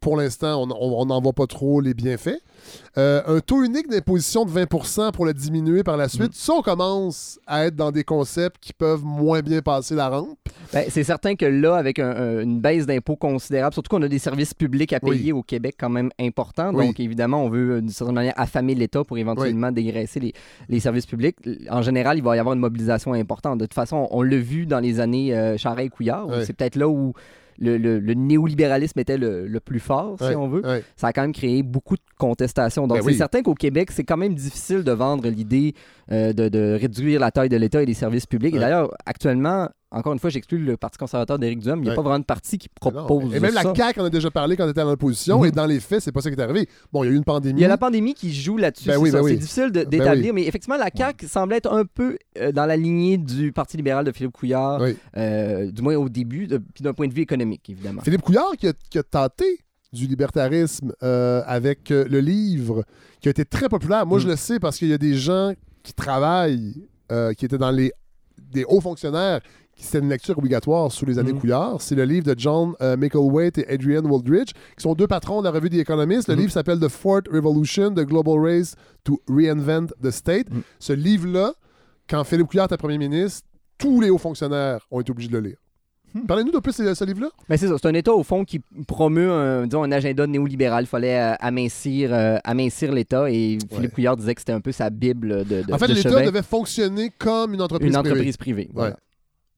Pour 0.00 0.16
l'instant, 0.16 0.62
on 0.80 1.04
n'en 1.04 1.20
voit 1.20 1.34
pas 1.34 1.46
trop 1.46 1.82
les 1.82 1.92
bienfaits. 1.92 2.40
Euh, 2.96 3.20
un 3.26 3.40
taux 3.40 3.62
unique 3.62 3.86
d'imposition 3.86 4.46
de 4.46 4.50
20% 4.50 5.12
pour 5.12 5.26
le 5.26 5.34
diminuer 5.34 5.82
par 5.82 5.98
la 5.98 6.08
suite, 6.08 6.32
ça, 6.32 6.54
on 6.54 6.62
commence 6.62 7.38
à 7.46 7.66
être 7.66 7.76
dans 7.76 7.92
des 7.92 8.02
concepts 8.02 8.56
qui 8.62 8.72
peuvent 8.72 9.04
moins 9.04 9.40
bien 9.40 9.60
passer 9.60 9.94
la 9.94 10.08
rampe. 10.08 10.38
Ben, 10.72 10.86
c'est 10.88 11.04
certain 11.04 11.34
que 11.36 11.44
là, 11.44 11.74
avec 11.76 11.98
un- 11.98 12.16
un- 12.16 12.40
une 12.40 12.60
baisse 12.62 12.86
d'impôts 12.86 13.16
considérable, 13.16 13.74
surtout 13.74 13.94
qu'on 13.94 14.02
a 14.02 14.08
des 14.08 14.18
services 14.18 14.54
publics 14.54 14.94
à 14.94 15.00
Oui. 15.02 15.18
payer 15.18 15.32
au 15.34 15.42
Québec 15.42 15.74
quand 15.78 15.90
même 15.90 16.08
importants, 16.18 16.72
Oui. 16.72 16.86
donc 16.86 16.98
évidemment, 16.98 17.44
on 17.44 17.50
veut 17.50 17.72
euh, 17.72 17.80
d'une 17.82 17.90
certaine 17.90 18.14
manière 18.14 18.34
affamer 18.38 18.74
l'État 18.74 19.04
pour 19.04 19.18
éventuellement 19.18 19.70
dégraisser 19.70 20.18
les, 20.18 20.32
les 20.70 20.80
services 20.80 21.04
publics. 21.06 21.36
En 21.68 21.82
général, 21.82 22.16
il 22.16 22.24
va 22.24 22.36
y 22.36 22.38
avoir 22.38 22.54
une 22.54 22.60
mobilisation 22.60 23.12
importante. 23.12 23.58
De 23.58 23.64
toute 23.66 23.74
façon, 23.74 24.08
on 24.10 24.22
l'a 24.22 24.38
vu 24.38 24.64
dans 24.64 24.80
les 24.80 24.98
années 24.98 25.36
euh, 25.36 25.58
Charest-Couillard, 25.58 26.26
c'est 26.46 26.54
peut-être 26.54 26.76
là 26.76 26.88
où 26.88 27.12
le, 27.60 27.76
le- 27.76 27.98
le 28.00 28.14
néolibéralisme 28.14 28.98
était 28.98 29.18
le, 29.18 29.46
le 29.46 29.60
plus 29.60 29.80
fort, 29.80 30.16
si 30.18 30.34
on 30.34 30.48
veut. 30.48 30.64
ouais. 30.66 30.82
Ça 30.96 31.08
a 31.08 31.12
quand 31.12 31.22
même 31.22 31.32
créé 31.32 31.62
beaucoup 31.62 31.96
de 31.96 32.02
contestations. 32.18 32.86
Donc, 32.86 32.98
Ben 32.98 33.02
c'est 33.04 33.10
oui. 33.10 33.16
certain 33.16 33.42
qu'au 33.42 33.54
Québec, 33.54 33.90
c'est 33.92 34.04
quand 34.04 34.16
même 34.16 34.34
difficile 34.34 34.82
de 34.82 34.92
vendre 34.92 35.28
l'idée 35.28 35.74
euh, 36.10 36.32
de, 36.32 36.48
de 36.48 36.76
réduire 36.80 37.20
la 37.20 37.30
taille 37.30 37.48
de 37.50 37.56
l'État 37.56 37.82
et 37.82 37.86
des 37.86 37.94
services 37.94 38.26
publics. 38.26 38.54
Et 38.54 38.58
d'ailleurs, 38.58 38.90
actuellement, 39.06 39.68
encore 39.92 40.12
une 40.12 40.18
fois, 40.20 40.30
j'exclus 40.30 40.58
le 40.58 40.76
Parti 40.76 40.98
conservateur 40.98 41.38
d'Éric 41.38 41.58
Duhem. 41.60 41.78
Il 41.80 41.82
n'y 41.82 41.88
a 41.88 41.90
Ouais. 41.92 41.96
pas 41.96 42.02
vraiment 42.02 42.18
de 42.20 42.24
parti 42.24 42.58
qui 42.58 42.68
Non. 42.84 42.90
propose 42.92 43.34
Et 43.34 43.40
même 43.40 43.52
ça. 43.52 43.62
la 43.64 43.74
CAQ 43.74 44.00
en 44.00 44.04
a 44.04 44.10
déjà 44.10 44.30
parlé 44.30 44.56
quand 44.56 44.62
elle 44.64 44.70
était 44.70 44.80
dans 44.82 44.90
l'opposition, 44.90 45.40
Mhm. 45.40 45.46
et 45.46 45.50
dans 45.50 45.66
les 45.66 45.80
faits, 45.80 46.00
c'est 46.02 46.12
pas 46.12 46.20
ça 46.20 46.30
qui 46.30 46.36
est 46.38 46.42
arrivé. 46.42 46.68
Bon, 46.92 47.02
il 47.02 47.08
y 47.08 47.10
a 47.10 47.12
eu 47.12 47.16
une 47.16 47.24
pandémie. 47.24 47.58
Il 47.58 47.62
y 47.62 47.64
a 47.64 47.68
la 47.68 47.76
pandémie 47.78 48.14
qui 48.14 48.32
joue 48.32 48.56
là-dessus. 48.56 48.86
Ben 48.86 48.92
c'est 48.94 48.98
oui, 49.00 49.10
ben 49.10 49.20
oui. 49.22 49.32
C'est 49.32 49.36
difficile 49.38 49.70
Ben 49.72 49.84
d'établir, 49.88 50.26
oui. 50.26 50.32
mais 50.42 50.46
effectivement, 50.46 50.76
la 50.76 50.90
CAQ 50.94 51.26
semble 51.26 51.54
être 51.54 51.72
un 51.72 51.84
peu 51.84 52.16
euh, 52.38 52.52
dans 52.52 52.66
la 52.66 52.76
lignée 52.76 53.18
du 53.18 53.52
Parti 53.52 53.76
libéral 53.76 54.04
de 54.04 54.12
Philippe 54.12 54.32
Couillard, 54.32 54.80
Oui. 54.80 54.96
euh, 55.16 55.70
du 55.72 55.82
moins 55.82 55.96
au 55.96 56.08
début, 56.08 56.46
puis 56.46 56.82
d'un 56.84 56.94
point 56.94 57.08
de 57.08 57.12
vue 57.12 57.22
économique, 57.22 57.68
évidemment. 57.68 58.02
Philippe 58.02 58.22
Couillard 58.22 58.52
qui 58.58 58.68
a, 58.68 58.72
qui 58.90 58.98
a 58.98 59.02
tenté 59.02 59.58
du 59.92 60.06
libertarisme 60.06 60.92
euh, 61.02 61.42
avec 61.46 61.90
le 61.90 62.20
livre 62.20 62.84
qui 63.20 63.26
a 63.26 63.32
été 63.32 63.44
très 63.44 63.68
populaire. 63.68 64.06
Moi, 64.06 64.18
Mm. 64.18 64.22
je 64.22 64.28
le 64.28 64.36
sais 64.36 64.60
parce 64.60 64.78
qu'il 64.78 64.86
y 64.86 64.92
a 64.92 64.98
des 64.98 65.14
gens 65.14 65.52
qui 65.82 65.92
travaillent, 65.94 66.86
qui 67.36 67.44
étaient 67.44 67.58
dans 67.58 67.72
les 67.72 67.92
des 68.52 68.64
hauts 68.64 68.80
fonctionnaires, 68.80 69.40
c'était 69.84 69.98
une 69.98 70.08
lecture 70.08 70.36
obligatoire 70.38 70.90
sous 70.92 71.06
les 71.06 71.18
années 71.18 71.32
Mm. 71.32 71.38
Couillard. 71.40 71.80
C'est 71.80 71.94
le 71.94 72.04
livre 72.04 72.26
de 72.26 72.34
John 72.38 72.74
euh, 72.80 72.96
et 73.00 73.72
Adrian 73.72 74.02
Wooldridge, 74.04 74.52
qui 74.76 74.82
sont 74.82 74.94
deux 74.94 75.06
patrons 75.06 75.40
de 75.40 75.44
la 75.46 75.50
revue 75.50 75.70
The 75.70 75.74
Economist. 75.74 76.28
Le 76.28 76.34
Mm. 76.36 76.38
livre 76.38 76.52
s'appelle 76.52 76.78
The 76.80 76.88
Fourth 76.88 77.28
Revolution, 77.32 77.90
The 77.94 78.00
Global 78.06 78.38
Race 78.38 78.74
to 79.04 79.20
Reinvent 79.28 79.88
the 80.02 80.10
State. 80.10 80.50
Mm. 80.50 80.60
Ce 80.78 80.92
livre-là, 80.92 81.54
quand 82.08 82.24
Philippe 82.24 82.48
Couillard 82.48 82.66
était 82.66 82.76
premier 82.76 82.98
ministre, 82.98 83.46
tous 83.78 84.00
les 84.00 84.10
hauts 84.10 84.18
fonctionnaires 84.18 84.86
ont 84.90 85.00
été 85.00 85.10
obligés 85.10 85.28
de 85.28 85.38
le 85.38 85.48
lire. 85.48 85.56
Parlez-nous 86.26 86.50
d'un 86.50 86.60
peu 86.60 86.72
de 86.72 86.92
ce 86.94 87.04
livre-là. 87.04 87.28
Ben, 87.48 87.56
c'est 87.56 87.68
ça. 87.68 87.76
C'est 87.80 87.86
un 87.86 87.94
État, 87.94 88.12
au 88.12 88.24
fond, 88.24 88.44
qui 88.44 88.60
promeut 88.88 89.30
un, 89.30 89.64
disons, 89.68 89.84
un 89.84 89.92
agenda 89.92 90.26
néolibéral. 90.26 90.82
Il 90.82 90.86
fallait 90.88 91.16
euh, 91.20 91.34
amincir, 91.38 92.12
euh, 92.12 92.36
amincir 92.42 92.90
l'État 92.90 93.30
et 93.30 93.58
Philippe 93.70 93.72
Ouais. 93.72 93.88
Couillard 93.90 94.16
disait 94.16 94.34
que 94.34 94.40
c'était 94.40 94.52
un 94.52 94.60
peu 94.60 94.72
sa 94.72 94.90
Bible 94.90 95.44
de, 95.44 95.62
de 95.62 95.72
En 95.72 95.78
fait, 95.78 95.86
de 95.86 95.92
l'État 95.94 96.20
devait 96.24 96.42
fonctionner 96.42 97.12
comme 97.16 97.54
une 97.54 97.62
entreprise 97.62 97.86
une 97.94 97.94
privée. 98.00 98.10
entreprise 98.10 98.36
privée. 98.36 98.70
voilà. 98.74 98.90
Ouais. 98.90 98.96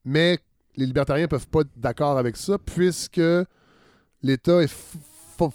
Mais 0.04 0.38
les 0.76 0.86
libertariens 0.86 1.28
peuvent 1.28 1.46
pas 1.48 1.60
être 1.60 1.70
d'accord 1.76 2.18
avec 2.18 2.36
ça 2.36 2.56
puisque 2.58 3.20
l'État 4.22 4.62
est 4.62 4.72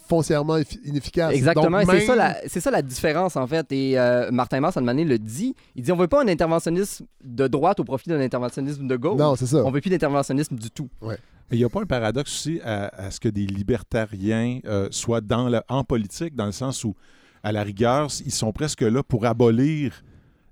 foncièrement 0.08 0.58
effi- 0.58 0.80
inefficace. 0.84 1.32
Exactement, 1.34 1.80
c'est 1.80 1.86
même- 1.92 2.06
ça, 2.06 2.14
la, 2.16 2.36
c'est 2.46 2.60
ça 2.60 2.70
la 2.70 2.82
différence 2.82 3.36
en 3.36 3.46
fait. 3.46 3.70
Et 3.72 3.98
euh, 3.98 4.30
Martin 4.30 4.60
Mars, 4.60 4.76
à 4.76 4.80
un 4.80 4.82
moment 4.82 4.92
donné, 4.92 5.04
le 5.04 5.18
dit. 5.18 5.54
Il 5.76 5.82
dit 5.82 5.92
on 5.92 5.96
veut 5.96 6.08
pas 6.08 6.22
un 6.22 6.28
interventionnisme 6.28 7.06
de 7.24 7.46
droite 7.48 7.80
au 7.80 7.84
profit 7.84 8.08
d'un 8.10 8.20
interventionnisme 8.20 8.86
de 8.86 8.96
gauche. 8.96 9.18
Non, 9.18 9.34
c'est 9.36 9.46
ça. 9.46 9.64
On 9.64 9.70
veut 9.70 9.80
plus 9.80 9.90
d'interventionnisme 9.90 10.56
du 10.56 10.70
tout. 10.70 10.88
Mais 11.02 11.16
il 11.52 11.58
n'y 11.58 11.64
a 11.64 11.68
pas 11.70 11.80
un 11.80 11.86
paradoxe 11.86 12.30
aussi 12.32 12.60
à, 12.62 12.88
à 12.88 13.10
ce 13.10 13.18
que 13.20 13.28
des 13.30 13.46
libertariens 13.46 14.60
euh, 14.66 14.88
soient 14.90 15.22
dans 15.22 15.50
en 15.68 15.84
politique, 15.84 16.34
dans 16.36 16.44
le 16.46 16.52
sens 16.52 16.84
où, 16.84 16.94
à 17.42 17.52
la 17.52 17.62
rigueur, 17.62 18.08
ils 18.26 18.32
sont 18.32 18.52
presque 18.52 18.82
là 18.82 19.02
pour 19.02 19.24
abolir 19.24 20.02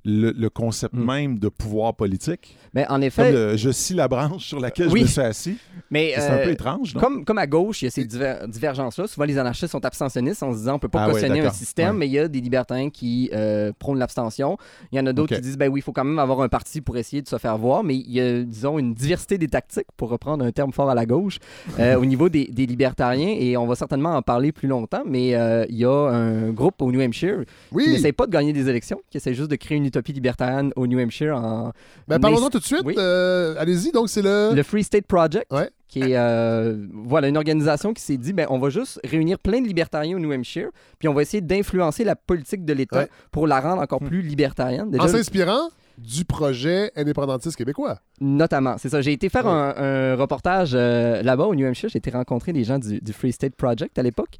le, 0.07 0.31
le 0.31 0.49
concept 0.51 0.95
Mm. 0.95 1.05
même 1.05 1.39
de 1.39 1.49
pouvoir 1.49 1.95
politique. 1.95 2.57
Mais 2.75 2.85
en 2.87 2.95
Comme 2.95 3.03
effet, 3.03 3.33
le- 3.33 3.57
je 3.57 3.71
scie 3.71 3.95
la 3.95 4.07
branche 4.09 4.47
sur 4.47 4.61
laquelle 4.61 4.89
Oui. 4.89 5.01
je 5.01 5.05
me 5.05 5.09
suis 5.11 5.21
assis. 5.21 5.57
mais 5.91 6.13
C'est 6.17 6.29
un 6.29 6.35
euh, 6.39 6.45
peu 6.45 6.51
étrange, 6.53 6.95
non? 6.95 7.01
Comme, 7.01 7.25
comme 7.25 7.39
à 7.39 7.47
gauche, 7.47 7.83
il 7.83 7.87
y 7.87 7.89
a 7.89 7.91
ces 7.91 8.05
diver- 8.05 8.47
divergences-là. 8.47 9.07
Souvent, 9.09 9.27
les 9.27 9.37
anarchistes 9.39 9.73
sont 9.73 9.85
abstentionnistes 9.85 10.43
en 10.43 10.53
se 10.53 10.59
disant 10.59 10.77
on 10.77 10.79
peut 10.79 10.89
pas 10.89 11.03
Ah 11.03 11.07
ouais, 11.09 11.13
cautionner 11.15 11.41
un 11.41 11.51
système, 11.51 11.91
Ouais. 11.95 11.99
mais 12.01 12.07
il 12.07 12.13
y 12.13 12.19
a 12.19 12.29
des 12.29 12.41
libertariens 12.41 12.91
qui 12.91 13.31
euh, 13.35 13.73
prônent 13.79 13.99
l'abstention. 13.99 14.57
Il 14.93 14.97
y 14.97 15.01
en 15.01 15.07
a 15.07 15.13
d'autres 15.13 15.35
qui 15.35 15.41
disent 15.41 15.59
ben 15.59 15.69
oui, 15.71 15.81
il 15.81 15.83
faut 15.83 15.93
quand 15.93 16.05
même 16.05 16.19
avoir 16.21 16.41
un 16.43 16.49
parti 16.49 16.81
pour 16.81 16.97
essayer 16.97 17.21
de 17.23 17.29
se 17.29 17.39
faire 17.39 17.59
voir, 17.59 17.83
mais 17.83 17.97
il 17.97 18.11
y 18.13 18.21
a, 18.21 18.43
disons, 18.43 18.79
une 18.79 18.95
diversité 18.95 19.39
des 19.39 19.49
tactiques, 19.49 19.87
pour 19.97 20.09
reprendre 20.11 20.45
un 20.45 20.53
terme 20.53 20.73
fort 20.73 20.89
à 20.89 20.95
la 20.95 21.05
gauche, 21.07 21.39
euh, 21.81 21.97
au 22.01 22.05
niveau 22.05 22.29
des, 22.29 22.45
des 22.47 22.67
libertariens, 22.67 23.35
et 23.39 23.57
on 23.57 23.67
va 23.67 23.75
certainement 23.75 24.15
en 24.15 24.23
parler 24.23 24.53
plus 24.53 24.69
longtemps, 24.69 25.03
mais 25.05 25.29
il 25.69 25.77
y 25.77 25.85
a 25.85 25.91
un 26.11 26.51
groupe 26.53 26.81
au 26.83 26.93
New 26.93 27.01
Hampshire 27.01 27.41
qui 27.45 27.75
Oui, 27.75 27.89
n'essaie 27.89 28.13
pas 28.13 28.27
de 28.27 28.31
gagner 28.33 28.53
des 28.53 28.69
élections, 28.69 29.01
qui 29.11 29.17
essaie 29.17 29.35
juste 29.35 29.51
de 29.51 29.57
créer 29.57 29.79
une 29.79 29.87
utopie 29.97 30.13
libertarienne 30.13 30.73
au 30.77 30.87
New 30.87 30.99
Hampshire 30.99 31.35
en 31.37 31.73
ben, 32.09 32.19
parlons-en 32.21 32.51
tout 32.51 32.59
de 32.59 32.65
suite. 32.65 32.83
Oui. 32.85 32.95
Euh, 32.99 33.55
Allez-y, 33.59 33.93
donc 33.93 34.09
c'est 34.09 34.23
le... 34.23 34.51
le 34.55 34.63
Free 34.63 34.85
State 34.85 35.07
Project, 35.07 35.47
Ouais. 35.51 35.71
qui 35.89 36.01
est 36.01 36.17
euh, 36.17 36.77
voilà, 36.93 37.29
une 37.29 37.37
organisation 37.37 37.95
qui 37.95 38.03
s'est 38.03 38.17
dit 38.19 38.33
ben, 38.33 38.47
on 38.51 38.59
va 38.59 38.69
juste 38.71 39.01
réunir 39.05 39.39
plein 39.39 39.61
de 39.61 39.67
libertariens 39.67 40.17
au 40.17 40.21
New 40.21 40.33
Hampshire, 40.33 40.69
puis 40.99 41.09
on 41.09 41.15
va 41.15 41.23
essayer 41.23 41.41
d'influencer 41.41 42.05
la 42.05 42.15
politique 42.17 42.65
de 42.65 42.73
l'État 42.73 43.01
Ouais. 43.01 43.09
pour 43.33 43.47
la 43.47 43.61
rendre 43.61 43.81
encore 43.83 44.03
Hmm. 44.03 44.09
plus 44.09 44.21
libertarienne. 44.23 44.91
Déjà, 44.91 45.05
En 45.05 45.09
s'inspirant? 45.09 45.71
Du 45.99 46.25
projet 46.25 46.91
indépendantiste 46.97 47.57
québécois. 47.57 47.99
notamment, 48.21 48.77
c'est 48.79 48.89
ça. 48.89 49.01
J'ai 49.01 49.13
été 49.13 49.29
faire 49.29 49.45
Ouais. 49.47 49.51
un, 49.51 49.75
un 49.77 50.15
reportage 50.17 50.73
euh, 50.75 51.23
là-bas 51.23 51.45
au 51.45 51.55
New 51.55 51.67
Hampshire. 51.67 51.89
J'ai 51.89 51.99
été 51.99 52.11
rencontrer 52.11 52.53
des 52.53 52.65
gens 52.65 52.79
du, 52.79 53.01
du 53.01 53.13
Free 53.13 53.33
State 53.33 53.55
Project 53.55 53.99
à 53.99 54.03
l'époque. 54.03 54.37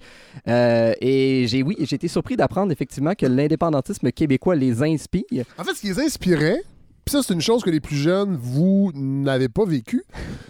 Euh, 0.49 0.93
et 1.01 1.47
j'ai, 1.49 1.63
oui, 1.63 1.77
j'ai 1.81 1.97
été 1.97 2.09
surpris 2.09 2.37
d'apprendre 2.37 2.73
effectivement 2.73 3.15
que 3.15 3.27
l'indépendantisme 3.27 4.11
québécois 4.13 4.55
les 4.55 4.83
inspire. 4.83 5.45
En 5.59 5.65
fait, 5.65 5.75
ce 5.75 5.81
qui 5.81 5.87
les 5.89 6.01
inspirait, 6.01 6.61
puis 7.05 7.13
ça, 7.13 7.23
c'est 7.23 7.35
une 7.35 7.41
chose 7.41 7.63
que 7.63 7.71
les 7.71 7.81
plus 7.81 7.97
jeunes, 7.97 8.37
vous, 8.41 8.91
n'avez 8.95 9.49
pas 9.49 9.65
vécu, 9.65 10.03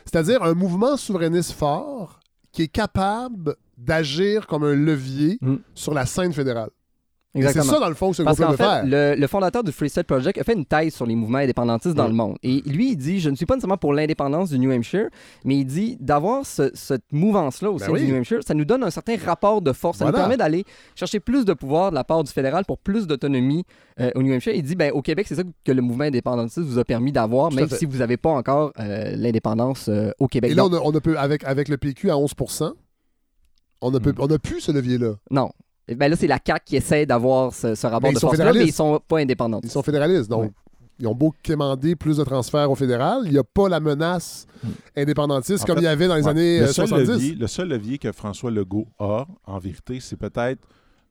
c'est-à-dire 0.04 0.42
un 0.42 0.54
mouvement 0.54 0.96
souverainiste 0.96 1.52
fort 1.52 2.20
qui 2.52 2.62
est 2.62 2.68
capable 2.68 3.54
d'agir 3.76 4.46
comme 4.46 4.64
un 4.64 4.74
levier 4.74 5.36
Mm. 5.42 5.56
sur 5.74 5.92
la 5.92 6.06
scène 6.06 6.32
fédérale. 6.32 6.70
C'est 7.34 7.62
ça, 7.62 7.78
dans 7.78 7.88
le 7.90 7.94
fond, 7.94 8.14
ce 8.14 8.22
Parce 8.22 8.38
qu'en 8.38 8.52
fait, 8.52 8.56
faire. 8.56 8.82
le, 8.86 9.14
le 9.14 9.26
fondateur 9.26 9.62
du 9.62 9.70
Free 9.70 9.90
State 9.90 10.06
Project 10.06 10.38
a 10.38 10.44
fait 10.44 10.54
une 10.54 10.64
thèse 10.64 10.94
sur 10.94 11.04
les 11.04 11.14
mouvements 11.14 11.36
indépendantistes 11.36 11.94
dans 11.94 12.04
Ouais. 12.04 12.08
le 12.08 12.14
monde. 12.14 12.36
Et 12.42 12.62
lui, 12.64 12.92
il 12.92 12.96
dit 12.96 13.20
Je 13.20 13.28
ne 13.28 13.36
suis 13.36 13.44
pas 13.44 13.54
nécessairement 13.56 13.76
pour 13.76 13.92
l'indépendance 13.92 14.48
du 14.48 14.58
New 14.58 14.72
Hampshire, 14.72 15.08
mais 15.44 15.56
il 15.58 15.66
dit 15.66 15.98
d'avoir 16.00 16.46
ce- 16.46 16.70
cette 16.72 17.02
mouvance-là 17.12 17.70
au 17.70 17.76
Ben 17.76 17.84
sein 17.86 17.92
oui. 17.92 18.06
du 18.06 18.10
New 18.12 18.16
Hampshire, 18.18 18.38
ça 18.42 18.54
nous 18.54 18.64
donne 18.64 18.82
un 18.84 18.90
certain 18.90 19.16
rapport 19.22 19.60
de 19.60 19.72
force. 19.74 19.98
Ça 19.98 20.06
nous 20.06 20.12
permet 20.12 20.38
d'aller 20.38 20.64
chercher 20.94 21.20
plus 21.20 21.44
de 21.44 21.52
pouvoir 21.52 21.90
de 21.90 21.94
la 21.96 22.04
part 22.04 22.24
du 22.24 22.32
fédéral 22.32 22.64
pour 22.64 22.78
plus 22.78 23.06
d'autonomie 23.06 23.64
euh, 24.00 24.10
au 24.14 24.22
New 24.22 24.32
Hampshire. 24.34 24.54
Il 24.54 24.62
dit 24.62 24.74
ben, 24.74 24.90
Au 24.92 25.02
Québec, 25.02 25.26
c'est 25.28 25.34
ça 25.34 25.42
que 25.62 25.72
le 25.72 25.82
mouvement 25.82 26.04
indépendantiste 26.04 26.60
vous 26.66 26.78
a 26.78 26.84
permis 26.84 27.12
d'avoir, 27.12 27.52
même 27.52 27.68
si 27.68 27.84
vous 27.84 27.98
n'avez 27.98 28.16
pas 28.16 28.30
encore 28.30 28.72
euh, 28.80 29.12
l'indépendance 29.14 29.88
euh, 29.90 30.10
au 30.18 30.26
Québec. 30.26 30.52
Et 30.52 30.54
là, 30.54 30.62
Donc, 30.62 30.72
on 30.72 30.76
a, 30.94 30.98
on 30.98 31.14
a 31.14 31.18
avec, 31.20 31.44
avec 31.44 31.68
le 31.68 31.76
PQ 31.76 32.10
à 32.10 32.16
11 32.16 32.32
on 33.82 33.94
a, 33.94 34.00
pu- 34.00 34.08
Mm. 34.08 34.14
on 34.20 34.26
a 34.30 34.38
pu 34.38 34.60
ce 34.60 34.72
levier-là. 34.72 35.16
non. 35.30 35.50
Ben 35.94 36.10
là, 36.10 36.16
c'est 36.16 36.26
la 36.26 36.38
CAQ 36.44 36.64
qui 36.64 36.76
essaie 36.76 37.06
d'avoir 37.06 37.54
ce, 37.54 37.74
ce 37.74 37.86
rapport 37.86 38.02
Mais 38.02 38.10
ils 38.10 38.14
de 38.14 38.18
sont 38.20 38.26
force-là, 38.28 38.44
mais 38.46 38.50
fédéralistes. 38.52 38.74
ils 38.74 38.76
sont 38.76 39.00
pas 39.06 39.18
indépendants. 39.18 39.60
Ils 39.62 39.70
sont 39.70 39.82
fédéralistes, 39.82 40.28
donc 40.28 40.42
Ouais. 40.42 40.50
ils 40.98 41.06
ont 41.06 41.14
beau 41.14 41.32
quémander 41.42 41.94
plus 41.94 42.16
de 42.16 42.24
transferts 42.24 42.70
au 42.70 42.74
fédéral, 42.74 43.20
il 43.26 43.32
n'y 43.32 43.38
a 43.38 43.44
pas 43.44 43.68
la 43.68 43.78
menace 43.80 44.46
indépendantiste 44.96 45.62
En 45.62 45.66
comme 45.66 45.76
fait, 45.76 45.82
il 45.82 45.84
y 45.84 45.88
avait 45.88 46.08
dans 46.08 46.16
les 46.16 46.22
Ouais. 46.24 46.28
années 46.30 46.58
le, 46.60 46.64
euh, 46.64 46.72
seul 46.72 46.88
70. 46.88 47.10
levier, 47.12 47.34
le 47.34 47.46
seul 47.46 47.68
levier 47.68 47.98
que 47.98 48.10
François 48.12 48.50
Legault 48.50 48.86
a, 48.98 49.26
en 49.44 49.58
vérité, 49.58 49.98
c'est 50.00 50.16
peut-être, 50.16 50.60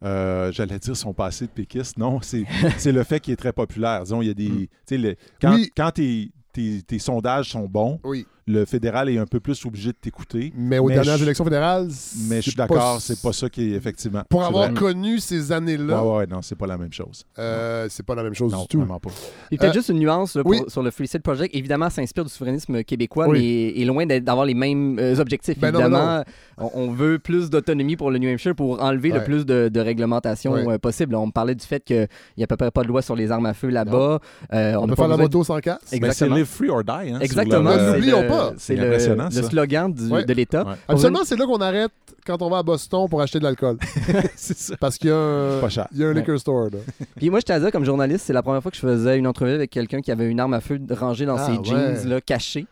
euh, 0.04 0.52
j'allais 0.52 0.80
dire 0.80 0.96
son 0.98 1.14
passé 1.14 1.46
de 1.46 1.52
péquiste. 1.52 1.98
Non, 1.98 2.20
c'est 2.22 2.44
c'est 2.78 2.92
le 2.92 3.04
fait 3.04 3.20
qu'il 3.20 3.34
est 3.34 3.38
très 3.38 3.54
populaire. 3.54 4.04
Disons, 4.04 4.22
il 4.22 4.28
y 4.28 4.32
a 4.32 4.34
des. 4.34 4.50
tu 4.50 4.70
sais, 4.86 4.98
le- 4.98 5.16
quand 5.42 5.54
Oui. 5.56 5.70
quand 5.76 5.92
tes, 5.92 6.32
tes- 6.52 6.82
tes 6.82 7.00
sondages 7.00 7.52
sont 7.52 7.66
bons, 7.68 8.00
Oui, 8.04 8.26
le 8.48 8.64
fédéral 8.66 9.10
est 9.10 9.18
un 9.18 9.26
peu 9.26 9.40
plus 9.40 9.66
obligé 9.66 9.90
de 9.92 9.98
t'écouter. 10.00 10.54
mais 10.56 10.78
aux 10.78 10.88
Mais 10.88 10.94
dernières 10.96 11.18
je- 11.18 11.24
élections 11.24 11.44
fédérales, 11.44 11.88
Mais 12.30 12.38
je 12.38 12.42
suis 12.50 12.56
d'accord, 12.56 13.02
c'est 13.02 13.20
pas 13.22 13.34
ça 13.34 13.50
qui 13.50 13.72
est 13.74 13.76
effectivement. 13.76 14.22
Pour 14.30 14.42
c'est 14.42 14.48
avoir 14.48 14.70
vrai. 14.70 14.80
connu 14.80 15.20
ces 15.20 15.52
années-là, 15.52 16.04
Ouais, 16.04 16.18
ouais, 16.18 16.28
non, 16.28 16.42
c'est 16.44 16.56
pas 16.56 16.68
la 16.68 16.78
même 16.78 16.94
chose. 16.94 17.24
euh, 17.40 17.88
c'est 17.90 18.06
pas 18.06 18.14
la 18.16 18.22
même 18.24 18.36
chose 18.36 18.52
Non, 18.52 18.62
du 18.62 18.68
tout. 18.68 18.78
vraiment 18.80 19.00
pas. 19.00 19.10
Et 19.52 19.58
peut-être 19.58 19.72
Euh, 19.72 19.74
juste 19.74 19.90
une 19.90 19.98
nuance 20.00 20.36
là, 20.36 20.44
pour- 20.44 20.52
oui. 20.52 20.62
sur 20.68 20.84
le 20.84 20.92
Free 20.92 21.08
State 21.08 21.24
Project. 21.24 21.56
Évidemment, 21.56 21.90
ça 21.90 21.96
s'inspire 22.02 22.24
du 22.24 22.30
souverainisme 22.32 22.84
québécois, 22.84 23.28
Oui. 23.28 23.40
mais 23.76 23.82
est 23.82 23.86
loin 23.86 24.06
d'avoir 24.06 24.46
les 24.46 24.54
mêmes 24.54 25.00
euh, 25.00 25.20
objectifs. 25.20 25.58
Ben 25.60 25.72
non, 25.72 25.80
évidemment, 25.80 26.24
On, 26.58 26.70
on 26.76 26.92
veut 26.92 27.20
plus 27.20 27.50
d'autonomie 27.50 27.96
pour 27.98 28.12
le 28.12 28.18
New 28.20 28.30
Hampshire 28.32 28.56
pour 28.56 28.82
enlever 28.82 29.10
le 29.10 29.24
plus 29.24 29.46
de, 29.46 29.70
de 29.74 29.80
réglementation 29.80 30.54
Ouais. 30.54 30.66
euh, 30.76 30.78
possible. 30.78 31.16
On 31.16 31.28
me 31.28 31.32
parlait 31.32 31.56
du 31.56 31.66
fait 31.66 31.84
qu'il 31.84 32.08
n'y 32.38 32.44
a 32.44 32.46
à 32.46 32.48
peu 32.48 32.56
près 32.58 32.72
pas 32.72 32.84
de 32.84 32.88
loi 32.88 33.02
sur 33.02 33.16
les 33.16 33.32
armes 33.32 33.46
à 33.48 33.54
feu 33.54 33.70
là-bas. 33.70 34.20
Euh, 34.54 34.76
On, 34.80 34.88
peut 34.88 34.96
faire 34.96 35.08
la 35.08 35.18
moto 35.18 35.44
sans 35.44 35.60
casse. 35.60 35.92
Exactement. 35.92 36.36
live 36.36 36.46
free 36.46 36.70
or 36.70 36.84
die. 36.84 36.92
Hein, 37.12 37.20
Exactement. 37.22 37.72
pas. 37.72 38.35
C'est 38.58 38.76
C'est 38.76 38.76
le, 38.76 38.88
impressionnant, 38.88 39.30
le 39.34 39.42
slogan 39.44 39.94
du- 39.94 40.08
Ouais. 40.12 40.26
de 40.26 40.34
l'État. 40.34 40.64
Ouais. 40.66 40.74
Absolument, 40.88 41.20
c'est 41.24 41.36
là 41.38 41.46
qu'on 41.46 41.58
arrête 41.62 41.92
quand 42.26 42.42
on 42.42 42.50
va 42.50 42.60
à 42.60 42.64
Boston 42.64 43.08
pour 43.10 43.22
acheter 43.22 43.40
de 43.40 43.44
l'alcool. 43.44 43.78
c'est 44.36 44.58
ça. 44.58 44.76
Parce 44.80 44.98
qu'il 44.98 45.10
y 45.10 45.14
a 45.14 45.18
un, 45.18 45.60
Pas 45.62 45.70
cher. 45.70 45.88
il 45.92 46.00
y 46.00 46.04
a 46.04 46.08
un 46.08 46.14
Ouais. 46.14 46.20
liquor 46.20 46.40
store. 46.40 46.66
Là. 46.72 46.80
Puis 47.16 47.30
moi, 47.30 47.40
je 47.40 47.46
t'ai 47.46 47.60
dit, 47.60 47.72
comme 47.72 47.86
journaliste, 47.86 48.26
c'est 48.26 48.34
la 48.34 48.42
première 48.44 48.62
fois 48.62 48.72
que 48.72 48.78
je 48.78 48.82
faisais 48.82 49.18
une 49.18 49.28
entrevue 49.28 49.52
avec 49.54 49.70
quelqu'un 49.72 50.02
qui 50.02 50.12
avait 50.12 50.28
une 50.30 50.40
arme 50.40 50.54
à 50.54 50.62
feu 50.62 50.80
rangée 50.92 51.26
dans 51.26 51.36
Ah, 51.38 51.46
ses 51.46 51.58
ouais. 51.58 51.64
jeans 51.64 52.08
là, 52.10 52.22
cachés. 52.22 52.66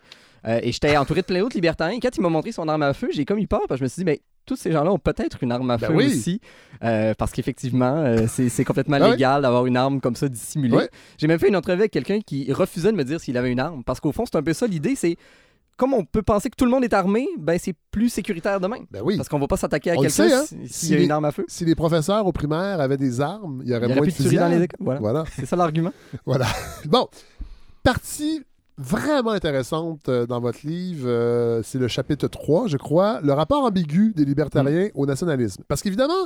Euh, 0.45 0.59
et 0.61 0.73
j'étais 0.73 0.97
entouré 0.97 1.21
de 1.21 1.25
plein 1.25 1.39
d'autres 1.39 1.55
libertariens. 1.55 1.95
Et 1.95 1.99
quand 2.01 2.09
il 2.17 2.21
m'a 2.21 2.27
montré 2.27 2.51
son 2.51 2.67
arme 2.67 2.81
à 2.83 2.93
feu, 2.93 3.07
j'ai 3.13 3.23
comme 3.23 3.39
eu 3.39 3.47
peur 3.47 3.61
parce 3.67 3.77
que 3.79 3.79
je 3.79 3.83
me 3.83 3.87
suis 3.87 4.01
dit, 4.01 4.05
mais 4.05 4.19
tous 4.45 4.57
ces 4.57 4.73
gens-là 4.73 4.91
ont 4.91 4.99
peut-être 4.99 5.37
une 5.41 5.53
arme 5.53 5.71
à 5.71 5.77
Ben 5.77 5.87
feu 5.87 5.93
oui. 5.95 6.07
aussi. 6.07 6.41
Euh, 6.83 7.13
parce 7.17 7.31
qu'effectivement, 7.31 7.95
euh, 7.99 8.25
c'est 8.27 8.65
complètement 8.65 8.97
Ah 9.01 9.11
légal 9.11 9.41
d'avoir 9.43 9.65
une 9.65 9.77
arme 9.77 10.01
comme 10.01 10.17
ça 10.17 10.27
dissimulée. 10.27 10.89
J'ai 11.17 11.27
même 11.27 11.39
fait 11.39 11.47
une 11.47 11.55
entrevue 11.55 11.79
avec 11.79 11.91
quelqu'un 11.91 12.19
qui 12.19 12.51
refusait 12.51 12.91
de 12.91 12.97
me 12.97 13.05
dire 13.05 13.21
s'il 13.21 13.37
avait 13.37 13.51
une 13.53 13.59
arme. 13.61 13.83
Parce 13.85 14.01
qu'au 14.01 14.11
fond, 14.11 14.25
c'est 14.25 14.35
un 14.37 14.43
peu 14.43 14.51
ça 14.51 14.67
l'idée, 14.67 14.95
c'est 14.97 15.15
comme 15.77 15.93
on 15.93 16.05
peut 16.05 16.21
penser 16.21 16.49
que 16.49 16.55
tout 16.55 16.65
le 16.65 16.71
monde 16.71 16.83
est 16.83 16.93
armé, 16.93 17.27
ben 17.37 17.57
c'est 17.59 17.75
plus 17.91 18.09
sécuritaire 18.09 18.59
de 18.59 18.67
même. 18.67 18.85
Ben 18.91 19.01
oui. 19.03 19.17
Parce 19.17 19.27
qu'on 19.29 19.39
va 19.39 19.47
pas 19.47 19.57
s'attaquer 19.57 19.91
à 19.91 19.95
quelqu'un 19.97 20.23
hein. 20.39 20.43
si- 20.47 20.55
s'il 20.67 20.69
Si 20.69 20.91
y 20.91 20.93
a 20.95 20.97
les- 20.97 21.03
une 21.05 21.11
arme 21.11 21.25
à 21.25 21.31
feu. 21.31 21.45
Si 21.47 21.65
les 21.65 21.75
professeurs 21.75 22.25
au 22.25 22.31
primaire 22.31 22.79
avaient 22.79 22.97
des 22.97 23.21
armes, 23.21 23.61
il 23.63 23.69
y 23.71 23.75
aurait 23.75 23.85
Il 23.87 23.89
y 23.89 23.91
aurait 23.91 23.95
moins 23.95 24.07
de 24.07 24.11
plus 24.13 24.23
de 24.23 24.29
tueries 24.29 24.37
dans 24.37 24.47
les 24.49 24.61
écoles. 24.63 24.77
Voilà. 24.79 24.99
Voilà. 24.99 25.23
C'est 25.35 25.45
ça 25.45 25.55
l'argument. 25.55 25.91
voilà. 26.25 26.45
Bon, 26.85 27.07
partie 27.83 28.43
vraiment 28.77 29.31
intéressante 29.31 30.09
euh, 30.09 30.25
dans 30.25 30.39
votre 30.39 30.65
livre, 30.65 31.07
euh, 31.07 31.61
c'est 31.63 31.77
le 31.77 31.87
chapitre 31.87 32.27
3, 32.27 32.67
je 32.67 32.77
crois, 32.77 33.19
le 33.21 33.31
rapport 33.33 33.63
ambigu 33.63 34.13
des 34.15 34.25
libertariens 34.25 34.89
au 34.95 35.05
nationalisme. 35.05 35.63
Parce 35.67 35.81
qu'évidemment, 35.83 36.25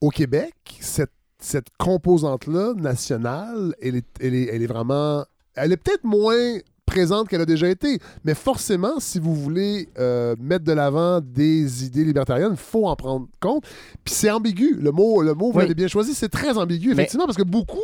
au 0.00 0.10
Québec, 0.10 0.52
cette, 0.80 1.12
cette 1.38 1.68
composante-là, 1.78 2.74
nationale, 2.74 3.74
elle 3.80 3.96
est, 3.96 4.06
elle, 4.20 4.34
est, 4.34 4.48
elle 4.52 4.62
est 4.62 4.66
vraiment... 4.66 5.24
Elle 5.54 5.72
est 5.72 5.76
peut-être 5.76 6.02
moins 6.04 6.58
présente 6.90 7.28
qu'elle 7.28 7.40
a 7.40 7.46
déjà 7.46 7.68
été, 7.68 7.98
mais 8.24 8.34
forcément, 8.34 8.98
si 8.98 9.18
vous 9.20 9.34
voulez 9.34 9.88
euh, 9.98 10.34
mettre 10.40 10.64
de 10.64 10.72
l'avant 10.72 11.20
des 11.20 11.84
idées 11.84 12.04
libertariennes, 12.04 12.52
il 12.52 12.56
faut 12.56 12.86
en 12.88 12.96
prendre 12.96 13.28
compte. 13.40 13.64
Puis 14.04 14.12
c'est 14.14 14.30
ambigu. 14.30 14.76
Le 14.80 14.90
mot, 14.90 15.22
le 15.22 15.34
mot 15.34 15.52
vous 15.52 15.58
l'avez 15.60 15.74
bien 15.74 15.88
choisi, 15.88 16.14
c'est 16.14 16.28
très 16.28 16.58
ambigu, 16.58 16.88
Mais- 16.88 16.94
effectivement, 16.94 17.26
parce 17.26 17.36
que 17.38 17.44
beaucoup 17.44 17.78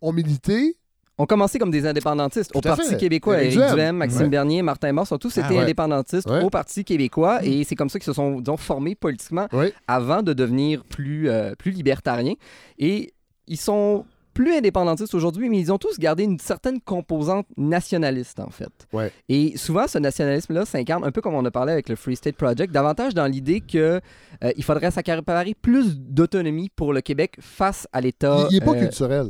ont 0.00 0.12
milité 0.12 0.76
On 1.18 1.24
commençait 1.24 1.58
comme 1.58 1.70
des 1.70 1.86
indépendantistes 1.86 2.50
au 2.54 2.60
Tout 2.60 2.68
à 2.68 2.76
Parti 2.76 2.90
fait. 2.90 2.96
québécois. 2.98 3.42
Éric 3.42 3.58
Duhem. 3.58 3.96
Maxime 3.96 4.22
Ouais. 4.24 4.28
Bernier, 4.28 4.60
Martin 4.62 4.92
Mors 4.92 5.10
ont 5.10 5.16
tous 5.16 5.38
Ah, 5.38 5.48
ouais. 5.50 5.58
indépendantistes 5.60 6.28
Ouais. 6.28 6.42
au 6.44 6.50
Parti 6.50 6.84
québécois 6.84 7.42
et 7.42 7.64
c'est 7.64 7.74
comme 7.74 7.88
ça 7.88 7.98
qu'ils 7.98 8.04
se 8.04 8.12
sont 8.12 8.40
disons, 8.40 8.58
formés 8.58 8.94
politiquement 8.94 9.48
avant 9.88 10.22
de 10.22 10.34
devenir 10.34 10.84
plus, 10.84 11.30
euh, 11.30 11.54
plus 11.54 11.70
libertariens. 11.70 12.34
Et 12.78 13.14
ils 13.46 13.56
sont 13.56 14.04
plus 14.36 14.54
indépendantistes 14.54 15.14
aujourd'hui, 15.14 15.48
mais 15.48 15.58
ils 15.58 15.72
ont 15.72 15.78
tous 15.78 15.98
gardé 15.98 16.24
une 16.24 16.38
certaine 16.38 16.78
composante 16.80 17.46
nationaliste, 17.56 18.38
en 18.38 18.50
fait. 18.50 18.68
Ouais. 18.92 19.10
Et 19.30 19.56
souvent, 19.56 19.86
ce 19.88 19.96
nationalisme-là 19.98 20.66
s'incarne 20.66 21.04
un 21.04 21.10
peu 21.10 21.22
comme 21.22 21.34
on 21.34 21.44
a 21.46 21.50
parlé 21.50 21.72
avec 21.72 21.88
le 21.88 21.96
Free 21.96 22.16
State 22.16 22.36
Project, 22.36 22.70
davantage 22.70 23.14
dans 23.14 23.24
l'idée 23.26 23.60
que 23.62 24.00
euh, 24.44 24.52
il 24.56 24.62
faudrait 24.62 24.90
s'accaparer 24.90 25.54
plus 25.54 25.96
d'autonomie 25.98 26.68
pour 26.68 26.92
le 26.92 27.00
Québec 27.00 27.36
face 27.40 27.88
à 27.94 28.02
l'État. 28.02 28.46
Il 28.50 28.58
n'est 28.58 28.64
pas 28.64 28.74
euh, 28.74 28.80
culturel. 28.80 29.26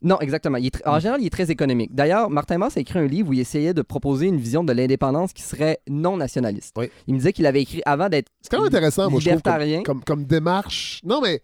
Non, 0.00 0.18
exactement. 0.20 0.56
Il 0.58 0.66
est 0.66 0.74
tr- 0.76 0.88
Mm. 0.88 0.90
En 0.94 0.98
général, 1.00 1.20
il 1.20 1.26
est 1.26 1.30
très 1.30 1.50
économique. 1.50 1.94
D'ailleurs, 1.94 2.30
Martin 2.30 2.56
Mass 2.56 2.76
a 2.76 2.80
écrit 2.80 3.00
un 3.00 3.06
livre 3.06 3.28
où 3.30 3.32
il 3.34 3.40
essayait 3.40 3.74
de 3.74 3.82
proposer 3.82 4.26
une 4.28 4.38
vision 4.38 4.64
de 4.64 4.72
l'indépendance 4.72 5.32
qui 5.32 5.42
serait 5.42 5.80
non 5.90 6.16
nationaliste. 6.16 6.74
Oui. 6.78 6.88
Il 7.06 7.14
me 7.14 7.18
disait 7.18 7.32
qu'il 7.32 7.44
avait 7.46 7.60
écrit 7.62 7.82
avant 7.84 8.08
d'être 8.08 8.28
C'est 8.40 8.48
quand 8.50 8.58
même 8.58 8.68
intéressant, 8.68 9.10
moi, 9.10 9.20
je 9.20 9.28
trouve, 9.28 9.42
comme, 9.42 9.52
libertarien. 9.52 9.82
comme, 9.82 10.02
comme 10.04 10.24
démarche. 10.24 11.00
Non, 11.04 11.20
mais 11.20 11.42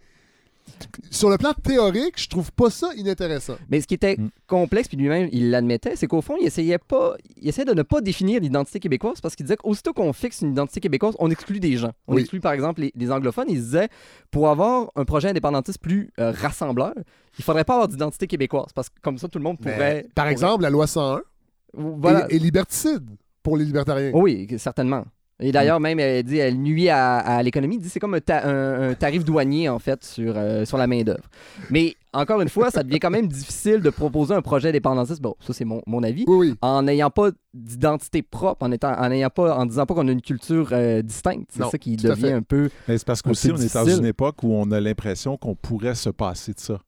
sur 1.11 1.31
le 1.31 1.37
plan 1.39 1.53
théorique, 1.53 2.15
je 2.21 2.29
trouve 2.29 2.51
pas 2.53 2.71
ça 2.71 2.91
inintéressant. 2.97 3.55
Mais 3.71 3.81
ce 3.81 3.87
qui 3.87 3.95
était 3.95 4.17
Mm. 4.17 4.31
complexe, 4.47 4.89
puis 4.89 4.97
lui-même, 4.97 5.29
il 5.33 5.51
l'admettait, 5.51 5.97
c'est 5.97 6.07
qu'au 6.07 6.21
fond, 6.21 6.37
il 6.41 6.47
essayait 6.47 6.79
pas, 6.79 7.15
il 7.41 7.49
essayait 7.49 7.65
de 7.65 7.75
ne 7.75 7.83
pas 7.83 8.01
définir 8.01 8.41
l'identité 8.41 8.81
québécoise 8.81 9.21
parce 9.21 9.37
qu'il 9.37 9.45
disait 9.47 9.57
qu'aussitôt 9.57 9.93
qu'on 9.93 10.13
fixe 10.13 10.41
une 10.43 10.53
identité 10.53 10.81
québécoise, 10.81 11.15
on 11.19 11.31
exclut 11.31 11.61
des 11.61 11.77
gens. 11.77 11.93
On 12.09 12.15
Oui. 12.15 12.23
exclut, 12.23 12.41
par 12.41 12.53
exemple, 12.53 12.81
les, 12.83 12.93
les 12.95 13.11
anglophones. 13.13 13.47
Il 13.49 13.57
se 13.59 13.63
disait, 13.63 13.89
pour 14.31 14.49
avoir 14.49 14.91
un 14.97 15.05
projet 15.05 15.29
indépendantiste 15.29 15.79
plus 15.81 16.11
euh, 16.19 16.33
rassembleur, 16.33 16.95
il 17.39 17.45
faudrait 17.45 17.65
pas 17.65 17.75
avoir 17.75 17.89
d'identité 17.89 18.27
québécoise 18.27 18.73
parce 18.75 18.89
que 18.89 18.95
comme 19.03 19.19
ça, 19.19 19.29
tout 19.29 19.39
le 19.39 19.45
monde 19.45 19.57
Mais, 19.65 19.73
pourrait. 19.73 20.07
par 20.15 20.25
pourrait- 20.25 20.33
exemple, 20.33 20.63
la 20.63 20.71
loi 20.71 20.87
101 20.87 21.23
voilà. 21.75 22.27
est, 22.31 22.37
est 22.37 22.39
liberticide 22.39 23.09
pour 23.43 23.57
les 23.57 23.65
libertariens. 23.65 24.11
Oui, 24.15 24.47
certainement. 24.59 25.05
Et 25.41 25.51
d'ailleurs, 25.51 25.81
même, 25.81 25.99
elle 25.99 26.23
dit, 26.23 26.39
elle 26.39 26.57
nuit 26.57 26.89
à, 26.89 27.17
à 27.17 27.43
l'économie. 27.43 27.75
Elle 27.77 27.83
dit, 27.83 27.89
c'est 27.89 27.99
comme 27.99 28.15
un, 28.15 28.21
ta- 28.21 28.47
un- 28.49 28.91
un 28.91 28.95
tarif 28.95 29.25
douanier, 29.25 29.69
en 29.69 29.81
fait, 29.81 30.05
sur, 30.05 30.35
euh, 30.37 30.65
sur 30.65 30.79
la 30.79 30.87
main-d'œuvre. 30.87 31.25
Mais 31.71 31.97
encore 32.13 32.41
une 32.41 32.49
fois, 32.49 32.71
ça 32.71 32.85
devient 32.85 33.01
quand 33.01 33.11
même 33.11 33.27
difficile 33.27 33.81
de 33.81 33.91
proposer 33.91 34.33
un 34.35 34.43
projet 34.43 34.69
indépendantiste. 34.69 35.21
Bon, 35.21 35.35
ça, 35.41 35.53
c'est 35.53 35.65
mon, 35.65 35.83
mon 35.89 36.05
avis. 36.05 36.25
Oui, 36.29 36.51
oui. 36.51 36.55
En 36.63 36.83
n'ayant 36.83 37.11
pas 37.11 37.31
d'identité 37.53 38.23
propre, 38.23 38.65
en, 38.65 38.71
étant, 38.71 38.93
en, 38.97 39.11
ayant 39.11 39.29
pas, 39.31 39.57
en 39.57 39.67
disant 39.67 39.87
pas 39.87 39.95
qu'on 39.95 40.07
a 40.07 40.13
une 40.13 40.23
culture 40.23 40.69
euh, 40.71 41.03
distincte. 41.03 41.51
C'est 41.53 41.65
ça 41.69 41.79
qui 41.79 41.97
devient 41.97 42.33
un 42.33 42.43
peu. 42.43 42.71
Mais 42.87 42.97
c'est 42.97 43.07
parce 43.07 43.21
qu'aussi, 43.21 43.51
on 43.51 43.57
est 43.57 43.75
dans 43.75 43.87
une 43.87 44.07
époque 44.07 44.43
où 44.45 44.53
on 44.55 44.71
a 44.71 44.81
l'impression 44.81 45.37
qu'on 45.37 45.57
pourrait 45.57 45.97
se 45.97 46.11
passer 46.11 46.53
de 46.53 46.61
ça, 46.61 46.79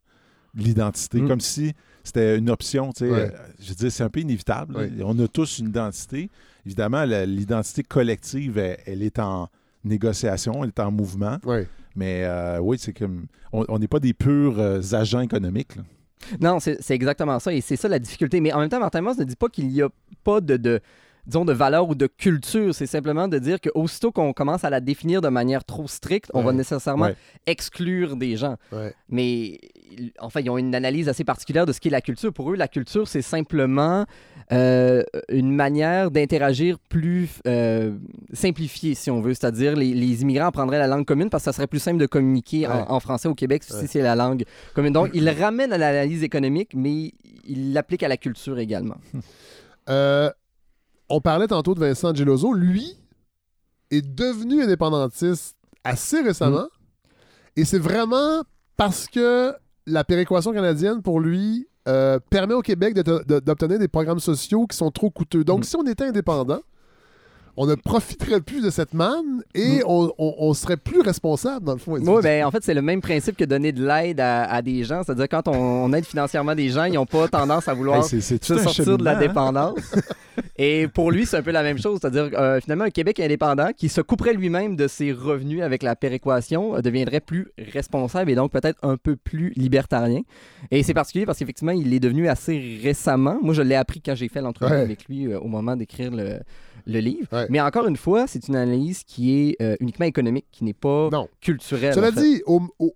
de 0.54 0.62
l'identité, 0.62 1.20
Mm. 1.20 1.28
comme 1.28 1.40
si 1.40 1.72
c'était 2.06 2.38
une 2.38 2.50
option. 2.50 2.92
tu 2.92 3.04
sais. 3.06 3.10
Ouais. 3.10 3.30
Euh, 3.32 3.38
Je 3.60 3.68
veux 3.70 3.74
dire, 3.74 3.92
c'est 3.92 4.02
un 4.04 4.08
peu 4.08 4.20
inévitable. 4.20 4.76
Ouais. 4.76 4.90
On 5.04 5.18
a 5.18 5.28
tous 5.28 5.58
une 5.58 5.68
identité. 5.68 6.30
Évidemment, 6.64 7.04
l'identité 7.04 7.82
collective, 7.82 8.58
elle, 8.58 8.78
elle 8.86 9.02
est 9.02 9.18
en 9.18 9.48
négociation, 9.84 10.64
elle 10.64 10.70
est 10.70 10.80
en 10.80 10.90
mouvement. 10.90 11.38
Oui. 11.44 11.60
Mais 11.94 12.24
euh, 12.24 12.58
oui, 12.60 12.76
c'est 12.78 12.92
comme. 12.92 13.26
On 13.52 13.78
n'est 13.78 13.88
pas 13.88 14.00
des 14.00 14.12
purs 14.12 14.58
euh, 14.58 14.80
agents 14.92 15.20
économiques. 15.20 15.76
là. 15.76 15.82
Non, 16.40 16.58
c'est 16.60 16.78
c'est 16.82 16.94
exactement 16.94 17.38
ça. 17.38 17.52
Et 17.54 17.60
c'est 17.60 17.76
ça 17.76 17.88
la 17.88 17.98
difficulté. 17.98 18.40
Mais 18.40 18.52
en 18.52 18.58
même 18.60 18.68
temps, 18.68 18.80
Martin 18.80 19.00
Moss 19.00 19.16
ne 19.18 19.24
dit 19.24 19.36
pas 19.36 19.48
qu'il 19.48 19.68
n'y 19.68 19.80
a 19.80 19.88
pas 20.24 20.40
de, 20.40 20.56
de, 20.56 20.80
disons, 21.26 21.44
de 21.44 21.52
valeur 21.52 21.88
ou 21.88 21.94
de 21.94 22.06
culture. 22.06 22.74
C'est 22.74 22.86
simplement 22.86 23.28
de 23.28 23.38
dire 23.38 23.58
qu'aussitôt 23.60 24.12
qu'on 24.12 24.32
commence 24.32 24.64
à 24.64 24.70
la 24.70 24.80
définir 24.80 25.20
de 25.20 25.28
manière 25.28 25.64
trop 25.64 25.88
stricte, 25.88 26.30
on 26.34 26.42
va 26.42 26.52
nécessairement 26.52 27.06
Ouais. 27.06 27.16
exclure 27.46 28.16
des 28.16 28.36
gens. 28.36 28.56
Ouais. 28.72 28.94
Mais 29.08 29.58
enfin, 30.20 30.40
ils 30.40 30.50
ont 30.50 30.58
une 30.58 30.74
analyse 30.74 31.08
assez 31.08 31.24
particulière 31.24 31.66
de 31.66 31.72
ce 31.72 31.80
qu'est 31.80 31.90
la 31.90 32.00
culture. 32.00 32.32
Pour 32.32 32.52
eux, 32.52 32.56
la 32.56 32.68
culture, 32.68 33.08
c'est 33.08 33.22
simplement 33.22 34.04
euh, 34.52 35.02
une 35.28 35.52
manière 35.54 36.10
d'interagir 36.10 36.78
plus 36.88 37.28
euh, 37.46 37.96
simplifiée, 38.32 38.94
si 38.94 39.10
on 39.10 39.20
veut. 39.20 39.34
C'est-à-dire, 39.34 39.74
les, 39.74 39.92
les 39.94 40.22
immigrants 40.22 40.46
apprendraient 40.46 40.78
la 40.78 40.86
langue 40.86 41.04
commune 41.04 41.30
parce 41.30 41.42
que 41.42 41.50
ça 41.50 41.52
serait 41.56 41.66
plus 41.66 41.80
simple 41.80 41.98
de 41.98 42.06
communiquer 42.06 42.66
en- 42.66 42.90
en, 42.90 43.00
français 43.00 43.28
au 43.28 43.34
Québec 43.34 43.64
si 43.64 43.86
c'est 43.88 44.02
la 44.02 44.14
langue 44.14 44.44
commune. 44.74 44.92
Donc, 44.92 45.10
ils 45.14 45.28
ramènent 45.28 45.72
à 45.72 45.78
l'analyse 45.78 46.22
économique, 46.22 46.70
mais 46.74 47.12
ils 47.48 47.72
l'appliquent 47.72 48.02
à 48.04 48.08
la 48.08 48.16
culture 48.16 48.58
également. 48.58 48.96
Euh, 49.88 50.30
on 51.08 51.20
parlait 51.20 51.46
tantôt 51.48 51.74
de 51.74 51.80
Vincent 51.80 52.14
Geloso. 52.14 52.52
Lui 52.52 52.96
est 53.90 54.02
devenu 54.02 54.62
indépendantiste 54.62 55.56
assez 55.84 56.20
récemment. 56.20 56.64
Mm. 56.64 56.68
Et 57.56 57.64
c'est 57.64 57.78
vraiment 57.78 58.42
parce 58.76 59.06
que 59.06 59.54
la 59.86 60.04
péréquation 60.04 60.52
canadienne, 60.52 61.00
pour 61.02 61.20
lui, 61.20 61.68
euh, 61.88 62.18
permet 62.30 62.54
au 62.54 62.62
Québec 62.62 62.94
de- 62.94 63.22
de- 63.26 63.38
d'obtenir 63.38 63.78
des 63.78 63.88
programmes 63.88 64.18
sociaux 64.18 64.66
qui 64.66 64.76
sont 64.76 64.90
trop 64.90 65.10
coûteux. 65.10 65.44
Donc, 65.44 65.60
Mm. 65.60 65.64
si 65.64 65.76
on 65.76 65.86
était 65.86 66.04
indépendant, 66.04 66.60
on 67.56 67.66
ne 67.66 67.74
profiterait 67.74 68.40
plus 68.40 68.62
de 68.62 68.70
cette 68.70 68.92
manne 68.94 69.42
et 69.54 69.78
Mm. 69.78 69.82
on, 69.86 70.12
on- 70.18 70.34
on 70.38 70.54
serait 70.54 70.76
plus 70.76 71.00
responsable, 71.00 71.64
dans 71.64 71.72
le 71.72 71.78
fond. 71.78 71.92
Oui, 71.98 72.20
ben, 72.22 72.44
en 72.44 72.50
fait, 72.50 72.62
c'est 72.62 72.74
le 72.74 72.82
même 72.82 73.00
principe 73.00 73.36
que 73.36 73.44
donner 73.44 73.72
de 73.72 73.86
l'aide 73.86 74.20
à, 74.20 74.44
à 74.44 74.62
des 74.62 74.84
gens. 74.84 75.02
C'est-à-dire, 75.04 75.28
quand 75.28 75.48
on, 75.48 75.54
on 75.54 75.92
aide 75.92 76.04
financièrement 76.04 76.54
des 76.54 76.68
gens, 76.68 76.84
ils 76.84 76.94
n'ont 76.94 77.06
pas 77.06 77.28
tendance 77.28 77.68
à 77.68 77.74
vouloir 77.74 77.98
Hey, 78.12 78.20
se 78.20 78.36
sortir 78.38 78.98
de 78.98 79.04
la 79.04 79.16
hein? 79.16 79.20
dépendance. 79.20 79.78
Et 80.58 80.86
pour 80.88 81.10
lui, 81.10 81.24
c'est 81.24 81.38
un 81.38 81.42
peu 81.42 81.50
la 81.50 81.62
même 81.62 81.78
chose. 81.78 81.98
C'est-à-dire, 82.00 82.28
euh, 82.38 82.60
finalement, 82.60 82.84
un 82.84 82.90
Québec 82.90 83.20
indépendant 83.20 83.70
qui 83.74 83.88
se 83.88 84.00
couperait 84.02 84.34
lui-même 84.34 84.76
de 84.76 84.86
ses 84.86 85.12
revenus 85.12 85.62
avec 85.62 85.82
la 85.82 85.96
péréquation 85.96 86.76
euh, 86.76 86.82
deviendrait 86.82 87.20
plus 87.20 87.48
responsable 87.72 88.30
et 88.30 88.34
donc 88.34 88.52
peut-être 88.52 88.78
un 88.82 88.96
peu 88.98 89.16
plus 89.16 89.52
libertarien. 89.56 90.20
Et 90.70 90.82
c'est 90.82 90.92
particulier 90.94 91.24
parce 91.26 91.38
qu'effectivement, 91.38 91.72
il 91.72 91.92
est 91.94 92.00
devenu 92.00 92.28
assez 92.28 92.78
récemment. 92.82 93.38
Moi, 93.42 93.54
je 93.54 93.62
l'ai 93.62 93.74
appris 93.76 94.02
quand 94.02 94.14
j'ai 94.14 94.28
fait 94.28 94.40
l'entrevue 94.42 94.72
Ouais. 94.74 94.80
avec 94.80 95.06
lui 95.08 95.26
euh, 95.26 95.38
au 95.40 95.48
moment 95.48 95.74
d'écrire 95.76 96.10
le, 96.10 96.40
le 96.86 97.00
livre. 97.00 97.26
Ouais. 97.32 97.46
Mais 97.50 97.60
encore 97.60 97.86
une 97.88 97.96
fois, 97.96 98.26
c'est 98.26 98.48
une 98.48 98.56
analyse 98.56 99.02
qui 99.04 99.32
est 99.50 99.56
euh, 99.60 99.76
uniquement 99.80 100.06
économique, 100.06 100.46
qui 100.52 100.64
n'est 100.64 100.72
pas 100.72 101.08
Non. 101.10 101.28
culturelle. 101.40 101.94
Cela 101.94 102.08
en 102.08 102.12
fait. 102.12 102.20
dit, 102.22 102.42
au- 102.46 102.62
au- 102.78 102.94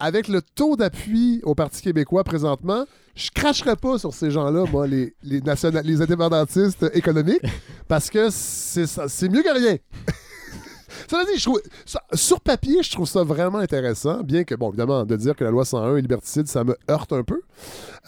avec 0.00 0.28
le 0.28 0.40
taux 0.42 0.76
d'appui 0.76 1.40
au 1.42 1.54
Parti 1.54 1.82
québécois 1.82 2.24
présentement, 2.24 2.84
je 3.16 3.30
cracherais 3.32 3.74
pas 3.76 3.98
sur 3.98 4.14
ces 4.14 4.30
gens-là, 4.30 4.64
moi, 4.70 4.86
les, 4.86 5.14
les, 5.24 5.40
national- 5.40 5.84
les 5.84 6.00
indépendantistes 6.00 6.86
économiques, 6.94 7.42
parce 7.88 8.08
que 8.08 8.28
c'est 8.30 9.28
mieux 9.28 9.42
que 9.42 9.52
rien. 9.58 9.76
Cela 11.10 11.24
dit, 11.24 11.36
je 11.38 11.42
trouve, 11.44 11.60
ça- 11.84 12.02
sur 12.14 12.40
papier, 12.40 12.82
je 12.82 12.90
trouve 12.90 13.06
ça 13.08 13.22
vraiment 13.24 13.58
intéressant, 13.58 14.22
bien 14.22 14.44
que, 14.44 14.54
bon, 14.54 14.68
évidemment, 14.70 15.04
de 15.04 15.16
dire 15.16 15.34
que 15.36 15.44
la 15.44 15.50
loi 15.50 15.64
101 15.64 15.96
est 15.96 16.00
liberticide, 16.02 16.46
ça 16.48 16.64
me 16.64 16.76
heurte 16.90 17.12
un 17.12 17.22
peu. 17.24 17.40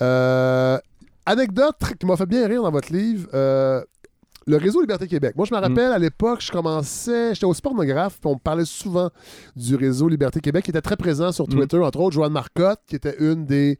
Euh, 0.01 0.79
anecdote 1.27 1.77
qui 1.99 2.07
m'a 2.07 2.17
fait 2.17 2.27
bien 2.27 2.47
rire 2.47 2.63
dans 2.63 2.71
votre 2.71 2.93
livre, 2.93 3.29
euh, 3.35 3.83
le 4.51 4.57
réseau 4.57 4.81
Liberté 4.81 5.07
Québec. 5.07 5.35
Moi, 5.37 5.47
je 5.49 5.55
me 5.55 5.61
rappelle, 5.61 5.93
à 5.93 5.99
l'époque, 5.99 6.41
je 6.43 6.51
commençais, 6.51 7.35
j'étais 7.35 7.47
aussi 7.47 7.63
pornographe, 7.63 8.19
puis 8.21 8.29
on 8.29 8.35
me 8.35 8.41
parlait 8.41 8.65
souvent 8.65 9.11
du 9.57 9.77
réseau 9.77 10.09
Liberté 10.09 10.41
Québec, 10.41 10.65
qui 10.65 10.71
était 10.71 10.83
très 10.83 10.97
présent 10.97 11.33
sur 11.33 11.47
Twitter, 11.47 11.79
entre 11.79 12.01
autres, 12.01 12.15
Joanne 12.15 12.33
Marcotte, 12.33 12.81
qui 12.87 12.97
était 12.97 13.17
une 13.21 13.47
des 13.47 13.79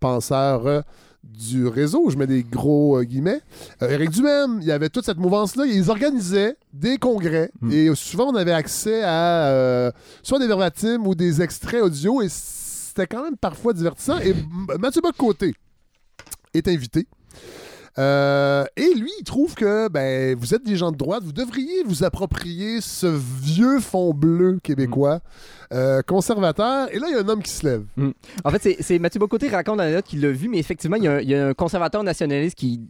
penseurs 0.00 0.66
euh, 0.66 0.80
du 1.22 1.66
réseau, 1.66 2.10
je 2.10 2.16
mets 2.16 2.26
des 2.26 2.42
gros 2.42 2.98
euh, 2.98 3.04
guillemets. 3.04 3.40
Euh, 3.82 3.90
Éric 3.90 4.10
Duhem, 4.10 4.58
il 4.60 4.66
y 4.66 4.72
avait 4.72 4.88
toute 4.88 5.04
cette 5.04 5.18
mouvance-là, 5.18 5.66
ils 5.66 5.90
organisaient 5.90 6.56
des 6.72 6.98
congrès, 6.98 7.50
et 7.70 7.92
souvent, 7.94 8.30
on 8.30 8.34
avait 8.34 8.52
accès 8.52 9.02
à 9.02 9.48
euh, 9.48 9.90
soit 10.22 10.38
des 10.38 10.46
verbatims 10.46 11.06
ou 11.06 11.14
des 11.14 11.42
extraits 11.42 11.82
audio, 11.82 12.22
et 12.22 12.28
c'était 12.28 13.06
quand 13.06 13.22
même 13.22 13.36
parfois 13.36 13.72
divertissant. 13.72 14.18
Et 14.18 14.34
Mathieu 14.78 15.00
Bock-Côté 15.00 15.54
est 16.54 16.68
invité. 16.68 17.06
Euh, 17.98 18.64
et 18.76 18.94
lui, 18.94 19.10
il 19.20 19.24
trouve 19.24 19.54
que 19.54 19.88
ben, 19.88 20.34
vous 20.38 20.54
êtes 20.54 20.62
des 20.64 20.76
gens 20.76 20.92
de 20.92 20.96
droite, 20.96 21.22
vous 21.24 21.32
devriez 21.32 21.82
vous 21.84 22.04
approprier 22.04 22.80
ce 22.80 23.06
vieux 23.06 23.80
fond 23.80 24.14
bleu 24.14 24.58
québécois, 24.62 25.20
euh, 25.74 26.00
conservateur. 26.02 26.88
Et 26.94 26.98
là, 26.98 27.06
il 27.10 27.14
y 27.14 27.16
a 27.16 27.20
un 27.20 27.28
homme 27.28 27.42
qui 27.42 27.50
se 27.50 27.66
lève. 27.66 27.84
En 28.44 28.50
fait, 28.50 28.62
c'est- 28.62 28.76
c'est 28.80 28.98
Mathieu 28.98 29.18
Bocoté 29.20 29.48
raconte 29.48 29.76
dans 29.78 29.84
la 29.84 29.92
note 29.92 30.06
qu'il 30.06 30.20
l'a 30.22 30.30
vu, 30.30 30.48
mais 30.48 30.58
effectivement, 30.58 30.96
il 30.96 31.04
y, 31.04 31.08
a 31.08 31.12
un, 31.16 31.20
il 31.20 31.28
y 31.28 31.34
a 31.34 31.48
un 31.48 31.54
conservateur 31.54 32.02
nationaliste 32.02 32.56
qui 32.56 32.80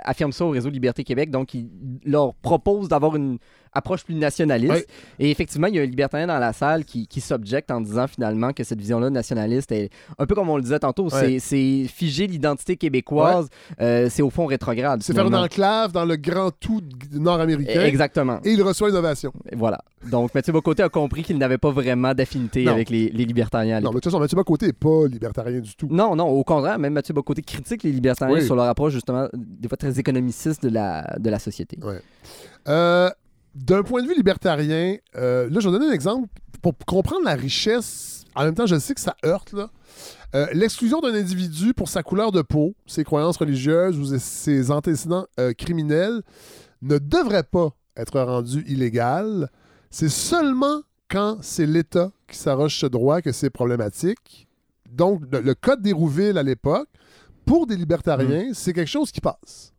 affirme 0.00 0.32
ça 0.32 0.44
au 0.44 0.50
réseau 0.50 0.70
Liberté 0.70 1.04
Québec, 1.04 1.30
donc 1.30 1.54
il 1.54 1.68
leur 2.04 2.34
propose 2.34 2.88
d'avoir 2.88 3.14
une 3.14 3.38
approche 3.72 4.04
plus 4.04 4.14
nationaliste. 4.14 4.72
Ouais. 4.72 4.86
Et 5.18 5.30
effectivement, 5.30 5.66
il 5.66 5.74
y 5.76 5.78
a 5.78 5.82
un 5.82 5.86
libertarien 5.86 6.26
dans 6.26 6.38
la 6.38 6.52
salle 6.52 6.84
qui, 6.84 7.06
qui 7.06 7.20
s'objecte 7.20 7.70
en 7.70 7.80
disant 7.80 8.06
finalement 8.06 8.52
que 8.52 8.64
cette 8.64 8.78
vision-là 8.80 9.10
nationaliste 9.10 9.72
est 9.72 9.90
un 10.18 10.26
peu 10.26 10.34
comme 10.34 10.48
on 10.48 10.56
le 10.56 10.62
disait 10.62 10.78
tantôt, 10.78 11.08
Ouais. 11.10 11.38
c'est- 11.38 11.86
figer 11.88 12.26
l'identité 12.26 12.76
québécoise, 12.76 13.48
euh, 13.80 14.08
c'est 14.10 14.22
au 14.22 14.30
fond 14.30 14.46
rétrograde. 14.46 15.02
C'est 15.02 15.12
faire 15.14 15.26
une 15.26 15.34
enclave 15.34 15.92
dans 15.92 16.04
le 16.04 16.16
grand 16.16 16.50
tout 16.50 16.82
nord-américain. 17.12 17.82
Exactement. 17.84 18.38
Et 18.44 18.52
il 18.52 18.62
reçoit 18.62 18.88
l'innovation. 18.88 19.32
Voilà. 19.56 19.78
Donc 20.10 20.34
Mathieu 20.34 20.52
Bocoté 20.52 20.82
a 20.82 20.88
compris 20.88 21.22
qu'il 21.22 21.38
n'avait 21.38 21.58
pas 21.58 21.70
vraiment 21.70 22.14
d'affinité 22.14 22.68
avec 22.68 22.90
les, 22.90 23.10
les 23.10 23.24
libertariens 23.24 23.80
Non, 23.80 23.90
mais 23.90 23.94
de 23.96 24.00
toute 24.00 24.04
façon, 24.04 24.20
Mathieu 24.20 24.36
Bocoté 24.36 24.66
n'est 24.66 24.72
pas 24.72 25.06
libertarien 25.08 25.60
du 25.60 25.74
tout. 25.74 25.88
Non, 25.90 26.14
non, 26.14 26.28
au 26.28 26.44
contraire, 26.44 26.78
même 26.78 26.92
Mathieu 26.92 27.14
Bocoté 27.14 27.42
critique 27.42 27.82
les 27.82 27.92
libertariens 27.92 28.40
sur 28.40 28.54
leur 28.56 28.66
approche, 28.66 28.92
justement, 28.92 29.28
des 29.34 29.68
fois 29.68 29.76
très 29.76 29.98
économiciste 29.98 30.62
de 30.62 30.68
la, 30.70 31.16
de 31.18 31.30
la 31.30 31.38
société. 31.38 31.78
Euh, 32.68 33.10
D'un 33.58 33.82
point 33.82 34.02
de 34.02 34.06
vue 34.08 34.14
libertarien, 34.14 34.96
euh, 35.16 35.48
là, 35.50 35.58
je 35.60 35.68
vais 35.68 35.72
donner 35.78 35.90
un 35.90 35.94
exemple 35.94 36.28
pour 36.62 36.76
comprendre 36.86 37.24
la 37.24 37.34
richesse. 37.34 38.24
En 38.34 38.44
même 38.44 38.54
temps, 38.54 38.66
je 38.66 38.78
sais 38.78 38.94
que 38.94 39.00
ça 39.00 39.16
heurte. 39.24 39.52
là. 39.52 39.70
Euh, 40.34 40.46
L'exclusion 40.52 41.00
d'un 41.00 41.12
individu 41.14 41.74
pour 41.74 41.88
sa 41.88 42.02
couleur 42.04 42.30
de 42.30 42.42
peau, 42.42 42.74
ses 42.86 43.02
croyances 43.02 43.36
religieuses 43.36 43.98
ou 43.98 44.16
ses 44.18 44.70
antécédents 44.70 45.26
euh, 45.40 45.52
criminels 45.54 46.22
ne 46.82 46.98
devrait 46.98 47.42
pas 47.42 47.70
être 47.96 48.20
rendu 48.20 48.62
illégal. 48.68 49.50
C'est 49.90 50.08
seulement 50.08 50.82
quand 51.08 51.38
c'est 51.40 51.66
l'État 51.66 52.12
qui 52.28 52.36
s'arroche 52.36 52.78
ce 52.78 52.86
droit 52.86 53.22
que 53.22 53.32
c'est 53.32 53.50
problématique. 53.50 54.46
Donc, 54.88 55.22
le, 55.32 55.40
le 55.40 55.54
code 55.54 55.82
d'Hérouville 55.82 56.38
à 56.38 56.42
l'époque, 56.44 56.88
pour 57.44 57.66
des 57.66 57.76
libertariens, 57.76 58.50
c'est 58.54 58.72
quelque 58.72 58.88
chose 58.90 59.10
qui 59.10 59.20
passe. 59.20 59.72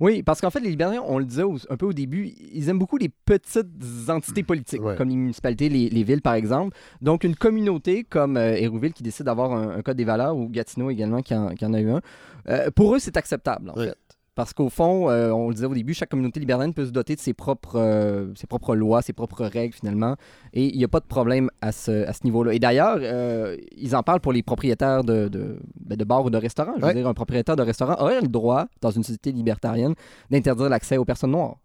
Oui, 0.00 0.22
parce 0.22 0.40
qu'en 0.40 0.50
fait, 0.50 0.60
les 0.60 0.70
libertariens, 0.70 1.02
on 1.06 1.18
le 1.18 1.24
disait 1.24 1.42
au- 1.42 1.56
un 1.70 1.76
peu 1.76 1.86
au 1.86 1.92
début, 1.92 2.32
ils 2.52 2.68
aiment 2.68 2.78
beaucoup 2.78 2.96
les 2.98 3.08
petites 3.08 3.66
entités 4.08 4.42
politiques, 4.42 4.82
Ouais. 4.82 4.96
comme 4.96 5.08
les 5.08 5.16
municipalités, 5.16 5.68
les, 5.68 5.88
les 5.88 6.02
villes, 6.02 6.22
par 6.22 6.34
exemple. 6.34 6.76
Donc, 7.00 7.24
une 7.24 7.36
communauté 7.36 8.04
comme 8.04 8.36
euh, 8.36 8.54
Hérouville 8.56 8.92
qui 8.92 9.02
décide 9.02 9.26
d'avoir 9.26 9.52
un, 9.52 9.76
un 9.78 9.82
code 9.82 9.96
des 9.96 10.04
valeurs, 10.04 10.36
ou 10.36 10.48
Gatineau 10.48 10.90
également 10.90 11.22
qui 11.22 11.34
en, 11.34 11.54
qui 11.54 11.64
en 11.64 11.72
a 11.74 11.80
eu 11.80 11.90
un, 11.90 12.00
euh, 12.48 12.70
pour 12.74 12.94
eux, 12.94 12.98
c'est 12.98 13.16
acceptable, 13.16 13.70
en 13.70 13.74
Ouais. 13.78 13.86
fait. 13.88 13.96
Parce 14.36 14.52
qu'au 14.52 14.68
fond, 14.68 15.08
euh, 15.10 15.30
on 15.30 15.48
le 15.48 15.54
disait 15.54 15.66
au 15.66 15.74
début, 15.74 15.94
chaque 15.94 16.10
communauté 16.10 16.38
libertarienne 16.40 16.74
peut 16.74 16.84
se 16.84 16.90
doter 16.90 17.16
de 17.16 17.20
ses 17.20 17.32
propres, 17.32 17.76
euh, 17.80 18.32
ses 18.36 18.46
propres 18.46 18.76
lois, 18.76 19.00
ses 19.00 19.14
propres 19.14 19.46
règles, 19.46 19.72
finalement. 19.74 20.14
Et 20.52 20.66
il 20.72 20.76
n'y 20.76 20.84
a 20.84 20.88
pas 20.88 21.00
de 21.00 21.06
problème 21.06 21.50
à 21.62 21.72
ce, 21.72 22.06
à 22.06 22.12
ce 22.12 22.20
niveau-là. 22.24 22.52
Et 22.52 22.58
d'ailleurs, 22.58 22.98
euh, 23.00 23.56
ils 23.78 23.96
en 23.96 24.02
parlent 24.02 24.20
pour 24.20 24.34
les 24.34 24.42
propriétaires 24.42 25.02
de, 25.04 25.28
de, 25.28 25.58
ben, 25.80 25.96
de 25.96 26.04
bars 26.04 26.22
ou 26.22 26.28
de 26.28 26.36
restaurants. 26.36 26.74
Je 26.76 26.82
veux 26.82 26.86
Ouais. 26.88 26.94
dire, 26.94 27.08
un 27.08 27.14
propriétaire 27.14 27.56
de 27.56 27.62
restaurant 27.62 27.94
aurait 27.98 28.20
le 28.20 28.28
droit, 28.28 28.66
dans 28.82 28.90
une 28.90 29.02
société 29.02 29.32
libertarienne, 29.32 29.94
d'interdire 30.30 30.68
l'accès 30.68 30.98
aux 30.98 31.06
personnes 31.06 31.30
noires, 31.32 31.56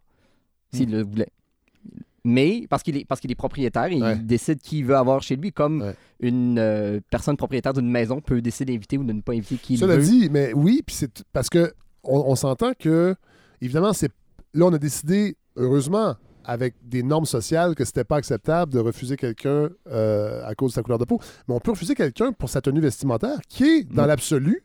s'il 0.73 0.89
le 0.91 1.03
voulait. 1.03 1.27
Mais 2.23 2.67
parce 2.69 2.83
qu'il 2.83 2.95
est, 2.97 3.03
parce 3.05 3.19
qu'il 3.19 3.31
est 3.31 3.35
propriétaire, 3.35 3.89
il 3.89 4.01
Ouais. 4.01 4.15
décide 4.15 4.61
qui 4.61 4.79
il 4.79 4.85
veut 4.85 4.95
avoir 4.95 5.21
chez 5.23 5.35
lui, 5.35 5.51
comme 5.51 5.81
Ouais. 5.81 5.95
une 6.21 6.57
euh, 6.59 6.99
personne 7.09 7.35
propriétaire 7.35 7.73
d'une 7.73 7.89
maison 7.89 8.21
peut 8.21 8.41
décider 8.41 8.71
d'inviter 8.73 8.97
ou 8.97 9.03
de 9.03 9.11
ne 9.11 9.21
pas 9.21 9.33
inviter 9.33 9.55
qui 9.55 9.73
il 9.73 9.77
Cela 9.79 9.97
veut. 9.97 10.03
dit, 10.03 10.29
mais 10.31 10.53
oui, 10.53 10.83
puis 10.85 10.95
c'est 10.95 11.23
parce 11.33 11.49
que 11.49 11.73
on, 12.03 12.19
on 12.27 12.35
s'entend 12.35 12.71
que, 12.77 13.15
évidemment, 13.61 13.93
c'est 13.93 14.11
là, 14.53 14.65
on 14.65 14.73
a 14.73 14.77
décidé, 14.77 15.37
heureusement, 15.55 16.15
avec 16.43 16.73
des 16.83 17.03
normes 17.03 17.25
sociales, 17.25 17.75
que 17.75 17.85
c'était 17.85 18.03
pas 18.03 18.15
acceptable 18.17 18.73
de 18.73 18.79
refuser 18.79 19.15
quelqu'un 19.15 19.69
euh, 19.91 20.43
à 20.45 20.55
cause 20.55 20.71
de 20.71 20.75
sa 20.75 20.81
couleur 20.83 20.97
de 20.99 21.05
peau. 21.05 21.19
Mais 21.47 21.53
on 21.53 21.59
peut 21.59 21.71
refuser 21.71 21.93
quelqu'un 21.95 22.31
pour 22.31 22.49
sa 22.49 22.61
tenue 22.61 22.81
vestimentaire, 22.81 23.37
qui 23.47 23.63
est, 23.63 23.83
dans 23.93 24.03
Mm. 24.03 24.07
l'absolu, 24.07 24.63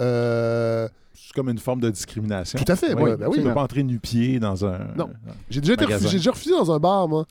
euh, 0.00 0.88
C'est 1.14 1.32
comme 1.32 1.48
une 1.48 1.58
forme 1.58 1.80
de 1.80 1.88
discrimination. 1.90 2.58
Tout 2.58 2.70
à 2.70 2.76
fait, 2.76 2.92
Oui, 2.94 3.02
ouais, 3.02 3.16
ben 3.16 3.28
oui. 3.28 3.38
Tu 3.38 3.42
peux 3.44 3.54
pas 3.54 3.62
entrer 3.62 3.82
nu-pied 3.84 4.40
dans 4.40 4.66
un. 4.66 4.78
Non. 4.96 5.10
j'ai 5.48 5.60
déjà, 5.60 5.74
refusé- 5.74 6.08
j'ai 6.08 6.16
déjà 6.18 6.30
refusé 6.32 6.50
dans 6.50 6.72
un 6.72 6.78
bar, 6.78 7.08
moi. 7.08 7.24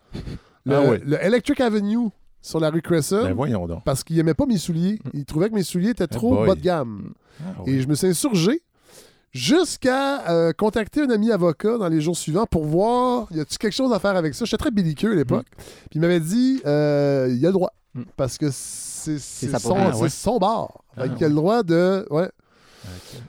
Le, 0.65 0.75
Ah 0.75 0.97
le 1.03 1.23
Electric 1.25 1.59
Avenue 1.59 2.09
sur 2.41 2.59
la 2.61 2.69
rue 2.69 2.81
Crescent. 2.81 3.23
Ben 3.23 3.33
voyons 3.33 3.67
donc. 3.67 3.83
parce 3.83 4.03
qu'il 4.03 4.17
aimait 4.17 4.33
pas 4.33 4.45
mes 4.45 4.57
souliers. 4.57 4.99
Il 5.13 5.25
trouvait 5.25 5.49
que 5.49 5.55
mes 5.55 5.63
souliers 5.63 5.89
étaient 5.89 6.05
Eh 6.05 6.15
trop 6.15 6.45
bas 6.45 6.55
de 6.55 6.61
gamme. 6.61 7.11
Ah, 7.43 7.61
Et 7.65 7.81
je 7.81 7.87
me 7.87 7.95
suis 7.95 8.07
insurgé 8.07 8.61
jusqu'à 9.33 10.29
euh, 10.29 10.53
contacter 10.53 11.01
un 11.01 11.09
ami 11.09 11.31
avocat 11.31 11.77
dans 11.77 11.89
les 11.89 12.01
jours 12.01 12.15
suivants 12.15 12.45
pour 12.45 12.65
voir 12.65 13.27
y 13.31 13.39
a-t-il 13.39 13.57
quelque 13.57 13.73
chose 13.73 13.91
à 13.91 13.99
faire 13.99 14.15
avec 14.15 14.33
ça? 14.35 14.45
J'étais 14.45 14.57
très 14.57 14.71
belliqueux 14.71 15.11
à 15.11 15.15
l'époque. 15.15 15.47
Puis 15.57 15.95
il 15.95 16.01
m'avait 16.01 16.19
dit 16.19 16.61
euh, 16.65 17.27
il 17.35 17.43
a 17.45 17.49
le 17.49 17.53
droit. 17.53 17.73
Mm. 17.95 18.03
Parce 18.15 18.37
que 18.37 18.49
c'est 18.51 19.17
son, 19.19 19.59
propriété. 19.59 19.97
c'est 19.97 20.09
son 20.09 20.37
bar. 20.37 20.83
Fait 20.95 21.01
Ah, 21.03 21.09
qu'il 21.09 21.25
a 21.25 21.29
le 21.29 21.35
droit 21.35 21.63
de. 21.63 22.05
Ouais. 22.09 22.29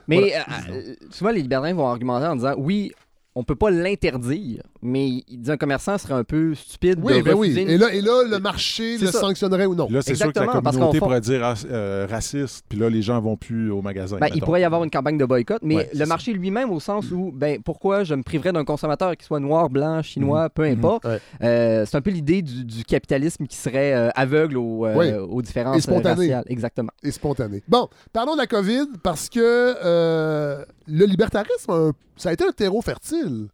Mais 0.07 0.35
euh, 0.35 0.39
euh, 0.69 0.95
souvent, 1.11 1.31
les 1.31 1.41
libertariens 1.41 1.75
vont 1.75 1.87
argumenter 1.87 2.27
en 2.27 2.35
disant 2.35 2.53
oui, 2.57 2.91
on 3.37 3.43
peut 3.43 3.55
pas 3.55 3.69
l'interdire, 3.69 4.63
mais 4.81 5.07
il 5.27 5.41
dit 5.41 5.51
un 5.51 5.57
commerçant 5.57 5.97
serait 5.97 6.13
un 6.13 6.23
peu 6.23 6.55
stupide 6.55 6.99
Oui, 7.03 7.17
de 7.17 7.21
ben 7.21 7.33
oui. 7.35 7.53
une- 7.53 7.69
Et 7.69 7.77
là, 7.77 7.93
et 7.93 7.99
là, 8.01 8.23
le 8.29 8.39
marché 8.39 8.97
C'est 8.97 9.05
le 9.05 9.11
ça. 9.11 9.19
sanctionnerait 9.19 9.65
ou 9.65 9.75
non? 9.75 9.87
Là, 9.89 10.01
c'est 10.01 10.15
sûr 10.15 10.31
que 10.31 10.39
la 10.39 10.47
communauté 10.47 10.99
fond- 10.99 11.05
pourrait 11.05 11.19
dire 11.21 11.41
rac- 11.41 11.65
euh, 11.69 12.07
raciste, 12.09 12.63
puis 12.69 12.79
là, 12.79 12.89
les 12.89 13.01
gens 13.01 13.19
vont 13.19 13.35
plus 13.35 13.69
au 13.71 13.81
magasin. 13.81 14.17
Ben, 14.19 14.29
il 14.33 14.41
pourrait 14.41 14.61
y 14.61 14.63
avoir 14.63 14.83
une 14.85 14.89
campagne 14.89 15.17
de 15.17 15.25
boycott, 15.25 15.59
mais 15.63 15.75
Ouais, 15.75 15.89
le 15.93 16.05
marché 16.05 16.31
lui-même, 16.31 16.71
au 16.71 16.79
sens 16.79 17.11
où, 17.11 17.31
ben, 17.33 17.61
pourquoi 17.61 18.03
je 18.05 18.15
me 18.15 18.23
priverais 18.23 18.53
d'un 18.53 18.63
consommateur 18.63 19.17
qui 19.17 19.25
soit 19.25 19.39
noir, 19.41 19.69
blanc, 19.69 20.01
chinois, 20.01 20.49
peu 20.49 20.63
importe. 20.63 21.03
Ouais. 21.05 21.19
Euh, 21.43 21.85
c'est 21.85 21.97
un 21.97 22.01
peu 22.01 22.11
l'idée 22.11 22.41
du, 22.41 22.63
du 22.63 22.83
capitalisme 22.85 23.47
qui 23.47 23.57
serait 23.57 23.93
euh, 23.93 24.09
aveugle 24.15 24.57
aux, 24.57 24.85
euh, 24.85 24.95
Oui. 24.95 25.11
aux 25.29 25.41
différences 25.41 25.75
Et 25.75 25.79
euh, 25.79 25.81
spontané. 25.93 26.15
raciales. 26.21 26.45
Exactement. 26.47 26.91
et 27.03 27.11
spontané. 27.11 27.63
Bon, 27.67 27.89
parlons 28.13 28.33
de 28.35 28.39
la 28.39 28.47
COVID 28.47 28.87
parce 29.03 29.27
que 29.29 29.39
euh, 29.83 30.63
le 30.87 31.05
libertarisme, 31.05 31.93
ça 32.15 32.29
a 32.29 32.33
été 32.33 32.45
un 32.45 32.51
terreau 32.51 32.81
fertile. 32.81 33.47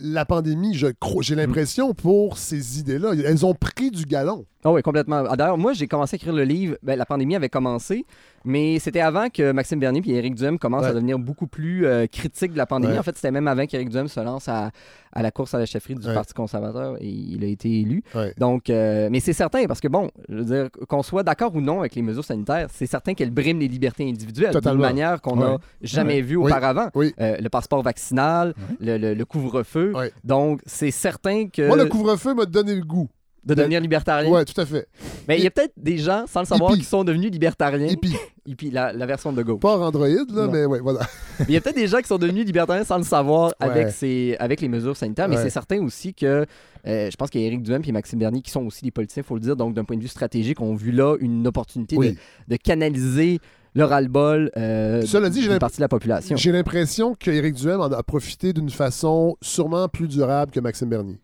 La 0.00 0.24
pandémie, 0.24 0.74
je 0.74 0.86
crois, 1.00 1.22
j'ai 1.22 1.34
l'impression, 1.34 1.92
pour 1.92 2.38
ces 2.38 2.78
idées-là. 2.78 3.14
Elles 3.14 3.44
ont 3.44 3.54
pris 3.54 3.90
du 3.90 4.04
galon. 4.04 4.46
Ah 4.62 4.70
oui, 4.70 4.80
complètement. 4.82 5.24
D'ailleurs, 5.34 5.58
moi, 5.58 5.72
j'ai 5.72 5.88
commencé 5.88 6.14
à 6.14 6.16
écrire 6.16 6.32
le 6.32 6.44
livre. 6.44 6.76
ben, 6.82 6.96
la 6.96 7.04
pandémie 7.04 7.34
avait 7.34 7.48
commencé, 7.48 8.06
mais 8.44 8.78
c'était 8.78 9.00
avant 9.00 9.28
que 9.30 9.52
Maxime 9.52 9.80
Bernier 9.80 10.02
et 10.06 10.14
Éric 10.16 10.34
Duhem 10.34 10.58
commencent 10.58 10.82
Ouais. 10.84 10.88
à 10.90 10.94
devenir 10.94 11.18
beaucoup 11.18 11.46
plus 11.46 11.86
euh, 11.86 12.06
critiques 12.06 12.52
de 12.52 12.58
la 12.58 12.66
pandémie. 12.66 12.92
Ouais. 12.94 12.98
En 12.98 13.02
fait, 13.02 13.16
c'était 13.16 13.30
même 13.30 13.48
avant 13.48 13.66
qu'Éric 13.66 13.88
Duhem 13.90 14.08
se 14.08 14.20
lance 14.20 14.48
à, 14.48 14.70
à 15.12 15.22
la 15.22 15.30
course 15.30 15.54
à 15.54 15.58
la 15.58 15.66
chefferie 15.66 15.94
du 15.94 16.06
Ouais. 16.06 16.14
Parti 16.14 16.34
conservateur 16.34 16.96
et 17.00 17.06
il 17.08 17.42
a 17.44 17.46
été 17.48 17.80
élu. 17.80 18.02
Donc, 18.38 18.70
euh, 18.70 19.08
mais 19.10 19.20
c'est 19.20 19.32
certain 19.32 19.66
parce 19.66 19.80
que 19.80 19.88
bon, 19.88 20.10
je 20.28 20.34
veux 20.36 20.44
dire 20.44 20.68
qu'on 20.88 21.02
soit 21.02 21.22
d'accord 21.22 21.54
ou 21.54 21.60
non 21.60 21.80
avec 21.80 21.94
les 21.94 22.02
mesures 22.02 22.24
sanitaires, 22.24 22.68
c'est 22.72 22.86
certain 22.86 23.14
qu'elles 23.14 23.30
briment 23.30 23.58
les 23.60 23.68
libertés 23.68 24.08
individuelles 24.08 24.54
d'une 24.60 24.74
manière 24.74 25.20
qu'on 25.20 25.36
n'a 25.36 25.58
jamais 25.82 26.20
vue 26.20 26.36
auparavant. 26.36 26.88
Oui. 26.94 27.12
Euh, 27.20 27.36
le 27.40 27.48
passeport 27.48 27.82
vaccinal, 27.82 28.54
le, 28.80 28.96
le- 28.98 29.14
le 29.14 29.24
couvre-feu. 29.24 29.92
Donc, 30.24 30.60
c'est 30.66 30.90
certain 30.90 31.48
que 31.48 31.66
Moi, 31.66 31.76
le 31.76 31.86
couvre-feu 31.86 32.34
m'a 32.34 32.44
donné 32.46 32.74
le 32.74 32.82
goût. 32.84 33.08
De 33.48 33.54
devenir 33.54 33.80
libertarien. 33.80 34.30
Ouais, 34.30 34.44
tout 34.44 34.60
à 34.60 34.64
fait. 34.66 34.86
Mais 35.26 35.38
il 35.38 35.42
y 35.44 35.46
a 35.46 35.50
peut-être 35.50 35.72
des 35.76 35.98
gens, 35.98 36.24
sans 36.28 36.40
le 36.40 36.46
savoir, 36.46 36.70
Hippie. 36.72 36.80
qui 36.82 36.86
sont 36.86 37.02
devenus 37.02 37.30
libertariens. 37.32 37.94
Puis, 38.00 38.14
Hippie, 38.46 38.70
la, 38.70 38.92
la 38.92 39.06
version 39.06 39.32
de 39.32 39.42
gauche. 39.42 39.58
pas 39.60 39.76
Android, 39.78 40.06
là, 40.06 40.24
Non. 40.30 40.50
mais 40.52 40.64
ouais, 40.64 40.80
voilà. 40.80 41.00
Il 41.48 41.52
y 41.54 41.56
a 41.56 41.60
peut-être 41.60 41.76
des 41.76 41.86
gens 41.88 41.98
qui 41.98 42.06
sont 42.08 42.18
devenus 42.18 42.44
libertariens 42.46 42.84
sans 42.84 42.98
le 42.98 43.02
savoir 43.04 43.52
avec, 43.58 43.88
ces, 43.90 44.36
avec 44.38 44.60
les 44.60 44.68
mesures 44.68 44.96
sanitaires. 44.96 45.28
Mais 45.28 45.36
Ouais. 45.36 45.42
c'est 45.42 45.50
certain 45.50 45.82
aussi 45.82 46.14
que 46.14 46.46
euh, 46.86 47.10
je 47.10 47.16
pense 47.16 47.30
qu'il 47.30 47.40
y 47.40 47.44
a 47.44 47.46
Éric 47.48 47.62
Duhem 47.62 47.82
et 47.86 47.92
Maxime 47.92 48.18
Bernier 48.20 48.40
qui 48.42 48.50
sont 48.50 48.64
aussi 48.64 48.84
des 48.84 48.90
politiciens, 48.90 49.22
il 49.22 49.26
faut 49.26 49.34
le 49.34 49.40
dire. 49.40 49.56
Donc, 49.56 49.74
d'un 49.74 49.84
point 49.84 49.96
de 49.96 50.02
vue 50.02 50.08
stratégique, 50.08 50.60
ont 50.60 50.74
vu 50.74 50.92
là 50.92 51.16
une 51.20 51.46
opportunité 51.46 51.96
Oui. 51.96 52.16
de, 52.48 52.56
canaliser 52.56 53.40
le 53.74 53.84
ras-le-bol 53.84 54.50
euh, 54.56 55.02
Cela 55.06 55.28
dit, 55.30 55.36
j'ai 55.38 55.42
d'une 55.42 55.52
l'imp- 55.52 55.60
partie 55.60 55.76
de 55.76 55.82
la 55.82 55.88
population. 55.88 56.36
J'ai 56.36 56.52
l'impression 56.52 57.14
qu'Éric 57.14 57.54
Duhem 57.54 57.80
en 57.80 57.84
a 57.92 58.02
profité 58.02 58.52
d'une 58.52 58.70
façon 58.70 59.36
sûrement 59.42 59.88
plus 59.88 60.08
durable 60.08 60.50
que 60.52 60.60
Maxime 60.60 60.88
Bernier. 60.88 61.18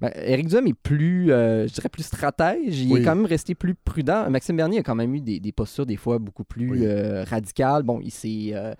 Ben, 0.00 0.12
Éric 0.14 0.46
Duhem 0.48 0.66
est 0.68 0.74
plus, 0.74 1.32
euh, 1.32 1.66
je 1.66 1.72
dirais, 1.74 1.88
plus 1.88 2.04
stratège. 2.04 2.80
Il 2.80 2.92
Oui. 2.92 3.00
est 3.00 3.04
quand 3.04 3.16
même 3.16 3.26
resté 3.26 3.54
plus 3.54 3.74
prudent. 3.74 4.30
Maxime 4.30 4.56
Bernier 4.56 4.78
a 4.78 4.82
quand 4.82 4.94
même 4.94 5.14
eu 5.14 5.20
des, 5.20 5.40
des 5.40 5.52
postures 5.52 5.86
des 5.86 5.96
fois 5.96 6.18
beaucoup 6.18 6.44
plus 6.44 6.70
Oui. 6.70 6.78
euh, 6.82 7.24
radicales. 7.24 7.82
Bon, 7.82 8.00
il 8.02 8.10
s'est... 8.12 8.50
euh, 8.54 8.74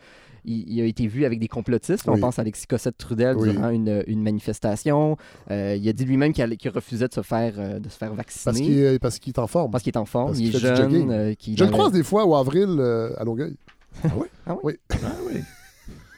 il, 0.45 0.64
il 0.73 0.81
a 0.81 0.85
été 0.85 1.07
vu 1.09 1.25
avec 1.25 1.41
des 1.41 1.49
complotistes. 1.49 2.09
On 2.09 2.16
pense 2.19 2.39
à 2.39 2.43
Alexis 2.43 2.66
Cossette-Trudel 2.69 3.37
durant 3.37 3.71
une, 3.71 4.03
une 4.07 4.23
manifestation. 4.23 5.16
Il 5.51 5.55
a 5.89 5.93
dit 5.93 6.05
lui-même 6.05 6.33
qu'il 6.33 6.71
refusait 6.73 7.09
de 7.09 7.14
se 7.14 7.23
faire, 7.23 7.81
de 7.81 7.89
se 7.89 7.97
faire 7.99 8.14
vacciner. 8.14 8.99
parce 9.01 9.19
qu'il 9.19 9.33
est 9.33 9.39
en 9.41 9.47
forme. 9.49 9.71
Parce 9.73 9.83
qu'il 9.83 9.93
est 9.93 9.99
en 9.99 10.05
forme, 10.07 10.29
Parce 10.29 10.39
il 10.39 10.55
est 10.55 10.59
jeune. 10.59 11.35
Je 11.57 11.64
le 11.64 11.71
croise 11.71 11.93
des 11.93 12.05
fois 12.05 12.25
au 12.25 12.35
avril 12.37 12.81
à 13.19 13.25
Longueuil. 13.25 13.57
Ah 14.05 14.09
oui? 14.16 14.27
Ah 14.47 14.57
oui? 14.62 14.75
Ah 14.93 14.97
oui. 15.27 15.41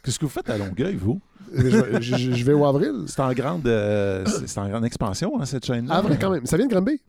Qu'est-ce 0.02 0.18
que 0.18 0.24
vous 0.24 0.30
faites 0.30 0.50
à 0.50 0.58
Longueuil, 0.58 0.96
vous? 0.96 1.20
je, 1.54 1.68
je- 2.00 2.16
je- 2.16 2.32
je 2.32 2.44
vais 2.44 2.52
au 2.52 2.64
avril. 2.64 2.92
C'est 3.06 3.20
en 3.20 3.32
grande, 3.32 3.66
euh, 3.66 4.24
c'est 4.26 4.48
c'est 4.48 4.60
en 4.60 4.68
grande 4.68 4.84
expansion, 4.84 5.32
hein, 5.40 5.44
cette 5.44 5.66
chaîne-là? 5.66 5.94
Avril 5.96 6.16
quand 6.20 6.30
même. 6.30 6.46
Ça 6.46 6.56
vient 6.56 6.66
de 6.66 6.72
Granby. 6.72 7.00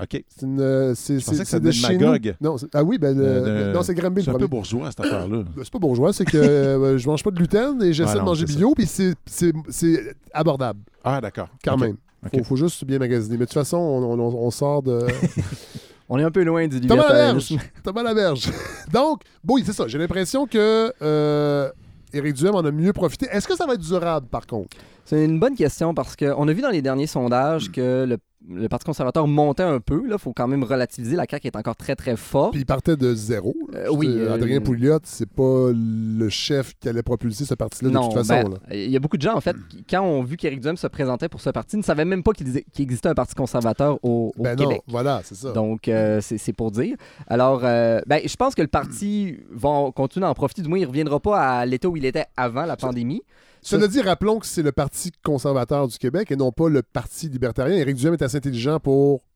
OK. 0.00 0.22
C'est 0.28 0.46
une. 0.46 0.60
euh, 0.60 0.94
c'est 0.94 1.16
pensais 1.16 1.34
c'est- 1.38 1.42
que 1.42 1.48
ça 1.48 1.58
c'est 1.72 1.96
de. 1.98 2.04
Magog. 2.06 2.34
Non, 2.40 2.56
c'est- 2.56 2.68
ah 2.74 2.84
oui, 2.84 2.98
ben, 2.98 3.18
le- 3.18 3.24
Euh, 3.24 3.68
de- 3.70 3.74
non, 3.76 3.82
c'est 3.82 3.94
Granby 3.94 4.22
C'est 4.22 4.30
le 4.30 4.36
un 4.36 4.38
peu 4.38 4.46
bourgeois, 4.46 4.88
cette 4.90 5.00
affaire-là. 5.00 5.42
C'est 5.64 5.72
pas 5.72 5.78
bourgeois, 5.80 6.12
c'est 6.12 6.24
que 6.24 6.36
euh, 6.38 6.96
je 6.98 7.08
mange 7.08 7.24
pas 7.24 7.32
de 7.32 7.36
gluten 7.36 7.82
et 7.82 7.92
j'essaie 7.92 8.12
Ah 8.14 8.18
de 8.20 8.24
manger 8.24 8.46
c'est 8.46 8.56
bio, 8.56 8.72
puis 8.76 8.86
c'est- 8.86 9.16
c'est 9.26 9.52
c'est 9.68 10.14
abordable 10.32 10.78
Ah, 11.02 11.20
d'accord. 11.20 11.48
quand 11.64 11.76
même. 11.76 11.96
Faut, 12.32 12.38
OK. 12.38 12.44
faut 12.44 12.56
juste 12.56 12.84
bien 12.84 12.98
magasiner. 13.00 13.34
Mais 13.36 13.44
de 13.46 13.50
toute 13.50 13.54
façon, 13.54 13.76
on, 13.78 14.04
on- 14.12 14.20
on- 14.20 14.46
on 14.46 14.50
sort 14.52 14.82
de. 14.84 15.06
On 16.10 16.18
est 16.18 16.22
un 16.24 16.30
peu 16.30 16.42
loin 16.42 16.66
du 16.68 16.80
Thomas. 16.80 17.06
Laberge! 17.08 17.54
Thomas 17.84 18.02
Laberge. 18.02 18.48
Donc, 18.92 19.20
bon, 19.44 19.56
oui, 19.56 19.62
c'est 19.66 19.74
ça. 19.74 19.86
J'ai 19.88 19.98
l'impression 19.98 20.46
que 20.46 20.90
euh, 21.02 21.70
Éric 22.12 22.34
Duhem 22.34 22.54
en 22.54 22.64
a 22.64 22.70
mieux 22.70 22.92
profité. 22.92 23.26
Est-ce 23.30 23.46
que 23.46 23.56
ça 23.56 23.66
va 23.66 23.74
être 23.74 23.80
durable, 23.80 24.26
par 24.28 24.46
contre? 24.46 24.76
C'est 25.04 25.24
une 25.24 25.38
bonne 25.40 25.54
question 25.54 25.94
parce 25.94 26.16
qu'on 26.16 26.48
a 26.48 26.52
vu 26.52 26.60
dans 26.60 26.70
les 26.70 26.82
derniers 26.82 27.06
sondages 27.06 27.70
que 27.70 28.04
le, 28.08 28.18
le 28.46 28.68
Parti 28.68 28.86
conservateur 28.86 29.26
montait 29.26 29.62
un 29.62 29.80
peu. 29.80 30.02
Il 30.10 30.18
faut 30.18 30.32
quand 30.32 30.46
même 30.46 30.62
relativiser. 30.62 31.16
La 31.16 31.26
CAQ 31.28 31.48
est 31.48 31.56
encore 31.56 31.76
très, 31.76 31.96
très 31.96 32.16
forte. 32.16 32.52
Puis 32.52 32.60
il 32.60 32.66
partait 32.66 32.96
de 32.96 33.14
zéro. 33.14 33.54
Euh, 33.74 33.88
oui, 33.92 34.08
euh, 34.08 34.34
Adrien 34.34 34.60
Pouliot, 34.60 35.00
c'est 35.04 35.28
pas 35.28 35.70
le 35.72 36.28
chef 36.28 36.74
qui 36.78 36.88
allait 36.88 37.02
propulser 37.02 37.44
ce 37.44 37.54
parti-là 37.54 37.90
de 37.90 37.94
toute 37.96 38.12
façon. 38.14 38.48
ben, 38.48 38.50
là. 38.50 38.74
il 38.74 38.90
y 38.90 38.96
a 38.96 39.00
beaucoup 39.00 39.16
de 39.16 39.22
gens, 39.22 39.36
en 39.36 39.40
fait, 39.40 39.56
qui, 39.68 39.84
quand 39.84 40.02
ont 40.02 40.22
vu 40.22 40.36
qu'Éric 40.36 40.60
Duhem 40.60 40.76
se 40.76 40.86
présentait 40.86 41.28
pour 41.28 41.40
ce 41.40 41.50
parti, 41.50 41.76
ne 41.76 41.82
savaient 41.82 42.04
même 42.04 42.22
pas 42.22 42.32
qu'il 42.32 42.62
existait 42.78 43.08
un 43.08 43.14
parti 43.14 43.34
conservateur 43.34 43.98
au, 44.02 44.32
au 44.36 44.42
Ben 44.42 44.56
non, 44.56 44.78
voilà, 44.86 45.20
c'est 45.24 45.34
ça. 45.34 45.52
Donc, 45.52 45.88
euh, 45.88 46.20
c'est 46.20 46.52
pour 46.52 46.70
dire. 46.70 46.96
Alors, 47.26 47.60
ben, 47.60 48.20
je 48.24 48.36
pense 48.36 48.54
que 48.54 48.62
le 48.62 48.68
parti 48.68 49.36
va 49.50 49.90
continuer 49.94 50.26
à 50.26 50.30
en 50.30 50.34
profiter. 50.34 50.62
Du 50.62 50.68
moins, 50.68 50.78
il 50.78 50.82
ne 50.82 50.86
reviendra 50.86 51.20
pas 51.20 51.40
à 51.40 51.66
l'état 51.66 51.88
où 51.88 51.96
il 51.96 52.04
était 52.04 52.26
avant 52.36 52.64
la 52.64 52.76
pandémie. 52.76 53.22
Cela 53.68 53.86
dit, 53.86 54.00
rappelons 54.00 54.38
que 54.38 54.46
c'est 54.46 54.62
le 54.62 54.72
Parti 54.72 55.12
conservateur 55.22 55.88
du 55.88 55.98
Québec 55.98 56.30
et 56.30 56.36
non 56.36 56.52
pas 56.52 56.70
le 56.70 56.82
Parti 56.82 57.28
libertarien. 57.28 57.76
Éric 57.76 57.96
Duhem 57.96 58.14
est 58.14 58.22
assez 58.22 58.38
intelligent 58.38 58.80
pour 58.80 59.26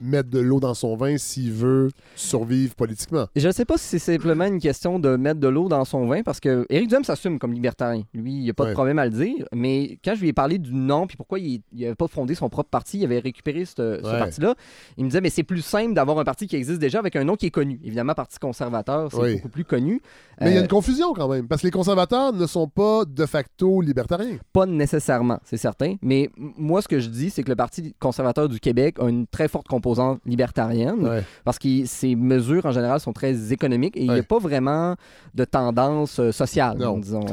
mettre 0.00 0.30
de 0.30 0.38
l'eau 0.38 0.60
dans 0.60 0.74
son 0.74 0.96
vin 0.96 1.16
s'il 1.18 1.52
veut 1.52 1.90
survivre 2.14 2.74
politiquement. 2.74 3.26
Je 3.36 3.46
ne 3.46 3.52
sais 3.52 3.64
pas 3.64 3.76
si 3.78 3.84
c'est 3.86 3.98
simplement 3.98 4.44
une 4.44 4.60
question 4.60 4.98
de 4.98 5.16
mettre 5.16 5.40
de 5.40 5.48
l'eau 5.48 5.68
dans 5.68 5.84
son 5.84 6.06
vin, 6.06 6.22
parce 6.22 6.40
que 6.40 6.66
Éric 6.70 6.88
Duhem 6.88 7.04
s'assume 7.04 7.38
comme 7.38 7.52
libertarien. 7.52 8.02
Lui, 8.14 8.32
il 8.32 8.40
n'y 8.42 8.50
a 8.50 8.54
pas 8.54 8.64
Ouais. 8.64 8.70
de 8.70 8.74
problème 8.74 8.98
à 8.98 9.04
le 9.04 9.10
dire. 9.12 9.46
Mais 9.54 9.98
quand 10.04 10.14
je 10.14 10.20
lui 10.20 10.28
ai 10.28 10.32
parlé 10.32 10.58
du 10.58 10.72
nom, 10.74 11.06
puis 11.06 11.16
pourquoi 11.16 11.38
il 11.38 11.60
n'avait 11.72 11.94
pas 11.94 12.08
fondé 12.08 12.34
son 12.34 12.48
propre 12.48 12.70
parti, 12.70 12.98
il 12.98 13.04
avait 13.04 13.18
récupéré 13.18 13.64
ce, 13.64 14.00
parti-là, 14.00 14.54
il 14.96 15.04
me 15.04 15.10
disait, 15.10 15.20
mais 15.20 15.30
c'est 15.30 15.42
plus 15.42 15.62
simple 15.62 15.94
d'avoir 15.94 16.18
un 16.18 16.24
parti 16.24 16.46
qui 16.46 16.56
existe 16.56 16.78
déjà 16.80 16.98
avec 16.98 17.16
un 17.16 17.24
nom 17.24 17.36
qui 17.36 17.46
est 17.46 17.50
connu. 17.50 17.78
Évidemment, 17.84 18.14
Parti 18.14 18.38
conservateur, 18.38 19.10
c'est 19.12 19.18
Oui. 19.18 19.34
beaucoup 19.36 19.48
plus 19.48 19.64
connu. 19.64 20.00
Mais 20.40 20.50
il 20.50 20.54
y 20.54 20.56
a 20.56 20.60
Euh, 20.60 20.62
une 20.62 20.68
confusion 20.68 21.12
quand 21.14 21.28
même, 21.28 21.46
parce 21.48 21.62
que 21.62 21.66
les 21.66 21.70
conservateurs 21.70 22.32
ne 22.32 22.46
sont 22.46 22.68
pas 22.68 23.04
de 23.04 23.26
facto 23.26 23.80
libertariens. 23.80 24.36
Pas 24.52 24.66
nécessairement, 24.66 25.38
c'est 25.44 25.56
certain. 25.56 25.94
Mais 26.02 26.30
moi, 26.36 26.82
ce 26.82 26.88
que 26.88 26.98
je 26.98 27.08
dis, 27.08 27.30
c'est 27.30 27.42
que 27.42 27.48
le 27.50 27.56
Parti 27.56 27.94
conservateur 28.00 28.48
du 28.48 28.58
Québec 28.60 28.96
a 29.00 29.08
une 29.08 29.26
très 29.26 29.48
forte 29.48 29.66
composante 29.68 29.85
libertarienne 30.26 31.06
Ouais. 31.06 31.22
parce 31.44 31.58
que 31.58 31.84
ses 31.86 32.14
mesures, 32.16 32.64
en 32.66 32.70
général, 32.72 33.00
sont 33.00 33.12
très 33.12 33.52
économiques 33.52 33.96
et 33.96 34.04
il 34.04 34.10
n'y 34.12 34.18
a 34.18 34.22
pas 34.22 34.38
vraiment 34.38 34.94
de 35.34 35.44
tendance 35.44 36.18
euh, 36.20 36.32
sociale, 36.32 36.78
Non, 36.78 36.98
disons. 36.98 37.24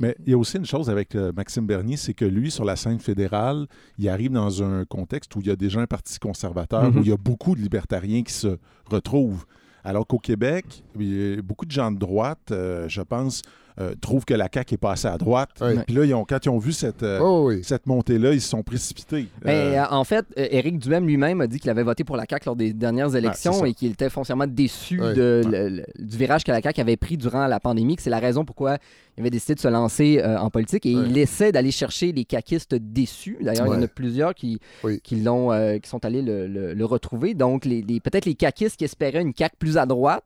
Mais 0.00 0.16
il 0.26 0.30
y 0.30 0.34
a 0.34 0.38
aussi 0.38 0.56
une 0.58 0.66
chose 0.66 0.90
avec 0.90 1.14
euh, 1.14 1.32
Maxime 1.36 1.66
Bernier, 1.66 1.96
c'est 1.96 2.14
que 2.14 2.24
lui, 2.24 2.50
sur 2.50 2.64
la 2.64 2.76
scène 2.76 2.98
fédérale, 2.98 3.66
il 3.98 4.08
arrive 4.08 4.32
dans 4.32 4.62
un 4.62 4.84
contexte 4.84 5.34
où 5.36 5.40
il 5.40 5.46
y 5.46 5.50
a 5.50 5.56
déjà 5.56 5.80
un 5.80 5.86
parti 5.86 6.18
conservateur, 6.18 6.90
Mhm. 6.90 6.98
où 6.98 7.00
il 7.02 7.08
y 7.08 7.12
a 7.12 7.16
beaucoup 7.16 7.54
de 7.54 7.60
libertariens 7.60 8.22
qui 8.22 8.32
se 8.32 8.58
retrouvent. 8.90 9.44
Alors 9.84 10.06
qu'au 10.06 10.18
Québec, 10.18 10.64
il 10.98 11.34
y 11.34 11.38
a 11.38 11.42
beaucoup 11.42 11.66
de 11.66 11.70
gens 11.70 11.90
de 11.90 11.98
droite, 11.98 12.50
euh, 12.50 12.88
je 12.88 13.02
pense, 13.02 13.42
euh, 13.80 13.94
trouvent 14.00 14.24
que 14.24 14.34
la 14.34 14.48
CAQ 14.52 14.74
est 14.74 14.78
passée 14.78 15.08
à 15.08 15.18
droite. 15.18 15.50
Puis 15.86 15.94
là, 15.96 16.04
ils 16.04 16.14
ont, 16.14 16.24
quand 16.24 16.44
ils 16.44 16.48
ont 16.48 16.58
vu 16.58 16.72
cette, 16.72 17.02
euh, 17.02 17.18
Oh, 17.20 17.46
oui. 17.48 17.60
cette 17.64 17.86
montée-là, 17.86 18.32
ils 18.32 18.40
se 18.40 18.48
sont 18.48 18.62
précipités. 18.62 19.26
Mais, 19.44 19.52
Euh, 19.54 19.82
euh, 19.82 19.84
en 19.90 20.04
fait, 20.04 20.24
Éric 20.36 20.78
Duhem 20.78 21.06
lui-même 21.06 21.40
a 21.40 21.46
dit 21.46 21.58
qu'il 21.58 21.70
avait 21.70 21.82
voté 21.82 22.04
pour 22.04 22.16
la 22.16 22.24
CAQ 22.28 22.46
lors 22.46 22.56
des 22.56 22.72
dernières 22.72 23.14
élections 23.16 23.52
c'est 23.52 23.60
ça. 23.60 23.66
et 23.68 23.74
qu'il 23.74 23.90
était 23.92 24.10
foncièrement 24.10 24.46
déçu 24.46 25.00
Ouais. 25.00 25.14
de, 25.14 25.42
le- 25.44 25.68
le- 25.68 25.84
du 25.98 26.16
virage 26.16 26.44
que 26.44 26.52
la 26.52 26.60
CAQ 26.62 26.80
avait 26.80 26.96
pris 26.96 27.16
durant 27.16 27.46
la 27.46 27.58
pandémie, 27.60 27.96
que 27.96 28.02
c'est 28.02 28.10
la 28.10 28.18
raison 28.20 28.44
pourquoi 28.44 28.78
il 29.16 29.20
avait 29.20 29.30
décidé 29.30 29.54
de 29.54 29.60
se 29.60 29.68
lancer 29.68 30.20
euh, 30.22 30.38
en 30.38 30.50
politique. 30.50 30.86
Et 30.86 30.94
Ouais. 30.96 31.04
il 31.08 31.18
essaie 31.18 31.52
d'aller 31.52 31.70
chercher 31.70 32.12
les 32.12 32.24
caquistes 32.24 32.74
déçus. 32.74 33.38
D'ailleurs, 33.40 33.66
il 33.68 33.72
y 33.74 33.76
en 33.76 33.82
a 33.82 33.88
plusieurs 33.88 34.34
qui, 34.34 34.60
Oui. 34.82 35.00
qui, 35.02 35.16
l'ont, 35.16 35.52
euh, 35.52 35.78
qui 35.78 35.88
sont 35.88 36.04
allés 36.04 36.22
le, 36.22 36.46
le- 36.46 36.74
le 36.74 36.84
retrouver. 36.84 37.34
Donc, 37.34 37.64
les, 37.64 37.82
les- 37.82 38.00
peut-être 38.00 38.24
les 38.26 38.34
caquistes 38.34 38.76
qui 38.76 38.84
espéraient 38.84 39.22
une 39.22 39.32
CAQ 39.36 39.56
plus 39.58 39.78
à 39.78 39.86
droite 39.86 40.24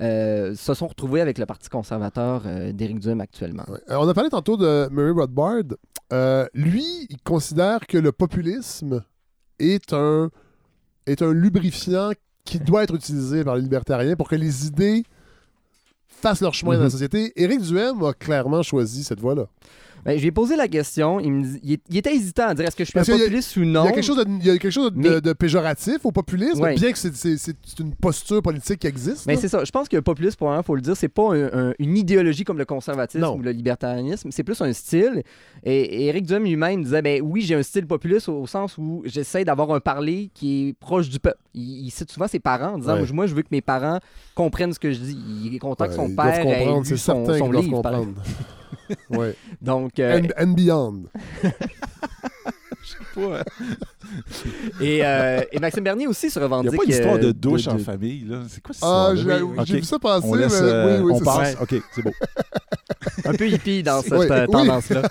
euh, 0.00 0.54
se 0.56 0.74
sont 0.74 0.88
retrouvés 0.88 1.20
avec 1.20 1.38
le 1.38 1.46
Parti 1.46 1.68
conservateur 1.68 2.42
euh, 2.46 2.72
d'Éric 2.86 3.00
Duhem 3.00 3.20
actuellement. 3.20 3.64
Ouais. 3.68 3.80
Euh, 3.90 3.96
on 3.98 4.08
a 4.08 4.14
parlé 4.14 4.30
tantôt 4.30 4.56
de 4.56 4.88
Murray 4.90 5.10
Rothbard. 5.10 5.76
Euh, 6.12 6.46
lui, 6.54 6.84
il 7.10 7.20
considère 7.22 7.86
que 7.86 7.98
le 7.98 8.12
populisme 8.12 9.02
est 9.58 9.92
un, 9.92 10.30
est 11.06 11.22
un 11.22 11.32
lubrifiant 11.32 12.10
qui 12.44 12.58
doit 12.60 12.82
être 12.84 12.94
utilisé 12.94 13.42
par 13.44 13.56
les 13.56 13.62
libertariens 13.62 14.16
pour 14.16 14.28
que 14.28 14.36
les 14.36 14.66
idées 14.66 15.02
fassent 16.06 16.40
leur 16.42 16.54
chemin 16.54 16.72
dans 16.74 16.78
la 16.80 16.84
Mhm. 16.86 16.90
société. 16.90 17.32
Éric 17.36 17.60
Duhem 17.62 18.02
a 18.02 18.12
clairement 18.12 18.62
choisi 18.62 19.02
cette 19.04 19.20
voie-là. 19.20 19.46
Ben, 20.04 20.16
je 20.16 20.20
lui 20.22 20.28
ai 20.28 20.32
posé 20.32 20.54
la 20.56 20.68
question. 20.68 21.18
Il, 21.20 21.32
me 21.32 21.42
dit- 21.44 21.60
il 21.62 21.72
est- 21.74 21.82
il 21.90 21.96
était 21.96 22.14
hésitant 22.14 22.48
à 22.48 22.54
dire 22.54 22.66
est-ce 22.66 22.76
que 22.76 22.84
je 22.84 22.88
suis 22.90 22.92
Parce 22.94 23.08
un 23.08 23.12
qu'il 23.12 23.20
y 23.20 23.22
a- 23.22 23.26
populiste 23.26 23.56
ou 23.56 23.64
non? 23.64 23.84
Il 23.84 23.86
y 23.86 23.88
a 23.88 23.92
quelque 23.92 24.04
chose 24.04 24.16
de, 24.18 24.24
il 24.28 24.46
y 24.46 24.50
a 24.50 24.58
quelque 24.58 24.70
chose 24.70 24.92
de, 24.92 24.98
Mais- 24.98 25.20
de 25.20 25.32
péjoratif 25.32 25.98
au 26.04 26.12
populisme, 26.12 26.60
Ouais. 26.60 26.74
bien 26.74 26.92
que 26.92 26.98
c'est- 26.98 27.14
c'est 27.14 27.36
c'est- 27.38 27.56
c'est 27.64 27.78
une 27.80 27.94
posture 27.94 28.42
politique 28.42 28.80
qui 28.80 28.86
existe. 28.86 29.26
Mais 29.26 29.34
là. 29.34 29.40
c'est 29.40 29.48
ça. 29.48 29.64
Je 29.64 29.70
pense 29.70 29.88
que 29.88 29.96
populiste, 29.98 30.36
pour 30.36 30.52
un, 30.52 30.62
faut 30.62 30.74
le 30.74 30.82
dire, 30.82 30.96
c'est 30.96 31.08
pas 31.08 31.34
un- 31.34 31.68
un- 31.70 31.74
une 31.78 31.96
idéologie 31.96 32.44
comme 32.44 32.58
le 32.58 32.64
conservatisme 32.64 33.22
Non. 33.24 33.36
ou 33.36 33.42
le 33.42 33.50
libertarianisme. 33.52 34.28
C'est 34.30 34.44
plus 34.44 34.60
un 34.60 34.72
style. 34.72 35.22
Et, 35.64 36.06
Éric 36.08 36.26
Duhem 36.26 36.44
lui-même 36.44 36.82
disait 36.82 37.00
ben 37.02 37.22
oui, 37.22 37.40
j'ai 37.40 37.54
un 37.54 37.62
style 37.62 37.86
populiste 37.86 38.28
au, 38.28 38.42
au 38.42 38.46
sens 38.46 38.76
où 38.78 39.02
j'essaie 39.06 39.44
d'avoir 39.44 39.70
un 39.72 39.80
parler 39.80 40.30
qui 40.34 40.68
est 40.68 40.72
proche 40.74 41.08
du 41.08 41.18
peuple. 41.18 41.38
Il, 41.54 41.86
il 41.86 41.90
cite 41.90 42.10
souvent 42.10 42.28
ses 42.28 42.40
parents 42.40 42.74
en 42.74 42.78
disant 42.78 42.94
Ouais. 43.00 43.12
moi, 43.12 43.26
je 43.26 43.34
veux 43.34 43.42
que 43.42 43.48
mes 43.50 43.62
parents 43.62 44.00
comprennent 44.34 44.72
ce 44.74 44.78
que 44.78 44.92
je 44.92 44.98
dis. 44.98 45.18
Il 45.44 45.54
est 45.54 45.58
content 45.58 45.84
que 45.86 45.90
Ouais, 45.90 45.96
son 45.96 46.08
ils 46.08 46.16
père 46.16 46.26
ait 46.40 46.42
comprendre, 46.42 46.80
lu 46.80 46.86
c'est 46.86 46.96
son, 46.96 47.24
certain 47.24 47.38
son 47.38 47.44
qu'ils 47.44 47.52
doivent 47.52 47.64
livre. 47.64 47.82
par 47.82 47.92
comprendre. 47.92 48.22
ouais. 49.10 49.34
Donc, 49.60 49.98
euh, 49.98 50.20
And, 50.20 50.28
and 50.42 50.52
beyond. 50.54 51.02
et, 54.80 55.00
euh, 55.04 55.40
et 55.52 55.58
Maxime 55.58 55.84
Bernier 55.84 56.06
aussi 56.06 56.30
se 56.30 56.38
Il 56.38 56.42
n'y 56.42 56.44
revendique. 56.44 56.74
a 56.74 56.76
pas 56.76 56.84
d'histoire 56.86 57.14
euh, 57.14 57.18
de 57.18 57.32
douche 57.32 57.64
de- 57.64 57.70
en 57.70 57.78
famille. 57.78 58.24
là? 58.24 58.42
C'est 58.48 58.62
quoi 58.62 58.74
cette 58.74 58.84
Ah, 58.84 59.12
histoire-là? 59.14 59.64
j'ai 59.64 59.74
oui, 59.74 59.80
vu 59.80 59.84
ça 59.86 59.98
passer, 59.98 60.26
On 60.28 60.34
laisse, 60.34 60.52
mais 60.60 60.68
euh, 60.68 60.98
oui, 60.98 61.04
oui, 61.04 61.12
on 61.14 61.18
c'est 61.18 61.24
passe. 61.24 61.52
ça. 61.54 61.62
OK, 61.62 61.74
c'est 61.94 62.02
beau. 62.02 62.12
Un 63.24 63.32
peu 63.34 63.48
hippie 63.48 63.82
dans 63.82 64.02
cette 64.02 64.12
Oui, 64.12 64.26
euh, 64.30 64.46
oui. 64.46 64.52
tendance-là. 64.52 65.02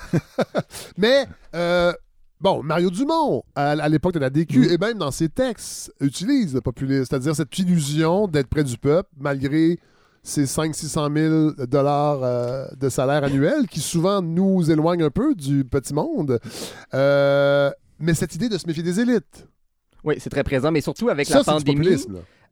Mais, 0.97 1.25
euh, 1.55 1.93
bon, 2.39 2.61
Mario 2.63 2.89
Dumont, 2.91 3.43
à, 3.55 3.71
à 3.71 3.89
l'époque 3.89 4.13
de 4.13 4.19
la 4.19 4.29
DQ, 4.29 4.71
et 4.71 4.77
même 4.77 4.97
dans 4.97 5.11
ses 5.11 5.29
textes, 5.29 5.91
utilise 5.99 6.53
le 6.53 6.61
populisme, 6.61 7.05
c'est-à-dire 7.09 7.35
cette 7.35 7.57
illusion 7.57 8.27
d'être 8.27 8.47
près 8.47 8.63
du 8.63 8.77
peuple, 8.77 9.09
malgré 9.19 9.79
ces 10.23 10.45
500-600 10.45 11.55
000 11.57 11.65
dollars 11.67 12.19
euh, 12.23 12.65
de 12.79 12.87
salaire 12.89 13.23
annuel, 13.25 13.67
qui 13.69 13.81
souvent 13.81 14.21
nous 14.21 14.71
éloignent 14.71 15.03
un 15.05 15.09
peu 15.11 15.35
du 15.35 15.65
petit 15.65 15.93
monde. 15.93 16.39
Euh, 16.93 17.69
mais 17.99 18.13
cette 18.13 18.33
idée 18.35 18.49
de 18.49 18.57
se 18.57 18.65
méfier 18.67 18.83
des 18.83 18.99
élites, 18.99 19.47
Oui, 20.03 20.15
c'est 20.19 20.29
très 20.29 20.43
présent, 20.43 20.71
mais 20.71 20.81
surtout 20.81 21.09
avec 21.09 21.27
ça, 21.27 21.39
la 21.39 21.43
pandémie. 21.43 22.05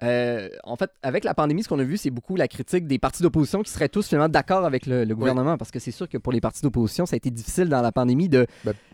Euh, 0.03 0.49
en 0.63 0.75
fait, 0.77 0.89
avec 1.03 1.23
la 1.23 1.35
pandémie, 1.35 1.61
ce 1.61 1.69
qu'on 1.69 1.77
a 1.77 1.83
vu, 1.83 1.95
c'est 1.95 2.09
beaucoup 2.09 2.35
la 2.35 2.47
critique 2.47 2.87
des 2.87 2.97
partis 2.97 3.21
d'opposition 3.21 3.61
qui 3.61 3.69
seraient 3.71 3.87
tous 3.87 4.07
finalement 4.07 4.29
d'accord 4.29 4.65
avec 4.65 4.87
le, 4.87 5.03
le 5.05 5.15
gouvernement, 5.15 5.57
parce 5.59 5.69
que 5.69 5.77
c'est 5.77 5.91
sûr 5.91 6.09
que 6.09 6.17
pour 6.17 6.33
les 6.33 6.41
partis 6.41 6.63
d'opposition, 6.63 7.05
ça 7.05 7.13
a 7.13 7.17
été 7.17 7.29
difficile 7.29 7.69
dans 7.69 7.83
la 7.83 7.91
pandémie 7.91 8.27
de, 8.27 8.47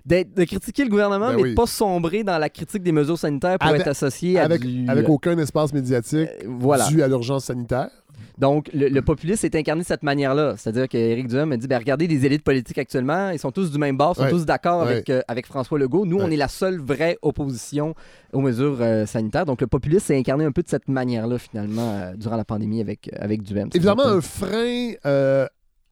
Ben- 0.05 0.25
de 0.35 0.43
critiquer 0.43 0.83
le 0.83 0.89
gouvernement, 0.89 1.29
Ben 1.29 1.35
mais 1.37 1.41
oui. 1.43 1.49
de 1.51 1.55
pas 1.55 1.65
sombrer 1.65 2.25
dans 2.25 2.37
la 2.37 2.49
critique 2.49 2.83
des 2.83 2.91
mesures 2.91 3.17
sanitaires 3.17 3.57
pour 3.57 3.69
Avec- 3.69 3.81
être 3.81 3.87
associé 3.87 4.37
à 4.37 4.43
Avec, 4.43 4.61
du... 4.61 4.85
avec 4.89 5.07
aucun 5.07 5.37
espace 5.37 5.71
médiatique 5.73 6.27
euh, 6.43 6.47
voilà. 6.59 6.87
dû 6.89 7.01
à 7.01 7.07
l'urgence 7.07 7.45
sanitaire. 7.45 7.89
Donc, 8.37 8.69
le, 8.73 8.87
le 8.89 9.01
populisme 9.01 9.45
est 9.45 9.55
incarné 9.55 9.81
de 9.81 9.87
cette 9.87 10.03
manière-là. 10.03 10.55
C'est-à-dire 10.57 10.87
qu'Éric 10.87 11.27
Duhem 11.27 11.51
a 11.51 11.57
dit 11.57 11.67
ben, 11.67 11.77
regardez 11.79 12.07
les 12.07 12.25
élites 12.25 12.43
politiques 12.43 12.77
actuellement, 12.77 13.29
ils 13.31 13.39
sont 13.39 13.51
tous 13.51 13.71
du 13.71 13.77
même 13.77 13.97
bord, 13.97 14.13
ils 14.15 14.17
sont 14.19 14.23
Ouais. 14.23 14.29
tous 14.31 14.45
d'accord 14.45 14.85
Ouais. 14.85 14.91
avec, 14.93 15.09
euh, 15.09 15.21
avec 15.27 15.45
François 15.45 15.79
Legault. 15.79 16.05
Nous, 16.05 16.17
on 16.19 16.29
est 16.29 16.35
la 16.37 16.47
seule 16.47 16.79
vraie 16.79 17.17
opposition 17.21 17.95
aux 18.33 18.41
mesures 18.41 18.77
euh, 18.81 19.05
sanitaires. 19.05 19.45
Donc, 19.45 19.61
le 19.61 19.67
populisme 19.67 20.05
s'est 20.05 20.17
incarné 20.17 20.45
un 20.45 20.51
peu 20.51 20.61
de 20.63 20.69
cette 20.69 20.87
manière-là, 20.87 21.37
finalement, 21.37 21.91
euh, 21.93 22.13
durant 22.15 22.35
la 22.37 22.45
pandémie 22.45 22.81
avec, 22.81 23.09
avec 23.19 23.41
Duhem. 23.43 23.69
Évidemment, 23.73 24.05
un 24.05 24.21
frein 24.21 24.93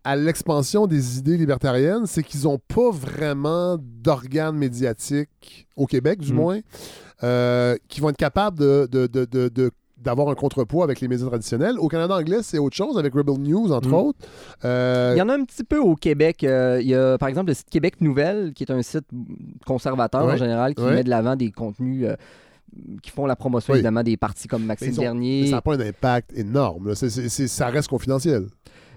à 0.07 0.15
l'expansion 0.15 0.85
des 0.85 1.17
idées 1.17 1.35
libertariennes, 1.35 2.05
c'est 2.05 2.21
qu'ils 2.21 2.43
n'ont 2.43 2.59
pas 2.59 2.91
vraiment 2.91 3.77
d'organes 3.81 4.55
médiatiques, 4.55 5.67
au 5.75 5.87
Québec 5.87 6.19
du 6.19 6.31
Mm. 6.31 6.35
moins, 6.35 6.59
euh, 7.23 7.75
qui 7.87 8.01
vont 8.01 8.09
être 8.09 8.17
capables 8.17 8.59
de, 8.59 8.87
de- 8.91 9.07
de- 9.07 9.25
de- 9.25 9.49
de- 9.49 9.71
d'avoir 10.05 10.29
un 10.29 10.35
contrepoids 10.35 10.83
avec 10.85 11.01
les 11.01 11.07
médias 11.07 11.25
traditionnels. 11.27 11.77
Au 11.79 11.87
Canada 11.87 12.15
anglais, 12.15 12.39
c'est 12.43 12.57
autre 12.59 12.75
chose, 12.75 12.97
avec 12.97 13.13
Rebel 13.13 13.37
News, 13.39 13.71
entre 13.73 13.89
Mm. 13.89 13.93
autres. 13.93 14.19
Euh, 14.63 15.13
Il 15.15 15.19
y 15.19 15.21
en 15.21 15.29
a 15.29 15.33
un 15.33 15.43
petit 15.43 15.63
peu 15.63 15.79
au 15.79 15.95
Québec. 15.95 16.43
Euh, 16.43 16.79
il 16.81 16.87
y 16.87 16.95
a, 16.95 17.17
par 17.17 17.27
exemple, 17.27 17.47
le 17.49 17.53
site 17.55 17.69
Québec 17.69 17.99
Nouvelle, 18.01 18.53
qui 18.53 18.63
est 18.63 18.71
un 18.71 18.81
site 18.81 19.05
conservateur 19.65 20.25
Ouais. 20.25 20.33
en 20.33 20.37
général, 20.37 20.75
qui 20.75 20.83
Ouais. 20.83 20.93
met 20.95 21.03
de 21.03 21.09
l'avant 21.09 21.35
des 21.35 21.51
contenus 21.51 22.05
euh, 22.07 22.15
qui 23.01 23.09
font 23.11 23.25
la 23.25 23.35
promotion, 23.35 23.73
Oui. 23.73 23.79
évidemment, 23.79 24.03
des 24.03 24.17
partis 24.17 24.47
comme 24.47 24.63
Maxime 24.65 24.91
ont- 24.93 24.95
mais 24.97 25.03
Bernier. 25.03 25.45
ça 25.47 25.55
n'a 25.57 25.61
pas 25.61 25.75
un 25.75 25.79
impact 25.79 26.31
énorme. 26.37 26.93
ça 26.95 27.67
reste 27.67 27.87
confidentiel. 27.89 28.47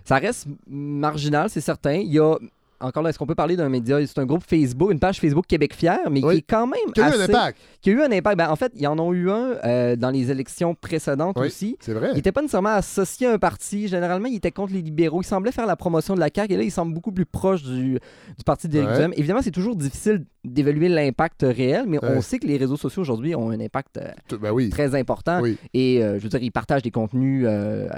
Ça 0.05 0.17
reste 0.17 0.47
marginal, 0.69 1.51
c'est 1.51 1.61
certain. 1.61 1.93
Il 1.95 2.13
y 2.13 2.19
a, 2.19 2.37
encore 2.81 3.03
là, 3.03 3.11
est-ce 3.11 3.19
qu'on 3.19 3.27
peut 3.27 3.35
parler 3.35 3.57
d'un 3.57 3.69
média? 3.69 3.99
C'est 4.07 4.19
un 4.19 4.27
groupe 4.27 4.43
Facebook, 4.47 4.91
une 4.93 4.99
page 5.01 5.21
Facebook 5.21 5.47
Québec 5.47 5.75
Fier, 5.75 5.99
mais 6.11 6.23
Oui. 6.25 6.35
qui 6.35 6.39
est 6.39 6.43
quand 6.43 6.67
même. 6.67 6.79
Quel 6.95 7.05
a 7.05 7.09
eu 7.17 7.21
un 7.21 7.25
impact? 7.25 7.59
Qui 7.81 7.91
a 7.91 7.93
eu 7.93 8.03
un 8.03 8.13
impact. 8.13 8.39
Ben, 8.39 8.51
en 8.51 8.57
fait, 8.57 8.73
ils 8.77 8.87
en 8.87 8.99
ont 8.99 9.13
eu 9.13 9.31
un 9.31 9.55
euh, 9.65 9.97
dans 9.97 10.11
les 10.11 10.31
élections 10.31 10.75
précédentes 10.75 11.37
Oui. 11.39 11.47
aussi. 11.49 11.77
C'est 11.81 11.93
vrai. 11.93 12.09
Il 12.13 12.17
n'était 12.17 12.33
pas 12.33 12.41
nécessairement 12.43 12.71
associé 12.71 13.27
à 13.27 13.33
un 13.33 13.39
parti. 13.39 13.89
Généralement, 13.89 14.27
il 14.29 14.37
était 14.37 14.51
contre 14.53 14.73
les 14.73 14.83
libéraux. 14.83 15.23
Il 15.23 15.27
semblait 15.27 15.53
faire 15.53 15.67
la 15.67 15.77
promotion 15.77 16.15
de 16.15 16.21
la 16.21 16.29
CAQ 16.35 16.55
et 16.55 16.57
là, 16.57 16.63
il 16.63 16.71
semble 16.71 16.95
beaucoup 16.95 17.13
plus 17.13 17.27
proche 17.27 17.63
du, 17.63 17.93
du 17.95 18.45
parti 18.45 18.69
d'Éric 18.69 18.89
Ouais. 18.91 18.97
Duhem. 18.97 19.13
Évidemment, 19.17 19.43
c'est 19.43 19.51
toujours 19.51 19.77
difficile 19.77 20.25
d'évaluer 20.45 20.89
l'impact 20.89 21.43
réel, 21.43 21.85
mais 21.89 21.99
Ouais. 22.03 22.13
on 22.17 22.21
sait 22.23 22.39
que 22.39 22.47
les 22.47 22.57
réseaux 22.57 22.77
sociaux 22.77 23.03
aujourd'hui 23.03 23.35
ont 23.35 23.51
un 23.51 23.61
impact 23.61 23.99
euh, 23.99 24.37
Ben 24.41 24.51
oui. 24.53 24.71
très 24.71 24.95
important. 24.95 25.43
Et 25.75 26.03
euh, 26.03 26.19
je 26.19 26.23
veux 26.23 26.29
dire, 26.29 26.43
ils 26.43 26.53
partagent 26.53 26.83
des 26.83 26.91
contenus 26.91 27.47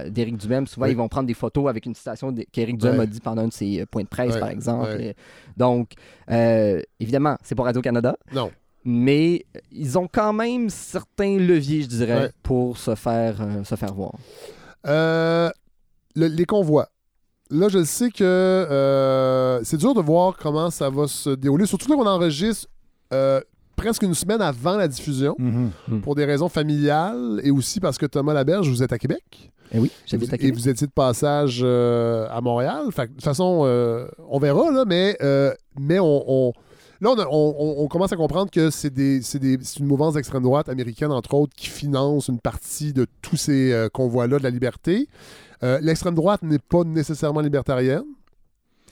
d'Éric 0.08 0.36
Duhem. 0.38 0.66
Souvent, 0.66 0.86
ils 0.86 0.96
vont 0.96 1.08
prendre 1.08 1.26
des 1.26 1.34
photos 1.34 1.68
avec 1.68 1.86
une 1.86 1.94
citation 1.94 2.34
qu'Éric 2.52 2.78
Duhem 2.78 2.98
a 3.00 3.06
dit 3.06 3.20
pendant 3.20 3.42
un 3.42 3.48
de 3.48 3.52
ses 3.52 3.84
points 3.86 4.02
de 4.02 4.08
presse, 4.08 4.36
par 4.36 4.48
exemple. 4.48 4.69
Ouais. 4.78 5.14
Donc, 5.56 5.92
euh, 6.30 6.80
évidemment, 7.00 7.36
c'est 7.42 7.54
pas 7.54 7.64
Radio-Canada, 7.64 8.16
Non. 8.32 8.50
mais 8.84 9.44
ils 9.72 9.98
ont 9.98 10.08
quand 10.10 10.32
même 10.32 10.70
certains 10.70 11.36
leviers, 11.38 11.82
je 11.82 11.88
dirais, 11.88 12.20
Ouais. 12.22 12.30
pour 12.42 12.78
se 12.78 12.94
faire, 12.94 13.36
euh, 13.40 13.64
se 13.64 13.74
faire 13.74 13.92
voir. 13.94 14.12
Euh, 14.86 15.50
le- 16.14 16.26
les 16.28 16.44
convois. 16.46 16.88
Là, 17.50 17.68
je 17.68 17.82
sais 17.84 18.10
que 18.10 19.60
c'est 19.64 19.76
dur 19.76 19.92
de 19.94 20.00
voir 20.00 20.36
comment 20.36 20.70
ça 20.70 20.88
va 20.88 21.06
se 21.08 21.30
dérouler. 21.30 21.66
Surtout 21.66 21.88
là 21.90 21.96
qu'on 21.96 22.06
enregistre 22.06 22.68
presque 23.82 24.02
une 24.02 24.14
semaine 24.14 24.40
avant 24.42 24.76
la 24.76 24.88
diffusion, 24.88 25.34
Mhm. 25.38 26.00
pour 26.02 26.14
des 26.14 26.24
raisons 26.24 26.48
familiales 26.48 27.40
et 27.42 27.50
aussi 27.50 27.80
parce 27.80 27.98
que 27.98 28.06
Thomas 28.06 28.34
Laberge, 28.34 28.68
vous 28.68 28.82
êtes 28.82 28.92
à 28.92 28.98
Québec. 28.98 29.50
Et 29.72 29.78
oui, 29.78 29.88
Et 29.88 29.90
j'habite 30.06 30.30
vous, 30.30 30.68
et 30.68 30.70
étiez 30.70 30.86
de 30.86 30.92
passage 30.92 31.60
euh, 31.62 32.26
à 32.30 32.40
Montréal. 32.40 32.86
Fait 32.90 33.06
de 33.06 33.12
toute 33.12 33.22
façon, 33.22 33.62
euh, 33.64 34.06
on 34.28 34.38
verra, 34.38 34.70
là, 34.72 34.84
mais, 34.86 35.16
euh, 35.22 35.52
mais 35.78 35.98
on, 36.00 36.24
on- 36.26 36.52
Là, 37.02 37.08
on, 37.16 37.18
a- 37.18 37.26
on- 37.30 37.54
on- 37.58 37.84
on 37.84 37.88
commence 37.88 38.12
à 38.12 38.16
comprendre 38.16 38.50
que 38.50 38.68
c'est 38.68 38.90
des- 38.92 39.22
c'est 39.22 39.38
des- 39.38 39.56
c'est 39.62 39.78
une 39.80 39.86
mouvance 39.86 40.12
d'extrême 40.14 40.42
droite 40.42 40.68
américaine, 40.68 41.10
entre 41.12 41.32
autres, 41.32 41.54
qui 41.56 41.68
finance 41.70 42.28
une 42.28 42.38
partie 42.38 42.92
de 42.92 43.06
tous 43.22 43.36
ces 43.36 43.72
euh, 43.72 43.88
convois-là 43.88 44.36
de 44.38 44.42
la 44.42 44.50
liberté. 44.50 45.08
Euh, 45.62 45.78
L'extrême 45.80 46.14
droite 46.14 46.42
n'est 46.42 46.58
pas 46.58 46.84
nécessairement 46.84 47.40
libertarienne. 47.40 48.04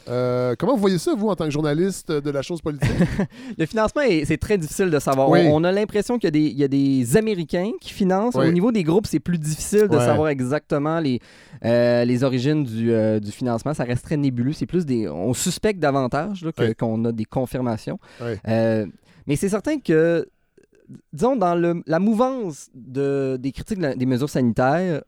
Euh, 0.09 0.55
comment 0.59 0.74
vous 0.74 0.80
voyez 0.80 0.98
ça, 0.98 1.14
vous, 1.14 1.28
en 1.28 1.36
tant 1.36 1.44
que 1.44 1.51
journaliste 1.51 2.10
de 2.10 2.30
la 2.30 2.43
chose 2.43 2.60
politique? 2.62 2.89
Le 3.59 3.66
financement, 3.66 4.02
est- 4.02 4.24
c'est 4.24 4.39
très 4.39 4.56
difficile 4.59 4.90
de 4.90 4.98
savoir. 4.98 5.28
Oui. 5.28 5.40
On, 5.51 5.62
a 5.64 5.72
l'impression 5.72 6.18
qu'il 6.18 6.26
y 6.26 6.28
a, 6.28 6.30
des, 6.30 6.40
il 6.40 6.59
y 6.59 6.64
a 6.64 6.68
des 6.68 7.16
Américains 7.16 7.70
qui 7.80 7.93
financent. 7.93 8.35
Oui. 8.35 8.47
Au 8.48 8.52
niveau 8.52 8.72
des 8.72 8.82
groupes, 8.85 9.06
c'est 9.06 9.20
plus 9.20 9.39
difficile 9.39 9.89
de 9.89 9.97
Ouais. 9.97 10.05
savoir 10.05 10.28
exactement 10.28 10.98
les, 11.01 11.20
euh, 11.64 12.05
les 12.05 12.24
origines 12.24 12.64
du, 12.64 12.93
euh, 12.93 13.20
du 13.20 13.30
financement. 13.32 13.74
Ça 13.74 13.85
reste 13.85 14.05
très 14.05 14.16
nébuleux. 14.16 14.52
C'est 14.52 14.66
plus 14.66 14.86
des. 14.86 15.09
On 15.09 15.35
suspecte 15.35 15.78
davantage 15.80 16.47
Oui. 16.59 16.74
qu'on 16.74 17.05
a 17.05 17.12
des 17.12 17.24
confirmations. 17.24 17.98
Mais 18.47 19.36
c'est 19.36 19.48
certain 19.51 19.78
que, 19.78 20.26
disons, 21.12 21.36
dans 21.36 21.55
le- 21.55 21.82
la 21.86 21.98
mouvance 21.98 22.68
de, 22.74 23.36
des 23.39 23.52
critiques 23.52 23.76
de 23.78 23.82
la- 23.82 23.94
des 23.94 24.06
mesures 24.06 24.30
sanitaires, 24.30 25.02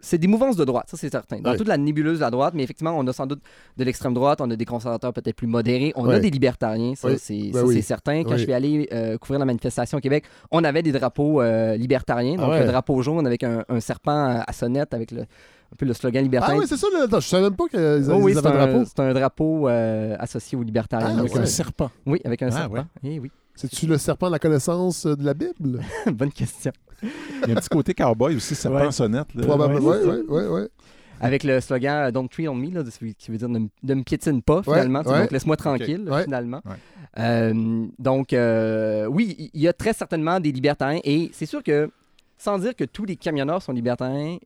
c'est 0.00 0.18
des 0.18 0.26
mouvances 0.26 0.56
de 0.56 0.64
droite, 0.64 0.86
ça 0.90 0.96
c'est 0.96 1.10
certain. 1.10 1.40
Dans 1.40 1.52
Oui. 1.52 1.56
toute 1.56 1.68
la 1.68 1.76
nébuleuse 1.78 2.18
de 2.18 2.24
la 2.24 2.30
droite, 2.30 2.54
mais 2.54 2.62
effectivement, 2.62 2.94
on 2.98 3.06
a 3.06 3.12
sans 3.12 3.26
doute 3.26 3.40
de 3.76 3.84
l'extrême 3.84 4.14
droite, 4.14 4.40
on 4.40 4.50
a 4.50 4.56
des 4.56 4.64
conservateurs 4.64 5.12
peut-être 5.12 5.36
plus 5.36 5.46
modérés, 5.46 5.92
on 5.96 6.08
a 6.08 6.18
des 6.18 6.30
libertariens, 6.30 6.94
ça 6.94 7.08
Oui. 7.08 7.16
c'est 7.18 7.50
Ben 7.52 7.66
c'est 7.68 7.82
certain. 7.82 8.22
Quand 8.24 8.32
Oui. 8.32 8.38
je 8.38 8.42
suis 8.44 8.52
allé 8.52 8.88
euh, 8.92 9.18
couvrir 9.18 9.38
la 9.40 9.44
manifestation 9.46 9.98
au 9.98 10.00
Québec, 10.00 10.24
on 10.50 10.62
avait 10.64 10.82
des 10.82 10.92
drapeaux 10.92 11.40
euh, 11.40 11.76
libertariens, 11.76 12.36
Ah 12.38 12.42
donc 12.42 12.50
ouais. 12.50 12.60
le 12.60 12.66
drapeau 12.66 13.00
jaune 13.02 13.26
avec 13.26 13.42
un, 13.44 13.64
un 13.68 13.80
serpent 13.80 14.42
à 14.46 14.52
sonnette 14.52 14.94
avec 14.94 15.10
le, 15.10 15.20
un 15.22 15.76
peu 15.78 15.84
le 15.86 15.94
slogan 15.94 16.20
ah 16.20 16.22
libertarien. 16.22 16.58
oui, 16.60 16.66
c'est 16.68 16.76
ça. 16.76 16.86
Attends, 17.04 17.20
je 17.20 17.26
savais 17.26 17.42
même 17.44 17.56
pas 17.56 17.66
qu'ils 17.68 17.78
Oh 17.80 17.82
avaient 18.12 18.22
oui, 18.22 18.32
c'est 18.34 18.46
un, 18.46 18.50
drapeau. 18.52 18.84
c'est 18.84 19.00
un 19.00 19.12
drapeau 19.12 19.68
euh, 19.68 20.16
associé 20.18 20.56
aux 20.56 20.62
libertariens. 20.62 21.14
Ah, 21.16 21.20
Avec 21.20 21.34
ouais. 21.34 21.40
un 21.40 21.46
serpent. 21.46 21.90
Oui, 22.06 22.20
avec 22.24 22.42
un 22.42 22.48
Ah, 22.48 22.52
serpent. 22.52 22.74
ouais. 22.74 22.82
Eh 23.04 23.18
oui, 23.18 23.30
C'est-tu 23.54 23.86
le 23.86 23.98
serpent 23.98 24.26
de 24.28 24.32
la 24.32 24.38
connaissance 24.38 25.06
euh, 25.06 25.16
de 25.16 25.24
la 25.24 25.34
Bible? 25.34 25.80
bonne 26.12 26.30
question. 26.32 26.70
Il 27.02 27.48
y 27.48 27.52
a 27.52 27.52
un 27.52 27.60
petit 27.60 27.68
côté 27.68 27.94
cowboy 27.94 28.36
aussi, 28.36 28.54
serpent 28.54 28.86
Ouais. 28.86 28.92
sonnette. 28.92 29.34
là. 29.34 29.46
Probablement. 29.46 29.90
Oui, 29.90 30.22
oui, 30.28 30.42
oui. 30.50 30.60
Avec 31.20 31.44
le 31.44 31.60
slogan 31.60 32.08
euh, 32.08 32.10
Don't 32.10 32.28
treat 32.28 32.48
on 32.48 32.54
me, 32.54 32.70
là, 32.70 32.82
qui 33.18 33.30
veut 33.30 33.38
dire 33.38 33.48
ne, 33.48 33.58
me 33.58 34.02
piétine 34.02 34.42
pas, 34.42 34.62
finalement. 34.62 35.00
ouais. 35.02 35.20
Donc 35.22 35.30
laisse-moi 35.30 35.56
tranquille, 35.56 36.04
Ouais. 36.10 36.24
finalement. 36.24 36.60
Ouais. 36.66 36.74
Euh, 37.18 37.86
donc, 37.98 38.32
euh, 38.34 39.06
oui, 39.06 39.50
il 39.54 39.60
y 39.62 39.68
a 39.68 39.72
très 39.72 39.92
certainement 39.94 40.38
des 40.40 40.52
libertariens. 40.52 41.00
Et 41.04 41.30
c'est 41.32 41.46
sûr 41.46 41.62
que, 41.62 41.90
sans 42.36 42.58
dire 42.58 42.76
que 42.76 42.84
tous 42.84 43.06
les 43.06 43.16
camionneurs 43.16 43.62
sont 43.62 43.72
libertariens, 43.72 44.36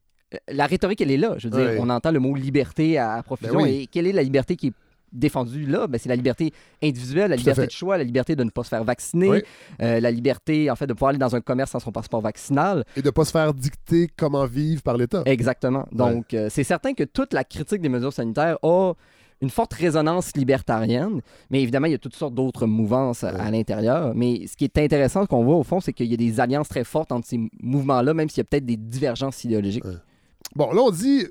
la 0.48 0.66
rhétorique, 0.66 1.00
elle 1.00 1.10
est 1.10 1.16
là. 1.16 1.34
Je 1.38 1.48
veux 1.48 1.56
dire, 1.56 1.70
Ouais. 1.70 1.78
on 1.80 1.90
entend 1.90 2.12
le 2.12 2.20
mot 2.20 2.36
liberté 2.36 2.98
à 2.98 3.20
profusion. 3.24 3.54
Ben 3.54 3.62
oui. 3.64 3.80
Et 3.82 3.86
quelle 3.88 4.06
est 4.06 4.12
la 4.12 4.22
liberté 4.22 4.54
qui 4.54 4.68
est 4.68 4.72
défendue 5.12 5.66
là? 5.66 5.86
Ben, 5.86 5.98
c'est 5.98 6.08
la 6.08 6.16
liberté 6.16 6.52
individuelle, 6.82 7.30
la 7.30 7.36
liberté 7.36 7.66
de 7.66 7.70
choix, 7.70 7.98
la 7.98 8.04
liberté 8.04 8.36
de 8.36 8.44
ne 8.44 8.50
pas 8.50 8.62
se 8.64 8.68
faire 8.68 8.84
vacciner, 8.84 9.28
Oui. 9.28 9.42
euh, 9.82 10.00
la 10.00 10.10
liberté, 10.10 10.70
en 10.70 10.76
fait, 10.76 10.86
de 10.86 10.92
pouvoir 10.92 11.10
aller 11.10 11.18
dans 11.18 11.34
un 11.36 11.40
commerce 11.40 11.70
sans 11.72 11.80
son 11.80 11.92
passeport 11.92 12.20
vaccinal. 12.20 12.84
Et 12.96 13.02
de 13.02 13.06
ne 13.06 13.10
pas 13.10 13.24
se 13.24 13.32
faire 13.32 13.52
dicter 13.54 14.08
comment 14.16 14.46
vivre 14.46 14.82
par 14.82 14.96
l'État. 14.96 15.22
Exactement. 15.26 15.86
Donc, 15.92 16.34
euh, 16.34 16.48
c'est 16.50 16.64
certain 16.64 16.94
que 16.94 17.04
toute 17.04 17.32
la 17.32 17.44
critique 17.44 17.80
des 17.80 17.88
mesures 17.88 18.12
sanitaires 18.12 18.58
a 18.62 18.92
une 19.42 19.48
forte 19.48 19.72
résonance 19.72 20.36
libertarienne, 20.36 21.22
mais 21.48 21.62
évidemment, 21.62 21.86
il 21.86 21.92
y 21.92 21.94
a 21.94 21.98
toutes 21.98 22.14
sortes 22.14 22.34
d'autres 22.34 22.66
mouvances 22.66 23.24
à- 23.24 23.30
à 23.30 23.50
l'intérieur. 23.50 24.12
Mais 24.14 24.46
ce 24.46 24.54
qui 24.54 24.64
est 24.64 24.76
intéressant 24.76 25.24
qu'on 25.24 25.42
voit, 25.44 25.56
au 25.56 25.62
fond, 25.62 25.80
c'est 25.80 25.94
qu'il 25.94 26.06
y 26.10 26.14
a 26.14 26.16
des 26.18 26.40
alliances 26.40 26.68
très 26.68 26.84
fortes 26.84 27.10
entre 27.10 27.26
ces 27.26 27.40
mouvements-là, 27.62 28.12
même 28.12 28.28
s'il 28.28 28.38
y 28.38 28.40
a 28.42 28.44
peut-être 28.44 28.66
des 28.66 28.76
divergences 28.76 29.42
idéologiques. 29.44 29.84
Ouais. 29.86 29.94
Bon, 30.54 30.70
là, 30.72 30.82
on 30.82 30.90
dit. 30.90 31.26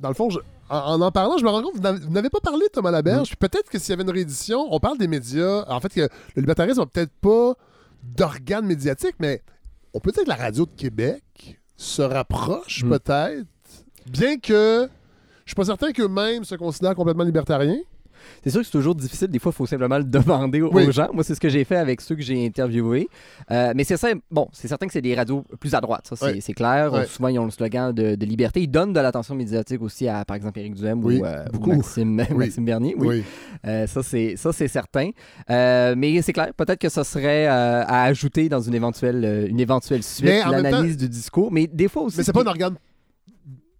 Dans 0.00 0.08
le 0.08 0.14
fond, 0.14 0.28
je- 0.30 0.38
en, 0.70 1.00
en 1.00 1.10
parlant, 1.12 1.36
je 1.38 1.44
me 1.44 1.50
rends 1.50 1.62
compte 1.62 1.74
que 1.80 2.04
vous 2.04 2.10
n'avez- 2.10 2.30
pas 2.30 2.40
parlé 2.40 2.66
de 2.66 2.70
Thomas 2.72 2.90
Laberge. 2.90 3.36
Peut-être 3.36 3.68
que 3.70 3.78
s'il 3.78 3.90
y 3.90 3.92
avait 3.94 4.02
une 4.04 4.10
réédition, 4.10 4.66
on 4.70 4.78
parle 4.80 4.98
des 4.98 5.08
médias. 5.08 5.64
En 5.68 5.80
fait, 5.80 5.88
que 5.92 6.00
le 6.00 6.40
libertarisme 6.40 6.80
n'a 6.80 6.86
peut-être 6.86 7.12
pas 7.20 7.54
d'organes 8.02 8.66
médiatiques, 8.66 9.16
mais 9.18 9.42
on 9.94 10.00
peut 10.00 10.12
dire 10.12 10.24
que 10.24 10.28
la 10.28 10.36
radio 10.36 10.64
de 10.66 10.70
Québec 10.72 11.22
se 11.76 12.02
rapproche 12.02 12.84
Mm. 12.84 12.90
peut-être, 12.90 13.46
bien 14.06 14.38
que 14.38 14.88
je 15.44 15.50
suis 15.50 15.54
pas 15.56 15.64
certain 15.64 15.92
qu'eux-mêmes 15.92 16.44
se 16.44 16.54
considèrent 16.54 16.94
complètement 16.94 17.24
libertariens. 17.24 17.80
C'est 18.42 18.50
sûr 18.50 18.60
que 18.60 18.66
c'est 18.66 18.72
toujours 18.72 18.94
difficile. 18.94 19.28
Des 19.28 19.38
fois, 19.38 19.52
il 19.52 19.56
faut 19.56 19.66
simplement 19.66 19.98
le 19.98 20.04
demander 20.04 20.62
aux 20.62 20.72
Oui. 20.72 20.90
gens. 20.92 21.08
Moi, 21.12 21.24
c'est 21.24 21.34
ce 21.34 21.40
que 21.40 21.48
j'ai 21.48 21.64
fait 21.64 21.76
avec 21.76 22.00
ceux 22.00 22.14
que 22.14 22.22
j'ai 22.22 22.44
interviewés. 22.46 23.08
Euh, 23.50 23.72
mais 23.74 23.84
c'est. 23.84 23.96
Bon, 24.30 24.48
c'est 24.52 24.68
certain 24.68 24.86
que 24.86 24.92
c'est 24.92 25.02
des 25.02 25.14
radios 25.14 25.44
plus 25.58 25.74
à 25.74 25.80
droite. 25.80 26.10
Ça, 26.12 26.30
c'est 26.40 26.52
clair. 26.52 27.04
Souvent, 27.08 27.28
ils 27.28 27.38
ont 27.38 27.44
le 27.44 27.50
slogan 27.50 27.92
de, 27.92 28.14
de 28.14 28.26
liberté. 28.26 28.60
Ils 28.62 28.68
donnent 28.68 28.92
de 28.92 29.00
l'attention 29.00 29.34
médiatique 29.34 29.82
aussi 29.82 30.08
à, 30.08 30.24
par 30.24 30.36
exemple, 30.36 30.58
Éric 30.58 30.74
Duhem 30.74 31.04
ou, 31.04 31.10
euh, 31.24 31.44
ou. 31.58 31.66
Maxime. 31.66 32.24
Maxime 32.34 32.64
Bernier. 32.64 32.94
Oui. 32.96 33.22
Euh, 33.66 33.86
ça, 33.86 34.02
c'est 34.02 34.34
ça, 34.36 34.52
c'est 34.52 34.68
certain. 34.68 35.10
Euh, 35.50 35.94
mais 35.96 36.20
c'est 36.22 36.32
clair. 36.32 36.52
Peut-être 36.56 36.78
que 36.80 36.88
ça 36.88 37.04
serait 37.04 37.46
à 37.46 38.02
ajouter 38.04 38.48
dans 38.48 38.60
une 38.60 38.74
éventuelle, 38.74 39.46
une 39.48 39.60
éventuelle 39.60 40.02
suite, 40.02 40.44
l'analyse 40.50 40.96
du 40.96 41.08
discours. 41.08 41.50
Mais 41.52 41.66
des 41.66 41.88
fois 41.88 42.02
aussi. 42.02 42.18
Mais 42.18 42.24
c'est 42.24 42.28
ce 42.28 42.32
pas 42.32 42.42
un 42.42 42.46
organe 42.46 42.76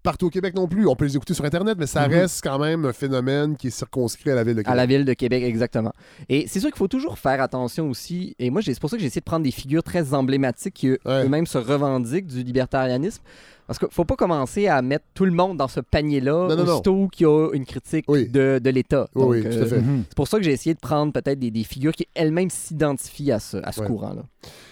partout 0.02 0.26
au 0.26 0.30
Québec 0.30 0.54
non 0.54 0.66
plus. 0.68 0.86
On 0.86 0.96
peut 0.96 1.04
les 1.04 1.16
écouter 1.16 1.34
sur 1.34 1.44
Internet, 1.44 1.76
mais 1.78 1.86
ça 1.86 2.06
Mhm. 2.08 2.14
reste 2.14 2.40
quand 2.42 2.58
même 2.58 2.84
un 2.84 2.92
phénomène 2.92 3.56
qui 3.56 3.68
est 3.68 3.70
circonscrit 3.70 4.30
à 4.30 4.34
la 4.34 4.44
ville 4.44 4.54
de 4.54 4.60
À 4.60 4.64
Québec. 4.64 4.76
la 4.76 4.86
ville 4.86 5.04
de 5.04 5.14
Québec, 5.14 5.42
exactement. 5.44 5.92
Et 6.28 6.46
c'est 6.48 6.60
sûr 6.60 6.70
qu'il 6.70 6.78
faut 6.78 6.88
toujours 6.88 7.18
faire 7.18 7.40
attention 7.42 7.88
aussi. 7.90 8.34
Et 8.38 8.50
moi, 8.50 8.62
c'est 8.62 8.78
pour 8.80 8.90
ça 8.90 8.96
que 8.96 9.00
j'ai 9.00 9.06
essayé 9.08 9.20
de 9.20 9.24
prendre 9.24 9.44
des 9.44 9.50
figures 9.50 9.82
très 9.82 10.14
emblématiques 10.14 10.74
qui 10.74 10.90
Ouais. 10.90 10.98
eux-mêmes 11.06 11.46
se 11.46 11.58
revendiquent 11.58 12.26
du 12.26 12.42
libertarianisme. 12.42 13.22
Parce 13.66 13.78
qu'il 13.78 13.88
faut 13.92 14.04
pas 14.04 14.16
commencer 14.16 14.66
à 14.66 14.82
mettre 14.82 15.04
tout 15.14 15.24
le 15.24 15.30
monde 15.30 15.56
dans 15.56 15.68
ce 15.68 15.78
panier-là 15.78 16.46
aussitôt 16.56 17.06
qu'il 17.06 17.28
y 17.28 17.30
a 17.30 17.50
une 17.52 17.64
critique 17.64 18.04
Oui. 18.08 18.28
de, 18.28 18.58
de 18.60 18.70
l'État. 18.70 19.06
Oui, 19.14 19.38
oui, 19.38 19.42
tout 19.44 19.58
à 19.58 19.60
euh, 19.60 19.66
fait. 19.66 19.80
Mhm. 19.80 20.02
C'est 20.08 20.16
pour 20.16 20.26
ça 20.26 20.38
que 20.38 20.42
j'ai 20.42 20.50
essayé 20.50 20.74
de 20.74 20.80
prendre 20.80 21.12
peut-être 21.12 21.38
des, 21.38 21.52
des 21.52 21.62
figures 21.62 21.92
qui 21.92 22.08
elles-mêmes 22.16 22.50
s'identifient 22.50 23.30
à 23.30 23.38
ce, 23.38 23.58
à 23.58 23.70
ce 23.70 23.80
Ouais. 23.82 23.86
courant-là. 23.86 24.22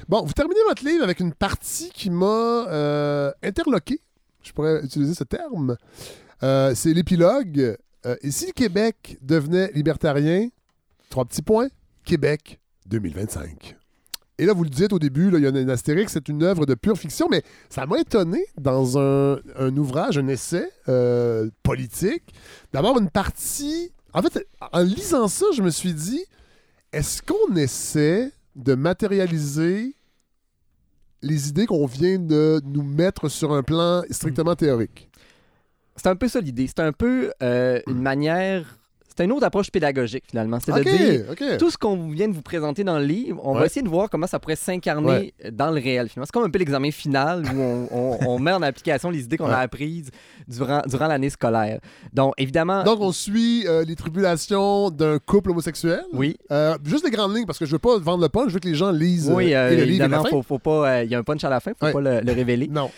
Bon, 0.09 0.25
vous 0.25 0.33
terminez 0.33 0.59
votre 0.69 0.85
livre 0.85 1.05
avec 1.05 1.21
une 1.21 1.33
partie 1.33 1.91
qui 1.95 2.11
m'a 2.11 2.27
euh, 2.27 3.31
interloqué. 3.45 4.01
Je 4.49 4.53
pourrais 4.55 4.83
utiliser 4.83 5.15
ce 5.15 5.25
terme. 5.25 5.77
Euh, 6.43 6.75
c'est 6.75 6.95
l'épilogue. 6.95 7.77
Euh, 8.07 8.17
et 8.23 8.31
si 8.31 8.47
le 8.47 8.53
Québec 8.53 9.19
devenait 9.21 9.71
libertarien, 9.75 10.49
trois 11.11 11.27
petits 11.27 11.43
points, 11.43 11.69
Québec 12.05 12.59
2025. 12.87 13.77
Et 14.39 14.47
là, 14.47 14.55
vous 14.55 14.65
le 14.65 14.71
dites 14.71 14.93
au 14.93 14.99
début, 14.99 15.31
il 15.35 15.43
y 15.43 15.47
a 15.47 15.51
un 15.51 15.69
astérix, 15.69 16.13
c'est 16.13 16.29
une 16.29 16.43
œuvre 16.45 16.65
de 16.65 16.75
pure 16.75 16.97
fiction, 16.97 17.29
mais 17.29 17.43
ça 17.69 17.85
m'a 17.87 17.99
étonné 17.99 18.47
dans 18.57 18.99
un, 18.99 19.41
un 19.57 19.77
ouvrage, 19.77 20.17
un 20.17 20.29
essai 20.29 20.71
euh, 20.89 21.51
politique, 21.63 22.23
d'avoir 22.73 22.99
une 22.99 23.11
partie. 23.11 23.93
En 24.15 24.23
fait, 24.23 24.47
en 24.73 24.81
lisant 24.81 25.29
ça, 25.29 25.45
je 25.55 25.61
me 25.61 25.71
suis 25.71 25.93
dit, 25.93 26.25
est-ce 26.93 27.21
qu'on 27.21 27.55
essaie 27.57 28.33
de 28.57 28.75
matérialiser 28.75 29.95
les 31.23 31.49
idées 31.49 31.67
qu'on 31.67 31.87
vient 31.87 32.19
de 32.19 32.61
nous 32.65 32.83
mettre 32.83 33.29
sur 33.29 33.53
un 33.53 33.63
plan 33.63 34.03
strictement 34.11 34.55
théorique? 34.55 35.09
C'est 35.97 36.09
un 36.09 36.17
peu 36.17 36.29
ça 36.29 36.41
l'idée. 36.41 36.67
C'est 36.67 36.81
un 36.81 36.93
peu 36.93 37.33
euh, 37.43 37.81
une 37.89 38.01
manière. 38.01 38.78
C'est 39.19 39.25
une 39.25 39.33
autre 39.33 39.47
approche 39.47 39.69
pédagogique 39.73 40.23
finalement. 40.31 40.59
C'est 40.65 40.71
OK, 40.71 40.79
de 40.85 40.97
dire 40.97 41.25
OK. 41.33 41.43
tout 41.59 41.71
ce 41.73 41.77
qu'on 41.77 42.09
vient 42.09 42.29
de 42.29 42.35
vous 42.35 42.41
présenter 42.43 42.85
dans 42.85 43.01
le 43.01 43.05
livre, 43.05 43.41
on 43.43 43.53
va 43.55 43.67
essayer 43.67 43.83
de 43.83 43.89
voir 43.89 44.09
comment 44.09 44.29
ça 44.29 44.39
pourrait 44.39 44.55
s'incarner 44.55 45.09
Ouais. 45.43 45.51
dans 45.51 45.73
le 45.73 45.81
réel. 45.81 46.09
Finalement, 46.09 46.27
c'est 46.27 46.33
comme 46.33 46.45
un 46.45 46.51
peu 46.51 46.61
l'examen 46.61 46.93
final 46.93 47.43
où 47.53 47.61
on, 47.61 47.89
on- 47.91 48.19
on 48.29 48.39
met 48.39 48.53
en 48.53 48.63
application 48.63 49.11
les 49.11 49.25
idées 49.25 49.37
qu'on 49.37 49.49
Ouais. 49.49 49.55
a 49.55 49.59
apprises 49.59 50.11
durant, 50.47 50.83
durant 50.87 51.09
l'année 51.09 51.31
scolaire. 51.31 51.81
Donc, 52.13 52.35
évidemment, 52.39 52.85
Donc, 52.85 53.01
on 53.01 53.11
suit 53.11 53.65
euh, 53.67 53.85
les 53.85 53.97
tribulations 53.97 54.91
d'un 54.91 55.19
couple 55.19 55.51
homosexuel. 55.51 56.03
oui, 56.13 56.37
Euh, 56.53 56.79
juste 56.85 57.05
les 57.05 57.11
grandes 57.11 57.35
lignes, 57.35 57.47
parce 57.47 57.59
que 57.59 57.67
je 57.67 57.73
veux 57.73 57.79
pas 57.81 57.99
vendre 57.99 58.23
le 58.23 58.29
punch, 58.29 58.51
je 58.51 58.55
veux 58.55 58.61
que 58.61 58.69
les 58.69 58.77
gens 58.77 58.93
lisent 58.93 59.33
oui, 59.35 59.53
euh, 59.53 59.71
et 59.71 59.77
le 59.77 59.83
livre 59.83 60.05
évidemment, 60.05 60.23
fin. 60.23 60.29
faut, 60.31 60.43
faut 60.43 60.59
pas. 60.61 61.03
Il 61.03 61.11
y 61.11 61.15
a 61.17 61.19
un 61.19 61.25
punch 61.25 61.43
à 61.43 61.49
la 61.51 61.59
fin, 61.59 61.73
faut 61.73 61.91
pas 61.91 62.01
le, 62.01 62.21
le 62.21 62.33
révéler. 62.33 62.69
Non. 62.71 62.89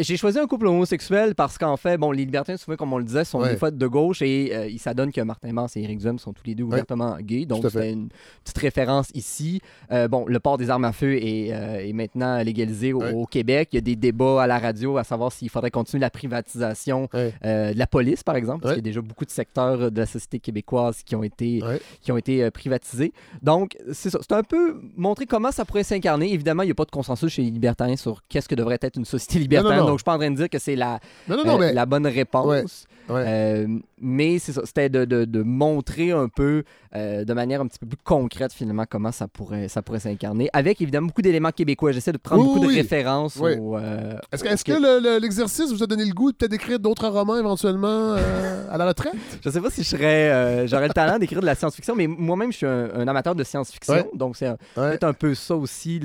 J'ai 0.00 0.18
choisi 0.18 0.38
un 0.38 0.46
couple 0.46 0.66
homosexuel 0.66 1.34
parce 1.34 1.56
qu'en 1.56 1.78
fait, 1.78 1.96
bon, 1.96 2.10
les 2.10 2.26
libertins, 2.26 2.58
souvent, 2.58 2.76
comme 2.76 2.92
on 2.92 2.98
le 2.98 3.04
disait, 3.04 3.24
sont 3.24 3.42
des 3.42 3.56
fois 3.56 3.70
de 3.70 3.86
gauche 3.86 4.20
et 4.20 4.68
il 4.70 4.78
s'adonne 4.78 5.10
que 5.12 5.20
Martin 5.22 5.50
Mars 5.62 5.76
et 5.76 5.80
Éric 5.82 5.98
Duhem 5.98 6.18
sont 6.18 6.32
tous 6.32 6.44
les 6.46 6.54
deux 6.54 6.64
ouvertement 6.64 7.16
gays. 7.20 7.46
Donc, 7.46 7.64
c'était 7.68 7.92
une 7.92 8.08
petite 8.44 8.58
référence 8.58 9.10
ici. 9.14 9.60
Euh, 9.90 10.08
bon, 10.08 10.24
le 10.26 10.40
port 10.40 10.58
des 10.58 10.70
armes 10.70 10.84
à 10.84 10.92
feu 10.92 11.14
est, 11.16 11.52
euh, 11.52 11.86
est 11.86 11.92
maintenant 11.92 12.38
légalisé 12.42 12.92
au, 12.92 13.00
Ouais. 13.02 13.12
au 13.12 13.26
Québec. 13.26 13.68
Il 13.72 13.76
y 13.76 13.78
a 13.78 13.82
des 13.82 13.96
débats 13.96 14.42
à 14.42 14.46
la 14.46 14.58
radio 14.58 14.96
à 14.96 15.04
savoir 15.04 15.32
s'il 15.32 15.48
faudrait 15.48 15.70
continuer 15.70 16.00
la 16.00 16.10
privatisation 16.10 17.08
euh, 17.14 17.30
de 17.72 17.78
la 17.78 17.86
police, 17.86 18.22
par 18.22 18.36
exemple, 18.36 18.62
parce 18.62 18.74
qu'il 18.74 18.82
y 18.84 18.88
a 18.88 18.90
déjà 18.90 19.00
beaucoup 19.00 19.24
de 19.24 19.30
secteurs 19.30 19.90
de 19.90 19.98
la 20.00 20.06
société 20.06 20.38
québécoise 20.40 21.02
qui 21.04 21.14
ont 21.16 21.22
été, 21.22 21.60
qui 22.00 22.12
ont 22.12 22.16
été 22.16 22.50
privatisés. 22.50 23.12
Donc, 23.42 23.76
c'est 23.92 24.10
ça. 24.10 24.18
C'est 24.22 24.32
un 24.32 24.42
peu 24.42 24.80
montrer 24.96 25.26
comment 25.26 25.50
ça 25.52 25.64
pourrait 25.64 25.84
s'incarner. 25.84 26.32
Évidemment, 26.32 26.62
il 26.62 26.66
n'y 26.66 26.72
a 26.72 26.74
pas 26.74 26.84
de 26.84 26.90
consensus 26.90 27.30
chez 27.32 27.42
les 27.42 27.50
libertariens 27.50 27.96
sur 27.96 28.20
qu'est-ce 28.28 28.48
que 28.48 28.54
devrait 28.54 28.78
être 28.80 28.96
une 28.96 29.04
société 29.04 29.38
libertaire. 29.38 29.78
Donc, 29.84 29.92
je 29.94 29.98
suis 29.98 30.04
pas 30.04 30.14
en 30.14 30.18
train 30.18 30.30
de 30.30 30.36
dire 30.36 30.48
que 30.50 30.58
c'est 30.58 30.76
la, 30.76 31.00
Non, 31.28 31.36
non, 31.36 31.44
non, 31.44 31.54
euh, 31.56 31.58
mais. 31.60 31.72
la 31.72 31.86
bonne 31.86 32.06
réponse. 32.06 32.86
Ouais. 33.08 33.24
Euh, 33.26 33.66
mais 34.00 34.38
c'est 34.38 34.52
ça, 34.52 34.62
c'était 34.64 34.88
de, 34.88 35.04
de- 35.04 35.24
de 35.24 35.42
montrer 35.52 36.10
un 36.10 36.28
peu 36.28 36.64
euh, 36.94 37.24
de 37.24 37.32
manière 37.32 37.60
un 37.60 37.66
petit 37.66 37.78
peu 37.78 37.86
plus 37.86 37.96
concrète 38.04 38.52
finalement 38.52 38.84
comment 38.88 39.12
ça 39.12 39.28
pourrait, 39.28 39.68
ça 39.68 39.82
pourrait 39.82 40.00
s'incarner. 40.00 40.48
Avec 40.52 40.80
évidemment 40.80 41.06
beaucoup 41.06 41.22
d'éléments 41.22 41.50
québécois. 41.52 41.92
J'essaie 41.92 42.12
de 42.12 42.18
prendre 42.18 42.42
Oui, 42.42 42.48
beaucoup 42.54 42.66
oui. 42.66 42.74
de 42.74 42.80
références 42.80 43.36
Oui. 43.36 43.52
euh, 43.58 44.14
Est-ce 44.32 44.42
que, 44.44 44.48
est-ce 44.48 44.64
que 44.64 44.72
le- 44.72 45.00
le- 45.00 45.18
l'exercice 45.20 45.70
vous 45.72 45.82
a 45.82 45.86
donné 45.86 46.04
le 46.04 46.12
goût 46.12 46.32
de 46.32 46.36
peut-être 46.36 46.52
écrire 46.54 46.78
d'autres 46.78 47.08
romans 47.08 47.38
éventuellement 47.38 48.14
euh, 48.16 48.64
à 48.70 48.76
la 48.78 48.86
retraite? 48.86 49.14
Je 49.44 49.50
sais 49.50 49.60
pas 49.60 49.70
si 49.70 49.82
je 49.82 49.88
serais, 49.88 50.66
j'aurais 50.66 50.88
le 50.88 50.94
talent 50.94 51.18
d'écrire 51.18 51.40
de 51.40 51.46
la 51.46 51.54
science-fiction, 51.54 51.94
mais 51.94 52.06
moi-même, 52.06 52.52
je 52.52 52.56
suis 52.58 52.66
un, 52.66 52.90
un 52.94 53.08
amateur 53.08 53.34
de 53.34 53.44
science-fiction. 53.44 53.94
Ouais. 53.94 54.10
Donc, 54.14 54.36
c'est 54.36 54.48
Ouais. 54.48 54.56
peut-être 54.74 55.04
un 55.04 55.12
peu 55.12 55.34
ça 55.34 55.54
aussi, 55.56 55.98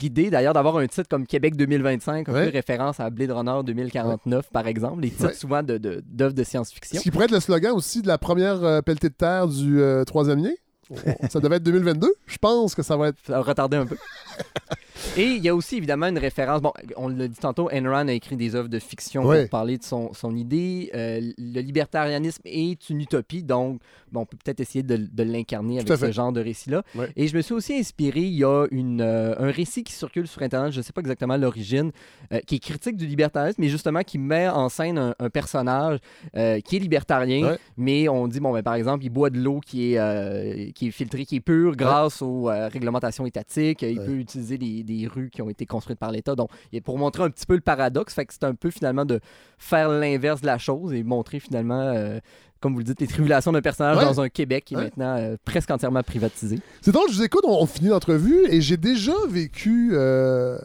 l'idée 0.00 0.30
d'ailleurs 0.30 0.54
d'avoir 0.54 0.76
un 0.78 0.86
titre 0.86 1.08
comme 1.08 1.26
Québec 1.26 1.56
2025, 1.56 2.28
un 2.28 2.32
Ouais. 2.32 2.46
peu 2.46 2.52
référence 2.52 3.00
à 3.00 3.10
Blade 3.10 3.30
Runner 3.30 3.60
2049, 3.64 4.50
par 4.52 4.66
exemple, 4.66 5.02
les 5.02 5.10
titres 5.10 5.34
souvent 5.34 5.62
de, 5.62 5.78
de- 5.78 6.02
d'œuvres 6.06 6.34
de 6.34 6.44
science-fiction. 6.44 6.98
Ce 6.98 7.02
qui 7.02 7.10
pourrait 7.10 7.26
être 7.26 7.30
le 7.32 7.40
slogan 7.40 7.72
aussi 7.72 8.02
de 8.02 8.08
la 8.08 8.18
première 8.18 8.61
euh, 8.64 8.82
pelletée 8.82 9.08
de 9.08 9.14
terre 9.14 9.48
du 9.48 9.80
euh, 9.80 10.04
troisième 10.04 10.42
lien. 10.42 10.52
Ça 11.30 11.40
devait 11.40 11.56
être 11.56 11.62
2022. 11.62 12.12
Je 12.26 12.38
pense 12.38 12.74
que 12.74 12.82
ça 12.82 12.96
va 12.96 13.08
être. 13.08 13.16
Ça 13.26 13.38
a 13.38 13.40
retardé 13.40 13.76
un 13.76 13.86
peu. 13.86 13.96
Et 15.16 15.24
il 15.24 15.42
y 15.44 15.48
a 15.48 15.54
aussi 15.54 15.76
évidemment 15.76 16.06
une 16.06 16.18
référence. 16.18 16.60
Bon, 16.62 16.72
on 16.96 17.08
l'a 17.08 17.28
dit 17.28 17.38
tantôt, 17.38 17.68
Rand 17.72 18.08
a 18.08 18.12
écrit 18.12 18.36
des 18.36 18.54
œuvres 18.54 18.68
de 18.68 18.78
fiction 18.78 19.22
pour 19.22 19.48
parler 19.50 19.78
de 19.78 19.82
son, 19.82 20.12
son 20.12 20.34
idée. 20.36 20.90
Euh, 20.94 21.20
le 21.38 21.60
libertarianisme 21.60 22.42
est 22.44 22.88
une 22.90 23.00
utopie, 23.00 23.42
donc 23.42 23.80
bon, 24.10 24.20
on 24.20 24.26
peut 24.26 24.36
peut-être 24.42 24.60
essayer 24.60 24.82
de, 24.82 24.96
de 24.96 25.22
l'incarner 25.22 25.80
avec 25.80 25.88
ce 25.96 26.12
genre 26.12 26.32
de 26.32 26.40
récit-là. 26.40 26.82
Et 27.16 27.28
je 27.28 27.36
me 27.36 27.42
suis 27.42 27.54
aussi 27.54 27.74
inspiré. 27.74 28.20
Il 28.20 28.34
y 28.34 28.44
a 28.44 28.66
une, 28.70 29.00
euh, 29.00 29.34
un 29.38 29.50
récit 29.50 29.84
qui 29.84 29.92
circule 29.92 30.26
sur 30.26 30.42
Internet, 30.42 30.72
je 30.72 30.78
ne 30.78 30.82
sais 30.82 30.92
pas 30.92 31.00
exactement 31.00 31.36
l'origine, 31.36 31.90
euh, 32.32 32.40
qui 32.40 32.56
est 32.56 32.58
critique 32.58 32.96
du 32.96 33.06
libertarisme, 33.06 33.60
mais 33.60 33.68
justement 33.68 34.02
qui 34.02 34.18
met 34.18 34.48
en 34.48 34.68
scène 34.68 34.98
un, 34.98 35.14
un 35.18 35.30
personnage 35.30 35.98
qui 36.32 36.76
est 36.76 36.78
libertarien, 36.78 37.56
mais 37.76 38.08
on 38.08 38.28
dit, 38.28 38.40
bon, 38.40 38.52
ben, 38.52 38.62
par 38.62 38.74
exemple, 38.74 39.04
il 39.04 39.10
boit 39.10 39.30
de 39.30 39.38
l'eau 39.38 39.60
qui, 39.60 39.94
est 39.94 40.72
qui 40.74 40.88
est 40.88 40.90
filtrée, 40.90 41.24
qui 41.24 41.36
est 41.36 41.40
pure 41.40 41.76
grâce 41.76 42.22
aux 42.22 42.44
réglementations 42.44 43.26
étatiques. 43.26 43.82
Il 43.82 44.00
peut 44.00 44.16
utiliser 44.16 44.58
des, 44.58 44.82
des 44.82 44.91
rues 45.12 45.30
qui 45.30 45.42
ont 45.42 45.48
été 45.50 45.66
construites 45.66 45.98
par 45.98 46.10
l'État. 46.12 46.34
Donc, 46.34 46.50
pour 46.84 46.98
montrer 46.98 47.22
un 47.24 47.30
petit 47.30 47.46
peu 47.46 47.54
le 47.54 47.60
paradoxe, 47.60 48.14
fait 48.14 48.26
que 48.26 48.32
c'est 48.32 48.44
un 48.44 48.54
peu 48.54 48.70
finalement 48.70 49.04
de 49.04 49.20
faire 49.58 49.88
l'inverse 49.88 50.40
de 50.40 50.46
la 50.46 50.58
chose 50.58 50.92
et 50.92 51.02
montrer 51.02 51.40
finalement, 51.40 51.80
euh, 51.80 52.18
comme 52.60 52.72
vous 52.72 52.78
le 52.78 52.84
dites, 52.84 53.00
les 53.00 53.06
tribulations 53.06 53.52
d'un 53.52 53.62
personnage 53.62 53.96
Ouais. 53.98 54.04
dans 54.04 54.20
un 54.20 54.28
Québec 54.28 54.64
qui 54.66 54.74
est 54.74 54.76
Ouais. 54.76 54.84
maintenant 54.84 55.16
euh, 55.16 55.36
presque 55.44 55.70
entièrement 55.70 56.02
privatisé. 56.02 56.60
C'est 56.80 56.92
drôle, 56.92 57.08
je 57.10 57.16
vous 57.16 57.22
écoute, 57.24 57.42
on, 57.46 57.60
on 57.62 57.66
finit 57.66 57.88
l'entrevue 57.88 58.46
et 58.48 58.60
j'ai 58.60 58.76
déjà 58.76 59.14
vécu. 59.28 59.90
euh, 59.94 60.58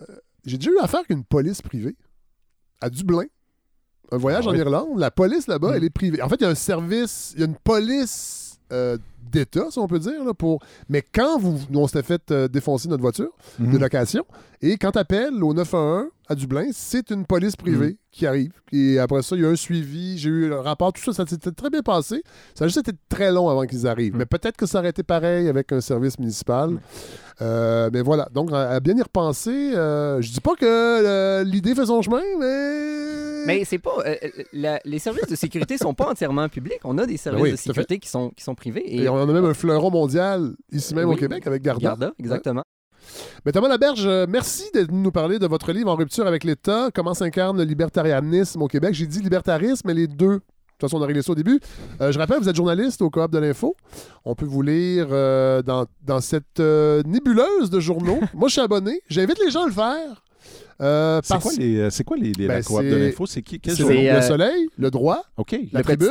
j'ai 0.46 0.58
déjà 0.58 0.72
eu 0.72 0.78
affaire 0.80 1.00
avec 1.00 1.10
une 1.10 1.24
police 1.26 1.62
privée 1.62 1.96
à 2.82 2.90
Dublin. 2.90 3.24
Un 4.12 4.18
voyage 4.18 4.46
Ah 4.48 4.50
en 4.50 4.54
oui? 4.54 4.60
Irlande. 4.60 4.98
La 5.00 5.12
police 5.12 5.48
là-bas, 5.48 5.72
Mm. 5.72 5.76
elle 5.76 5.84
est 5.84 5.90
privée. 5.90 6.22
En 6.22 6.30
fait, 6.30 6.36
il 6.36 6.44
y 6.44 6.46
a 6.46 6.50
un 6.50 6.56
service, 6.56 7.34
il 7.36 7.42
y 7.42 7.44
a 7.44 7.48
une 7.48 7.58
police 7.58 8.58
d'État, 9.32 9.66
si 9.70 9.80
on 9.80 9.88
peut 9.88 10.00
dire, 10.00 10.24
là, 10.26 10.34
pour. 10.34 10.60
Mais 10.90 11.02
quand 11.02 11.38
vous, 11.40 11.60
nous, 11.70 11.80
on 11.80 11.88
s'était 11.88 12.04
fait 12.04 12.32
euh, 12.32 12.48
défoncer 12.48 12.88
notre 12.90 13.02
voiture 13.02 13.32
de 13.60 13.66
Mhm. 13.66 13.78
location, 13.80 14.26
et 14.62 14.78
quand 14.78 14.92
tu 14.92 15.00
appelles 15.00 15.44
au 15.44 15.54
911 15.54 16.06
à 16.30 16.36
Dublin, 16.36 16.66
c'est 16.74 17.10
une 17.12 17.26
police 17.26 17.56
privée 17.56 17.92
Mm. 17.92 17.98
qui 18.12 18.26
arrive. 18.28 18.52
Et 18.74 19.00
après 19.00 19.22
ça, 19.22 19.36
il 19.36 19.44
y 19.44 19.46
a 19.46 19.50
un 19.50 19.56
suivi, 19.56 20.18
j'ai 20.18 20.30
eu 20.30 20.50
le 20.50 20.60
rapport, 20.60 20.92
tout 20.92 21.02
ça, 21.02 21.14
ça 21.14 21.26
s'était 21.26 21.52
très 21.52 21.70
bien 21.70 21.82
passé. 21.82 22.22
Ça 22.56 22.66
a 22.66 22.68
juste 22.68 22.80
été 22.80 22.92
très 23.08 23.32
long 23.32 23.48
avant 23.50 23.66
qu'ils 23.66 23.88
arrivent. 23.88 24.14
Mm. 24.16 24.18
Mais 24.18 24.26
peut-être 24.26 24.58
que 24.58 24.66
ça 24.66 24.80
aurait 24.80 24.90
été 24.90 25.04
pareil 25.04 25.48
avec 25.48 25.72
un 25.72 25.80
service 25.80 26.20
municipal. 26.20 26.80
Euh, 27.42 27.90
mais 27.94 28.02
voilà. 28.02 28.28
Donc, 28.34 28.52
à, 28.52 28.72
à 28.72 28.80
bien 28.80 28.96
y 28.98 29.02
repenser, 29.02 29.52
euh, 29.76 30.22
je 30.22 30.32
dis 30.32 30.42
pas 30.42 30.56
que 30.56 30.66
euh, 30.66 31.44
l'idée 31.44 31.76
fait 31.76 31.86
son 31.86 32.02
chemin, 32.02 32.22
mais. 32.40 33.46
Mais 33.46 33.64
c'est 33.64 33.78
pas. 33.80 33.92
la- 34.52 34.82
les 34.84 35.00
services 35.00 35.28
de 35.28 35.36
sécurité 35.36 35.78
sont 35.78 35.94
pas 35.94 36.10
entièrement 36.10 36.50
publics. 36.50 36.80
On 36.84 36.98
a 36.98 37.06
des 37.06 37.16
services 37.18 37.42
oui, 37.44 37.52
de 37.52 37.56
sécurité 37.56 38.00
qui 38.00 38.10
sont, 38.10 38.32
qui 38.36 38.44
sont 38.44 38.56
privés. 38.56 38.84
Et, 38.86 39.04
Et 39.04 39.10
on 39.10 39.17
en 39.24 39.30
a 39.30 39.34
même 39.34 39.46
un 39.46 39.54
fleuron 39.54 39.92
mondial 39.92 40.54
ici 40.72 40.94
même 40.96 41.10
Oui. 41.10 41.16
au 41.16 41.18
Québec 41.18 41.46
avec 41.48 41.62
Garda. 41.62 41.82
Garda, 41.90 42.12
exactement. 42.20 42.64
Mais 43.46 43.52
Thomas 43.52 43.70
Laberge, 43.70 44.06
euh, 44.06 44.26
merci 44.28 44.66
d'être 44.74 44.88
venu 44.90 45.02
nous 45.02 45.12
parler 45.12 45.40
de 45.40 45.48
votre 45.48 45.72
livre 45.72 45.90
En 45.90 45.96
rupture 45.96 46.28
avec 46.28 46.44
l'État, 46.44 46.90
comment 46.94 47.14
s'incarne 47.14 47.58
le 47.58 47.64
libertarianisme 47.64 48.62
au 48.62 48.68
Québec? 48.68 48.94
J'ai 48.94 49.08
dit 49.08 49.22
libertarisme, 49.22 49.88
mais 49.88 49.94
les 49.94 50.08
deux. 50.08 50.26
De 50.36 50.40
toute 50.82 50.92
façon, 50.92 51.02
on 51.02 51.04
a 51.04 51.08
réglé 51.08 51.22
ça 51.24 51.32
au 51.32 51.36
début. 51.36 51.60
Euh, 52.02 52.12
je 52.12 52.20
rappelle, 52.20 52.40
vous 52.40 52.50
êtes 52.50 52.56
journaliste 52.56 53.02
au 53.02 53.10
Coop 53.10 53.32
de 53.32 53.40
l'Info. 53.40 53.76
On 54.26 54.36
peut 54.36 54.46
vous 54.46 54.62
lire 54.62 55.08
euh, 55.12 55.64
dans, 55.64 55.86
dans 56.06 56.20
cette 56.22 56.60
euh, 56.60 57.02
nébuleuse 57.06 57.70
de 57.72 57.80
journaux. 57.80 58.20
Moi, 58.36 58.48
je 58.50 58.54
suis 58.54 58.62
abonné. 58.62 59.02
J'invite 59.10 59.40
les 59.44 59.50
gens 59.50 59.64
à 59.64 59.68
le 59.68 59.72
faire. 59.74 60.24
Euh, 60.82 61.20
C'est 61.24 61.34
parce- 61.34 61.44
quoi 61.44 61.54
les, 61.58 61.90
c'est 61.90 62.04
quoi 62.04 62.18
les, 62.18 62.32
les- 62.34 62.46
la 62.48 62.56
Ben, 62.58 62.64
coop 62.64 62.84
de 62.84 62.96
l'info? 62.96 63.26
C'est 63.26 63.42
qui? 63.42 63.60
Quel 63.60 63.74
le 63.76 64.22
Soleil, 64.22 64.68
le 64.78 64.92
Droit, 64.92 65.24
OK. 65.38 65.54
la 65.72 65.80
Le 65.80 65.84
Tribune, 65.84 66.10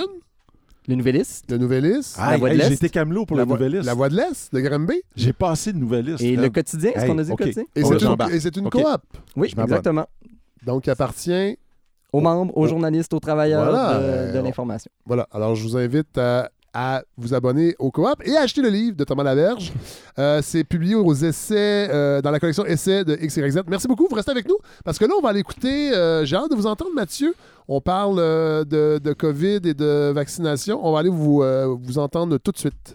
Le 0.89 0.95
Nouvelliste 0.95 1.51
le 1.51 1.59
Nouvelliste, 1.59 2.17
Ah, 2.19 2.33
La 2.33 2.37
Voix 2.39 2.51
de 2.51 2.55
l'Est. 2.55 2.69
J'ai 2.69 2.75
été 2.75 2.89
camelot 2.89 3.27
pour 3.27 3.37
la, 3.37 3.43
la 3.43 3.45
voix, 3.47 3.57
nouvelliste. 3.59 3.85
la 3.87 3.95
Voix 3.95 4.09
de 4.09 4.17
l'Est, 4.17 4.55
de 4.55 4.61
Granby. 4.61 5.03
J'ai 5.17 5.33
passé 5.33 5.73
de 5.73 5.79
nouvelliste. 5.79 6.21
et 6.23 6.37
le 6.37 6.49
quotidien. 6.49 6.93
Est-ce 6.95 7.07
qu'on 7.07 7.19
a 7.19 7.23
dit 7.25 7.31
le 7.31 7.37
quotidien? 7.37 7.65
Et 7.75 7.83
c'est 7.83 7.93
une, 7.95 7.99
j'embarque. 7.99 8.33
et 8.33 8.41
c'est 8.41 8.57
une 8.57 8.67
Ok. 8.67 8.73
coop. 8.73 9.01
Oui, 9.37 9.53
exactement. 9.59 10.07
Donc, 10.65 10.85
qui 10.85 10.91
appartient 10.91 11.59
Aux 12.13 12.21
membres, 12.21 12.57
aux 12.57 12.67
journalistes, 12.69 13.13
aux 13.15 13.21
travailleurs 13.21 13.65
Voilà, 13.71 13.99
de, 13.99 14.03
euh, 14.05 14.33
de 14.35 14.39
on- 14.39 14.43
l'information. 14.45 14.91
Voilà. 15.05 15.27
Alors, 15.33 15.55
je 15.57 15.63
vous 15.65 15.77
invite 15.77 16.17
à, 16.19 16.51
à 16.79 17.03
vous 17.17 17.33
abonner 17.33 17.75
au 17.79 17.91
Coop 17.91 18.21
et 18.23 18.37
à 18.37 18.43
acheter 18.43 18.61
le 18.61 18.69
livre 18.69 18.97
de 18.99 19.05
Thomas 19.05 19.23
Laberge. 19.25 19.73
Euh, 20.19 20.41
c'est 20.43 20.65
publié 20.65 20.95
aux 20.95 21.13
essais, 21.13 21.91
euh, 21.93 22.23
dans 22.23 22.31
la 22.31 22.41
collection 22.41 22.65
Essais 22.65 23.05
de 23.05 23.15
XYZ. 23.17 23.61
Merci 23.69 23.87
beaucoup. 23.87 24.07
Vous 24.09 24.17
restez 24.17 24.31
avec 24.31 24.49
nous 24.49 24.57
parce 24.83 24.99
que 24.99 25.05
là, 25.05 25.13
on 25.19 25.21
va 25.21 25.29
aller 25.29 25.41
écouter. 25.41 25.93
euh, 25.93 26.25
J'ai 26.25 26.37
hâte 26.37 26.51
de 26.51 26.57
vous 26.57 26.65
entendre, 26.67 26.91
Mathieu. 26.95 27.35
On 27.69 27.83
parle 27.83 28.17
euh, 28.19 28.65
de, 28.65 28.99
de 28.99 29.13
COVID 29.13 29.61
et 29.65 29.75
de 29.75 30.13
vaccination. 30.15 30.81
On 30.83 30.93
va 30.93 31.01
aller 31.01 31.11
vous, 31.11 31.43
euh, 31.43 31.77
vous 31.79 31.99
entendre 31.99 32.39
tout 32.39 32.51
de 32.51 32.57
suite. 32.57 32.95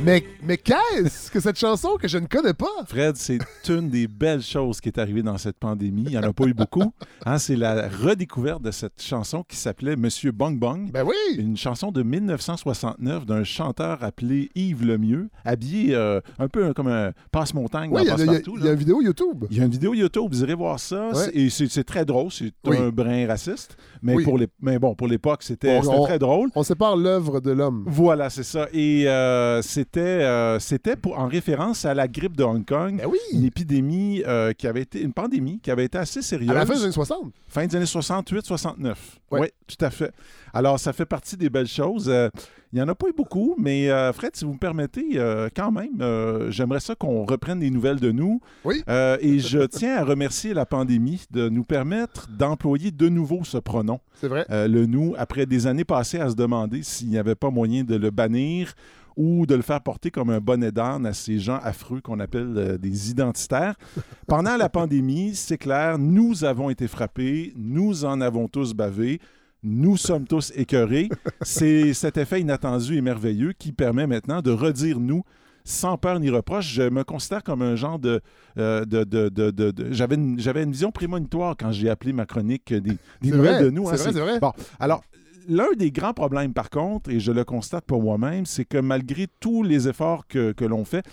Mais, 0.00 0.24
mais 0.42 0.56
qu'est-ce? 0.56 1.25
Que 1.36 1.42
cette 1.42 1.58
chanson 1.58 1.96
que 2.00 2.08
je 2.08 2.16
ne 2.16 2.26
connais 2.26 2.54
pas? 2.54 2.64
Fred, 2.86 3.14
c'est 3.16 3.38
une 3.68 3.90
des 3.90 4.08
belles 4.08 4.40
choses 4.40 4.80
qui 4.80 4.88
est 4.88 4.98
arrivée 4.98 5.22
dans 5.22 5.36
cette 5.36 5.58
pandémie. 5.58 6.04
Il 6.06 6.10
n'y 6.12 6.16
en 6.18 6.22
a 6.22 6.32
pas 6.32 6.44
eu 6.44 6.54
beaucoup. 6.54 6.94
Hein, 7.26 7.36
c'est 7.36 7.56
la 7.56 7.88
redécouverte 7.88 8.62
de 8.62 8.70
cette 8.70 9.02
chanson 9.02 9.44
qui 9.46 9.56
s'appelait 9.56 9.96
Monsieur 9.96 10.32
Bong 10.32 10.58
Bong. 10.58 10.90
Ben 10.90 11.04
oui! 11.06 11.36
Une 11.36 11.58
chanson 11.58 11.92
de 11.92 12.02
1969 12.02 13.26
d'un 13.26 13.44
chanteur 13.44 14.02
appelé 14.02 14.48
Yves 14.54 14.82
Lemieux, 14.86 15.28
habillé 15.44 15.94
euh, 15.94 16.20
un 16.38 16.48
peu 16.48 16.72
comme 16.72 16.88
un 16.88 17.12
passe-montagne 17.32 17.90
Oui, 17.92 18.00
il 18.04 18.08
y, 18.08 18.10
a- 18.10 18.16
y 18.16 18.64
y 18.64 18.68
une 18.70 18.74
vidéo 18.74 19.02
YouTube. 19.02 19.44
Il 19.50 19.58
y 19.58 19.60
a 19.60 19.64
une 19.64 19.70
vidéo 19.70 19.92
YouTube, 19.92 20.28
vous 20.30 20.42
irez 20.42 20.54
voir 20.54 20.80
ça. 20.80 21.10
Ouais. 21.10 21.30
Et 21.34 21.50
c'est 21.50 21.84
très 21.84 22.06
drôle. 22.06 22.32
C'est 22.32 22.52
Oui. 22.66 22.78
un 22.78 22.88
brin 22.88 23.26
raciste. 23.26 23.76
Mais, 24.02 24.14
Oui. 24.14 24.24
pour 24.24 24.38
les, 24.38 24.48
mais 24.62 24.78
bon, 24.78 24.94
pour 24.94 25.06
l'époque, 25.06 25.42
c'était 25.42 25.80
très 25.82 26.18
drôle. 26.18 26.48
On 26.54 26.62
sépare 26.62 26.96
l'œuvre 26.96 27.40
de 27.40 27.50
l'homme. 27.50 27.84
Voilà, 27.86 28.30
c'est 28.30 28.42
ça. 28.42 28.68
Et 28.72 29.06
euh, 29.06 29.60
c'était 29.60 30.00
euh, 30.00 30.58
c'était 30.60 30.96
pour- 30.96 31.18
en 31.26 31.28
référence 31.28 31.84
à 31.84 31.94
la 31.94 32.08
grippe 32.08 32.36
de 32.36 32.44
Hong 32.44 32.64
Kong. 32.64 32.98
Ben 32.98 33.06
oui! 33.06 33.18
Une 33.32 33.44
épidémie 33.44 34.22
euh, 34.26 34.52
qui 34.52 34.66
avait 34.66 34.82
été, 34.82 35.02
une 35.02 35.12
pandémie 35.12 35.60
qui 35.60 35.70
avait 35.70 35.84
été 35.84 35.98
assez 35.98 36.22
sérieuse. 36.22 36.50
À 36.50 36.54
la 36.54 36.66
fin 36.66 36.74
des 36.74 36.84
années 36.84 36.92
60. 36.92 37.32
Fin 37.48 37.66
des 37.66 37.76
années 37.76 37.84
68-69. 37.84 38.94
Ouais. 39.30 39.40
Oui, 39.40 39.48
tout 39.66 39.84
à 39.84 39.90
fait. 39.90 40.12
Alors, 40.52 40.78
ça 40.78 40.92
fait 40.92 41.06
partie 41.06 41.36
des 41.36 41.50
belles 41.50 41.66
choses. 41.66 42.08
Euh, 42.08 42.28
il 42.72 42.76
n'y 42.76 42.82
en 42.82 42.88
a 42.88 42.94
pas 42.94 43.08
eu 43.08 43.12
beaucoup, 43.12 43.54
mais 43.58 43.90
euh, 43.90 44.12
Fred, 44.12 44.34
si 44.34 44.44
vous 44.44 44.52
me 44.52 44.58
permettez, 44.58 45.12
euh, 45.14 45.48
quand 45.54 45.70
même, 45.70 46.00
euh, 46.00 46.50
j'aimerais 46.50 46.80
ça 46.80 46.94
qu'on 46.94 47.24
reprenne 47.24 47.60
des 47.60 47.70
nouvelles 47.70 48.00
de 48.00 48.10
nous. 48.10 48.40
Oui. 48.64 48.82
Et 49.20 49.38
je 49.38 49.64
tiens 49.66 49.96
à 49.96 50.04
remercier 50.04 50.52
la 50.52 50.66
pandémie 50.66 51.24
de 51.30 51.48
nous 51.48 51.64
permettre 51.64 52.28
d'employer 52.28 52.90
de 52.90 53.08
nouveau 53.08 53.44
ce 53.44 53.58
pronom, 53.58 54.00
C'est 54.20 54.28
vrai. 54.28 54.44
le 54.50 54.84
nous, 54.86 55.14
après 55.16 55.46
des 55.46 55.66
années 55.66 55.84
passées 55.84 56.18
à 56.18 56.28
se 56.28 56.34
demander 56.34 56.82
s'il 56.82 57.08
n'y 57.08 57.18
avait 57.18 57.34
pas 57.34 57.50
moyen 57.50 57.84
de 57.84 57.96
le 57.96 58.10
bannir 58.10 58.74
ou 59.16 59.46
de 59.46 59.54
le 59.54 59.62
faire 59.62 59.80
porter 59.82 60.10
comme 60.10 60.30
un 60.30 60.40
bonnet 60.40 60.72
d'âne 60.72 61.06
à 61.06 61.12
ces 61.14 61.38
gens 61.38 61.58
affreux 61.62 62.00
qu'on 62.00 62.20
appelle 62.20 62.52
euh, 62.56 62.78
des 62.78 63.10
identitaires. 63.10 63.74
Pendant 64.26 64.56
la 64.56 64.68
pandémie, 64.68 65.34
c'est 65.34 65.58
clair, 65.58 65.98
nous 65.98 66.44
avons 66.44 66.68
été 66.70 66.86
frappés, 66.86 67.52
nous 67.56 68.04
en 68.04 68.20
avons 68.20 68.46
tous 68.48 68.74
bavé, 68.74 69.20
nous 69.62 69.96
sommes 69.96 70.26
tous 70.26 70.52
écœurés. 70.54 71.08
C'est 71.40 71.92
cet 71.94 72.18
effet 72.18 72.40
inattendu 72.42 72.96
et 72.96 73.00
merveilleux 73.00 73.52
qui 73.52 73.72
permet 73.72 74.06
maintenant 74.06 74.42
de 74.42 74.50
redire 74.50 75.00
nous 75.00 75.22
sans 75.64 75.96
peur 75.96 76.20
ni 76.20 76.30
reproche. 76.30 76.68
Je 76.72 76.82
me 76.82 77.02
considère 77.02 77.42
comme 77.42 77.62
un 77.62 77.74
genre 77.74 77.98
de... 77.98 78.20
euh, 78.58 78.84
de, 78.84 79.02
de- 79.02 79.28
de- 79.28 79.50
de- 79.50 79.70
de- 79.72 79.92
J'avais 79.92 80.14
une, 80.14 80.36
vision 80.70 80.92
prémonitoire 80.92 81.56
quand 81.58 81.72
j'ai 81.72 81.88
appelé 81.90 82.12
ma 82.12 82.24
chronique 82.26 82.72
des, 82.72 82.96
nouvelles 83.22 83.54
vrai, 83.54 83.64
de 83.64 83.70
nous. 83.70 83.84
c'est 83.86 83.92
hein. 83.94 83.96
vrai, 83.96 84.12
c'est 84.12 84.20
vrai. 84.20 84.38
Bon, 84.40 84.52
alors, 84.78 85.02
l'un 85.48 85.72
des 85.76 85.90
grands 85.90 86.14
problèmes, 86.14 86.52
par 86.52 86.70
contre, 86.70 87.10
et 87.10 87.20
je 87.20 87.32
le 87.32 87.44
constate 87.44 87.84
pour 87.84 88.02
moi-même, 88.02 88.46
c'est 88.46 88.64
que 88.64 88.78
malgré 88.78 89.26
tous 89.40 89.62
les 89.62 89.88
efforts 89.88 90.26
que, 90.26 90.52
que 90.52 90.64
l'on 90.64 90.84
fait, 90.84 91.04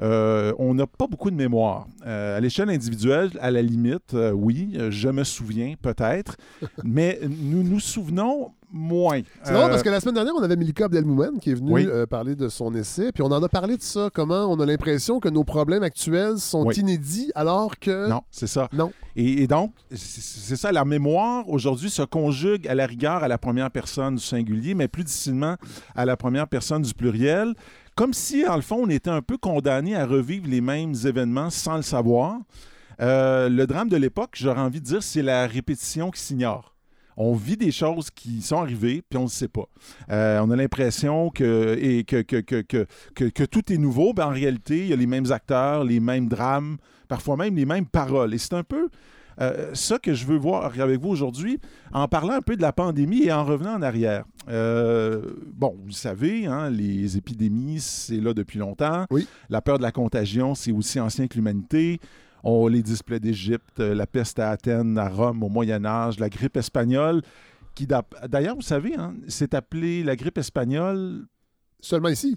euh, 0.00 0.52
on 0.58 0.74
n'a 0.74 0.86
pas 0.86 1.06
beaucoup 1.06 1.30
de 1.30 1.36
mémoire. 1.36 1.86
Euh, 2.06 2.36
à 2.36 2.40
l'échelle 2.40 2.70
individuelle, 2.70 3.30
à 3.40 3.50
la 3.50 3.62
limite, 3.62 4.14
euh, 4.14 4.30
oui, 4.30 4.76
je 4.90 5.08
me 5.08 5.24
souviens 5.24 5.74
peut-être, 5.80 6.36
mais 6.84 7.20
nous 7.22 7.62
nous 7.62 7.80
souvenons 7.80 8.52
moins. 8.72 9.20
C'est 9.42 9.52
drôle 9.52 9.66
Euh, 9.66 9.68
parce 9.68 9.82
que 9.82 9.88
la 9.90 10.00
semaine 10.00 10.14
dernière, 10.16 10.34
on 10.36 10.42
avait 10.42 10.56
Milika 10.56 10.86
Abdelmoumen 10.86 11.38
qui 11.40 11.50
est 11.50 11.54
venue 11.54 11.72
Oui. 11.72 11.86
euh, 11.86 12.06
parler 12.06 12.34
de 12.34 12.48
son 12.48 12.74
essai, 12.74 13.12
puis 13.12 13.22
on 13.22 13.26
en 13.32 13.42
a 13.42 13.48
parlé 13.48 13.76
de 13.76 13.82
ça, 13.82 14.08
comment 14.12 14.46
on 14.46 14.58
a 14.60 14.66
l'impression 14.66 15.20
que 15.20 15.28
nos 15.28 15.44
problèmes 15.44 15.82
actuels 15.82 16.38
sont 16.38 16.64
Oui. 16.66 16.74
inédits 16.76 17.30
alors 17.34 17.78
que... 17.78 18.08
Non, 18.08 18.22
c'est 18.30 18.46
ça. 18.46 18.68
Non. 18.72 18.92
Et, 19.14 19.42
et 19.42 19.46
donc, 19.46 19.72
c'est 19.90 20.20
c'est 20.20 20.56
ça, 20.56 20.72
la 20.72 20.84
mémoire 20.84 21.48
aujourd'hui 21.48 21.90
se 21.90 22.02
conjugue 22.02 22.68
à 22.68 22.74
la 22.74 22.86
rigueur 22.86 23.22
à 23.24 23.28
la 23.28 23.38
première 23.38 23.70
personne 23.70 24.16
du 24.16 24.22
singulier, 24.22 24.74
mais 24.74 24.88
plus 24.88 25.04
difficilement 25.04 25.56
à 25.94 26.04
la 26.04 26.16
première 26.16 26.46
personne 26.48 26.82
du 26.82 26.94
pluriel, 26.94 27.54
comme 27.94 28.12
si, 28.12 28.46
en 28.46 28.56
le 28.56 28.62
fond, 28.62 28.80
on 28.84 28.90
était 28.90 29.10
un 29.10 29.22
peu 29.22 29.38
condamné 29.38 29.96
à 29.96 30.04
revivre 30.06 30.46
les 30.48 30.60
mêmes 30.60 30.92
événements 31.06 31.48
sans 31.50 31.76
le 31.76 31.82
savoir. 31.82 32.38
Euh, 33.00 33.48
le 33.48 33.66
drame 33.66 33.88
de 33.88 33.96
l'époque, 33.96 34.30
j'aurais 34.34 34.60
envie 34.60 34.80
de 34.80 34.86
dire, 34.86 35.02
c'est 35.02 35.22
la 35.22 35.46
répétition 35.46 36.10
qui 36.10 36.20
s'ignore. 36.20 36.74
On 37.16 37.34
vit 37.34 37.56
des 37.56 37.72
choses 37.72 38.10
qui 38.10 38.42
sont 38.42 38.58
arrivées, 38.58 39.02
puis 39.08 39.18
on 39.18 39.24
ne 39.24 39.28
sait 39.28 39.48
pas. 39.48 39.64
Euh, 40.10 40.40
on 40.42 40.50
a 40.50 40.56
l'impression 40.56 41.30
que, 41.30 41.76
et 41.80 42.04
que, 42.04 42.20
que, 42.22 42.36
que, 42.40 42.60
que, 42.62 42.86
que- 43.14 43.24
que 43.24 43.44
tout 43.44 43.72
est 43.72 43.78
nouveau. 43.78 44.12
Ben, 44.12 44.26
en 44.26 44.30
réalité, 44.30 44.80
il 44.80 44.88
y 44.88 44.92
a 44.92 44.96
les 44.96 45.06
mêmes 45.06 45.30
acteurs, 45.32 45.84
les 45.84 46.00
mêmes 46.00 46.28
drames, 46.28 46.76
parfois 47.08 47.36
même 47.36 47.56
les 47.56 47.64
mêmes 47.66 47.86
paroles. 47.86 48.34
Et 48.34 48.38
c'est 48.38 48.54
un 48.54 48.62
peu 48.64 48.88
euh, 49.40 49.70
ça 49.74 49.98
que 49.98 50.14
je 50.14 50.24
veux 50.26 50.36
voir 50.38 50.64
avec 50.80 51.00
vous 51.00 51.08
aujourd'hui, 51.10 51.58
en 51.92 52.08
parlant 52.08 52.34
un 52.34 52.40
peu 52.42 52.56
de 52.56 52.62
la 52.62 52.72
pandémie 52.72 53.24
et 53.24 53.32
en 53.32 53.44
revenant 53.44 53.74
en 53.74 53.82
arrière. 53.82 54.24
Euh, 54.48 55.20
bon, 55.54 55.76
vous 55.84 55.92
savez, 55.92 56.46
hein, 56.46 56.70
les 56.70 57.16
épidémies, 57.16 57.80
c'est 57.80 58.16
là 58.20 58.32
depuis 58.34 58.58
longtemps. 58.58 59.04
Oui. 59.10 59.26
La 59.50 59.60
peur 59.60 59.76
de 59.78 59.82
la 59.82 59.92
contagion, 59.92 60.54
c'est 60.54 60.72
aussi 60.72 61.00
ancien 61.00 61.26
que 61.28 61.34
l'humanité. 61.34 61.98
On 62.48 62.68
les 62.68 62.80
displays 62.80 63.18
d'Égypte, 63.18 63.80
euh, 63.80 63.92
la 63.92 64.06
peste 64.06 64.38
à 64.38 64.50
Athènes, 64.50 64.96
à 64.98 65.08
Rome 65.08 65.42
au 65.42 65.48
Moyen 65.48 65.84
Âge, 65.84 66.20
la 66.20 66.28
grippe 66.28 66.56
espagnole, 66.56 67.22
qui 67.74 67.88
d'ailleurs, 68.28 68.54
vous 68.54 68.62
savez, 68.62 68.94
hein, 68.94 69.14
c'est 69.26 69.52
appelé 69.52 70.04
la 70.04 70.14
grippe 70.14 70.38
espagnole 70.38 71.26
Seulement 71.80 72.08
ici? 72.08 72.36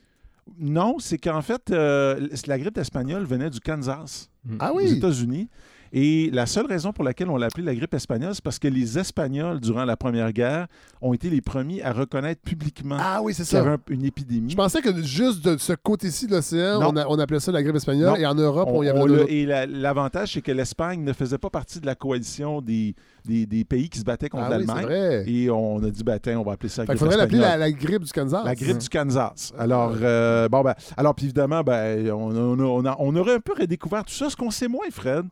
non, 0.58 0.98
c'est 0.98 1.20
qu'en 1.20 1.44
fait, 1.44 1.70
euh, 1.70 2.28
la 2.48 2.58
grippe 2.58 2.80
espagnole 2.80 3.24
venait 3.24 3.52
du 3.52 3.60
Kansas, 3.60 4.32
Ah 4.58 4.74
aux! 4.74 4.88
États-Unis. 4.88 5.48
Et 5.92 6.30
la 6.32 6.46
seule 6.46 6.68
raison 6.68 6.92
pour 6.94 7.04
laquelle 7.04 7.30
on 7.30 7.38
l'a 7.38 7.48
appelée 7.48 7.64
la 7.64 7.74
grippe 7.74 7.94
espagnole, 7.94 8.36
c'est 8.36 8.44
parce 8.44 8.60
que 8.60 8.68
les 8.68 9.00
Espagnols, 9.00 9.60
durant 9.60 9.86
la 9.86 9.98
Première 9.98 10.32
Guerre, 10.32 10.68
ont 11.02 11.14
été 11.14 11.30
les 11.30 11.42
premiers 11.42 11.82
à 11.84 11.92
reconnaître 11.94 12.42
publiquement 12.42 12.98
Ah 13.00 13.22
oui, 13.24 13.34
qu'il 13.34 13.46
y 13.54 13.56
avait 13.56 13.70
un- 13.72 13.78
une 13.90 14.06
épidémie. 14.06 14.52
Je 14.52 14.56
pensais 14.56 14.82
que 14.82 15.02
juste 15.02 15.44
de 15.44 15.58
ce 15.58 15.74
côté-ci 15.74 16.28
de 16.28 16.32
l'océan, 16.36 16.80
on, 17.08 17.20
appelait 17.20 17.40
ça 17.40 17.52
la 17.52 17.64
grippe 17.64 17.76
espagnole, 17.78 18.10
Non. 18.12 18.16
et 18.18 18.26
en 18.26 18.36
Europe, 18.36 18.70
on, 18.72 18.80
On- 18.80 18.84
y 18.84 18.90
avait 18.90 19.00
on 19.00 19.06
le- 19.06 19.32
et 19.32 19.46
la- 19.46 19.66
l'avantage, 19.66 20.34
c'est 20.34 20.42
que 20.42 20.52
l'Espagne 20.52 21.04
ne 21.04 21.14
faisait 21.14 21.38
pas 21.38 21.50
partie 21.50 21.80
de 21.80 21.86
la 21.86 21.96
coalition 21.96 22.62
des, 22.62 22.94
des, 23.26 23.46
des 23.46 23.64
pays 23.66 23.90
qui 23.90 24.00
se 24.00 24.04
battaient 24.04 24.30
contre 24.30 24.46
Ah 24.48 24.50
l'Allemagne. 24.52 25.24
et 25.28 25.50
on 25.50 25.84
a 25.84 25.90
dit, 25.90 26.04
ben, 26.04 26.20
on 26.38 26.44
va 26.44 26.52
appeler 26.54 26.70
ça 26.70 26.84
la 26.84 26.88
grippe 26.88 27.00
faudrait 27.00 27.18
l'appeler 27.18 27.40
la, 27.40 27.58
la 27.58 27.72
grippe 27.72 28.04
du 28.04 28.12
Kansas. 28.12 28.46
La 28.46 28.56
grippe 28.56 28.78
du 28.78 28.90
Kansas. 28.90 29.54
Alors, 29.58 29.94
euh, 30.02 30.48
bon, 30.50 30.62
ben, 30.62 30.76
alors 30.98 31.16
puis 31.16 31.26
évidemment, 31.26 31.62
ben, 31.64 32.12
on, 32.12 32.36
on 32.36 32.60
a- 32.60 32.64
on 32.64 32.86
a- 32.86 32.96
on 33.00 33.16
aurait 33.16 33.36
un 33.36 33.40
peu 33.40 33.54
redécouvert 33.60 34.04
tout 34.06 34.14
ça. 34.14 34.30
Ce 34.30 34.36
qu'on 34.36 34.52
sait 34.52 34.68
moins, 34.68 34.86
Fred, 34.92 35.26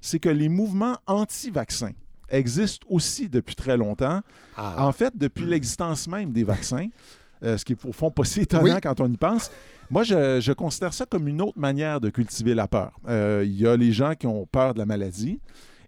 c'est 0.00 0.18
que 0.18 0.28
les 0.28 0.48
mouvements 0.48 0.96
anti-vaccins 1.06 1.92
existent 2.28 2.86
aussi 2.88 3.28
depuis 3.28 3.54
très 3.54 3.76
longtemps. 3.76 4.20
Ah. 4.56 4.86
En 4.86 4.92
fait, 4.92 5.16
depuis 5.16 5.44
l'existence 5.44 6.06
même 6.08 6.32
des 6.32 6.44
vaccins, 6.44 6.86
euh, 7.42 7.56
ce 7.56 7.64
qui 7.64 7.72
est 7.72 7.84
au 7.84 7.92
fond 7.92 8.10
pas 8.10 8.24
si 8.24 8.40
étonnant 8.40 8.62
Oui. 8.64 8.80
quand 8.82 9.00
on 9.00 9.10
y 9.10 9.16
pense. 9.16 9.50
Moi, 9.90 10.04
je, 10.04 10.40
je 10.40 10.52
considère 10.52 10.92
ça 10.94 11.06
comme 11.06 11.26
une 11.26 11.42
autre 11.42 11.58
manière 11.58 12.00
de 12.00 12.10
cultiver 12.10 12.54
la 12.54 12.68
peur. 12.68 12.92
Euh, 13.08 13.42
Il 13.44 13.58
y 13.58 13.66
a 13.66 13.76
les 13.76 13.92
gens 13.92 14.14
qui 14.14 14.26
ont 14.26 14.46
peur 14.46 14.74
de 14.74 14.78
la 14.78 14.86
maladie 14.86 15.40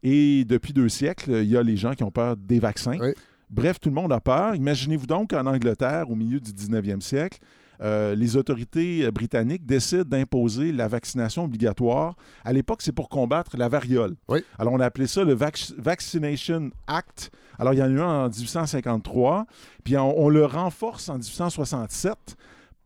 et 0.02 0.44
depuis 0.44 0.72
deux 0.72 0.88
siècles, 0.88 1.30
il 1.42 1.48
y 1.48 1.56
a 1.56 1.62
les 1.62 1.76
gens 1.76 1.92
qui 1.94 2.02
ont 2.02 2.10
peur 2.10 2.36
des 2.36 2.58
vaccins. 2.58 2.98
Oui. 3.00 3.12
Bref, 3.50 3.78
tout 3.78 3.90
le 3.90 3.94
monde 3.94 4.12
a 4.12 4.18
peur. 4.20 4.54
Imaginez-vous 4.56 5.06
donc 5.06 5.30
qu'en 5.30 5.46
Angleterre, 5.46 6.10
au 6.10 6.14
milieu 6.16 6.40
du 6.40 6.50
19e 6.52 7.00
siècle, 7.02 7.38
euh, 7.80 8.14
les 8.14 8.36
autorités 8.36 9.04
euh, 9.04 9.10
britanniques 9.10 9.64
décident 9.66 10.04
d'imposer 10.04 10.72
la 10.72 10.88
vaccination 10.88 11.44
obligatoire. 11.44 12.16
À 12.44 12.52
l'époque, 12.52 12.82
c'est 12.82 12.92
pour 12.92 13.08
combattre 13.08 13.56
la 13.56 13.68
variole. 13.68 14.14
Oui. 14.28 14.44
Alors, 14.58 14.72
on 14.74 14.80
a 14.80 14.84
appelé 14.86 15.06
ça 15.06 15.24
le 15.24 15.34
Vac- 15.34 15.72
Vaccination 15.78 16.70
Act. 16.86 17.30
Alors, 17.58 17.72
il 17.74 17.78
y 17.78 17.82
en 17.82 17.86
a 17.86 17.88
eu 17.88 18.00
un 18.00 18.24
en 18.26 18.28
1853, 18.28 19.46
puis 19.84 19.96
on, 19.96 20.18
on 20.18 20.28
le 20.28 20.44
renforce 20.44 21.08
en 21.08 21.14
1867, 21.18 22.14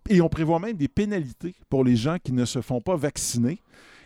et 0.09 0.21
on 0.21 0.29
prévoit 0.29 0.61
même 0.61 0.77
des 0.77 0.89
pénalités 0.89 1.55
pour 1.69 1.85
les 1.85 1.97
gens 1.97 2.17
qui 2.23 2.33
ne 2.33 2.45
se 2.45 2.61
font 2.61 2.81
pas 2.81 2.97
vacciner. 2.97 3.59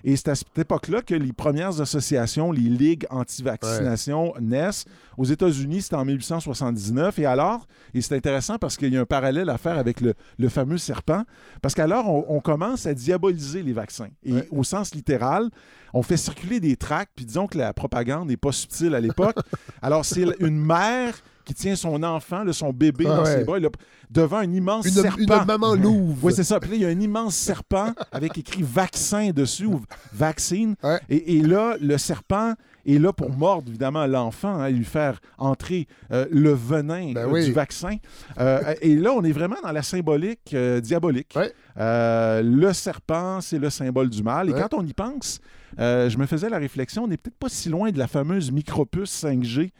Et 0.05 0.17
c'est 0.17 0.29
à 0.29 0.35
cette 0.35 0.59
époque-là 0.59 1.03
que 1.03 1.15
les 1.15 1.33
premières 1.33 1.81
associations, 1.81 2.53
les 2.53 2.63
ligues 2.69 3.07
anti-vaccination, 3.11 4.35
naissent. 4.41 4.85
Aux 5.19 5.25
États-Unis, 5.25 5.83
c'était 5.83 5.97
en 5.97 6.05
1879. 6.05 7.19
Et 7.19 7.27
alors, 7.27 7.67
et 7.95 8.01
c'est 8.01 8.17
intéressant 8.17 8.57
parce 8.59 8.77
qu'il 8.77 8.93
y 8.93 8.97
a 8.97 9.01
un 9.01 9.05
parallèle 9.05 9.51
à 9.51 9.59
faire 9.59 9.77
avec 9.79 10.01
le, 10.01 10.15
le 10.39 10.49
fameux 10.49 10.79
serpent, 10.79 11.25
parce 11.63 11.75
qu'alors, 11.75 12.09
on, 12.09 12.25
on 12.29 12.41
commence 12.41 12.87
à 12.87 12.95
diaboliser 12.95 13.63
les 13.63 13.73
vaccins. 13.73 14.09
Et 14.25 14.33
Ouais. 14.33 14.49
au 14.51 14.65
sens 14.65 14.95
littéral, 14.95 15.51
on 15.93 16.03
fait 16.03 16.17
circuler 16.17 16.61
des 16.61 16.77
tracts, 16.77 17.11
puis 17.17 17.27
disons 17.27 17.47
que 17.47 17.59
la 17.59 17.75
propagande 17.75 18.29
n'est 18.29 18.37
pas 18.37 18.53
subtile 18.53 18.95
à 18.95 19.01
l'époque. 19.01 19.37
alors, 19.83 20.05
c'est 20.05 20.25
une 20.41 20.59
mère 20.59 21.15
qui 21.51 21.55
tient 21.63 21.75
son 21.75 22.01
enfant, 22.05 22.45
là, 22.45 22.53
son 22.53 22.73
bébé 22.73 23.07
Ah 23.09 23.17
dans 23.17 23.23
ouais. 23.25 23.39
ses 23.39 23.45
bras, 23.45 23.59
là, 23.59 23.69
devant 24.09 24.37
un 24.39 24.53
immense 24.53 24.87
Une, 24.87 24.93
serpent. 24.93 25.41
une 25.41 25.47
maman 25.47 25.75
louve. 25.75 26.19
Oui, 26.25 26.33
c'est 26.33 26.45
ça. 26.45 26.61
Puis 26.61 26.71
là, 26.71 26.77
il 26.77 26.83
y 26.83 26.85
a 26.85 26.89
un 26.89 27.01
immense 27.01 27.35
serpent 27.35 27.93
avec 28.13 28.39
écrit 28.39 28.63
vaccin 28.63 29.31
dessus 29.31 29.67
ou 29.67 29.81
vaccine. 30.13 30.77
Ouais. 30.85 31.01
Et, 31.09 31.39
et 31.39 31.43
là, 31.43 31.75
le 31.81 31.99
serpent 31.99 32.55
est 32.87 32.99
là 32.99 33.13
pour 33.13 33.31
mordre, 33.37 33.69
évidemment, 33.69 34.07
l'enfant, 34.07 34.55
hein, 34.61 34.67
et 34.67 34.73
lui 34.73 34.85
faire 34.85 35.21
entrer 35.39 35.87
euh, 36.13 36.27
le 36.31 36.53
venin 36.53 37.13
Ben 37.15 37.27
euh, 37.27 37.33
oui. 37.33 37.45
du 37.45 37.53
vaccin. 37.53 37.97
Euh, 38.39 38.75
et 38.81 38.95
là, 38.95 39.13
on 39.13 39.23
est 39.25 39.33
vraiment 39.33 39.57
dans 39.63 39.73
la 39.73 39.83
symbolique 39.83 40.55
diabolique. 40.83 41.35
Ouais. 41.37 41.53
Le 41.77 42.73
serpent, 42.73 43.41
c'est 43.41 43.59
le 43.59 43.71
symbole 43.71 44.09
du 44.09 44.23
mal. 44.23 44.49
Et 44.49 44.53
Ouais. 44.53 44.61
quand 44.61 44.75
on 44.79 44.87
y 44.87 44.93
pense, 44.93 45.41
je 45.79 46.17
me 46.17 46.27
faisais 46.27 46.49
la 46.49 46.59
réflexion, 46.59 47.05
on 47.05 47.09
n'est 47.09 47.17
peut-être 47.17 47.39
pas 47.39 47.49
si 47.49 47.69
loin 47.69 47.91
de 47.91 47.99
la 47.99 48.07
fameuse 48.07 48.51
micropuce 48.53 49.11
5G 49.25 49.71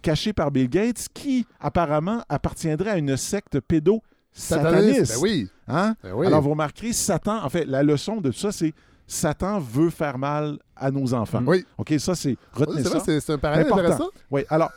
cachée 0.00 0.32
par 0.32 0.50
Bill 0.50 0.68
Gates, 0.68 1.06
qui 1.14 1.46
apparemment 1.60 2.22
appartiendrait 2.28 2.90
à 2.90 2.96
une 2.98 3.16
secte 3.16 3.60
pédo 3.60 4.02
Sataniste. 4.32 5.14
Ben 5.14 5.20
oui. 5.22 5.48
Hein? 5.68 5.94
Ben 6.02 6.12
oui. 6.14 6.26
Alors, 6.26 6.40
vous 6.42 6.50
remarquerez, 6.50 6.92
Satan, 6.92 7.44
en 7.44 7.48
fait, 7.48 7.64
la 7.64 7.82
leçon 7.82 8.20
de 8.20 8.30
tout 8.30 8.38
ça, 8.38 8.52
c'est 8.52 8.72
Satan 9.06 9.58
veut 9.58 9.90
faire 9.90 10.18
mal 10.18 10.58
à 10.76 10.90
nos 10.90 11.12
enfants. 11.14 11.42
Oui. 11.46 11.64
OK, 11.78 11.94
ça, 11.98 12.14
c'est. 12.14 12.36
Retenez 12.52 12.84
ça. 12.84 13.00
c'est- 13.00 13.20
c'est 13.20 13.32
un 13.32 13.38
parallèle 13.38 13.66
Important. 13.66 13.82
intéressant. 13.84 14.10
Oui, 14.30 14.42
alors, 14.48 14.70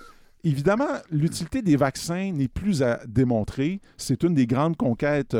évidemment, 0.44 0.88
l'utilité 1.12 1.62
des 1.62 1.76
vaccins 1.76 2.32
n'est 2.32 2.48
plus 2.48 2.82
à 2.82 3.00
démontrer. 3.08 3.80
C'est 3.96 4.24
une 4.24 4.34
des 4.34 4.48
grandes 4.48 4.76
conquêtes 4.76 5.38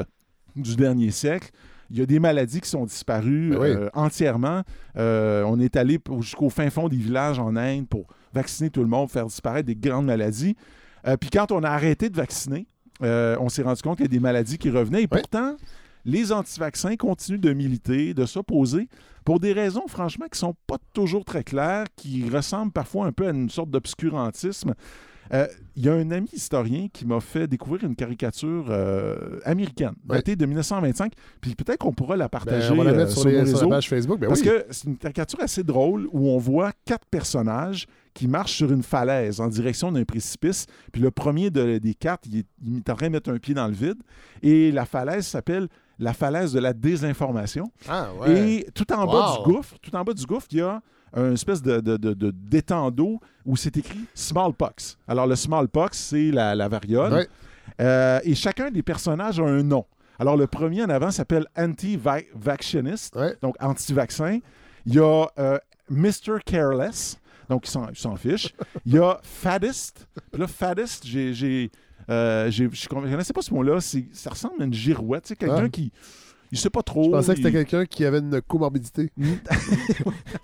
du 0.56 0.76
dernier 0.76 1.10
siècle. 1.10 1.50
Il 1.90 2.00
y 2.00 2.02
a 2.02 2.06
des 2.06 2.20
maladies 2.20 2.62
qui 2.62 2.70
sont 2.70 2.86
disparues 2.86 3.52
Ben 3.52 3.58
oui. 3.60 3.68
euh, 3.70 3.90
entièrement. 3.94 4.62
Euh, 4.98 5.44
on 5.46 5.60
est 5.60 5.76
allé 5.76 6.00
jusqu'au 6.22 6.50
fin 6.50 6.70
fond 6.70 6.88
des 6.90 6.98
villages 6.98 7.40
en 7.40 7.56
Inde 7.56 7.88
pour 7.88 8.08
vacciner 8.34 8.70
tout 8.70 8.82
le 8.82 8.88
monde, 8.88 9.10
faire 9.10 9.26
disparaître 9.28 9.68
des 9.68 9.76
grandes 9.76 10.06
maladies. 10.06 10.56
Euh, 11.08 11.18
Puis 11.18 11.30
quand 11.30 11.52
on 11.52 11.62
a 11.64 11.70
arrêté 11.70 12.10
de 12.10 12.16
vacciner, 12.16 12.66
on 13.02 13.50
s'est 13.50 13.64
rendu 13.64 13.82
compte 13.82 13.98
qu'il 13.98 14.06
y 14.06 14.10
a 14.10 14.12
des 14.12 14.20
maladies 14.20 14.58
qui 14.58 14.70
revenaient. 14.70 15.02
Et 15.04 15.08
Oui. 15.12 15.20
pourtant, 15.20 15.56
les 16.06 16.32
anti-vaccins 16.32 16.96
continuent 16.96 17.40
de 17.40 17.54
militer, 17.54 18.14
de 18.14 18.26
s'opposer, 18.26 18.88
pour 19.26 19.40
des 19.40 19.54
raisons, 19.54 19.88
franchement, 19.88 20.26
qui 20.32 20.38
sont 20.40 20.56
pas 20.68 20.78
toujours 20.94 21.24
très 21.26 21.44
claires, 21.44 21.86
qui 21.96 22.30
ressemblent 22.30 22.72
parfois 22.74 23.06
un 23.06 23.12
peu 23.12 23.28
à 23.28 23.32
une 23.32 23.50
sorte 23.50 23.70
d'obscurantisme. 23.70 24.74
Euh, 25.34 25.48
Il 25.76 25.86
y 25.86 25.90
a 25.90 25.94
un 25.94 26.12
ami 26.12 26.28
historien 26.34 26.88
qui 26.92 27.06
m'a 27.06 27.20
fait 27.20 27.48
découvrir 27.48 27.84
une 27.86 27.96
caricature 27.96 28.66
euh, 28.70 29.40
américaine, 29.44 29.94
Ouais. 30.08 30.18
datée 30.18 30.36
de 30.36 30.46
1925, 30.46 31.14
puis 31.42 31.56
peut-être 31.56 31.80
qu'on 31.80 31.94
pourra 31.94 32.16
la 32.16 32.26
Ben, 32.26 32.30
partager 32.30 32.72
on 32.72 32.76
va 32.76 32.84
la 32.84 32.92
euh, 32.92 32.98
mettre 32.98 33.12
sur, 33.12 33.28
les- 33.28 33.46
sur 33.48 33.64
la 33.64 33.78
page 33.78 33.90
Facebook. 33.90 34.20
Ben 34.20 34.28
Parce 34.28 34.42
oui. 34.42 34.46
que 34.48 34.66
c'est 34.70 34.88
une 34.88 34.98
caricature 34.98 35.40
assez 35.42 35.64
drôle 35.64 36.08
où 36.12 36.30
on 36.30 36.38
voit 36.38 36.72
quatre 36.86 37.08
personnages 37.10 37.88
qui 38.14 38.28
marchent 38.28 38.54
sur 38.54 38.72
une 38.72 38.84
falaise 38.84 39.40
en 39.42 39.48
direction 39.48 39.92
d'un 39.92 40.04
précipice. 40.04 40.68
Puis 40.92 41.02
le 41.02 41.10
premier 41.10 41.50
de- 41.50 41.80
des 41.80 41.96
quatre, 41.96 42.28
il 42.28 42.40
est, 42.40 42.46
il 42.64 42.78
est 42.78 42.90
en 42.92 42.96
train 42.96 43.08
de 43.08 43.14
mettre 43.14 43.32
un 43.32 43.38
pied 43.40 43.56
dans 43.56 43.66
le 43.68 43.74
vide. 43.74 43.98
Et 44.44 44.72
la 44.72 44.86
falaise 44.86 45.26
s'appelle 45.26 45.68
la 45.98 46.14
falaise 46.14 46.54
de 46.54 46.60
la 46.60 46.74
désinformation. 46.74 47.72
Ah, 47.88 48.10
ouais. 48.20 48.58
Et 48.58 48.68
tout 48.76 48.92
en 48.94 49.06
bas 49.08 49.38
du 49.44 49.52
gouffre, 49.52 49.76
tout 49.82 49.96
en 49.96 50.04
bas 50.04 50.14
du 50.14 50.26
gouffre, 50.26 50.48
il 50.52 50.58
y 50.60 50.62
a 50.62 50.82
une 51.16 51.34
espèce 51.34 51.62
de, 51.62 51.80
de, 51.80 51.98
de- 51.98 52.14
de- 52.14 52.32
d'étang 52.32 52.90
d'eau 52.92 53.20
où 53.46 53.56
c'est 53.56 53.76
écrit 53.78 54.06
smallpox. 54.14 54.98
Alors 55.08 55.28
le 55.28 55.36
smallpox, 55.36 55.98
c'est 55.98 56.32
la, 56.32 56.56
la 56.56 56.68
variole. 56.68 57.14
Ouais. 57.14 57.28
Euh, 57.82 58.20
et 58.24 58.36
chacun 58.36 58.72
des 58.72 58.82
personnages 58.84 59.40
a 59.40 59.44
un 59.44 59.64
nom. 59.64 59.86
Alors 60.20 60.38
le 60.38 60.48
premier 60.48 60.84
en 60.84 60.90
avant 60.90 61.12
s'appelle 61.12 61.46
anti-vaccinist 61.58 63.16
Ouais. 63.16 63.36
donc 63.42 63.56
anti-vaccin. 63.62 64.40
Il 64.86 64.96
y 64.96 65.00
a 65.00 65.26
euh, 65.40 65.58
Mr. 65.90 66.40
Careless, 66.46 67.18
donc 67.50 67.68
il 67.68 67.72
s'en, 67.72 67.90
il 67.90 67.96
s'en 67.98 68.16
fiche. 68.16 68.54
Il 68.86 68.94
y 68.94 69.00
a 69.00 69.20
Faddist. 69.24 70.08
Puis 70.32 70.42
là, 70.42 70.48
Faddist, 70.48 71.06
j'ai, 71.06 71.34
j'ai, 71.34 71.72
Euh, 72.10 72.52
j'ai- 72.52 72.68
je 72.70 72.86
ne 72.94 73.02
connaissais 73.02 73.32
pas 73.32 73.42
ce 73.42 73.54
mot-là. 73.54 73.80
C'est- 73.80 74.08
Ça 74.14 74.30
ressemble 74.32 74.62
à 74.62 74.66
une 74.66 74.74
girouette. 74.74 75.26
sais, 75.26 75.38
Quelqu'un 75.38 75.64
Ouais. 75.64 75.70
qui. 75.70 75.90
Il 76.54 76.60
sait 76.60 76.70
pas 76.70 76.84
trop. 76.84 77.06
Je 77.06 77.10
pensais 77.10 77.32
que 77.32 77.38
c'était 77.38 77.52
quelqu'un 77.52 77.86
qui 77.88 78.06
avait 78.06 78.20
une 78.20 78.40
comorbidité. 78.42 79.12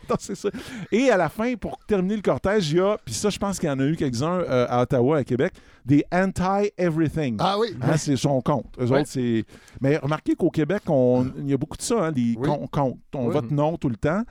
Non, 0.09 0.15
c'est 0.17 0.33
ça. 0.33 0.49
Et 0.91 1.11
à 1.11 1.17
la 1.17 1.29
fin, 1.29 1.53
pour 1.55 1.77
terminer 1.85 2.15
le 2.15 2.23
cortège, 2.23 2.71
il 2.71 2.77
y 2.77 2.79
a, 2.79 2.97
puis 3.05 3.13
ça, 3.13 3.29
je 3.29 3.37
pense 3.37 3.59
qu'il 3.59 3.69
y 3.69 3.71
en 3.71 3.79
a 3.79 3.85
eu 3.85 3.95
quelques-uns 3.95 4.39
euh, 4.39 4.65
à 4.67 4.81
Ottawa, 4.81 5.17
à 5.17 5.23
Québec, 5.23 5.53
des 5.89 6.05
anti-everything. 6.13 7.37
Ah 7.39 7.57
oui. 7.59 7.75
Hein, 7.81 7.97
c'est 7.97 8.15
son 8.15 8.41
compte. 8.41 8.67
Eux 8.79 8.91
autres, 8.91 9.07
c'est. 9.07 9.43
Mais 9.81 9.97
remarquez 9.97 10.35
qu'au 10.35 10.51
Québec, 10.51 10.83
on... 10.87 11.25
il 11.39 11.49
y 11.49 11.53
a 11.53 11.57
beaucoup 11.57 11.77
de 11.77 11.81
ça, 11.81 12.05
hein, 12.07 12.11
Oui. 12.15 12.37
con- 12.43 12.67
comptes. 12.71 12.99
On 13.15 13.27
Oui. 13.27 13.33
vote 13.33 13.49
non 13.51 13.75
tout 13.77 13.89
le 13.89 13.95
temps. 13.95 14.21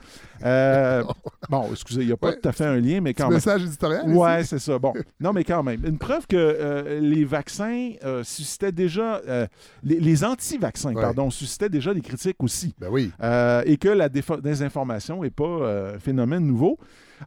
Euh, 0.45 1.03
bon, 1.49 1.67
excusez, 1.71 2.01
il 2.01 2.07
n'y 2.07 2.13
a 2.13 2.17
pas 2.17 2.33
tout 2.33 2.47
à 2.47 2.51
fait 2.53 2.65
un 2.65 2.77
lien, 2.77 3.01
mais 3.01 3.13
quand 3.13 3.25
même. 3.25 3.33
message 3.35 3.63
éditorial. 3.63 4.09
Ouais, 4.09 4.43
c'est 4.45 4.59
ça. 4.59 4.79
Bon, 4.79 4.93
non, 5.19 5.33
mais 5.33 5.43
quand 5.43 5.61
même. 5.61 5.85
Une 5.85 5.97
preuve 5.97 6.25
que 6.27 6.37
euh, 6.37 6.99
les 7.01 7.25
vaccins 7.25 7.91
euh, 8.05 8.23
suscitaient 8.23 8.71
déjà. 8.71 9.17
euh, 9.27 9.45
les, 9.83 9.99
les 9.99 10.23
anti-vaccins, 10.23 10.93
pardon, 10.93 11.29
suscitaient 11.29 11.69
déjà 11.69 11.93
des 11.93 12.01
critiques 12.01 12.41
aussi. 12.41 12.73
Ben 12.79 12.87
oui. 12.89 13.11
Euh, 13.21 13.63
et 13.65 13.75
que 13.77 13.89
la 13.89 14.07
désinformation 14.09 15.23
n'est 15.23 15.29
pas 15.29 15.43
euh, 15.43 15.95
un 15.95 15.99
phénomène 15.99 16.45
nouveau. 16.45 16.77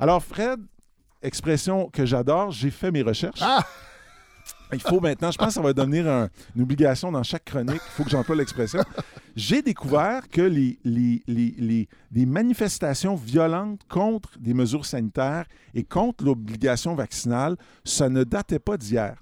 Alors, 0.01 0.23
Fred, 0.23 0.59
expression 1.23 1.89
que 1.93 2.07
j'adore, 2.07 2.51
j'ai 2.51 2.71
fait 2.71 2.91
mes 2.91 3.03
recherches. 3.03 3.41
Ah! 3.43 3.63
Il 4.73 4.81
faut 4.81 5.01
maintenant, 5.01 5.31
je 5.31 5.37
pense 5.37 5.49
que 5.49 5.53
ça 5.55 5.61
va 5.61 5.75
devenir 5.75 6.09
un- 6.09 6.29
une 6.57 6.63
obligation 6.63 7.13
dans 7.13 7.23
chaque 7.23 7.45
chronique, 7.45 7.75
il 7.75 7.91
faut 7.91 8.05
que 8.05 8.11
j'emploie 8.11 8.37
l'expression. 8.37 8.81
J'ai 9.37 9.61
découvert 9.61 10.29
que 10.31 10.41
les, 10.41 10.79
les, 10.85 11.23
les, 11.27 11.55
les- 11.59 11.89
les 12.11 12.27
manifestations 12.27 13.15
violentes 13.15 13.81
contre 13.89 14.31
des 14.39 14.55
mesures 14.55 14.87
sanitaires 14.87 15.45
et 15.75 15.83
contre 15.85 16.25
l'obligation 16.25 16.95
vaccinale, 16.95 17.57
ça 17.85 18.09
ne 18.09 18.25
datait 18.25 18.59
pas 18.59 18.79
d'hier. 18.79 19.17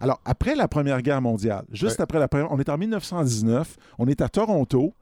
Alors, 0.00 0.20
après 0.24 0.56
la 0.56 0.66
Première 0.66 1.00
Guerre 1.02 1.22
mondiale, 1.22 1.64
juste 1.72 1.98
Ouais. 1.98 2.02
après 2.02 2.18
la 2.18 2.26
Première, 2.28 2.50
on 2.52 2.58
est 2.58 2.68
en 2.68 2.76
1919, 2.76 3.76
on 3.98 4.06
est 4.08 4.20
à 4.20 4.28
Toronto. 4.28 4.92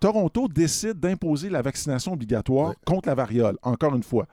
Toronto 0.00 0.48
décide 0.48 0.98
d'imposer 0.98 1.48
la 1.48 1.62
vaccination 1.62 2.12
obligatoire 2.14 2.70
Ouais. 2.70 2.74
contre 2.84 3.08
la 3.08 3.14
variole, 3.14 3.56
encore 3.62 3.94
une 3.94 4.02
fois. 4.02 4.26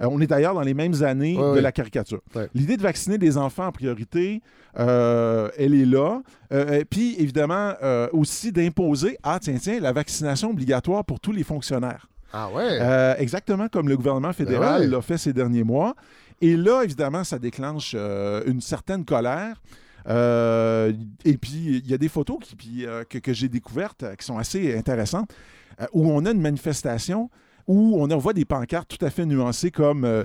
Euh, 0.00 0.08
on 0.10 0.20
est 0.20 0.26
d'ailleurs 0.26 0.54
dans 0.54 0.62
les 0.62 0.74
mêmes 0.74 1.02
années 1.02 1.36
Ouais, 1.38 1.56
de 1.56 1.60
la 1.60 1.72
caricature. 1.72 2.20
Ouais. 2.34 2.48
L'idée 2.54 2.76
de 2.76 2.82
vacciner 2.82 3.18
des 3.18 3.36
enfants 3.36 3.66
en 3.66 3.72
priorité, 3.72 4.42
euh, 4.78 5.50
elle 5.58 5.74
est 5.74 5.84
là. 5.84 6.22
Euh, 6.52 6.80
et 6.80 6.84
puis, 6.84 7.16
évidemment, 7.18 7.74
aussi 8.12 8.52
d'imposer, 8.52 9.18
ah 9.22 9.38
tiens, 9.40 9.56
tiens, 9.60 9.80
la 9.80 9.92
vaccination 9.92 10.50
obligatoire 10.50 11.04
pour 11.04 11.20
tous 11.20 11.32
les 11.32 11.44
fonctionnaires. 11.44 12.08
Ah 12.32 12.48
ouais. 12.50 13.16
Exactement 13.18 13.68
comme 13.68 13.88
le 13.88 13.96
gouvernement 13.96 14.32
fédéral 14.32 14.80
Ben 14.80 14.86
ouais. 14.86 14.92
l'a 14.96 15.02
fait 15.02 15.18
ces 15.18 15.32
derniers 15.32 15.64
mois. 15.64 15.94
Et 16.40 16.56
là, 16.56 16.82
évidemment, 16.82 17.24
ça 17.24 17.38
déclenche 17.38 17.94
une 17.94 18.60
certaine 18.60 19.04
colère. 19.04 19.60
Euh, 20.08 20.92
et 21.24 21.36
puis, 21.36 21.80
il 21.82 21.90
y 21.90 21.94
a 21.94 21.98
des 21.98 22.08
photos 22.08 22.38
qui, 22.42 22.56
puis, 22.56 22.86
euh, 22.86 23.04
que, 23.04 23.18
que 23.18 23.32
j'ai 23.32 23.48
découvertes 23.48 24.02
euh, 24.02 24.14
qui 24.14 24.24
sont 24.24 24.38
assez 24.38 24.76
intéressantes, 24.76 25.32
où 25.92 26.08
on 26.08 26.24
a 26.24 26.30
une 26.30 26.40
manifestation 26.40 27.30
où 27.66 27.96
on 27.98 28.10
en 28.10 28.18
voit 28.18 28.32
des 28.32 28.44
pancartes 28.44 28.88
tout 28.98 29.04
à 29.04 29.10
fait 29.10 29.24
nuancées 29.26 29.70
comme 29.70 30.04
euh, 30.04 30.24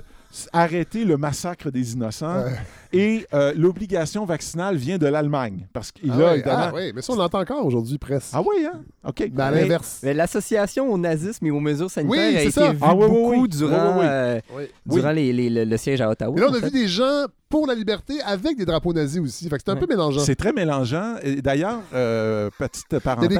arrêter 0.52 1.04
le 1.04 1.16
massacre 1.16 1.70
des 1.70 1.94
innocents 1.94 2.44
Ouais. 2.44 2.52
et 2.92 3.26
euh, 3.34 3.52
l'obligation 3.56 4.24
vaccinale 4.24 4.76
vient 4.76 4.98
de 4.98 5.06
l'Allemagne. 5.06 5.66
Parce 5.72 5.90
qu'il 5.90 6.10
Ah 6.12 6.16
là, 6.16 6.24
ouais, 6.26 6.34
évidemment. 6.34 6.64
ah 6.68 6.74
ouais, 6.74 6.92
mais 6.94 7.02
ça, 7.02 7.12
on 7.12 7.16
l'entend 7.16 7.40
encore 7.40 7.64
aujourd'hui, 7.64 7.98
presque. 7.98 8.30
Ah 8.34 8.42
oui, 8.42 8.66
hein? 8.66 8.80
OK. 9.06 9.30
Mais 9.32 9.42
à 9.42 9.50
l'inverse. 9.50 10.00
Mais 10.02 10.14
L'association 10.14 10.92
au 10.92 10.98
nazisme 10.98 11.46
et 11.46 11.50
aux 11.50 11.60
mesures 11.60 11.90
sanitaires 11.90 12.28
Oui, 12.30 12.36
a 12.36 12.42
été 12.42 12.50
ça. 12.50 12.72
vue 12.72 12.78
Ah 12.82 12.94
oui, 12.94 13.04
oui, 13.04 13.08
beaucoup 13.10 13.42
oui. 13.42 13.48
durant, 13.48 13.72
Oui, 13.72 13.92
oui, 13.94 14.00
oui. 14.00 14.06
euh, 14.06 14.40
Oui. 14.56 14.64
durant 14.86 15.10
les- 15.12 15.32
les- 15.32 15.50
le, 15.50 15.64
le 15.64 15.76
siège 15.76 16.00
à 16.00 16.10
Ottawa. 16.10 16.36
Et 16.36 16.40
là, 16.40 16.46
on 16.50 16.54
a 16.54 16.58
fait. 16.60 16.66
vu 16.66 16.72
des 16.72 16.88
gens 16.88 17.24
pour 17.50 17.66
la 17.66 17.74
liberté 17.74 18.20
avec 18.22 18.56
des 18.56 18.64
drapeaux 18.64 18.92
nazis 18.94 19.20
aussi. 19.20 19.48
Fait 19.48 19.56
que 19.56 19.62
c'est 19.64 19.70
un 19.70 19.74
Ouais. 19.74 19.80
peu 19.80 19.86
mélangeant. 19.88 20.20
C'est 20.20 20.36
très 20.36 20.52
mélangeant. 20.52 21.16
Et 21.22 21.42
D'ailleurs, 21.42 21.80
euh, 21.92 22.48
petite 22.58 22.98
parenthèse, 23.00 23.38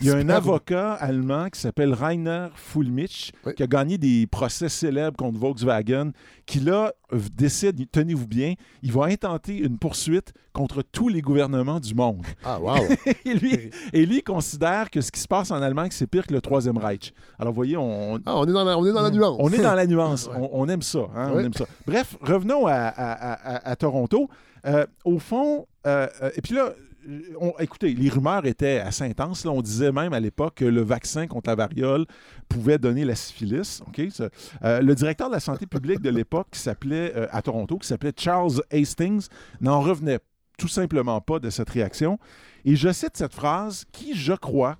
il 0.00 0.06
y 0.06 0.10
a 0.10 0.14
un 0.16 0.28
avocat 0.28 0.92
allemand 0.94 1.48
qui 1.50 1.60
s'appelle 1.60 1.92
Rainer 1.92 2.46
Fulmich 2.54 3.32
Oui. 3.44 3.54
qui 3.54 3.62
a 3.62 3.66
gagné 3.66 3.98
des 3.98 4.26
procès 4.26 4.68
célèbres 4.68 5.16
contre 5.16 5.38
Volkswagen, 5.38 6.12
qui 6.50 6.60
là 6.60 6.92
v- 7.12 7.28
décide, 7.32 7.88
tenez-vous 7.92 8.26
bien, 8.26 8.54
il 8.82 8.92
va 8.92 9.04
intenter 9.04 9.56
une 9.58 9.78
poursuite 9.78 10.32
contre 10.52 10.82
tous 10.82 11.08
les 11.08 11.20
gouvernements 11.22 11.78
du 11.78 11.94
monde. 11.94 12.26
Ah, 12.44 12.58
wow. 12.60 12.74
et, 13.24 13.34
lui, 13.34 13.70
et 13.92 14.04
lui 14.04 14.22
considère 14.22 14.90
que 14.90 15.00
ce 15.00 15.12
qui 15.12 15.20
se 15.20 15.28
passe 15.28 15.50
en 15.52 15.62
Allemagne, 15.62 15.90
c'est 15.92 16.08
pire 16.08 16.26
que 16.26 16.32
le 16.34 16.40
Troisième 16.40 16.76
Reich. 16.76 17.12
Alors, 17.38 17.52
vous 17.52 17.56
voyez, 17.56 17.76
on, 17.76 18.16
Ah, 18.26 18.36
on 18.38 18.44
est 18.46 18.52
dans 18.52 18.64
la, 18.64 18.76
on 18.76 18.84
est 18.84 18.92
dans 18.92 19.02
la 19.02 19.10
nuance. 19.10 19.36
on 19.38 19.48
est 19.52 19.62
dans 19.62 19.74
la 19.74 19.86
nuance. 19.94 20.28
On, 20.34 20.48
on 20.52 20.68
aime 20.68 20.82
ça. 20.82 21.06
hein, 21.14 21.30
on 21.34 21.38
aime 21.38 21.54
ça. 21.54 21.66
Bref, 21.86 22.16
revenons 22.20 22.66
à, 22.66 22.72
à- 22.74 23.12
à- 23.12 23.54
à- 23.54 23.70
à 23.70 23.76
Toronto. 23.76 24.28
Euh, 24.66 24.84
au 25.04 25.18
fond, 25.18 25.66
euh, 25.86 26.06
euh, 26.22 26.30
et 26.36 26.42
puis 26.42 26.54
là, 26.54 26.74
on- 27.40 27.54
écoutez, 27.58 27.94
les 27.94 28.08
rumeurs 28.08 28.44
étaient 28.46 28.78
assez 28.80 29.04
intenses. 29.04 29.44
On 29.46 29.62
disait 29.62 29.92
même 29.92 30.12
à 30.12 30.20
l'époque 30.20 30.56
que 30.56 30.64
le 30.64 30.82
vaccin 30.82 31.26
contre 31.26 31.50
la 31.50 31.56
variole 31.56 32.06
pouvait 32.48 32.78
donner 32.78 33.04
la 33.04 33.14
syphilis. 33.14 33.82
Euh, 34.62 34.80
le 34.80 34.94
directeur 34.94 35.28
de 35.28 35.34
la 35.34 35.40
santé 35.40 35.66
publique 35.66 36.00
de 36.00 36.10
l'époque, 36.10 36.48
qui 36.52 36.60
s'appelait 36.60 37.12
euh, 37.16 37.26
à 37.30 37.42
Toronto, 37.42 37.78
qui 37.78 37.88
s'appelait 37.88 38.12
Charles 38.16 38.62
Hastings, 38.72 39.26
n'en 39.60 39.80
revenait 39.80 40.18
tout 40.58 40.68
simplement 40.68 41.20
pas 41.20 41.38
de 41.38 41.48
cette 41.50 41.70
réaction. 41.70 42.18
Et 42.64 42.76
je 42.76 42.92
cite 42.92 43.16
cette 43.16 43.34
phrase 43.34 43.84
qui, 43.92 44.14
je 44.14 44.34
crois, 44.34 44.76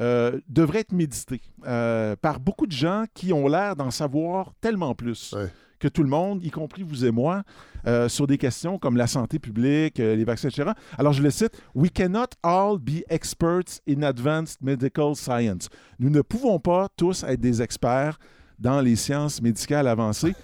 euh, 0.00 0.40
devrait 0.48 0.80
être 0.80 0.92
méditée 0.92 1.40
par 1.62 2.40
beaucoup 2.40 2.66
de 2.66 2.72
gens 2.72 3.04
qui 3.14 3.32
ont 3.32 3.46
l'air 3.46 3.76
d'en 3.76 3.90
savoir 3.90 4.52
tellement 4.60 4.94
plus. 4.94 5.34
Que 5.82 5.88
tout 5.88 6.04
le 6.04 6.08
monde, 6.08 6.44
y 6.44 6.50
compris 6.50 6.84
vous 6.84 7.04
et 7.04 7.10
moi, 7.10 7.42
euh, 7.88 8.08
sur 8.08 8.28
des 8.28 8.38
questions 8.38 8.78
comme 8.78 8.96
la 8.96 9.08
santé 9.08 9.40
publique, 9.40 9.98
euh, 9.98 10.14
les 10.14 10.24
vaccins, 10.24 10.48
etc. 10.48 10.70
Alors, 10.96 11.12
je 11.12 11.20
le 11.22 11.30
cite, 11.30 11.50
We 11.74 11.90
cannot 11.90 12.28
all 12.44 12.78
be 12.78 13.02
experts 13.10 13.80
in 13.88 14.02
advanced 14.02 14.58
medical 14.62 15.16
science. 15.16 15.68
Nous 15.98 16.08
ne 16.08 16.22
pouvons 16.22 16.60
pas 16.60 16.88
tous 16.96 17.24
être 17.24 17.40
des 17.40 17.60
experts 17.60 18.18
dans 18.60 18.80
les 18.80 18.94
sciences 18.94 19.42
médicales 19.42 19.88
avancées. 19.88 20.34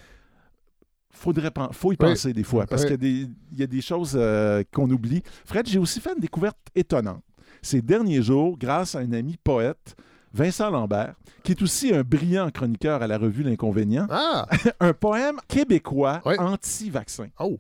Faudrait 1.11 1.51
faut 1.73 1.89
y 1.93 1.95
Oui. 1.95 1.97
penser 1.97 2.33
des 2.33 2.43
fois, 2.45 2.67
parce 2.67 2.83
Oui. 2.83 2.89
qu'il 2.89 2.93
y 2.93 2.95
a 3.23 3.25
des- 3.25 3.31
il 3.53 3.59
y, 3.59 3.63
a 3.63 3.67
des 3.67 3.81
choses 3.81 4.15
euh, 4.17 4.63
qu'on 4.73 4.91
oublie. 4.91 5.23
Fred, 5.45 5.67
j'ai 5.69 5.79
aussi 5.79 6.01
fait 6.01 6.13
une 6.15 6.21
découverte 6.21 6.59
étonnante. 6.75 7.23
Ces 7.63 7.81
derniers 7.83 8.23
jours, 8.23 8.57
grâce 8.59 8.95
à 8.95 9.01
un 9.01 9.13
ami 9.13 9.37
poète, 9.43 9.97
Vincent 10.33 10.71
Lambert, 10.71 11.15
qui 11.43 11.53
est 11.53 11.63
aussi 11.63 11.95
un 11.95 12.03
brillant 12.03 12.51
chroniqueur 12.51 13.03
à 13.03 13.07
la 13.07 13.19
revue 13.19 13.43
L'Inconvénient, 13.43 14.07
Ah! 14.11 14.47
un 14.81 14.93
poème 14.93 15.37
québécois 15.49 16.21
Oui. 16.25 16.35
anti-vaccin, 16.39 17.29
Oh! 17.41 17.59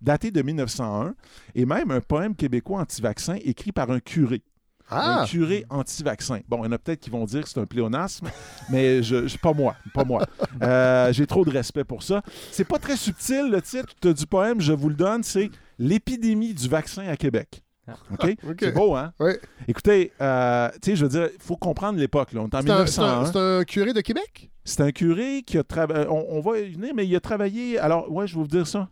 daté 0.00 0.30
de 0.30 0.42
1901, 0.42 1.14
et 1.54 1.64
même 1.64 1.90
un 1.90 2.00
poème 2.00 2.34
québécois 2.34 2.80
anti-vaccin 2.80 3.36
écrit 3.44 3.72
par 3.72 3.90
un 3.90 4.00
curé. 4.00 4.42
Ah! 4.90 5.22
Un 5.22 5.26
curé 5.26 5.64
anti-vaccin. 5.70 6.40
Bon, 6.48 6.62
il 6.62 6.66
y 6.66 6.68
en 6.68 6.72
a 6.72 6.78
peut-être 6.78 7.00
qui 7.00 7.08
vont 7.08 7.24
dire 7.24 7.42
que 7.44 7.48
c'est 7.48 7.60
un 7.60 7.66
pléonasme, 7.66 8.26
mais 8.70 9.02
je, 9.02 9.26
je- 9.26 9.38
pas 9.38 9.54
moi, 9.54 9.74
pas 9.94 10.04
moi. 10.04 10.26
Euh, 10.62 11.12
J'ai 11.12 11.26
trop 11.26 11.44
de 11.44 11.50
respect 11.50 11.84
pour 11.84 12.02
ça. 12.02 12.22
C'est 12.50 12.64
pas 12.66 12.78
très 12.78 12.96
subtil, 12.96 13.48
le 13.50 13.62
titre 13.62 14.12
du 14.12 14.26
poème, 14.26 14.60
je 14.60 14.72
vous 14.72 14.88
le 14.88 14.94
donne, 14.96 15.22
c'est 15.22 15.50
L'épidémie 15.78 16.52
du 16.54 16.68
vaccin 16.68 17.06
à 17.08 17.16
Québec. 17.16 17.62
OK? 18.12 18.36
OK. 18.48 18.56
C'est 18.60 18.72
beau, 18.72 18.94
hein? 18.94 19.12
Oui. 19.18 19.32
Écoutez, 19.66 20.12
euh, 20.20 20.68
tu 20.80 20.90
sais, 20.90 20.96
je 20.96 21.04
veux 21.04 21.10
dire, 21.10 21.28
il 21.34 21.42
faut 21.42 21.56
comprendre 21.56 21.98
l'époque. 21.98 22.32
là. 22.32 22.40
On 22.42 22.48
est 22.48 22.54
en 22.54 22.62
C'est 22.62 22.70
un, 22.70 22.86
c'est 22.86 23.00
un- 23.00 23.22
1901. 23.22 23.32
c'est 23.32 23.38
un 23.38 23.64
curé 23.64 23.92
de 23.92 24.00
Québec? 24.00 24.48
C'est 24.64 24.80
un 24.82 24.92
curé 24.92 25.42
qui 25.44 25.58
a 25.58 25.64
travaillé. 25.64 26.06
On, 26.08 26.36
on 26.36 26.40
va 26.40 26.60
y 26.60 26.70
venir, 26.70 26.92
mais 26.94 27.04
il 27.04 27.16
a 27.16 27.20
travaillé. 27.20 27.80
Alors, 27.80 28.08
ouais, 28.12 28.28
je 28.28 28.34
vais 28.36 28.40
vous 28.42 28.46
dire 28.46 28.64
ça. 28.68 28.86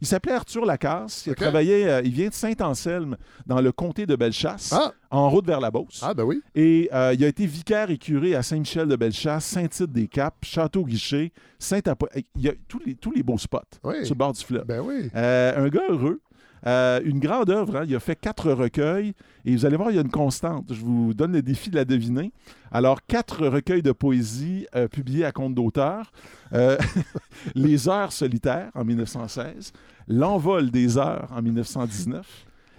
Il, 0.00 0.06
s'appelait 0.08 0.32
Arthur 0.32 0.66
Lacasse. 0.66 1.26
Il 1.26 1.32
a 1.32 1.34
travaillé. 1.36 1.86
euh, 1.88 2.02
il 2.04 2.10
vient 2.10 2.28
de 2.28 2.34
Saint-Anselme, 2.34 3.16
dans 3.46 3.60
le 3.60 3.70
comté 3.70 4.04
de 4.04 4.16
Bellechasse, 4.16 4.72
Ah! 4.72 4.90
en 5.12 5.30
route 5.30 5.46
vers 5.46 5.60
la 5.60 5.70
Beauce. 5.70 6.00
Ah, 6.02 6.12
ben 6.12 6.24
oui. 6.24 6.42
Et 6.56 6.88
euh, 6.92 7.14
il 7.16 7.24
a 7.24 7.28
été 7.28 7.46
vicaire 7.46 7.88
et 7.92 7.98
curé 7.98 8.34
à 8.34 8.42
Saint-Michel-de-Bellechasse, 8.42 9.44
Saint-Tite-des-Caps, 9.44 10.38
Château-Guichet, 10.42 11.30
Saint-Apo. 11.58 12.08
Il 12.34 12.42
y 12.42 12.48
a 12.48 12.52
tous 12.66 12.80
les, 12.84 12.96
tous 12.96 13.12
les 13.12 13.22
beaux 13.22 13.38
spots 13.38 13.60
Oui. 13.84 14.04
sur 14.04 14.14
le 14.16 14.18
bord 14.18 14.32
du 14.32 14.42
fleuve. 14.44 14.64
Ben 14.66 14.80
oui. 14.80 15.08
Euh, 15.14 15.64
un 15.66 15.68
gars 15.68 15.82
heureux. 15.88 16.20
Euh, 16.66 17.00
une 17.04 17.18
grande 17.18 17.50
œuvre. 17.50 17.76
hein. 17.78 17.84
Il 17.88 17.94
a 17.96 18.00
fait 18.00 18.14
quatre 18.16 18.50
recueils. 18.52 19.14
Et 19.44 19.52
vous 19.56 19.66
allez 19.66 19.76
voir, 19.76 19.90
il 19.90 19.96
y 19.96 19.98
a 19.98 20.02
une 20.02 20.10
constante. 20.10 20.72
Je 20.72 20.80
vous 20.80 21.12
donne 21.14 21.32
le 21.32 21.42
défi 21.42 21.70
de 21.70 21.74
la 21.76 21.84
deviner. 21.84 22.32
Alors, 22.70 23.00
quatre 23.06 23.46
recueils 23.48 23.82
de 23.82 23.92
poésie 23.92 24.66
euh, 24.76 24.86
publiés 24.88 25.24
à 25.24 25.32
compte 25.32 25.54
d'auteur. 25.54 26.12
Euh, 26.52 26.76
Les 27.54 27.88
Heures 27.88 28.12
solitaires 28.12 28.70
en 28.74 28.84
1916. 28.84 29.72
L'envol 30.08 30.70
des 30.70 30.98
heures 30.98 31.28
en 31.34 31.42
1919. 31.42 32.26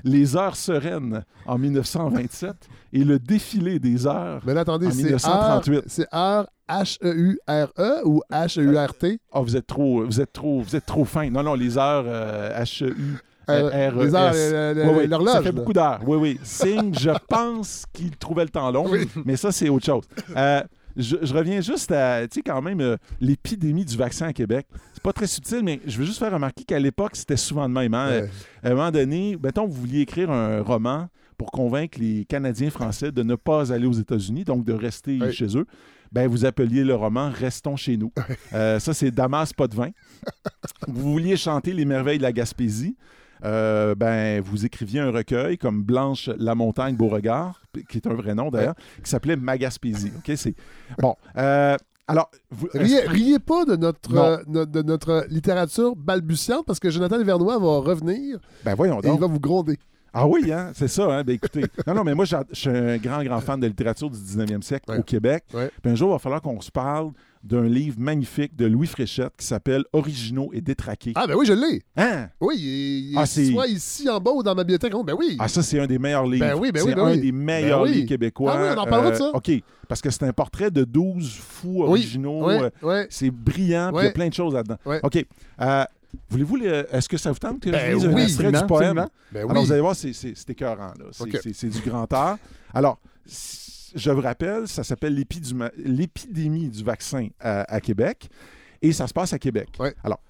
Les 0.05 0.35
Heures 0.35 0.55
sereines 0.57 1.23
en 1.45 1.57
1927. 1.57 2.55
Et 2.93 3.03
le 3.03 3.19
défilé 3.19 3.79
des 3.79 4.05
heures. 4.07 4.41
Mais 4.45 4.53
là, 4.53 4.61
attendez, 4.61 4.87
En 4.87 4.91
c'est 4.91 4.97
1938. 5.03 5.77
R- 5.79 5.83
C'est 5.87 6.07
R 6.13 6.45
H-E-U-R-E 6.69 8.01
ou 8.05 8.21
H-E-U-R-T? 8.31 9.19
Ah, 9.31 9.41
vous 9.41 9.55
êtes 9.57 9.67
trop, 9.67 10.05
vous 10.05 10.21
êtes 10.21 10.31
trop, 10.33 10.61
vous 10.61 10.75
êtes 10.75 10.85
trop 10.85 11.05
fin. 11.05 11.29
Non, 11.29 11.43
non, 11.43 11.53
les 11.55 11.77
heures 11.77 12.05
H-E-U. 12.05 13.17
Euh, 13.49 13.89
R-E-S. 13.89 14.05
les 14.05 14.15
heures, 14.15 14.31
euh, 14.35 14.73
le- 14.73 14.83
Oui, 14.83 14.95
oui, 14.99 15.07
l'horloge, 15.07 15.33
Ça 15.33 15.39
fait 15.41 15.45
là. 15.45 15.51
beaucoup 15.51 15.73
d'heures. 15.73 15.99
Oui, 16.07 16.17
oui. 16.17 16.39
Signe, 16.43 16.93
je 16.97 17.09
pense 17.29 17.85
qu'il 17.93 18.11
trouvait 18.17 18.43
le 18.43 18.49
temps 18.49 18.71
long, 18.71 18.85
Oui. 18.89 19.07
mais 19.25 19.35
ça, 19.35 19.51
c'est 19.51 19.69
autre 19.69 19.85
chose. 19.85 20.03
Euh, 20.37 20.61
je, 20.95 21.15
je 21.21 21.33
reviens 21.33 21.59
juste 21.59 21.91
à, 21.91 22.21
tu 22.27 22.35
sais, 22.35 22.41
quand 22.41 22.61
même, 22.61 22.79
euh, 22.79 22.97
l'épidémie 23.19 23.83
du 23.83 23.97
vaccin 23.97 24.27
à 24.27 24.33
Québec. 24.33 24.67
C'est 24.93 25.01
pas 25.03 25.11
très 25.13 25.27
subtil, 25.27 25.61
mais 25.63 25.79
je 25.85 25.97
veux 25.97 26.05
juste 26.05 26.19
faire 26.19 26.31
remarquer 26.31 26.63
qu'à 26.63 26.79
l'époque, 26.79 27.15
c'était 27.15 27.35
souvent 27.37 27.67
de 27.67 27.73
même. 27.73 27.93
hein. 27.93 28.09
Ouais. 28.09 28.29
À 28.63 28.67
un 28.69 28.75
moment 28.75 28.91
donné, 28.91 29.37
mettons, 29.41 29.65
vous 29.65 29.73
vouliez 29.81 30.01
écrire 30.01 30.29
un 30.31 30.61
roman 30.61 31.07
pour 31.37 31.49
convaincre 31.51 31.97
les 31.99 32.25
Canadiens 32.25 32.69
français 32.69 33.11
de 33.11 33.23
ne 33.23 33.35
pas 33.35 33.73
aller 33.73 33.87
aux 33.87 33.91
États-Unis, 33.93 34.43
donc 34.43 34.63
de 34.65 34.73
rester 34.73 35.19
Ouais. 35.19 35.31
chez 35.31 35.57
eux. 35.57 35.65
Ben, 36.11 36.27
vous 36.27 36.45
appeliez 36.45 36.83
le 36.83 36.93
roman 36.93 37.31
Restons 37.33 37.75
chez 37.75 37.97
nous. 37.97 38.13
Euh, 38.53 38.77
ça, 38.79 38.93
c'est 38.93 39.09
Damas, 39.09 39.51
pas 39.51 39.67
de 39.67 39.75
vin. 39.75 39.89
vous 40.87 41.11
vouliez 41.11 41.35
chanter 41.37 41.73
les 41.73 41.85
merveilles 41.85 42.19
de 42.19 42.23
la 42.23 42.31
Gaspésie. 42.31 42.95
Euh, 43.43 43.95
ben, 43.95 44.41
vous 44.41 44.65
écriviez 44.65 44.99
un 45.01 45.11
recueil 45.11 45.57
comme 45.57 45.83
Blanche 45.83 46.29
la 46.37 46.55
montagne 46.55 46.95
Beauregard, 46.95 47.61
qui 47.89 47.97
est 47.97 48.07
un 48.07 48.13
vrai 48.13 48.35
nom 48.35 48.49
d'ailleurs, 48.49 48.75
qui 49.03 49.09
s'appelait 49.09 49.35
Ma 49.35 49.57
Gaspésie. 49.57 50.11
OK, 50.17 50.31
c'est 50.35 50.55
bon. 50.99 51.15
euh, 51.37 51.75
alors, 52.07 52.29
vous- 52.51 52.67
Riez, 52.73 52.99
riez 53.07 53.39
pas 53.39 53.63
de 53.65 53.75
notre, 53.77 54.13
euh, 54.15 54.37
no- 54.47 54.65
de 54.65 54.81
notre 54.81 55.25
littérature 55.29 55.95
balbutiante 55.95 56.65
parce 56.65 56.79
que 56.79 56.89
Jonathan 56.89 57.23
Vernois 57.23 57.57
va 57.57 57.77
revenir 57.79 58.39
ben 58.65 58.75
voyons 58.75 58.97
et 58.99 59.05
il 59.05 59.09
donc. 59.09 59.21
va 59.21 59.27
vous 59.27 59.39
gronder. 59.39 59.77
Ah 60.13 60.27
oui, 60.27 60.51
hein? 60.51 60.71
c'est 60.75 60.89
ça. 60.89 61.05
Hein? 61.11 61.23
Ben 61.23 61.33
écoutez, 61.35 61.63
non, 61.87 61.93
non, 61.95 62.03
mais 62.03 62.13
moi, 62.13 62.25
je 62.25 62.35
suis 62.51 62.69
un 62.69 62.97
grand, 62.97 63.23
grand 63.23 63.39
fan 63.39 63.59
de 63.59 63.67
littérature 63.67 64.09
du 64.09 64.17
19e 64.19 64.61
siècle 64.61 64.91
Ouais. 64.91 64.99
au 64.99 65.03
Québec. 65.03 65.45
Ouais. 65.53 65.71
Puis 65.81 65.91
un 65.91 65.95
jour, 65.95 66.09
il 66.09 66.11
va 66.13 66.19
falloir 66.19 66.41
qu'on 66.41 66.59
se 66.61 66.69
parle 66.71 67.11
d'un 67.43 67.63
livre 67.65 67.97
magnifique 67.99 68.55
de 68.55 68.65
Louis 68.65 68.87
Fréchette 68.87 69.33
qui 69.37 69.45
s'appelle 69.45 69.83
Originaux 69.91 70.49
et 70.53 70.61
détraqués. 70.61 71.11
Ah, 71.15 71.27
ben 71.27 71.35
oui, 71.35 71.45
je 71.45 71.53
l'ai. 71.53 71.83
Hein? 71.97 72.29
Oui, 72.39 72.55
il, 72.57 73.11
il 73.11 73.17
Ah, 73.17 73.25
soit 73.25 73.67
ici 73.67 74.09
en 74.09 74.19
bas 74.19 74.31
ou 74.31 74.41
dans 74.43 74.55
ma 74.55 74.63
bibliothèque. 74.63 74.93
Oh, 74.95 75.03
ben 75.03 75.13
oui. 75.19 75.35
Ah, 75.39 75.47
ça, 75.49 75.61
c'est 75.61 75.79
un 75.79 75.85
des 75.87 75.99
meilleurs 75.99 76.25
livres. 76.25 76.45
Ben 76.45 76.55
oui, 76.57 76.71
ben 76.71 76.81
oui, 76.85 76.95
ben 76.95 77.01
un 77.05 77.11
oui. 77.11 77.19
des 77.19 77.31
meilleurs 77.33 77.83
Ben 77.83 77.89
oui. 77.89 77.95
livres 77.95 78.07
québécois. 78.07 78.53
Ah 78.55 78.61
oui, 78.63 78.69
on 78.77 78.81
en 78.81 78.85
parlera 78.85 79.11
de 79.11 79.15
ça. 79.17 79.31
OK, 79.33 79.51
parce 79.89 80.01
que 80.01 80.09
c'est 80.09 80.23
un 80.23 80.31
portrait 80.33 80.71
de 80.71 80.83
12 80.85 81.31
fous 81.37 81.83
originaux. 81.83 82.49
Euh. 82.49 83.05
C'est 83.09 83.29
brillant, 83.29 83.91
il 83.99 84.05
y 84.05 84.07
a 84.07 84.11
plein 84.11 84.29
de 84.29 84.33
choses 84.33 84.53
là-dedans. 84.53 84.77
OK. 85.03 85.25
euh, 85.61 85.83
Voulez-vous, 86.29 86.57
le- 86.57 86.85
est-ce 86.95 87.09
que 87.09 87.17
ça 87.17 87.31
vous 87.31 87.39
tente 87.39 87.59
que 87.59 87.71
Ben 87.71 87.89
je 87.89 87.95
lise 87.95 88.05
un 88.05 88.13
oui, 88.13 88.21
extrait 88.21 88.51
du 88.51 88.65
poème? 88.67 89.07
Ben 89.31 89.41
Alors, 89.49 89.57
oui. 89.57 89.65
vous 89.65 89.71
allez 89.71 89.81
voir, 89.81 89.95
c'est- 89.95 90.49
écœurant. 90.49 90.93
C'est 91.11 91.23
OK. 91.23 91.39
c'est- 91.41 91.53
c'est 91.53 91.69
du 91.69 91.79
grand 91.81 92.11
art. 92.13 92.37
Alors, 92.71 92.99
je 93.95 94.11
vous 94.11 94.21
rappelle, 94.21 94.67
ça 94.67 94.83
s'appelle 94.83 95.15
l'épidémie 95.15 96.69
du 96.69 96.83
vaccin 96.83 97.27
à, 97.39 97.61
à 97.73 97.79
Québec 97.81 98.29
et 98.81 98.91
ça 98.91 99.07
se 99.07 99.13
passe 99.13 99.33
à 99.33 99.39
Québec. 99.39 99.69
Ouais. 99.79 99.95
Alors, 100.03 100.21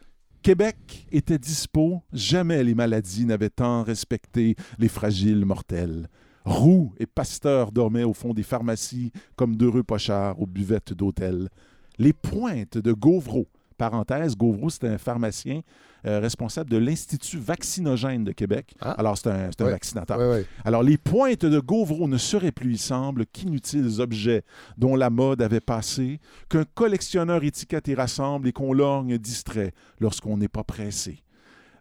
Québec 0.41 1.07
était 1.11 1.39
dispo, 1.39 2.01
jamais 2.11 2.63
les 2.63 2.75
maladies 2.75 3.25
n'avaient 3.25 3.49
tant 3.49 3.83
respecté 3.83 4.55
les 4.77 4.89
fragiles 4.89 5.45
mortels. 5.45 6.09
Roux 6.45 6.93
et 6.99 7.05
Pasteur 7.05 7.71
dormaient 7.71 8.03
au 8.03 8.13
fond 8.13 8.33
des 8.33 8.43
pharmacies 8.43 9.11
comme 9.35 9.55
d'heureux 9.55 9.83
pochards 9.83 10.39
aux 10.41 10.45
buvettes 10.45 10.93
d'hôtel. 10.93 11.47
Les 11.97 12.11
pointes 12.11 12.77
de 12.77 12.91
Gauvreau, 12.91 13.47
parenthèse, 13.73 14.35
Gauvreau, 14.35 14.69
c'était 14.69 14.87
un 14.87 14.97
pharmacien 14.97 15.61
euh, 16.05 16.19
responsable 16.19 16.69
de 16.69 16.77
l'Institut 16.77 17.37
vaccinogène 17.37 18.23
de 18.23 18.31
Québec. 18.31 18.73
Ah. 18.81 18.91
Alors, 18.91 19.17
c'est 19.17 19.29
un, 19.29 19.49
c'est 19.57 19.63
vaccinateur. 19.63 20.19
Alors, 20.65 20.83
les 20.83 20.97
pointes 20.97 21.45
de 21.45 21.59
Gauvreau 21.59 22.07
ne 22.07 22.17
seraient 22.17 22.51
plus, 22.51 22.71
il 22.71 22.77
semble, 22.77 23.25
qu'inutiles 23.25 24.01
objets 24.01 24.43
dont 24.77 24.95
la 24.95 25.09
mode 25.09 25.41
avait 25.41 25.61
passé, 25.61 26.19
qu'un 26.49 26.65
collectionneur 26.73 27.43
étiquette 27.43 27.87
et 27.87 27.95
rassemble 27.95 28.47
et 28.47 28.51
qu'on 28.51 28.73
lorgne 28.73 29.17
distrait 29.17 29.73
lorsqu'on 29.99 30.37
n'est 30.37 30.47
pas 30.49 30.63
pressé. 30.63 31.23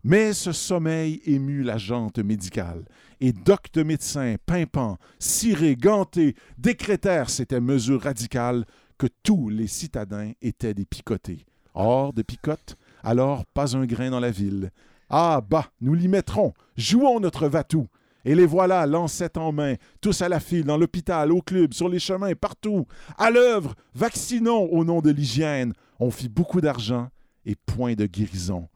Mais 0.05 0.33
ce 0.33 0.53
sommeil 0.53 1.21
émut 1.25 1.63
la 1.63 1.79
jante 1.79 2.19
médicale, 2.19 2.85
et 3.21 3.33
doctes 3.33 3.79
médecins, 3.79 4.35
pimpants, 4.47 4.99
cirés, 5.21 5.77
gantés, 5.77 6.35
décrétèrent, 6.59 7.31
c'était 7.31 7.61
mesure 7.61 8.03
radicale, 8.03 8.65
que 8.99 9.07
tous 9.23 9.49
les 9.49 9.67
citadins 9.67 10.33
étaient 10.41 10.75
des 10.75 10.85
picotés. 10.85 11.45
Or, 11.75 12.13
de 12.13 12.23
picotes, 12.23 12.77
alors 13.03 13.45
pas 13.47 13.77
un 13.77 13.87
grain 13.87 14.11
dans 14.11 14.21
la 14.21 14.31
ville. 14.31 14.71
Ah, 15.09 15.41
bah, 15.47 15.67
nous 15.81 15.95
l'y 15.95 16.09
mettrons, 16.09 16.53
jouons 16.77 17.21
notre 17.21 17.49
vatou. 17.49 17.89
Et 18.25 18.35
les 18.35 18.47
voilà, 18.47 18.87
lancettes 18.87 19.37
en 19.37 19.53
main, 19.53 19.75
tous 20.01 20.23
à 20.23 20.29
la 20.29 20.39
file, 20.39 20.65
dans 20.65 20.79
l'hôpital, 20.79 21.33
au 21.33 21.43
club, 21.43 21.75
sur 21.75 21.89
les 21.89 21.99
chemins, 21.99 22.35
partout. 22.35 22.87
À 23.19 23.31
l'œuvre, 23.31 23.75
vaccinons 23.95 24.69
au 24.71 24.85
nom 24.85 25.01
de 25.01 25.11
l'hygiène. 25.11 25.73
On 25.99 26.11
fit 26.11 26.29
beaucoup 26.29 26.61
d'argent 26.61 27.09
et 27.45 27.57
point 27.57 27.95
de 27.95 28.07
guérison. 28.07 28.69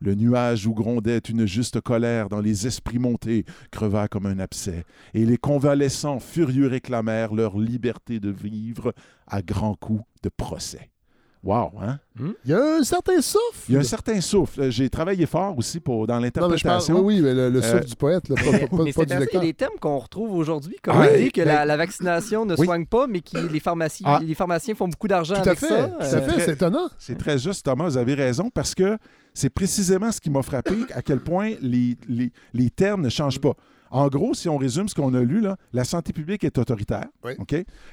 Le 0.00 0.14
nuage 0.14 0.66
où 0.66 0.74
grondait 0.74 1.18
une 1.18 1.46
juste 1.46 1.80
colère 1.80 2.28
dans 2.28 2.40
les 2.40 2.66
esprits 2.66 2.98
montés 2.98 3.44
creva 3.70 4.08
comme 4.08 4.26
un 4.26 4.38
abcès, 4.38 4.84
et 5.14 5.24
les 5.24 5.38
convalescents 5.38 6.20
furieux 6.20 6.66
réclamèrent 6.66 7.34
leur 7.34 7.58
liberté 7.58 8.20
de 8.20 8.30
vivre 8.30 8.92
à 9.26 9.40
grands 9.40 9.74
coups 9.74 10.04
de 10.22 10.28
procès. 10.28 10.90
Wow, 11.46 11.70
hein? 11.80 11.98
Il 12.44 12.50
y 12.50 12.54
a 12.54 12.58
un 12.78 12.82
certain 12.82 13.20
souffle. 13.20 13.38
Il 13.68 13.74
y 13.74 13.76
a 13.76 13.80
un 13.80 13.84
certain 13.84 14.20
souffle. 14.20 14.62
Euh, 14.62 14.70
J'ai 14.70 14.90
travaillé 14.90 15.26
fort 15.26 15.56
aussi 15.56 15.78
pour, 15.78 16.06
dans 16.08 16.14
Non, 16.16 16.20
mais 16.22 16.26
je 16.28 16.32
parle, 16.32 16.50
l'interprétation. 16.52 17.00
oui, 17.00 17.14
oui, 17.16 17.20
mais 17.22 17.34
le, 17.34 17.50
le 17.50 17.62
souffle 17.62 17.76
Euh, 17.76 17.80
du 17.80 17.94
poète, 17.94 18.28
là, 18.28 18.34
pas, 18.34 18.42
pas- 18.42 18.82
Mais 18.82 18.92
pas 18.92 19.02
c'est 19.02 19.06
du 19.14 19.18
lecteur. 19.18 19.40
des 19.42 19.54
thèmes 19.54 19.78
qu'on 19.80 19.98
retrouve 19.98 20.32
aujourd'hui, 20.34 20.76
comme 20.82 20.96
Ah 20.98 21.06
on 21.08 21.16
dit 21.16 21.30
que 21.30 21.40
ben- 21.42 21.46
la, 21.46 21.64
la 21.64 21.76
vaccination 21.76 22.44
ne 22.44 22.56
Oui. 22.56 22.64
soigne 22.66 22.86
pas, 22.86 23.06
mais 23.06 23.20
que 23.20 23.38
les, 23.38 23.60
pharmacies, 23.60 24.02
Ah. 24.04 24.18
les 24.20 24.34
pharmaciens 24.34 24.74
font 24.74 24.88
beaucoup 24.88 25.06
d'argent 25.08 25.36
avec 25.36 25.58
fait, 25.58 25.68
ça. 25.68 25.88
tout 25.88 25.96
à 26.00 26.04
Euh, 26.04 26.22
fait, 26.28 26.40
c'est 26.40 26.52
étonnant. 26.54 26.88
C'est 26.98 27.16
très 27.16 27.38
juste, 27.38 27.64
Thomas, 27.64 27.84
vous 27.84 27.96
avez 27.96 28.14
raison, 28.14 28.50
parce 28.52 28.74
que 28.74 28.98
c'est 29.36 29.50
précisément 29.50 30.10
ce 30.12 30.20
qui 30.20 30.30
m'a 30.30 30.42
frappé, 30.42 30.74
à 30.94 31.02
quel 31.02 31.20
point 31.20 31.52
les, 31.60 31.96
les, 32.08 32.32
les 32.54 32.70
termes 32.70 33.02
ne 33.02 33.08
changent 33.08 33.40
pas. 33.40 33.54
En 33.90 34.08
gros, 34.08 34.34
si 34.34 34.48
on 34.48 34.56
résume 34.56 34.88
ce 34.88 34.94
qu'on 34.94 35.14
a 35.14 35.20
lu, 35.20 35.40
là, 35.40 35.56
la 35.72 35.84
santé 35.84 36.12
publique 36.12 36.42
est 36.42 36.58
autoritaire. 36.58 37.06
Oui. 37.24 37.32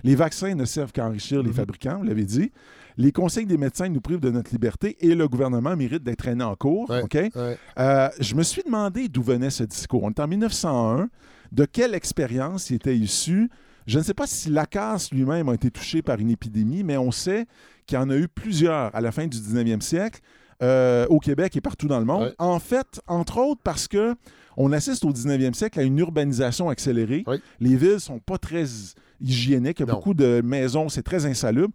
Les 0.04 0.16
vaccins 0.16 0.56
ne 0.56 0.66
servent 0.66 0.92
qu'à 0.92 1.06
enrichir 1.06 1.44
les 1.44 1.50
Mhm. 1.50 1.54
fabricants, 1.56 1.98
vous 2.00 2.04
l'avez 2.04 2.26
dit. 2.26 2.52
Les 2.98 3.12
conseils 3.12 3.46
des 3.46 3.58
médecins 3.58 3.90
nous 3.90 4.02
privent 4.02 4.20
de 4.20 4.32
notre 4.32 4.52
liberté 4.52 4.98
et 5.02 5.14
le 5.16 5.28
gouvernement 5.28 5.76
mérite 5.76 6.04
d'être 6.04 6.18
traîné 6.20 6.44
en 6.44 6.56
cours. 6.56 6.88
Euh, 7.78 8.10
je 8.20 8.36
me 8.36 8.42
suis 8.44 8.64
demandé 8.64 9.08
d'où 9.08 9.22
venait 9.22 9.50
ce 9.52 9.64
discours. 9.64 10.04
On 10.04 10.10
est 10.10 10.20
en 10.20 10.28
1901. 10.28 11.10
De 11.52 11.66
quelle 11.66 11.94
expérience 11.94 12.70
il 12.72 12.78
était 12.78 12.98
issu? 12.98 13.50
Je 13.86 14.00
ne 14.00 14.04
sais 14.04 14.14
pas 14.14 14.26
si 14.28 14.50
Lacasse 14.50 15.12
lui-même 15.12 15.50
a 15.50 15.54
été 15.54 15.70
touché 15.70 16.02
par 16.02 16.18
une 16.20 16.30
épidémie, 16.32 16.84
mais 16.84 16.98
on 16.98 17.12
sait 17.12 17.46
qu'il 17.86 17.98
y 17.98 18.02
en 18.02 18.10
a 18.10 18.16
eu 18.16 18.28
plusieurs 18.28 18.96
à 18.96 19.02
la 19.02 19.12
fin 19.12 19.28
du 19.28 19.38
19e 19.38 19.82
siècle 19.82 20.22
euh, 20.64 21.06
au 21.10 21.20
Québec 21.20 21.56
et 21.56 21.62
partout 21.62 21.88
dans 21.88 22.00
le 22.00 22.06
monde. 22.06 22.24
Ouais. 22.24 22.34
En 22.40 22.58
fait, 22.60 23.00
entre 23.08 23.38
autres 23.40 23.62
parce 23.64 23.88
que 23.88 24.16
on 24.58 24.72
assiste 24.72 25.04
au 25.06 25.12
19e 25.12 25.54
siècle 25.54 25.80
à 25.80 25.84
une 25.84 25.98
urbanisation 26.00 26.70
accélérée. 26.70 27.24
Les 27.60 27.76
villes 27.76 28.00
sont 28.00 28.20
pas 28.20 28.38
très 28.38 28.66
hygiéniques. 29.22 29.80
Il 29.80 29.86
y 29.86 29.90
a 29.90 29.92
Non. 29.92 29.94
beaucoup 30.00 30.14
de 30.14 30.42
maisons, 30.44 30.90
c'est 30.90 31.04
très 31.04 31.26
insalubre. 31.26 31.74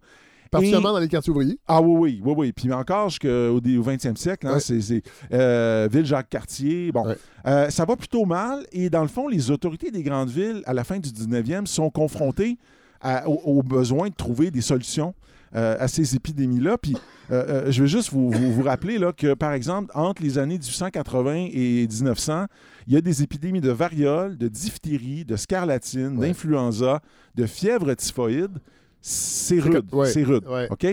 Particulièrement 0.51 0.93
dans 0.93 0.99
les 0.99 1.07
quartiers 1.07 1.29
ouvriers. 1.31 1.59
Ah 1.67 1.79
oui, 1.79 1.93
oui, 1.93 2.21
oui, 2.25 2.33
oui. 2.35 2.51
Puis 2.53 2.73
encore 2.73 3.09
jusqu'au 3.09 3.59
dé- 3.61 3.77
au 3.77 3.83
20e 3.83 4.15
siècle, 4.17 4.47
hein, 4.47 4.53
Ouais. 4.55 4.59
c'est 4.59 4.81
c'est, 4.81 5.03
euh, 5.31 5.87
Ville-Jacques-Cartier. 5.91 6.91
Bon, 6.91 7.05
Ouais. 7.05 7.17
Euh, 7.45 7.69
ça 7.69 7.85
va 7.85 7.95
plutôt 7.95 8.25
mal. 8.25 8.65
Et 8.71 8.89
dans 8.89 9.03
le 9.03 9.07
fond, 9.07 9.27
les 9.27 9.51
autorités 9.51 9.91
des 9.91 10.01
grandes 10.01 10.29
villes, 10.29 10.63
à 10.65 10.73
la 10.73 10.83
fin 10.83 10.97
du 10.97 11.11
19e, 11.11 11.67
sont 11.67 11.89
confrontées 11.91 12.57
à- 13.01 13.29
au, 13.29 13.59
au 13.59 13.61
besoin 13.63 14.09
de 14.09 14.15
trouver 14.15 14.49
des 14.51 14.61
solutions 14.61 15.13
euh, 15.55 15.75
à 15.79 15.87
ces 15.87 16.15
épidémies-là. 16.15 16.77
Puis 16.77 16.95
euh, 17.31 17.65
euh, 17.67 17.71
je 17.71 17.81
vais 17.83 17.87
juste 17.87 18.11
vous, 18.11 18.29
vous, 18.31 18.51
vous 18.53 18.61
rappeler 18.63 18.97
là, 18.97 19.11
que, 19.13 19.33
par 19.33 19.53
exemple, 19.53 19.91
entre 19.95 20.21
les 20.21 20.37
années 20.37 20.57
1880 20.57 21.47
et 21.53 21.87
1900, 21.87 22.45
il 22.87 22.93
y 22.93 22.97
a 22.97 23.01
des 23.01 23.23
épidémies 23.23 23.61
de 23.61 23.71
variole, 23.71 24.37
de 24.37 24.47
diphtérie, 24.47 25.25
de 25.25 25.35
scarlatine, 25.35 26.17
Ouais. 26.17 26.27
d'influenza, 26.27 27.01
de 27.35 27.45
fièvre 27.45 27.93
typhoïde. 27.93 28.59
C'est 29.01 29.59
rude. 29.59 29.85
ouais. 29.93 30.07
C'est 30.11 30.23
rude. 30.23 30.45
Ouais. 30.47 30.67
OK? 30.69 30.85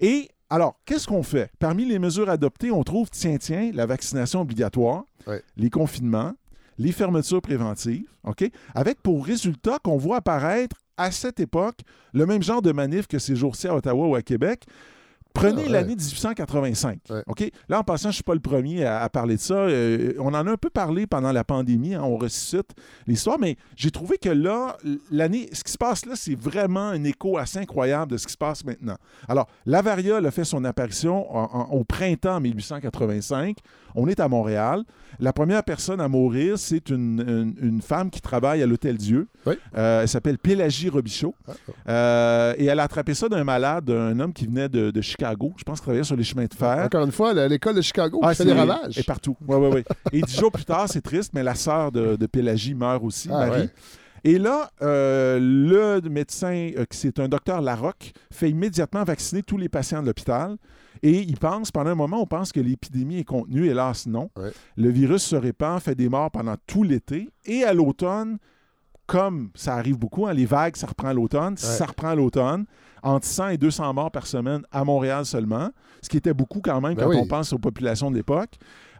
Et 0.00 0.28
alors, 0.50 0.78
qu'est-ce 0.84 1.06
qu'on 1.06 1.22
fait? 1.22 1.50
Parmi 1.58 1.84
les 1.84 1.98
mesures 1.98 2.28
adoptées, 2.28 2.70
on 2.70 2.82
trouve, 2.84 3.08
tiens, 3.10 3.36
tiens, 3.38 3.70
la 3.74 3.86
vaccination 3.86 4.42
obligatoire, 4.42 5.04
les 5.56 5.70
confinements, 5.70 6.34
les 6.78 6.92
fermetures 6.92 7.40
préventives, 7.40 8.06
OK? 8.24 8.50
Avec 8.74 9.00
pour 9.02 9.24
résultat 9.24 9.78
qu'on 9.82 9.96
voit 9.96 10.16
apparaître 10.18 10.76
à 10.96 11.10
cette 11.10 11.40
époque 11.40 11.80
le 12.12 12.26
même 12.26 12.42
genre 12.42 12.62
de 12.62 12.72
manif 12.72 13.06
que 13.06 13.18
ces 13.18 13.36
jours-ci 13.36 13.66
à 13.68 13.74
Ottawa 13.74 14.06
ou 14.08 14.14
à 14.14 14.22
Québec. 14.22 14.64
Prenez 15.36 15.62
Ah 15.62 15.66
ouais. 15.66 15.72
l'année 15.72 15.96
1885. 15.96 17.00
Ouais. 17.10 17.22
OK? 17.26 17.50
Là, 17.68 17.80
en 17.80 17.82
passant, 17.82 18.04
je 18.04 18.08
ne 18.10 18.12
suis 18.12 18.22
pas 18.22 18.34
le 18.34 18.40
premier 18.40 18.84
à, 18.84 19.00
à 19.02 19.08
parler 19.08 19.34
de 19.34 19.40
ça. 19.40 19.54
Euh, 19.54 20.12
on 20.20 20.28
en 20.32 20.46
a 20.46 20.50
un 20.52 20.56
peu 20.56 20.70
parlé 20.70 21.08
pendant 21.08 21.32
la 21.32 21.42
pandémie. 21.42 21.96
hein, 21.96 22.02
on 22.04 22.16
ressuscite 22.16 22.70
l'histoire. 23.08 23.40
Mais 23.40 23.56
j'ai 23.74 23.90
trouvé 23.90 24.16
que 24.18 24.28
là, 24.28 24.76
l'année, 25.10 25.48
ce 25.52 25.64
qui 25.64 25.72
se 25.72 25.76
passe 25.78 26.06
là, 26.06 26.12
c'est 26.14 26.36
vraiment 26.38 26.88
un 26.90 27.02
écho 27.02 27.36
assez 27.36 27.58
incroyable 27.58 28.12
de 28.12 28.16
ce 28.16 28.26
qui 28.28 28.32
se 28.34 28.38
passe 28.38 28.64
maintenant. 28.64 28.96
Alors, 29.26 29.48
la 29.66 29.82
variole 29.82 30.24
a 30.24 30.30
fait 30.30 30.44
son 30.44 30.64
apparition 30.64 31.28
en- 31.36 31.50
en- 31.52 31.68
au 31.72 31.82
printemps 31.82 32.38
1885. 32.40 33.56
On 33.94 34.08
est 34.08 34.20
à 34.20 34.28
Montréal. 34.28 34.82
La 35.20 35.32
première 35.32 35.62
personne 35.62 36.00
à 36.00 36.08
mourir, 36.08 36.58
c'est 36.58 36.90
une, 36.90 37.20
une- 37.20 37.54
une 37.68 37.80
femme 37.82 38.10
qui 38.10 38.20
travaille 38.20 38.62
à 38.62 38.66
l'Hôtel 38.66 38.96
Dieu. 38.96 39.28
Oui. 39.46 39.54
Euh, 39.76 40.02
elle 40.02 40.08
s'appelle 40.08 40.38
Pélagie 40.38 40.88
Robichaud. 40.88 41.34
Euh, 41.88 42.54
et 42.58 42.64
elle 42.66 42.80
a 42.80 42.84
attrapé 42.84 43.14
ça 43.14 43.28
d'un 43.28 43.44
malade, 43.44 43.84
d'un 43.84 44.18
homme 44.20 44.32
qui 44.32 44.46
venait 44.46 44.68
de, 44.68 44.90
de 44.90 45.00
Chicago. 45.00 45.52
Je 45.56 45.64
pense 45.64 45.78
qu'il 45.78 45.84
travaillait 45.84 46.04
sur 46.04 46.16
les 46.16 46.24
chemins 46.24 46.46
de 46.46 46.54
fer. 46.54 46.84
Encore 46.84 47.04
une 47.04 47.12
fois, 47.12 47.32
l'école 47.46 47.76
de 47.76 47.80
Chicago 47.82 48.18
qui 48.20 48.26
Ah, 48.26 48.34
fait 48.34 48.44
des 48.44 48.52
ravages. 48.52 48.98
Et 48.98 49.02
partout. 49.02 49.36
Ouais, 49.46 49.56
ouais, 49.56 49.68
ouais. 49.72 49.84
Et 50.12 50.20
dix 50.22 50.36
jours 50.38 50.50
plus 50.52 50.64
tard, 50.64 50.86
c'est 50.88 51.00
triste, 51.02 51.32
mais 51.34 51.42
la 51.42 51.54
sœur 51.54 51.92
de, 51.92 52.16
de 52.16 52.26
Pélagie 52.26 52.74
meurt 52.74 53.02
aussi, 53.04 53.28
Ah, 53.32 53.46
Marie. 53.46 53.68
Et 54.24 54.38
là, 54.38 54.70
euh, 54.80 55.38
le 55.38 56.08
médecin, 56.08 56.70
euh, 56.76 56.86
qui 56.86 56.96
c'est 56.96 57.20
un 57.20 57.28
docteur 57.28 57.60
Larocque, 57.60 58.12
fait 58.32 58.50
immédiatement 58.50 59.04
vacciner 59.04 59.42
tous 59.42 59.58
les 59.58 59.68
patients 59.68 60.00
de 60.00 60.06
l'hôpital. 60.06 60.56
Et 61.02 61.20
il 61.20 61.36
pense, 61.36 61.70
pendant 61.70 61.90
un 61.90 61.94
moment, 61.94 62.22
on 62.22 62.26
pense 62.26 62.50
que 62.50 62.60
l'épidémie 62.60 63.18
est 63.18 63.24
contenue. 63.24 63.66
Hélas, 63.66 64.06
non. 64.06 64.30
Ouais. 64.36 64.50
Le 64.76 64.88
virus 64.88 65.22
se 65.22 65.36
répand, 65.36 65.78
fait 65.78 65.94
des 65.94 66.08
morts 66.08 66.30
pendant 66.30 66.54
tout 66.66 66.82
l'été. 66.82 67.28
Et 67.44 67.64
à 67.64 67.74
l'automne, 67.74 68.38
comme 69.06 69.50
ça 69.54 69.74
arrive 69.74 69.98
beaucoup, 69.98 70.26
hein, 70.26 70.32
les 70.32 70.46
vagues, 70.46 70.76
ça 70.76 70.86
reprend 70.86 71.12
l'automne. 71.12 71.58
Ça 71.58 71.84
reprend 71.84 72.14
l'automne. 72.14 72.64
Entre 73.02 73.26
100 73.26 73.48
et 73.48 73.58
200 73.58 73.92
morts 73.92 74.10
par 74.10 74.26
semaine 74.26 74.62
à 74.72 74.82
Montréal 74.82 75.26
seulement, 75.26 75.68
ce 76.00 76.08
qui 76.08 76.16
était 76.16 76.32
beaucoup 76.32 76.62
quand 76.62 76.80
même 76.80 76.94
Ben 76.94 77.02
quand 77.02 77.10
oui. 77.10 77.18
on 77.20 77.26
pense 77.26 77.52
aux 77.52 77.58
populations 77.58 78.10
de 78.10 78.16
l'époque. 78.16 78.54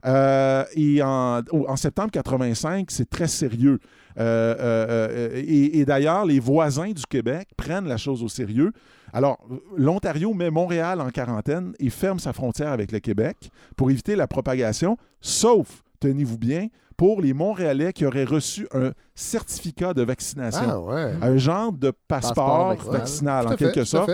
Euh, 0.05 0.65
et 0.75 1.03
en, 1.03 1.43
septembre 1.77 2.11
85, 2.11 2.91
c'est 2.91 3.09
très 3.09 3.29
sérieux. 3.29 3.79
Euh, 4.19 4.55
euh, 4.59 5.43
et 5.47 5.85
d'ailleurs, 5.85 6.25
les 6.25 6.41
voisins 6.41 6.91
du 6.91 7.05
Québec 7.09 7.49
prennent 7.57 7.89
la 7.89 7.97
chose 7.97 8.23
au 8.23 8.29
sérieux. 8.29 8.73
Alors, 9.13 9.39
l'Ontario 9.77 10.35
met 10.35 10.51
Montréal 10.51 11.01
en 11.01 11.11
quarantaine 11.11 11.73
et 11.79 11.91
ferme 11.91 12.19
sa 12.19 12.33
frontière 12.33 12.73
avec 12.73 12.91
le 12.93 12.99
Québec 12.99 13.51
pour 13.77 13.91
éviter 13.91 14.17
la 14.17 14.27
propagation, 14.27 14.97
sauf, 15.21 15.84
tenez-vous 16.09 16.39
bien, 16.39 16.69
pour 16.97 17.21
les 17.21 17.33
Montréalais 17.33 17.93
qui 17.93 18.07
auraient 18.07 18.25
reçu 18.25 18.69
un 18.73 18.93
certificat 19.15 19.95
de 19.95 20.03
vaccination. 20.03 20.65
Ah, 20.69 20.81
ouais. 20.81 21.13
Un 21.23 21.37
genre 21.39 21.73
de 21.73 21.93
passeport, 22.07 22.69
Passeport 22.77 22.93
vaccinal, 22.93 23.47
en 23.47 23.51
fait, 23.51 23.57
quelque 23.57 23.85
sorte. 23.85 24.11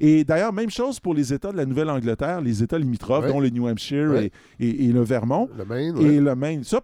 Et 0.00 0.24
d'ailleurs, 0.24 0.52
même 0.52 0.70
chose 0.70 0.98
pour 1.00 1.14
les 1.14 1.32
États 1.32 1.52
de 1.52 1.56
la 1.56 1.66
Nouvelle-Angleterre, 1.66 2.40
les 2.40 2.62
États 2.62 2.78
limitrophes, 2.78 3.24
Ouais. 3.26 3.32
dont 3.32 3.40
le 3.40 3.50
New 3.50 3.68
Hampshire 3.68 4.10
Ouais. 4.10 4.30
et, 4.58 4.66
et- 4.68 4.84
et 4.86 4.92
le 4.92 5.02
Vermont, 5.02 5.48
Le 5.56 5.64
Maine, 5.64 5.98
et 5.98 6.20
le 6.20 6.34
Maine. 6.34 6.64
Ça, 6.64 6.80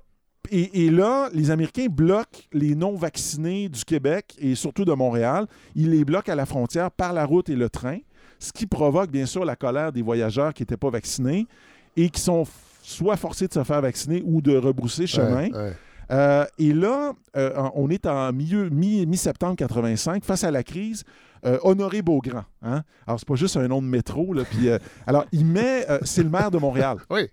et, 0.51 0.85
et 0.87 0.91
là, 0.91 1.31
les 1.33 1.51
Américains 1.51 1.87
bloquent 1.91 2.41
les 2.53 2.75
non-vaccinés 2.75 3.69
du 3.71 3.85
Québec 3.85 4.35
et 4.39 4.55
surtout 4.55 4.85
de 4.85 4.93
Montréal. 4.93 5.47
Ils 5.75 5.91
les 5.91 6.05
bloquent 6.05 6.31
à 6.33 6.35
la 6.35 6.47
frontière 6.47 6.91
par 6.91 7.13
la 7.13 7.25
route 7.25 7.49
et 7.49 7.57
le 7.57 7.69
train, 7.71 7.99
ce 8.39 8.53
qui 8.53 8.67
provoque 8.67 9.11
bien 9.11 9.27
sûr 9.27 9.45
la 9.45 9.57
colère 9.57 9.93
des 9.93 10.03
voyageurs 10.03 10.53
qui 10.55 10.63
n'étaient 10.63 10.77
pas 10.77 10.91
vaccinés 10.91 11.47
et 11.97 12.09
qui 12.11 12.21
sont 12.21 12.45
soit 12.89 13.17
forcés 13.17 13.47
de 13.49 13.53
se 13.53 13.63
faire 13.65 13.81
vacciner 13.83 14.23
ou 14.25 14.41
de 14.41 14.57
rebrousser 14.57 15.07
chemin. 15.07 15.49
Ouais. 15.51 15.73
Euh, 16.11 16.47
et 16.59 16.73
là, 16.73 17.13
euh, 17.37 17.69
on 17.75 17.91
est 17.91 18.07
en 18.07 18.33
milieu, 18.33 18.71
mi- 18.71 19.05
mi-septembre 19.05 19.57
85, 19.57 20.25
face 20.25 20.43
à 20.45 20.51
la 20.51 20.63
crise. 20.63 21.05
euh, 21.47 21.59
Honoré 21.63 22.03
Beaugrand. 22.03 22.45
Hein? 22.63 22.83
Alors, 23.07 23.21
c'est 23.21 23.29
pas 23.29 23.37
juste 23.37 23.57
un 23.57 23.69
nom 23.69 23.81
de 23.83 23.87
métro. 23.87 24.33
Là, 24.33 24.43
alors, 25.07 25.25
il 25.33 25.45
met. 25.47 25.87
c'est 26.03 26.23
le 26.25 26.31
maire 26.31 26.51
de 26.51 26.59
Montréal. 26.59 26.97
Oui. 27.11 27.29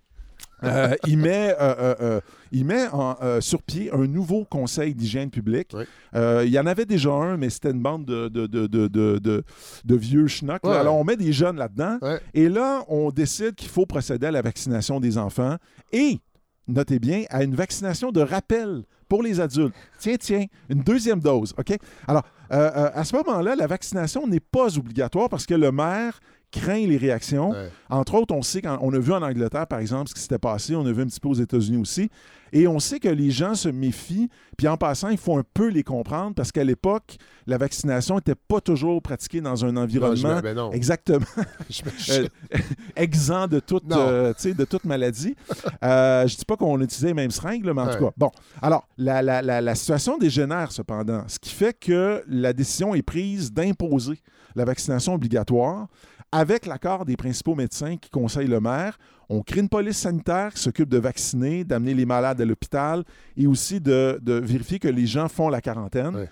Euh, 0.66 0.96
il 1.08 1.18
met, 1.18 1.56
euh, 1.60 1.96
euh, 2.02 2.22
il 2.52 2.66
met 2.66 2.88
en, 2.92 3.16
sur 3.42 3.62
pied 3.62 3.92
un 3.94 4.08
nouveau 4.08 4.46
conseil 4.46 4.94
d'hygiène 4.96 5.30
publique. 5.30 5.72
Oui. 5.74 5.84
Il 6.14 6.50
y 6.50 6.60
en 6.60 6.66
avait 6.66 6.86
déjà 6.86 7.12
un, 7.12 7.38
mais 7.38 7.50
c'était 7.50 7.72
une 7.72 7.82
bande 7.82 8.06
de, 8.06 8.28
de, 8.30 8.48
de, 8.48 8.68
de, 8.68 8.88
de- 8.88 9.20
de- 9.20 9.44
de 9.84 9.96
vieux 9.96 10.28
schnocks. 10.28 10.64
Ouais. 10.66 10.76
Alors, 10.76 10.96
on 10.96 11.04
met 11.04 11.18
des 11.18 11.34
jeunes 11.34 11.58
là-dedans. 11.58 11.98
Ouais. 12.02 12.20
Et 12.34 12.50
là, 12.50 12.84
on 12.88 13.12
décide 13.12 13.56
qu'il 13.56 13.70
faut 13.70 13.86
procéder 13.86 14.28
à 14.28 14.32
la 14.32 14.42
vaccination 14.42 15.00
des 15.00 15.18
enfants 15.18 15.56
et, 15.92 16.20
notez 16.68 17.00
bien, 17.00 17.24
à 17.30 17.44
une 17.44 17.56
vaccination 17.56 18.12
de 18.12 18.22
rappel 18.22 18.84
pour 19.08 19.22
les 19.22 19.40
adultes. 19.40 19.74
Tiens, 20.00 20.16
tiens, 20.20 20.46
une 20.70 20.82
deuxième 20.82 21.20
dose, 21.20 21.54
OK? 21.60 21.78
Alors, 22.08 22.24
euh, 22.52 22.72
euh, 22.76 22.90
à 22.94 23.04
ce 23.04 23.16
moment-là, 23.18 23.56
la 23.56 23.68
vaccination 23.68 24.28
n'est 24.28 24.40
pas 24.40 24.78
obligatoire 24.78 25.30
parce 25.30 25.46
que 25.46 25.54
le 25.54 25.72
maire 25.72 26.20
craint 26.52 26.86
les 26.88 26.98
réactions. 26.98 27.52
Ouais. 27.52 27.70
Entre 27.90 28.16
autres, 28.16 28.34
on 28.34 28.42
sait, 28.42 28.62
quand, 28.62 28.78
on 28.82 28.94
a 28.94 29.00
vu 29.00 29.12
en 29.14 29.22
Angleterre, 29.22 29.68
par 29.68 29.80
exemple, 29.80 30.10
ce 30.10 30.16
qui 30.16 30.22
s'était 30.22 30.38
passé, 30.40 30.76
on 30.76 30.86
a 30.86 30.92
vu 30.92 31.02
un 31.02 31.06
petit 31.08 31.20
peu 31.20 31.28
aux 31.30 31.34
États-Unis 31.34 31.78
aussi, 31.78 32.10
et 32.54 32.68
on 32.68 32.80
sait 32.80 33.00
que 33.00 33.10
les 33.10 33.32
gens 33.32 33.54
se 33.56 33.68
méfient, 33.70 34.30
puis 34.58 34.68
en 34.68 34.78
passant, 34.78 35.10
il 35.10 35.18
faut 35.18 35.36
un 35.38 35.44
peu 35.54 35.68
les 35.68 35.84
comprendre, 35.84 36.34
parce 36.36 36.52
qu'à 36.52 36.64
l'époque, 36.64 37.18
la 37.48 37.58
vaccination 37.58 38.16
n'était 38.16 38.36
pas 38.36 38.62
toujours 38.62 39.02
pratiquée 39.02 39.42
dans 39.42 39.66
un 39.66 39.72
Non, 39.74 39.82
je- 39.82 39.86
environnement 39.86 40.40
ben 40.42 40.56
non. 40.56 40.72
exactement 40.72 41.26
Je- 41.70 41.82
je- 41.98 42.22
euh, 42.56 42.58
exempt 42.96 43.48
de 43.48 43.60
toute, 43.60 43.92
euh, 43.92 44.34
de 44.44 44.66
toute 44.66 44.86
maladie. 44.86 45.36
Euh, 45.84 46.26
je 46.28 46.36
dis 46.38 46.46
pas 46.46 46.56
qu'on 46.56 46.80
utilisait 46.82 47.08
les 47.08 47.14
mêmes 47.14 47.32
seringues, 47.32 47.66
mais 47.66 47.82
en 47.82 47.88
tout 47.88 48.06
cas. 48.06 48.12
Bon, 48.18 48.32
alors, 48.62 48.88
la, 48.98 49.22
la- 49.22 49.42
la- 49.42 49.62
la 49.62 49.76
situation 49.76 50.18
dégénère 50.18 50.72
cependant, 50.72 51.24
ce 51.28 51.38
qui 51.38 51.50
fait 51.52 51.78
que 51.78 52.24
la 52.28 52.54
décision 52.54 52.96
est 52.96 53.02
prise 53.04 53.52
d'imposer 53.52 54.20
la 54.56 54.66
vaccination 54.66 55.14
obligatoire 55.14 55.88
avec 56.36 56.66
l'accord 56.66 57.06
des 57.06 57.16
principaux 57.16 57.56
médecins 57.56 57.98
qui 57.98 58.10
conseillent 58.10 58.48
le 58.48 58.60
maire. 58.60 58.98
On 59.30 59.42
crée 59.42 59.62
une 59.62 59.70
police 59.70 59.98
sanitaire 59.98 60.54
qui 60.54 60.62
s'occupe 60.62 60.90
de 60.90 60.98
vacciner, 60.98 61.64
d'amener 61.64 61.94
les 61.94 62.06
malades 62.06 62.40
à 62.42 62.46
l'hôpital 62.46 63.04
et 63.38 63.48
aussi 63.48 63.80
de, 63.82 64.20
de 64.22 64.34
vérifier 64.34 64.78
que 64.80 64.88
les 64.88 65.06
gens 65.08 65.28
font 65.30 65.50
la 65.50 65.62
quarantaine. 65.62 66.16
Ouais. 66.16 66.30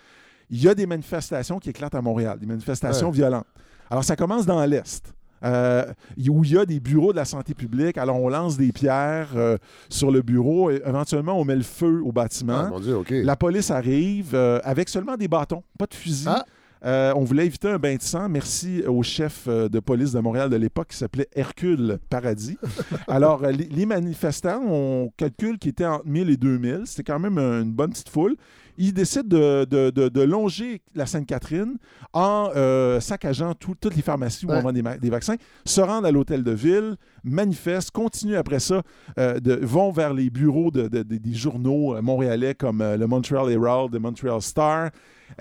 Il 0.49 0.61
y 0.61 0.67
a 0.67 0.75
des 0.75 0.85
manifestations 0.85 1.57
qui 1.59 1.69
éclatent 1.69 1.95
à 1.95 2.01
Montréal, 2.01 2.37
des 2.39 2.45
manifestations 2.45 3.07
Ouais. 3.07 3.13
violentes. 3.15 3.47
Alors, 3.89 4.03
ça 4.03 4.15
commence 4.15 4.45
dans 4.45 4.63
l'Est. 4.65 5.13
euh, 5.45 5.83
où 6.29 6.43
il 6.45 6.51
y 6.53 6.57
a 6.57 6.65
des 6.65 6.79
bureaux 6.79 7.11
de 7.11 7.17
la 7.17 7.25
santé 7.25 7.53
publique. 7.53 7.97
Alors, 7.97 8.15
on 8.15 8.29
lance 8.29 8.55
des 8.55 8.71
pierres 8.71 9.31
euh, 9.35 9.57
sur 9.89 10.09
le 10.09 10.21
bureau. 10.21 10.71
Et 10.71 10.81
éventuellement, 10.85 11.37
on 11.37 11.43
met 11.43 11.55
le 11.57 11.63
feu 11.63 12.01
au 12.01 12.13
bâtiment. 12.13 12.63
Ah, 12.67 12.69
mon 12.69 12.79
Dieu, 12.79 12.95
OK. 12.95 13.09
La 13.11 13.35
police 13.35 13.69
arrive 13.69 14.35
euh, 14.35 14.61
avec 14.63 14.87
seulement 14.87 15.17
des 15.17 15.27
bâtons, 15.27 15.61
pas 15.77 15.85
de 15.85 15.93
fusil. 15.95 16.27
Ah. 16.29 16.45
Euh, 16.85 17.13
on 17.15 17.23
voulait 17.23 17.45
éviter 17.45 17.69
un 17.69 17.79
bain 17.79 17.95
de 17.95 18.01
sang. 18.01 18.27
Merci 18.27 18.83
au 18.85 19.03
chef 19.03 19.45
euh, 19.47 19.69
de 19.69 19.79
police 19.79 20.11
de 20.11 20.19
Montréal 20.19 20.49
de 20.49 20.57
l'époque 20.57 20.89
qui 20.89 20.97
s'appelait 20.97 21.29
Hercule 21.33 21.97
Paradis. 22.09 22.57
Alors, 23.07 23.43
euh, 23.45 23.51
les, 23.51 23.65
les 23.69 23.85
manifestants, 23.85 24.61
on 24.67 25.09
calcule 25.15 25.57
qu'ils 25.59 25.69
étaient 25.71 25.85
entre 25.85 26.05
1000 26.05 26.29
et 26.29 26.35
2000. 26.37 26.81
C'était 26.85 27.03
quand 27.03 27.19
même 27.19 27.37
une 27.37 27.71
bonne 27.71 27.91
petite 27.91 28.09
foule. 28.09 28.35
Ils 28.77 28.91
décident 28.93 29.27
de, 29.27 29.65
de- 29.65 29.91
de- 29.91 30.09
de 30.09 30.21
longer 30.23 30.81
la 30.95 31.05
Sainte-Catherine 31.05 31.77
en 32.11 32.49
euh, 32.55 32.99
saccageant 32.99 33.53
tout- 33.53 33.75
toutes 33.79 33.95
les 33.95 34.01
pharmacies 34.01 34.45
où 34.45 34.49
Ouais. 34.49 34.57
on 34.57 34.61
vend 34.61 34.73
des, 34.73 35.09
vaccins, 35.09 35.35
se 35.63 35.79
rendent 35.79 36.07
à 36.07 36.11
l'hôtel 36.11 36.43
de 36.43 36.51
ville, 36.51 36.95
manifestent, 37.23 37.91
continuent 37.91 38.35
après 38.35 38.59
ça, 38.59 38.81
euh, 39.19 39.39
de- 39.39 39.59
vont 39.63 39.91
vers 39.91 40.13
les 40.13 40.29
bureaux 40.31 40.71
de- 40.71 40.87
de- 40.87 41.03
de- 41.03 41.17
des 41.17 41.33
journaux 41.33 42.01
montréalais 42.01 42.55
comme 42.55 42.79
le 42.83 43.05
Montreal 43.05 43.49
Herald, 43.51 43.93
le 43.93 43.99
Montreal 43.99 44.41
Star. 44.41 44.89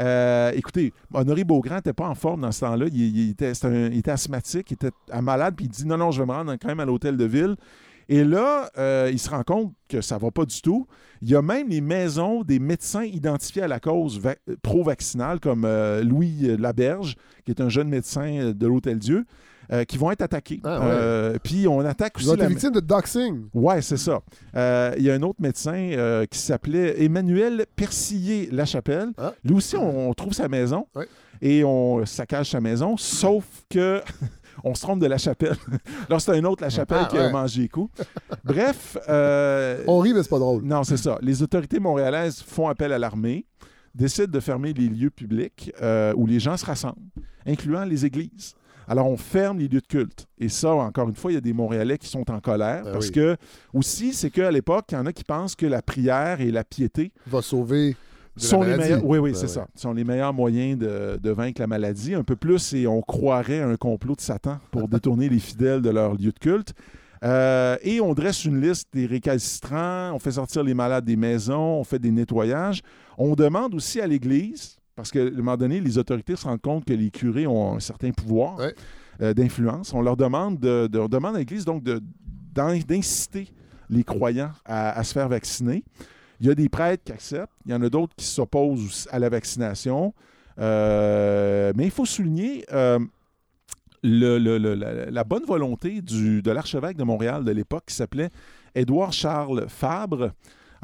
Euh, 0.01 0.52
écoutez, 0.55 0.93
Honoré 1.12 1.44
Beaugrand 1.44 1.77
n'était 1.77 1.93
pas 1.93 2.09
en 2.09 2.14
forme 2.14 2.43
dans 2.43 2.52
ce 2.52 2.60
temps-là. 2.60 2.86
Il, 2.93 3.31
était, 3.31 3.52
était 3.52 4.10
asthmatique, 4.10 4.70
il 4.70 4.74
était 4.74 4.90
malade, 5.20 5.55
puis 5.56 5.66
il 5.66 5.69
dit 5.69 5.86
non, 5.86 5.97
non, 5.97 6.10
je 6.10 6.20
vais 6.20 6.27
me 6.27 6.32
rendre 6.32 6.55
quand 6.60 6.69
même 6.69 6.81
à 6.81 6.85
l'hôtel 6.85 7.16
de 7.16 7.24
ville. 7.24 7.56
Et 8.09 8.24
là, 8.24 8.69
euh, 8.78 9.09
il 9.12 9.19
se 9.19 9.31
rend 9.31 9.43
compte 9.43 9.73
que 9.89 10.01
ça 10.01 10.19
va 10.19 10.31
pas 10.31 10.44
du 10.44 10.60
tout. 10.60 10.86
Il 11.23 11.31
y 11.31 11.36
a 11.36 11.43
même 11.43 11.69
les 11.69 11.81
maisons 11.81 12.43
des 12.43 12.59
médecins 12.59 13.05
identifiés 13.05 13.62
à 13.62 13.69
la 13.69 13.81
cause 13.81 14.19
va- 14.19 14.35
pro-vaccinale, 14.62 15.40
comme 15.40 15.64
euh, 15.64 16.02
Louis 16.02 16.51
euh, 16.51 16.56
Laberge, 16.56 17.14
qui 17.44 17.52
est 17.52 17.60
un 17.60 17.69
jeune 17.69 17.89
médecin 17.89 18.27
euh, 18.27 18.52
de 18.52 18.66
l'Hôtel 18.66 18.98
Dieu, 18.98 19.24
euh, 19.70 19.84
qui 19.84 19.98
vont 19.98 20.10
être 20.10 20.22
attaqués. 20.22 20.60
Ah 20.64 20.80
ouais. 20.80 20.86
Euh, 20.89 21.36
puis 21.43 21.68
on 21.68 21.80
attaque 21.80 22.14
Ils 22.18 22.22
aussi 22.22 22.30
ont 22.30 22.34
été 22.34 22.43
la, 22.43 22.48
victimes 22.48 22.72
de 22.72 22.80
doxing. 22.80 23.44
Ouais, 23.55 23.82
c'est 23.82 23.97
ça. 23.97 24.20
Euh, 24.56 24.93
Il 24.97 25.05
y 25.05 25.10
a 25.10 25.14
un 25.14 25.22
autre 25.22 25.40
médecin 25.40 25.74
euh, 25.93 26.26
qui 26.26 26.39
s'appelait 26.39 27.02
Emmanuel 27.05 27.66
Persillé-Lachapelle. 27.76 29.10
Ah. 29.18 29.34
Lui 29.44 29.55
aussi, 29.55 29.76
on, 29.76 30.10
on 30.10 30.14
trouve 30.14 30.32
sa 30.32 30.48
maison 30.48 30.86
Ouais. 30.94 31.06
et 31.40 31.64
on 31.64 32.05
saccage 32.06 32.51
sa 32.51 32.60
maison, 32.60 32.97
sauf 32.97 33.44
que 33.70 34.01
on 34.64 34.74
se 34.74 34.82
trompe 34.82 35.01
de 35.01 35.06
la 35.06 35.18
chapelle. 35.18 35.56
Là, 36.09 36.18
c'est 36.20 36.32
un 36.32 36.44
autre 36.44 36.62
La 36.62 36.70
Chapelle 36.70 36.98
Ah, 37.02 37.09
qui 37.10 37.18
a 37.18 37.26
ouais. 37.26 37.32
mangé 37.32 37.62
les 37.62 37.68
coups. 37.68 37.90
Bref. 38.44 38.97
euh, 39.09 39.82
On 39.86 39.98
rit, 40.01 40.12
mais 40.14 40.22
c'est 40.22 40.28
pas 40.28 40.39
drôle. 40.39 40.62
non, 40.62 40.84
c'est 40.84 40.97
ça. 40.98 41.18
Les 41.22 41.43
autorités 41.43 41.80
montréalaises 41.80 42.43
font 42.43 42.68
appel 42.68 42.93
à 42.93 42.98
l'armée, 42.98 43.47
décident 43.94 44.30
de 44.30 44.40
fermer 44.40 44.72
les 44.72 44.89
lieux 44.89 45.10
publics 45.10 45.72
euh, 45.82 46.12
où 46.16 46.26
les 46.26 46.40
gens 46.40 46.56
se 46.56 46.64
rassemblent, 46.66 46.97
incluant 47.47 47.84
les 47.84 48.05
églises. 48.05 48.55
Alors, 48.93 49.09
on 49.09 49.16
ferme 49.16 49.59
les 49.59 49.69
lieux 49.69 49.81
de 49.81 49.86
culte. 49.86 50.27
Et 50.39 50.51
ça, 50.51 50.74
encore 50.74 51.09
une 51.09 51.14
fois, 51.14 51.31
il 51.32 51.35
y 51.36 51.39
a 51.39 51.40
des 51.40 51.55
Montréalais 51.55 51.97
qui 51.97 52.09
sont 52.09 52.31
en 52.31 52.40
colère 52.40 52.85
Ben 52.85 52.93
parce 52.93 53.06
oui. 53.06 53.12
que, 53.12 53.36
aussi, 53.73 54.12
c'est 54.12 54.28
qu'à 54.28 54.51
l'époque, 54.51 54.85
il 54.90 54.94
y 54.97 54.98
en 54.98 55.06
a 55.06 55.14
qui 55.14 55.24
pensent 55.24 55.56
que 55.56 55.64
la 55.64 55.81
prière 55.81 56.43
et 56.43 56.51
la 56.51 56.62
piété 56.62 57.10
Va 57.27 57.40
sauver 57.40 57.97
sont 58.36 58.62
les 58.62 58.77
meilleurs. 58.77 59.02
Oui, 59.02 59.16
oui, 59.16 59.31
Ben 59.32 59.36
c'est 59.36 59.47
ouais. 59.47 59.48
ça. 59.48 59.66
sont 59.77 59.94
les 59.94 60.05
meilleurs 60.05 60.35
moyens 60.35 60.78
de, 60.78 61.19
de 61.23 61.31
vaincre 61.31 61.59
la 61.62 61.66
maladie. 61.66 62.14
Un 62.14 62.23
peu 62.23 62.36
plus, 62.36 62.74
et 62.74 62.86
on 62.86 63.01
croirait 63.01 63.60
à 63.60 63.66
un 63.69 63.77
complot 63.77 64.14
de 64.14 64.20
Satan 64.20 64.59
pour 64.70 64.89
détourner 64.89 65.31
les 65.31 65.39
fidèles 65.39 65.81
de 65.81 65.89
leur 65.89 66.12
lieu 66.12 66.31
de 66.31 66.39
culte. 66.39 66.74
Euh, 67.24 67.77
et 67.82 67.98
on 68.02 68.12
dresse 68.12 68.44
une 68.44 68.60
liste 68.60 68.89
des 68.93 69.06
récalcitrants, 69.06 70.12
on 70.12 70.19
fait 70.19 70.32
sortir 70.32 70.64
les 70.64 70.74
malades 70.74 71.05
des 71.06 71.16
maisons, 71.16 71.78
on 71.78 71.85
fait 71.85 71.98
des 71.98 72.10
nettoyages. 72.10 72.82
On 73.16 73.35
demande 73.36 73.74
aussi 73.74 74.02
à 74.02 74.06
l'Église, 74.06 74.77
parce 74.94 75.10
qu'à 75.10 75.20
un 75.23 75.31
moment 75.31 75.56
donné, 75.56 75.81
les 75.81 75.98
autorités 75.98 76.36
se 76.36 76.44
rendent 76.44 76.60
compte 76.60 76.85
que 76.85 76.93
les 76.93 77.10
curés 77.10 77.47
ont 77.47 77.77
un 77.77 77.81
certain 77.81 78.10
pouvoir 78.10 78.59
Ouais. 78.59 78.74
euh, 79.20 79.35
d'influence. 79.35 79.93
On 79.94 80.02
leur 80.02 80.16
demande, 80.16 80.59
de, 80.59 80.86
de- 80.86 80.98
on 80.98 81.09
demande 81.09 81.36
à 81.36 81.39
l'Église 81.39 81.64
donc 81.64 81.82
d'inciter 82.55 83.48
les 83.90 84.05
croyants 84.05 84.52
à, 84.64 84.90
à 84.98 85.05
se 85.05 85.12
faire 85.12 85.28
vacciner. 85.28 85.85
Il 86.40 86.47
y 86.47 86.51
a 86.51 86.55
des 86.55 86.69
prêtres 86.69 87.05
qui 87.05 87.12
acceptent, 87.12 87.52
il 87.66 87.73
y 87.73 87.74
en 87.74 87.82
a 87.82 87.89
d'autres 87.89 88.14
qui 88.16 88.24
s'opposent 88.27 89.09
à 89.10 89.19
la 89.19 89.28
vaccination. 89.28 90.12
Euh, 90.59 91.73
mais 91.77 91.85
il 91.85 91.90
faut 91.90 92.05
souligner 92.05 92.64
euh, 92.73 92.98
le- 94.02 94.39
le- 94.39 94.59
le- 94.59 94.74
la, 94.74 95.10
la 95.10 95.24
bonne 95.24 95.44
volonté 95.44 96.02
du- 96.02 96.43
de 96.43 96.51
l'archevêque 96.51 96.97
de 96.97 97.05
Montréal 97.05 97.44
de 97.44 97.52
l'époque 97.52 97.85
qui 97.86 97.94
s'appelait 97.94 98.28
Édouard 98.74 99.12
Charles 99.12 99.66
Fabre. 99.69 100.32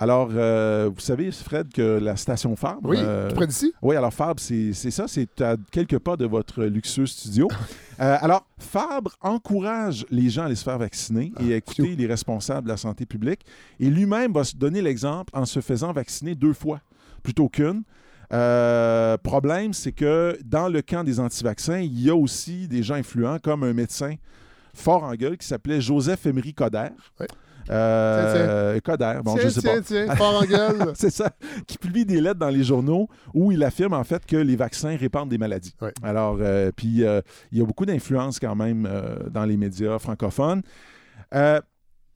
Alors, 0.00 0.30
euh, 0.32 0.88
vous 0.94 1.00
savez, 1.00 1.32
Fred, 1.32 1.72
que 1.72 1.98
la 1.98 2.14
station 2.16 2.54
Fabre. 2.54 2.80
Oui, 2.84 2.98
euh, 3.00 3.28
tout 3.28 3.34
près 3.34 3.48
d'ici. 3.48 3.72
oui, 3.82 3.96
alors 3.96 4.12
Fabre, 4.12 4.38
c'est 4.40 4.72
ça, 4.72 5.08
c'est 5.08 5.40
à 5.40 5.56
quelques 5.72 5.98
pas 5.98 6.16
de 6.16 6.24
votre 6.24 6.64
luxueux 6.64 7.06
studio. 7.06 7.48
Euh, 8.00 8.16
alors, 8.20 8.46
Fabre 8.58 9.16
encourage 9.20 10.06
les 10.08 10.30
gens 10.30 10.42
à 10.42 10.44
aller 10.44 10.54
se 10.54 10.62
faire 10.62 10.78
vacciner 10.78 11.32
et 11.40 11.54
à 11.54 11.56
écouter 11.56 11.82
phew. 11.82 11.96
les 11.96 12.06
responsables 12.06 12.62
de 12.62 12.68
la 12.68 12.76
santé 12.76 13.06
publique. 13.06 13.40
Et 13.80 13.90
lui-même 13.90 14.32
va 14.32 14.44
se 14.44 14.54
donner 14.54 14.80
l'exemple 14.80 15.32
en 15.36 15.44
se 15.44 15.58
faisant 15.58 15.92
vacciner 15.92 16.36
deux 16.36 16.52
fois 16.52 16.80
plutôt 17.24 17.48
qu'une. 17.48 17.82
Euh, 18.32 19.16
problème, 19.18 19.72
c'est 19.72 19.90
que 19.90 20.38
dans 20.44 20.68
le 20.68 20.80
camp 20.80 21.02
des 21.02 21.18
anti-vaccins, 21.18 21.80
il 21.80 22.00
y 22.00 22.08
a 22.08 22.14
aussi 22.14 22.68
des 22.68 22.84
gens 22.84 22.94
influents 22.94 23.38
comme 23.42 23.64
un 23.64 23.72
médecin 23.72 24.14
fort 24.74 25.02
en 25.02 25.14
gueule 25.14 25.36
qui 25.36 25.48
s'appelait 25.48 25.80
Joseph 25.80 26.24
Emery 26.24 26.54
Coder. 26.54 26.90
Ouais. 27.18 27.26
Euh, 27.70 28.80
Coder, 28.80 29.20
bon, 29.24 29.34
tiens, 29.34 29.42
je 29.44 29.48
sais 29.50 29.60
pas. 29.62 29.80
tiens, 29.80 30.04
tiens, 30.06 30.16
fort 30.16 30.40
en 30.40 30.44
gueule. 30.44 30.92
C'est 30.94 31.10
ça, 31.10 31.30
qui 31.66 31.78
publie 31.78 32.04
des 32.04 32.20
lettres 32.20 32.38
dans 32.40 32.48
les 32.50 32.64
journaux 32.64 33.08
où 33.34 33.52
il 33.52 33.62
affirme 33.64 33.92
en 33.94 34.04
fait 34.04 34.24
que 34.26 34.36
les 34.36 34.56
vaccins 34.56 34.96
répandent 34.96 35.28
des 35.28 35.38
maladies. 35.38 35.74
Alors, 36.02 36.38
euh, 36.40 36.70
puis 36.74 37.04
euh, 37.04 37.20
il 37.52 37.58
y 37.58 37.60
a 37.60 37.64
beaucoup 37.64 37.84
d'influence 37.86 38.38
quand 38.40 38.54
même 38.56 38.86
euh, 38.90 39.16
dans 39.30 39.44
les 39.44 39.56
médias 39.56 39.98
francophones. 39.98 40.62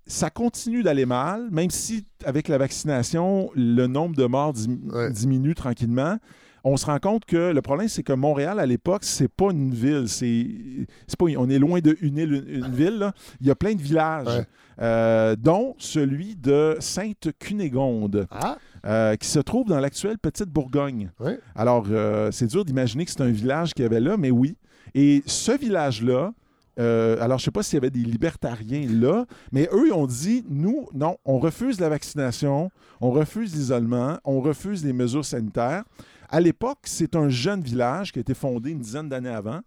Ça 0.05 0.31
continue 0.31 0.83
d'aller 0.83 1.07
mal, 1.07 1.49
même 1.53 1.70
si 1.70 2.05
avec 2.24 2.49
la 2.49 2.59
vaccination, 2.59 3.51
le 3.55 3.87
nombre 3.87 4.16
de 4.16 4.24
morts 4.27 4.53
dim- 4.53 4.81
Ouais. 4.93 5.11
diminue 5.12 5.55
tranquillement. 5.55 6.19
On 6.64 6.76
se 6.76 6.86
rend 6.86 6.98
compte 7.01 7.24
que 7.24 7.52
le 7.52 7.60
problème, 7.62 7.89
c'est 7.89 8.02
que 8.05 8.12
Montréal, 8.12 8.60
à 8.60 8.66
l'époque, 8.66 9.02
c'est 9.05 9.28
pas 9.28 9.51
une 9.51 9.74
ville. 9.74 10.09
C'est, 10.09 10.47
c'est 11.09 11.16
pas, 11.18 11.26
on 11.36 11.48
est 11.51 11.59
loin 11.59 11.80
de 11.80 11.97
une 12.01 12.16
île, 12.18 12.44
une, 12.48 12.64
une 12.66 12.72
ville. 12.74 12.98
là. 12.98 13.12
Il 13.40 13.47
y 13.47 13.51
a 13.51 13.55
plein 13.56 13.74
de 13.74 13.82
villages, 13.82 14.26
Ouais. 14.28 14.47
euh, 14.80 15.34
dont 15.36 15.74
celui 15.78 16.36
de 16.36 16.76
Sainte-Cunégonde 16.80 18.26
Ah, 18.30 18.56
euh, 18.86 19.16
qui 19.16 19.28
se 19.28 19.39
trouve 19.39 19.68
dans 19.68 19.80
l'actuelle 19.80 20.18
Petite 20.18 20.48
Bourgogne. 20.51 21.10
Ouais. 21.20 21.39
Alors, 21.55 21.86
euh, 21.90 22.30
c'est 22.32 22.47
dur 22.47 22.64
d'imaginer 22.64 23.05
que 23.05 23.10
c'est 23.10 23.20
un 23.22 23.30
village 23.30 23.74
qu'il 23.74 23.82
y 23.84 23.86
avait 23.86 24.01
là, 24.01 24.16
mais 24.16 24.30
oui. 24.30 24.56
Et 24.94 25.22
ce 25.26 25.52
village-là, 25.56 26.32
euh, 26.78 27.16
alors 27.20 27.39
je 27.39 27.43
ne 27.43 27.47
sais 27.47 27.51
pas 27.51 27.62
s'il 27.62 27.74
y 27.76 27.78
avait 27.78 27.90
des 27.90 28.01
libertariens 28.01 28.86
là, 28.90 29.26
mais 29.52 29.68
eux, 29.72 29.89
ils 29.89 29.93
ont 29.93 30.06
dit, 30.06 30.44
nous, 30.48 30.89
non, 30.94 31.16
on 31.24 31.39
refuse 31.39 31.80
la 31.80 31.89
vaccination, 31.89 32.70
on 33.01 33.10
refuse 33.10 33.55
l'isolement, 33.55 34.18
on 34.24 34.40
refuse 34.40 34.84
les 34.84 34.93
mesures 34.93 35.24
sanitaires. 35.24 35.84
À 36.33 36.41
l'époque, 36.41 36.79
c'est 36.85 37.15
un 37.15 37.29
jeune 37.29 37.61
village 37.61 38.11
qui 38.11 38.19
a 38.19 38.23
été 38.23 38.33
fondé 38.33 38.71
une 38.71 38.81
dizaine 38.81 39.09
d'années 39.09 39.29
avant, 39.29 39.61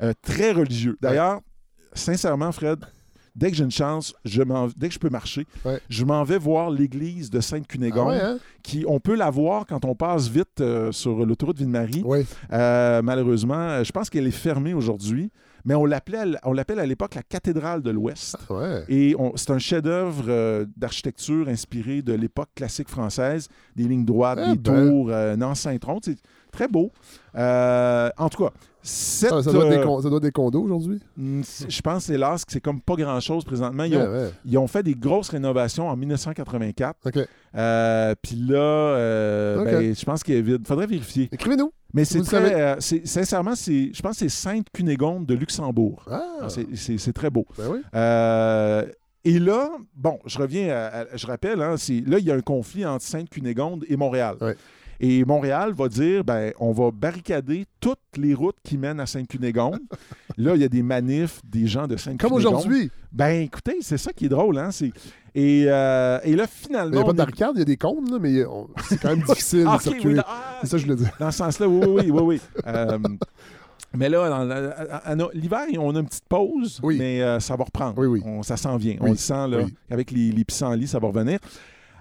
euh, 0.00 0.12
très 0.22 0.52
religieux. 0.52 0.96
D'ailleurs, 1.02 1.40
sincèrement, 1.92 2.52
Fred, 2.52 2.78
dès 3.34 3.50
que 3.50 3.56
j'ai 3.56 3.64
une 3.64 3.70
chance, 3.72 4.14
je 4.24 4.40
dès 4.76 4.88
que 4.88 4.94
je 4.94 4.98
peux 5.00 5.10
marcher, 5.10 5.44
Ouais. 5.64 5.80
je 5.88 6.04
m'en 6.04 6.22
vais 6.22 6.38
voir 6.38 6.70
l'église 6.70 7.30
de 7.30 7.38
ah 7.38 7.42
Sainte-Cunégonde 7.42 8.08
ouais, 8.10 8.20
hein? 8.20 8.38
qui, 8.62 8.84
on 8.86 9.00
peut 9.00 9.16
la 9.16 9.28
voir 9.30 9.66
quand 9.66 9.84
on 9.84 9.96
passe 9.96 10.28
vite 10.28 10.60
euh, 10.60 10.92
sur 10.92 11.26
l'autoroute 11.26 11.58
Ville-Marie. 11.58 12.04
Euh, 12.52 13.02
malheureusement, 13.02 13.82
je 13.82 13.90
pense 13.90 14.08
qu'elle 14.08 14.28
est 14.28 14.30
fermée 14.30 14.72
aujourd'hui, 14.72 15.32
mais 15.64 15.74
on 15.74 15.84
l'appelle 15.86 16.38
à 16.78 16.86
l'époque 16.86 17.14
la 17.14 17.22
cathédrale 17.22 17.82
de 17.82 17.90
l'Ouest. 17.90 18.36
Ouais. 18.50 18.84
Et 18.88 19.16
c'est 19.36 19.50
un 19.50 19.58
chef-d'œuvre 19.58 20.24
euh, 20.28 20.66
d'architecture 20.76 21.48
inspiré 21.48 22.02
de 22.02 22.12
l'époque 22.12 22.50
classique 22.54 22.88
française, 22.88 23.48
des 23.74 23.84
lignes 23.84 24.04
droites, 24.04 24.38
Eh 24.42 24.52
des 24.52 24.58
ben. 24.58 24.90
tours, 24.90 25.10
euh, 25.10 25.36
un 25.36 25.54
syntron. 25.54 26.00
C'est 26.02 26.18
très 26.52 26.68
beau. 26.68 26.92
Euh, 27.34 28.10
en 28.18 28.28
tout 28.28 28.44
cas, 28.44 28.52
cette, 28.86 29.30
Ça, 29.30 29.42
ça 29.42 29.50
doit 29.52 29.64
être 29.64 29.70
des 29.70 29.76
euh, 29.78 30.02
ça 30.02 30.08
doit 30.10 30.18
être 30.18 30.22
des 30.24 30.30
condos 30.30 30.62
aujourd'hui? 30.62 31.00
mm, 31.16 31.40
c'est- 31.42 31.70
je 31.70 31.80
pense, 31.82 32.10
hélas, 32.10 32.44
que 32.44 32.52
c'est 32.52 32.60
comme 32.60 32.80
pas 32.80 32.94
grand-chose 32.96 33.42
présentement. 33.44 33.84
Ils 33.84 33.96
ont, 33.96 34.12
ouais. 34.12 34.30
ils 34.44 34.58
ont 34.58 34.66
fait 34.66 34.82
des 34.82 34.94
grosses 34.94 35.30
rénovations 35.30 35.88
en 35.88 35.96
1984. 35.96 36.96
OK. 37.06 37.18
Euh, 37.56 38.14
Puis 38.22 38.36
là, 38.36 38.58
euh, 38.58 39.64
ben, 39.64 39.94
je 39.94 40.04
pense 40.04 40.22
qu'il 40.22 40.34
est 40.34 40.42
vide. 40.42 40.66
Faudrait 40.66 40.86
vérifier. 40.86 41.28
Écrivez-nous. 41.32 41.72
Mais 41.94 42.04
c'est 42.04 42.20
très. 42.22 42.54
euh, 42.60 42.76
sincèrement, 42.80 43.54
je 43.54 44.02
pense 44.02 44.12
que 44.18 44.18
c'est 44.18 44.28
Sainte-Cunégonde 44.28 45.26
de 45.26 45.34
Luxembourg. 45.34 46.04
Ah, 46.10 46.22
Alors, 46.38 46.50
c'est, 46.50 47.12
très 47.12 47.30
beau. 47.30 47.46
ben 47.56 47.68
oui. 47.70 47.78
Euh, 47.94 48.84
et 49.24 49.38
là, 49.38 49.70
bon, 49.94 50.18
je 50.26 50.36
reviens, 50.38 50.68
à- 50.74 50.86
à- 51.02 51.16
je 51.16 51.26
rappelle, 51.26 51.62
hein, 51.62 51.76
là, 52.06 52.18
il 52.18 52.24
y 52.24 52.30
a 52.30 52.34
un 52.34 52.40
conflit 52.40 52.84
entre 52.84 53.04
Sainte-Cunégonde 53.04 53.84
et 53.88 53.96
Montréal. 53.96 54.36
Ouais. 54.40 54.56
Et 55.00 55.24
Montréal 55.24 55.72
va 55.72 55.88
dire, 55.88 56.24
ben, 56.24 56.52
on 56.58 56.72
va 56.72 56.90
barricader 56.90 57.66
toutes 57.80 57.98
les 58.16 58.34
routes 58.34 58.56
qui 58.62 58.78
mènent 58.78 59.00
à 59.00 59.06
Sainte-Cunégonde. 59.06 59.80
là, 60.36 60.54
il 60.54 60.60
y 60.62 60.64
a 60.64 60.68
des 60.68 60.82
manifs, 60.82 61.40
des 61.44 61.66
gens 61.66 61.86
de 61.86 61.96
Sainte-Cunégonde. 61.96 62.20
Comme 62.42 62.52
aujourd'hui. 62.54 62.90
Ben, 63.12 63.42
écoutez, 63.42 63.78
c'est 63.80 63.98
ça 63.98 64.12
qui 64.12 64.26
est 64.26 64.28
drôle, 64.30 64.58
hein. 64.58 64.70
C'est... 64.70 64.92
Et, 65.36 65.64
euh, 65.66 66.20
et 66.22 66.36
là, 66.36 66.44
Il 66.44 66.66
finalement. 66.66 66.90
n'y 66.94 66.98
a 67.02 67.04
pas 67.04 67.12
de 67.12 67.16
barricade, 67.16 67.50
il 67.56 67.58
y 67.58 67.62
a 67.62 67.64
des 67.64 67.76
cônes, 67.76 68.08
là, 68.10 68.18
mais 68.20 68.44
on- 68.44 68.68
c'est 68.88 69.00
quand 69.00 69.08
même 69.10 69.22
difficile 69.28 69.64
Ah, 69.68 69.78
de 69.84 69.90
ok, 69.90 69.96
oui, 70.04 70.16
ah, 70.24 70.58
C'est 70.60 70.66
ça 70.68 70.76
que 70.76 70.78
je 70.78 70.86
voulais 70.86 70.96
dire. 71.04 71.10
dans 71.18 71.30
ce 71.32 71.38
sens-là, 71.38 71.66
oui, 71.68 71.86
oui, 71.88 72.10
oui, 72.10 72.22
oui. 72.22 72.40
Euh, 72.68 72.98
mais 73.96 74.08
là, 74.08 74.28
dans 74.28 74.44
la- 74.44 74.70
à- 74.70 74.96
à- 75.10 75.12
à- 75.12 75.28
l'hiver, 75.34 75.62
on 75.78 75.94
a 75.96 75.98
une 75.98 76.06
petite 76.06 76.24
pause, 76.28 76.78
Oui. 76.84 76.98
mais 76.98 77.20
euh, 77.20 77.40
ça 77.40 77.56
va 77.56 77.64
reprendre. 77.64 77.94
Oui, 77.98 78.06
oui. 78.06 78.22
On- 78.24 78.44
ça 78.44 78.56
s'en 78.56 78.76
vient. 78.76 78.94
On 79.00 79.10
le 79.10 79.16
sent, 79.16 79.48
là, 79.48 79.58
oui. 79.64 79.74
avec 79.90 80.12
les, 80.12 80.30
les 80.30 80.44
pissenlits, 80.44 80.86
ça 80.86 81.00
va 81.00 81.08
revenir. 81.08 81.38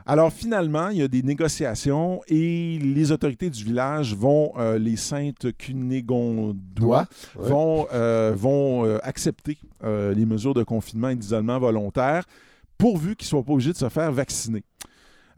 Alors, 0.06 0.32
finalement, 0.34 0.90
il 0.90 0.98
y 0.98 1.02
a 1.02 1.08
des 1.08 1.24
négociations 1.24 2.22
et 2.28 2.78
les 2.80 3.12
autorités 3.12 3.50
du 3.50 3.64
village 3.64 4.14
vont, 4.16 4.52
euh, 4.58 4.78
les 4.78 4.98
Saintes 4.98 5.48
Cunégondois, 5.58 7.08
Ouais. 7.36 7.50
vont, 7.50 7.88
euh, 7.94 8.34
vont 8.36 8.86
euh, 8.86 8.98
accepter 9.04 9.58
les 9.84 10.26
mesures 10.26 10.54
de 10.54 10.64
confinement 10.64 11.10
et 11.10 11.16
d'isolement 11.16 11.60
volontaire 11.60 12.24
pourvu 12.78 13.16
qu'ils 13.16 13.26
ne 13.28 13.30
soient 13.30 13.44
pas 13.44 13.54
obligés 13.54 13.72
de 13.72 13.78
se 13.78 13.88
faire 13.90 14.12
vacciner. 14.12 14.64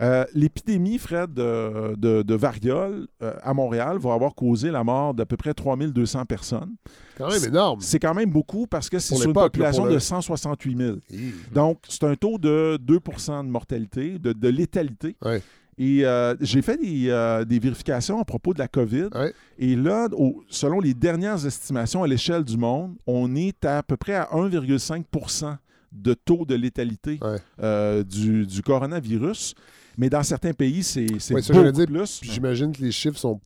Euh, 0.02 0.26
L'épidémie, 0.34 0.98
Fred, 0.98 1.34
de, 1.34 1.96
de- 1.96 2.22
de 2.22 2.36
variole 2.36 3.08
euh, 3.22 3.34
à 3.42 3.54
Montréal 3.54 3.98
va 3.98 4.14
avoir 4.14 4.36
causé 4.36 4.70
la 4.72 4.84
mort 4.84 5.14
d'à 5.14 5.26
peu 5.26 5.38
près 5.38 5.54
3200 5.54 6.26
personnes. 6.26 6.76
Quand 7.18 7.30
même 7.30 7.44
énorme. 7.46 7.80
C'est 7.82 8.00
quand 8.00 8.14
même 8.14 8.30
beaucoup 8.30 8.68
parce 8.68 8.90
que 8.90 9.00
c'est 9.00 9.16
sur 9.16 9.26
une 9.28 9.34
population 9.34 9.86
le- 9.86 9.94
de 9.94 10.00
168 10.00 10.78
000. 10.78 10.98
Hi. 11.12 11.34
Donc, 11.54 11.80
c'est 11.88 12.04
un 12.04 12.16
taux 12.16 12.38
de 12.38 12.78
2% 12.78 13.44
de 13.46 13.50
mortalité, 13.50 14.20
de, 14.20 14.34
de 14.34 14.48
létalité. 14.50 15.16
Ouais. 15.24 15.42
Et 15.78 16.06
euh, 16.06 16.36
j'ai 16.40 16.62
fait 16.62 16.78
des, 16.78 17.10
euh, 17.10 17.44
des 17.44 17.60
vérifications 17.60 18.20
à 18.20 18.26
propos 18.26 18.54
de 18.54 18.60
la 18.60 18.68
COVID. 18.70 19.10
Ouais. 19.14 19.34
Et 19.60 19.76
là, 19.76 20.08
au- 20.14 20.44
selon 20.50 20.80
les 20.80 20.94
dernières 20.94 21.46
estimations 21.46 22.04
à 22.04 22.08
l'échelle 22.08 22.44
du 22.44 22.58
monde, 22.58 22.96
on 23.08 23.34
est 23.36 23.64
à, 23.66 23.82
peu 23.84 23.98
près 23.98 24.16
à 24.16 24.30
1,5% 24.34 25.58
de 25.92 26.14
taux 26.14 26.46
de 26.46 26.56
létalité 26.56 27.20
Ouais. 27.22 27.38
euh, 27.62 28.04
du, 28.04 28.46
du 28.46 28.62
coronavirus. 28.62 29.56
Mais 29.98 30.10
dans 30.10 30.24
certains 30.24 30.54
pays, 30.54 30.84
c'est 30.84 31.12
Ouais, 31.32 31.42
beaucoup 31.42 31.86
plus. 31.86 32.20
J'imagine 32.24 32.72
que 32.72 32.82
les 32.82 32.92
chiffres 32.92 33.18
sont 33.18 33.40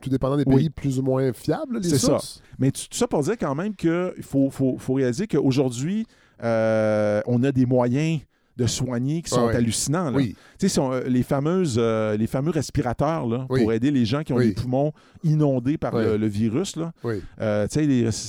tout 0.00 0.10
dépendant 0.10 0.36
des 0.36 0.44
Oui. 0.46 0.56
pays 0.56 0.70
plus 0.70 0.98
ou 0.98 1.02
moins 1.02 1.32
fiables, 1.32 1.78
les 1.78 1.88
C'est 1.88 1.98
ça. 1.98 2.18
Mais 2.58 2.70
tout 2.72 2.80
ça 2.90 3.06
pour 3.06 3.22
dire 3.22 3.36
quand 3.38 3.54
même 3.54 3.74
qu'il 3.74 4.12
faut, 4.22 4.50
faut, 4.50 4.76
faut 4.78 4.94
réaliser 4.94 5.26
qu'aujourd'hui, 5.26 6.06
euh, 6.42 7.20
on 7.26 7.42
a 7.44 7.52
des 7.52 7.66
moyens 7.66 8.20
de 8.56 8.66
soigner 8.66 9.22
qui 9.22 9.30
sont 9.30 9.46
ouais. 9.46 9.56
hallucinants. 9.56 10.10
là. 10.10 10.16
Oui. 10.16 10.36
Tu 10.58 10.68
sais, 10.68 10.74
sont, 10.74 10.92
euh, 10.92 11.04
les, 11.06 11.22
fameuses, 11.22 11.76
euh, 11.78 12.16
les 12.18 12.26
fameux 12.26 12.50
respirateurs 12.50 13.26
là, 13.26 13.46
Oui. 13.48 13.62
pour 13.62 13.72
aider 13.72 13.90
les 13.90 14.04
gens 14.04 14.22
qui 14.22 14.32
ont 14.34 14.36
Oui. 14.36 14.48
les 14.48 14.52
poumons 14.52 14.92
inondés 15.24 15.78
par 15.78 15.96
le, 15.96 16.16
le 16.18 16.26
virus. 16.26 16.76
Là. 16.76 16.92
Euh, 17.40 17.66
les, 17.76 17.84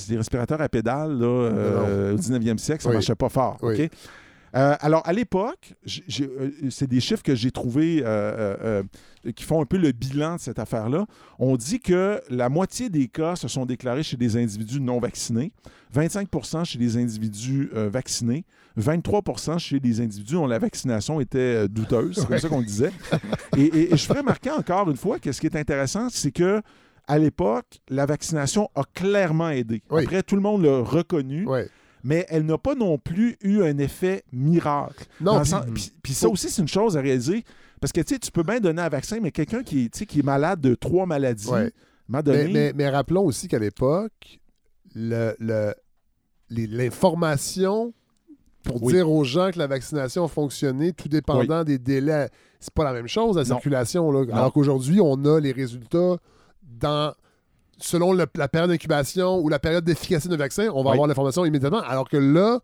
les 0.08 0.16
respirateurs 0.16 0.60
à 0.62 0.68
pédale 0.68 1.18
là, 1.18 1.26
euh, 1.26 2.14
au 2.14 2.16
19e 2.16 2.56
siècle, 2.56 2.82
ça 2.82 2.88
ne 2.88 2.94
marchait 2.94 3.14
pas 3.14 3.28
fort. 3.28 3.58
Euh, 4.54 4.76
alors, 4.80 5.02
à 5.04 5.12
l'époque, 5.12 5.74
euh, 6.20 6.50
c'est 6.70 6.86
des 6.86 7.00
chiffres 7.00 7.22
que 7.22 7.34
j'ai 7.34 7.50
trouvés 7.50 8.02
euh, 8.04 8.82
qui 9.34 9.42
font 9.42 9.60
un 9.60 9.64
peu 9.64 9.76
le 9.78 9.90
bilan 9.92 10.36
de 10.36 10.40
cette 10.40 10.58
affaire-là. 10.58 11.06
On 11.38 11.56
dit 11.56 11.80
que 11.80 12.20
la 12.30 12.48
moitié 12.48 12.88
des 12.88 13.08
cas 13.08 13.34
se 13.36 13.48
sont 13.48 13.66
déclarés 13.66 14.02
chez 14.02 14.16
des 14.16 14.36
individus 14.36 14.80
non 14.80 15.00
vaccinés, 15.00 15.52
25% 15.94 16.64
chez 16.64 16.78
les 16.78 16.96
individus 16.96 17.70
vaccinés, 17.74 18.44
23% 18.78 19.58
chez 19.58 19.80
les 19.80 20.00
individus 20.00 20.34
dont 20.34 20.46
la 20.46 20.58
vaccination 20.58 21.20
était 21.20 21.68
douteuse. 21.68 22.16
C'est 22.20 22.26
comme 22.28 22.38
ça 22.38 22.48
qu'on 22.48 22.60
le 22.60 22.66
disait. 22.66 22.92
Et, 23.56 23.62
et- 23.62 23.92
et 23.94 23.96
je 23.96 24.04
ferais 24.04 24.20
remarquer 24.20 24.50
encore 24.50 24.90
une 24.90 24.96
fois 24.96 25.18
que 25.18 25.32
ce 25.32 25.40
qui 25.40 25.46
est 25.46 25.56
intéressant, 25.56 26.08
c'est 26.10 26.32
que 26.32 26.60
à 27.06 27.18
l'époque, 27.18 27.80
la 27.90 28.06
vaccination 28.06 28.70
a 28.74 28.82
clairement 28.94 29.50
aidé. 29.50 29.82
Oui. 29.90 30.04
Après, 30.04 30.22
tout 30.22 30.36
le 30.36 30.42
monde 30.42 30.62
l'a 30.64 30.78
reconnu 30.78 31.44
Ouais. 31.46 31.68
Mais 32.04 32.24
elle 32.28 32.44
n'a 32.46 32.58
pas 32.58 32.74
non 32.76 32.98
plus 32.98 33.36
eu 33.42 33.62
un 33.62 33.76
effet 33.78 34.22
miracle. 34.32 35.06
Non, 35.20 35.40
puis- 35.40 35.48
sens- 35.50 35.64
Puis 35.74 35.92
puis 36.02 36.12
ça 36.14 36.28
aussi, 36.28 36.48
c'est 36.50 36.62
une 36.62 36.68
chose 36.68 36.96
à 36.96 37.00
réaliser. 37.00 37.42
Parce 37.80 37.92
que 37.92 38.00
tu 38.00 38.14
sais, 38.14 38.18
tu 38.20 38.30
peux 38.30 38.42
bien 38.44 38.60
donner 38.60 38.80
un 38.82 38.88
vaccin, 38.88 39.18
mais 39.20 39.30
quelqu'un 39.32 39.62
qui, 39.62 39.90
qui 39.90 40.20
est 40.20 40.22
malade 40.22 40.60
de 40.60 40.74
trois 40.76 41.06
maladies, 41.06 41.48
Ouais. 41.48 41.72
Mais, 42.08 42.22
donné. 42.22 42.52
mais- 42.52 42.72
mais 42.74 42.88
rappelons 42.88 43.24
aussi 43.24 43.48
qu'à 43.48 43.58
l'époque, 43.58 44.38
le- 44.94 45.34
le- 45.40 45.74
les- 46.50 46.66
l'information 46.66 47.92
pour 48.62 48.82
Oui. 48.82 48.92
dire 48.94 49.10
aux 49.10 49.24
gens 49.24 49.50
que 49.50 49.58
la 49.58 49.66
vaccination 49.66 50.26
fonctionnait, 50.28 50.92
tout 50.92 51.08
dépendant 51.08 51.64
des 51.64 51.78
délais, 51.78 52.28
c'est 52.60 52.72
pas 52.72 52.84
la 52.84 52.92
même 52.92 53.08
chose, 53.08 53.36
la 53.36 53.42
Non. 53.42 53.46
circulation. 53.48 54.10
là. 54.10 54.24
Alors 54.32 54.52
qu'aujourd'hui, 54.52 55.00
on 55.00 55.22
a 55.26 55.38
les 55.40 55.52
résultats 55.52 56.16
dans 56.62 57.12
selon 57.78 58.12
le- 58.12 58.26
la 58.36 58.48
période 58.48 58.70
d'incubation 58.70 59.38
ou 59.40 59.48
la 59.48 59.58
période 59.58 59.84
d'efficacité 59.84 60.28
d'un 60.28 60.36
vaccin, 60.36 60.68
on 60.74 60.82
va 60.82 60.90
Oui. 60.90 60.94
avoir 60.94 61.06
l'information 61.08 61.44
immédiatement. 61.44 61.80
Alors 61.80 62.08
que 62.08 62.16
là, 62.16 62.60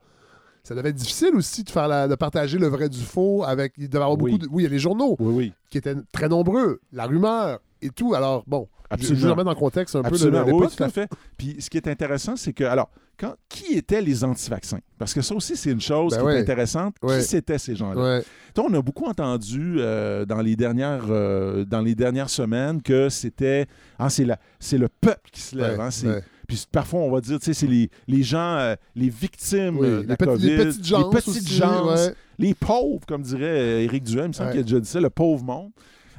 ça 0.63 0.75
devait 0.75 0.91
être 0.91 0.97
difficile 0.97 1.35
aussi 1.35 1.65
de, 1.65 1.71
faire 1.71 1.89
la- 1.89 2.07
de 2.09 2.15
partager 2.15 2.59
le 2.59 2.67
vrai 2.69 2.89
du 2.89 3.01
faux 3.01 3.45
avec. 3.45 3.73
Il 3.79 3.89
devait 3.89 4.01
y 4.01 4.03
avoir 4.05 4.21
Oui. 4.21 4.33
beaucoup 4.33 4.47
de. 4.47 4.49
Oui, 4.53 4.63
il 4.63 4.65
y 4.65 4.67
a 4.67 4.71
les 4.71 4.79
journaux 4.79 5.17
oui. 5.19 5.53
qui 5.71 5.79
étaient 5.79 5.95
très 6.13 6.29
nombreux, 6.29 6.81
la 6.93 7.07
rumeur 7.07 7.61
et 7.83 7.91
tout. 7.91 8.15
Alors, 8.15 8.45
bon, 8.47 8.69
je- 8.93 8.97
je 8.97 9.13
Absolument. 9.13 9.27
vais 9.27 9.31
remettre 9.33 9.51
en 9.51 9.55
contexte 9.61 9.97
un 9.97 10.03
Absolument, 10.03 10.45
peu 10.45 10.51
le- 10.51 10.57
oui, 10.57 10.67
tout 10.77 10.83
à 10.83 10.89
fait. 10.89 11.09
Puis 11.37 11.57
ce 11.61 11.71
qui 11.71 11.77
est 11.77 11.89
intéressant, 11.89 12.37
c'est 12.37 12.53
que, 12.53 12.65
alors, 12.65 12.91
quand, 13.19 13.35
qui 13.49 13.75
étaient 13.75 14.01
les 14.01 14.25
anti-vaccins? 14.25 14.81
Parce 14.99 15.13
que 15.15 15.21
ça 15.23 15.35
aussi, 15.35 15.55
c'est 15.57 15.71
une 15.71 15.81
chose 15.81 16.13
Ben 16.13 16.21
qui 16.21 16.25
ouais. 16.27 16.37
est 16.37 16.41
intéressante. 16.41 16.95
Ouais. 17.03 17.19
Qui 17.19 17.25
c'étaient 17.25 17.59
ces 17.59 17.77
gens-là? 17.77 18.03
Ouais. 18.19 18.25
On 18.59 18.73
a 18.75 18.83
beaucoup 18.83 19.05
entendu 19.07 19.77
euh, 19.79 20.25
dans, 20.25 20.41
les 20.41 20.57
dernières, 20.57 21.05
euh, 21.11 21.65
dans 21.65 21.81
les 21.83 21.95
dernières 21.95 22.31
semaines 22.31 22.81
que 22.83 23.09
c'était 23.09 23.67
ah, 23.99 24.09
c'est 24.11 24.25
le 24.25 24.89
peuple 24.89 25.31
qui 25.33 25.41
se 25.41 25.57
lève. 25.57 25.79
Hein. 25.81 25.91
Puis 26.49 26.67
parfois, 26.73 27.01
on 27.01 27.11
va 27.13 27.21
dire, 27.21 27.39
tu 27.39 27.45
sais, 27.45 27.55
c'est 27.55 27.67
les, 27.69 27.91
les 28.09 28.23
gens, 28.25 28.57
euh, 28.57 28.75
les 28.97 29.09
victimes 29.09 29.79
Oui, 29.79 29.87
de 29.87 29.97
les, 30.01 30.07
la 30.07 30.17
petits- 30.17 30.31
COVID, 30.31 30.47
les 30.57 30.65
petites 30.65 30.85
gens. 30.85 30.99
les 31.11 31.17
petites 31.17 31.29
aussi, 31.29 31.55
gens, 31.55 31.95
les 32.39 32.55
pauvres, 32.55 33.07
comme 33.07 33.23
dirait 33.23 33.85
Éric 33.85 34.03
Duhem, 34.03 34.25
il 34.25 34.29
me 34.29 34.33
semble 34.33 34.51
qu'il 34.51 34.61
a 34.61 34.63
déjà 34.65 34.81
dit 34.81 34.89
ça, 34.89 35.01
le 35.01 35.11
pauvre 35.11 35.45
monde. 35.45 35.71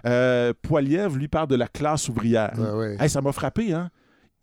Euh, 0.06 0.54
Poiliev, 0.62 1.18
lui, 1.18 1.28
parle 1.28 1.48
de 1.48 1.56
la 1.56 1.68
classe 1.68 2.10
ouvrière. 2.10 2.52
Ouais. 2.58 2.98
Hey, 3.00 3.10
ça 3.10 3.22
m'a 3.22 3.32
frappé, 3.32 3.74
hein? 3.74 3.90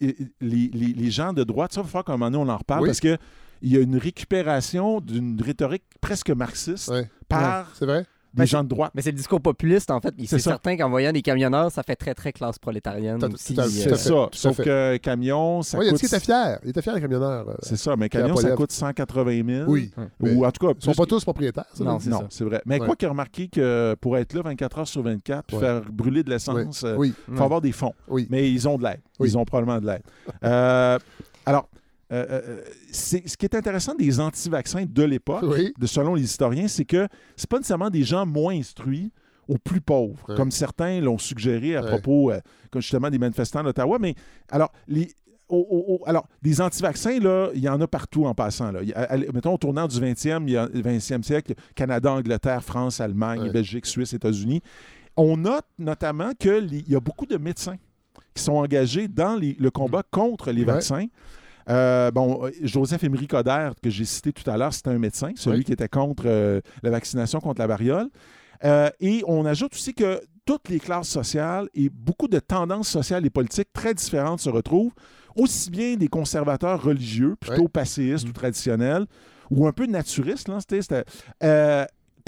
Et- 0.01 0.17
Les, 0.41 0.71
les- 0.73 0.93
les 0.93 1.11
gens 1.11 1.33
de 1.33 1.43
droite, 1.45 1.73
ça 1.73 1.83
va 1.83 1.87
falloir 1.89 2.05
qu'à 2.05 2.13
un 2.13 2.17
moment 2.17 2.31
donné, 2.31 2.45
on 2.51 2.53
en 2.53 2.57
reparle 2.59 2.83
Oui. 2.83 2.89
parce 2.89 3.01
que 3.01 3.17
il 3.63 3.73
y 3.73 3.77
a 3.77 3.81
une 3.81 3.97
récupération 3.97 5.01
d'une 5.01 5.41
rhétorique 5.43 5.83
presque 6.01 6.31
marxiste 6.31 6.89
Ouais. 6.91 7.11
par 7.29 7.71
C'est 7.75 7.87
vrai? 7.87 8.05
Des 8.35 8.39
Ben, 8.41 8.47
gens 8.47 8.63
de 8.63 8.69
droite. 8.69 8.93
Mais 8.95 9.03
c'est 9.03 9.11
le 9.11 9.17
discours 9.17 9.41
populiste, 9.41 9.91
en 9.91 10.01
fait. 10.01 10.15
C'est 10.27 10.39
certain 10.39 10.77
qu'en 10.77 10.91
voyant 10.91 11.13
des 11.13 11.23
camionneurs, 11.23 11.73
ça 11.73 11.83
fait 11.83 11.97
très, 11.97 12.15
très 12.15 12.33
classe 12.33 12.59
prolétarienne. 12.59 13.19
Euh, 13.23 13.29
C'est 13.37 13.55
ça. 13.97 14.13
à 14.25 14.29
Sauf 14.33 14.57
que 14.59 14.97
camion, 14.99 15.63
ça 15.63 15.79
Oui, 15.79 15.87
il 15.87 15.89
a 15.89 15.93
dit 15.93 16.01
coûte. 16.01 16.09
qu'il 16.09 16.17
était 16.17 16.25
fier? 16.25 16.59
Il 16.65 16.71
était 16.71 16.83
fier, 16.83 16.95
les 16.95 17.01
camionneurs. 17.01 17.49
euh. 17.49 17.55
C'est 17.63 17.77
ça, 17.77 17.97
mais 17.97 18.09
camion, 18.09 18.37
ça 18.37 18.51
coûte 18.51 18.73
180 18.73 19.43
000. 19.47 19.71
Oui. 19.71 19.91
Ou 20.21 20.45
en 20.45 20.51
tout 20.53 20.67
cas, 20.67 20.73
Ils 20.79 20.85
sont 20.85 20.93
pas 20.93 21.07
tous 21.07 21.25
propriétaires. 21.25 21.65
ça, 21.73 21.85
Non, 21.85 21.99
c'est 21.99 22.11
Non, 22.11 22.21
ça. 22.21 22.27
c'est 22.31 22.45
vrai. 22.45 22.61
Mais 22.67 22.79
quoi 22.79 22.97
qu'il 22.97 23.07
a 23.07 23.11
remarqué 23.11 23.49
que 23.49 23.97
pour 24.01 24.17
être 24.19 24.35
là 24.35 24.43
24 24.43 24.79
heures 24.81 24.89
sur 24.89 25.03
24, 25.03 25.45
puis 25.47 25.57
faire 25.57 25.83
brûler 25.91 26.23
de 26.23 26.31
l'essence, 26.31 26.85
euh, 26.85 26.97
il 27.07 27.15
faut 27.37 27.43
avoir 27.45 27.61
des 27.61 27.73
fonds. 27.73 27.95
oui. 28.09 28.27
Mais 28.31 28.51
ils 28.51 28.69
ont 28.69 28.77
de 28.79 28.85
l'aide. 28.85 29.01
Ils 29.21 29.37
ont 29.39 29.45
probablement 29.45 29.81
de 29.81 29.87
l'aide. 29.87 30.03
Euh, 32.11 32.25
euh, 32.31 32.41
euh, 32.49 32.61
ce 32.91 33.17
qui 33.19 33.45
est 33.45 33.55
intéressant 33.55 33.95
des 33.95 34.19
anti-vaccins 34.19 34.85
de 34.89 35.03
l'époque, 35.03 35.43
Oui. 35.47 35.75
de, 35.79 35.87
selon 35.87 36.15
les 36.15 36.23
historiens, 36.23 36.67
c'est 36.69 36.87
que 36.87 37.07
c'est 37.37 37.49
pas 37.49 37.59
nécessairement 37.59 37.91
des 37.91 38.03
gens 38.03 38.25
moins 38.25 38.55
instruits 38.55 39.13
aux 39.47 39.59
plus 39.59 39.81
pauvres, 39.83 40.35
comme 40.37 40.51
certains 40.51 41.01
l'ont 41.01 41.19
suggéré 41.19 41.77
à 41.77 41.83
propos, 41.83 42.31
euh, 42.31 42.41
justement 42.77 43.11
des 43.11 43.19
manifestants 43.19 43.63
d'Ottawa. 43.63 43.99
Mais 43.99 44.15
alors, 44.51 44.73
les, 44.87 45.11
alors, 46.07 46.27
des 46.43 46.61
anti-vaccins, 46.61 47.19
là, 47.21 47.49
il 47.55 47.61
y 47.61 47.69
en 47.69 47.81
a 47.81 47.87
partout 47.87 48.27
en 48.27 48.35
passant. 48.35 48.71
Là. 48.73 48.81
A- 48.95 49.17
mettons, 49.33 49.55
au 49.55 49.59
tournant 49.59 49.87
du 49.89 49.99
20e, 49.99 50.47
il 50.49 50.53
y 50.53 50.57
a- 50.57 50.67
20e 50.67 51.23
siècle, 51.23 51.55
Canada, 51.75 52.13
Angleterre, 52.13 52.63
France, 52.63 53.01
Allemagne, 53.01 53.43
Ouais. 53.45 53.51
Belgique, 53.51 53.87
Suisse, 53.87 54.13
États-Unis. 54.13 54.61
On 55.17 55.37
note 55.37 55.65
notamment 55.79 56.33
qu'il 56.39 56.85
y 56.89 56.95
a 56.95 57.01
beaucoup 57.01 57.27
de 57.27 57.37
médecins 57.39 57.77
qui 58.35 58.43
sont 58.43 58.53
engagés 58.55 59.09
dans 59.09 59.35
les- 59.37 59.57
le 59.59 59.71
combat 59.71 60.03
contre 60.11 60.53
les 60.53 60.63
Mm. 60.65 60.69
Ouais. 60.69 60.73
vaccins. 60.75 61.07
Euh, 61.69 62.11
bon, 62.11 62.47
euh, 62.47 62.51
Joseph 62.63 63.03
Emery 63.05 63.27
Coderre, 63.27 63.75
que 63.83 63.91
j'ai 63.91 64.05
cité 64.05 64.33
tout 64.33 64.49
à 64.51 64.57
l'heure, 64.57 64.73
c'était 64.73 64.91
un 64.91 64.99
médecin, 64.99 65.33
celui 65.37 65.59
Oui. 65.59 65.65
qui 65.65 65.73
était 65.73 65.89
contre 65.89 66.25
euh, 66.27 66.61
la 66.83 66.91
vaccination 66.91 67.41
contre 67.41 67.61
la 67.61 67.67
variole. 67.67 68.09
Euh, 68.65 68.91
et 69.01 69.23
on 69.27 69.45
ajoute 69.45 69.75
aussi 69.75 69.95
que 69.95 70.21
toutes 70.45 70.69
les 70.71 70.81
classes 70.81 71.09
sociales 71.09 71.69
et 71.75 71.91
beaucoup 71.91 72.27
de 72.27 72.39
tendances 72.39 72.89
sociales 72.89 73.25
et 73.27 73.31
politiques 73.31 73.73
très 73.73 73.93
différentes 73.95 74.41
se 74.41 74.49
retrouvent, 74.49 74.93
aussi 75.37 75.71
bien 75.71 75.97
des 75.97 76.09
conservateurs 76.09 76.83
religieux, 76.83 77.37
plutôt 77.39 77.63
Ouais. 77.63 77.69
passéistes 77.69 78.27
ou 78.27 78.33
traditionnels, 78.33 79.05
ou 79.51 79.67
un 79.67 79.73
peu 79.73 79.87
naturistes, 79.87 80.49
là, 80.49 80.59
c'était- 80.61 80.83
c'était, 80.83 81.05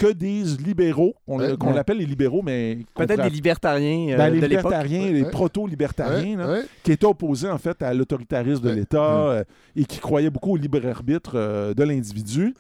que 0.00 0.12
des 0.12 0.42
libéraux, 0.64 1.14
Ouais. 1.26 1.56
qu'on 1.58 1.72
Ouais. 1.72 1.78
appelle 1.78 1.98
les 1.98 2.06
libéraux, 2.06 2.40
mais 2.42 2.78
Peut-être 2.94 3.22
des 3.22 3.28
libertariens 3.30 4.14
euh, 4.14 4.16
ben, 4.16 4.30
les 4.32 4.40
de 4.40 4.46
libertariens, 4.46 5.02
Ouais, 5.02 5.12
les 5.12 5.24
proto-libertariens, 5.24 6.36
là, 6.38 6.46
Ouais, 6.46 6.52
ouais. 6.60 6.64
qui 6.82 6.92
étaient 6.92 7.04
opposés 7.06 7.50
en 7.50 7.58
fait 7.58 7.82
à 7.82 7.92
l'autoritarisme 7.92 8.62
de 8.62 8.68
Ouais. 8.70 8.74
l'État 8.76 9.28
euh, 9.30 9.44
et 9.76 9.84
qui 9.84 9.98
croyaient 9.98 10.30
beaucoup 10.30 10.52
au 10.52 10.56
libre 10.56 10.80
arbitre 10.88 11.32
euh, 11.34 11.74
de 11.74 11.82
l'individu. 11.84 12.54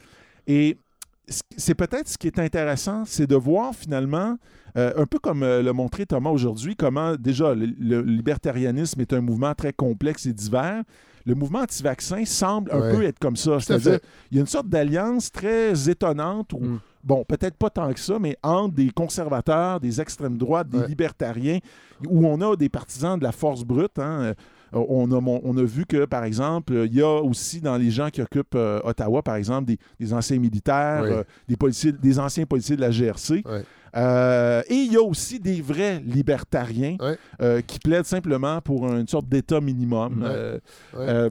Et 0.46 0.76
c'est 1.56 1.74
peut-être 1.74 2.08
ce 2.08 2.18
qui 2.18 2.26
est 2.26 2.38
intéressant, 2.38 3.04
c'est 3.06 3.26
de 3.26 3.36
voir 3.36 3.74
finalement, 3.74 4.36
euh, 4.76 4.92
un 4.96 5.06
peu 5.06 5.18
comme 5.18 5.42
euh, 5.42 5.62
le 5.62 5.72
montrait 5.72 6.04
Thomas 6.06 6.30
aujourd'hui, 6.30 6.76
comment 6.76 7.14
déjà 7.16 7.54
le, 7.54 7.66
le 7.78 8.02
libertarianisme 8.02 9.00
est 9.00 9.12
un 9.14 9.20
mouvement 9.22 9.54
très 9.54 9.72
complexe 9.72 10.26
et 10.26 10.32
divers. 10.32 10.82
Le 11.26 11.34
mouvement 11.34 11.60
anti-vaccin 11.60 12.24
semble 12.24 12.72
un 12.72 12.80
Ouais. 12.80 12.92
peu 12.96 13.02
être 13.04 13.18
comme 13.18 13.36
ça. 13.36 13.60
C'est-à-dire, 13.60 13.98
il 14.30 14.36
y 14.36 14.40
a 14.40 14.42
une 14.42 14.46
sorte 14.46 14.68
d'alliance 14.68 15.30
très 15.30 15.88
étonnante 15.88 16.52
où, 16.54 16.60
Mm. 16.60 16.80
Bon, 17.04 17.24
peut-être 17.24 17.56
pas 17.56 17.70
tant 17.70 17.92
que 17.92 18.00
ça, 18.00 18.18
mais 18.18 18.36
entre 18.42 18.74
des 18.74 18.90
conservateurs, 18.90 19.80
des 19.80 20.00
extrêmes 20.00 20.36
droites, 20.36 20.68
des 20.68 20.78
Ouais. 20.78 20.86
libertariens, 20.88 21.58
où 22.08 22.26
on 22.26 22.40
a 22.40 22.56
des 22.56 22.68
partisans 22.68 23.18
de 23.18 23.24
la 23.24 23.32
force 23.32 23.64
brute. 23.64 23.98
hein. 23.98 24.20
Euh, 24.22 24.34
On 24.72 25.10
a, 25.10 25.20
mon- 25.20 25.40
on 25.42 25.56
a 25.56 25.64
vu 25.64 25.84
que, 25.84 26.04
par 26.04 26.22
exemple, 26.22 26.72
il 26.86 26.94
y 26.94 27.02
a 27.02 27.20
aussi 27.20 27.60
dans 27.60 27.76
les 27.76 27.90
gens 27.90 28.08
qui 28.08 28.22
occupent 28.22 28.54
euh, 28.54 28.78
Ottawa, 28.84 29.20
par 29.20 29.34
exemple, 29.34 29.64
des, 29.66 29.78
des 29.98 30.12
anciens 30.14 30.38
militaires, 30.38 31.00
Oui. 31.02 31.10
euh, 31.10 31.24
des, 31.48 31.56
policiers, 31.56 31.90
des 31.90 32.20
anciens 32.20 32.46
policiers 32.46 32.76
de 32.76 32.80
la 32.80 32.92
GRC. 32.92 33.42
Euh, 33.96 34.62
et 34.68 34.74
il 34.76 34.92
y 34.92 34.96
a 34.96 35.02
aussi 35.02 35.40
des 35.40 35.60
vrais 35.60 35.98
libertariens 35.98 36.96
qui 37.66 37.80
plaident 37.80 38.04
simplement 38.04 38.60
pour 38.60 38.86
une 38.92 39.08
sorte 39.08 39.28
d'État 39.28 39.60
minimum. 39.60 40.22
Ouais. 40.22 40.28
Euh, 40.30 40.58
Ouais. 40.94 41.06
euh, 41.08 41.30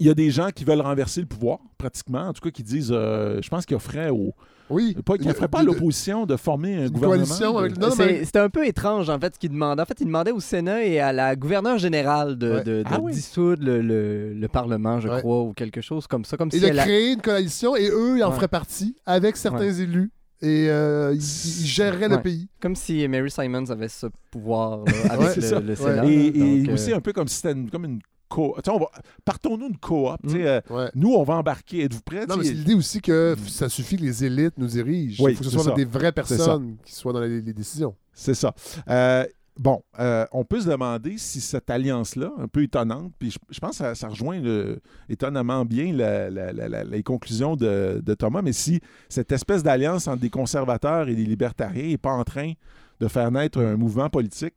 il 0.00 0.06
y 0.06 0.10
a 0.10 0.14
des 0.14 0.30
gens 0.30 0.48
qui 0.54 0.64
veulent 0.64 0.80
renverser 0.80 1.20
le 1.20 1.26
pouvoir, 1.26 1.58
pratiquement. 1.78 2.22
En 2.28 2.32
tout 2.32 2.40
cas, 2.40 2.50
qui 2.50 2.62
disent, 2.62 2.90
euh, 2.92 3.38
je 3.42 3.48
pense 3.48 3.64
qu'ils 3.66 3.76
offraient 3.76 4.08
au, 4.10 4.32
Oui. 4.70 4.96
pas, 5.04 5.16
qu'ils 5.18 5.30
offraient 5.30 5.46
pas 5.48 5.58
à 5.58 5.62
De- 5.62 5.66
l'opposition 5.66 6.26
de 6.26 6.36
former 6.36 6.74
un 6.76 6.82
Une 6.86 6.90
gouvernement. 6.90 7.24
coalition 7.26 7.52
de- 7.52 7.58
avec- 7.58 7.78
Non, 7.78 7.88
non, 7.88 7.94
C'est- 7.94 8.06
mais- 8.06 8.24
C'était 8.24 8.38
un 8.38 8.48
peu 8.48 8.66
étrange, 8.66 9.08
en 9.10 9.18
fait, 9.20 9.34
ce 9.34 9.38
qu'il 9.38 9.50
demandait. 9.50 9.82
En 9.82 9.84
fait, 9.84 10.00
il 10.00 10.06
demandait 10.06 10.30
au 10.32 10.40
Sénat 10.40 10.84
et 10.84 10.98
à 11.00 11.12
la 11.12 11.36
gouverneure 11.36 11.78
générale 11.78 12.36
de, 12.38 12.50
Ouais. 12.50 12.64
de- 12.64 12.82
de 12.82 12.84
Ah 12.86 12.98
oui. 13.00 13.12
dissoudre 13.12 13.62
le, 13.62 13.82
le- 13.82 14.32
le 14.32 14.48
Parlement, 14.48 15.00
je 15.00 15.08
Ouais. 15.08 15.20
crois, 15.20 15.42
ou 15.42 15.52
quelque 15.52 15.80
chose 15.82 16.06
comme 16.06 16.24
ça. 16.24 16.36
Comme 16.36 16.48
Et 16.48 16.56
si 16.56 16.60
de 16.60 16.66
elle 16.66 16.78
a- 16.78 16.82
créer 16.84 17.12
une 17.12 17.20
coalition 17.22 17.76
et 17.76 17.88
eux, 17.90 18.16
ils 18.18 18.24
en 18.24 18.30
Ouais. 18.30 18.36
feraient 18.36 18.48
partie 18.48 18.96
avec 19.06 19.36
certains 19.36 19.70
élus. 19.72 20.10
Et 20.42 20.70
euh, 20.70 21.12
ils, 21.12 21.18
ils 21.18 21.66
géreraient 21.66 22.08
le 22.08 22.22
pays. 22.22 22.48
Comme 22.62 22.74
si 22.74 23.06
Mary 23.08 23.30
Simons 23.30 23.68
avait 23.70 23.88
ce 23.88 24.06
pouvoir 24.30 24.78
là, 24.86 24.92
avec 25.10 25.20
Ouais, 25.20 25.34
le, 25.36 25.68
Ouais. 25.68 25.76
Sénat. 25.76 26.04
Et, 26.06 26.30
là. 26.32 26.36
et 26.46 26.58
Donc, 26.60 26.68
euh, 26.70 26.72
aussi 26.72 26.92
un 26.94 27.00
peu 27.00 27.12
comme 27.12 27.28
si 27.28 27.36
c'était 27.36 27.52
une- 27.52 27.68
comme 27.68 27.84
une 27.84 28.00
co. 28.30 28.54
tu 28.56 28.62
sais, 28.64 28.70
on 28.70 28.78
va- 28.78 28.90
Partons-nous 29.24 29.68
une 29.68 29.76
coop. 29.76 30.16
Mm. 30.22 30.34
euh, 30.36 30.60
Ouais. 30.70 30.90
nous, 30.94 31.12
on 31.12 31.22
va 31.24 31.34
embarquer. 31.34 31.84
Êtes-vous 31.84 32.00
prêts? 32.02 32.24
Non, 32.26 32.36
mais 32.38 32.44
c'est 32.44 32.54
l'idée 32.54 32.74
aussi 32.74 33.00
que 33.02 33.34
f- 33.34 33.48
ça 33.48 33.68
suffit 33.68 33.96
que 33.96 34.02
les 34.02 34.24
élites 34.24 34.56
nous 34.56 34.68
dirigent. 34.68 35.22
Oui, 35.22 35.32
Il 35.32 35.36
faut 35.36 35.44
que 35.44 35.50
ce 35.50 35.56
soit 35.56 35.64
ça. 35.64 35.72
des 35.72 35.84
vraies 35.84 36.12
personnes 36.12 36.76
qui 36.84 36.94
soient 36.94 37.12
dans 37.12 37.20
les, 37.20 37.42
les 37.42 37.52
décisions. 37.52 37.94
C'est 38.14 38.34
ça. 38.34 38.54
Euh, 38.88 39.24
bon, 39.58 39.82
euh, 39.98 40.24
on 40.32 40.44
peut 40.44 40.60
se 40.60 40.68
demander 40.68 41.16
si 41.18 41.40
cette 41.40 41.68
alliance-là, 41.70 42.32
un 42.38 42.48
peu 42.48 42.62
étonnante, 42.62 43.12
puis 43.18 43.30
je, 43.30 43.38
je 43.50 43.58
pense 43.60 43.72
que 43.72 43.76
ça, 43.84 43.94
ça 43.94 44.08
rejoint 44.08 44.40
le- 44.40 44.80
étonnamment 45.08 45.64
bien 45.64 45.92
la- 45.92 46.30
la- 46.30 46.52
la- 46.52 46.68
la- 46.68 46.84
les 46.84 47.02
conclusions 47.02 47.56
de, 47.56 48.00
de 48.04 48.14
Thomas, 48.14 48.42
mais 48.42 48.52
si 48.52 48.80
cette 49.08 49.32
espèce 49.32 49.62
d'alliance 49.62 50.06
entre 50.08 50.20
des 50.20 50.30
conservateurs 50.30 51.08
et 51.08 51.14
des 51.14 51.24
libertariens 51.24 51.88
n'est 51.88 51.98
pas 51.98 52.12
en 52.12 52.24
train 52.24 52.52
de 53.00 53.08
faire 53.08 53.30
naître 53.30 53.58
un 53.60 53.76
mouvement 53.76 54.08
politique 54.10 54.54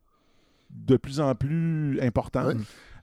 de 0.74 0.96
plus 0.96 1.20
en 1.20 1.34
plus 1.34 1.98
important. 2.02 2.46
Ouais. 2.46 2.56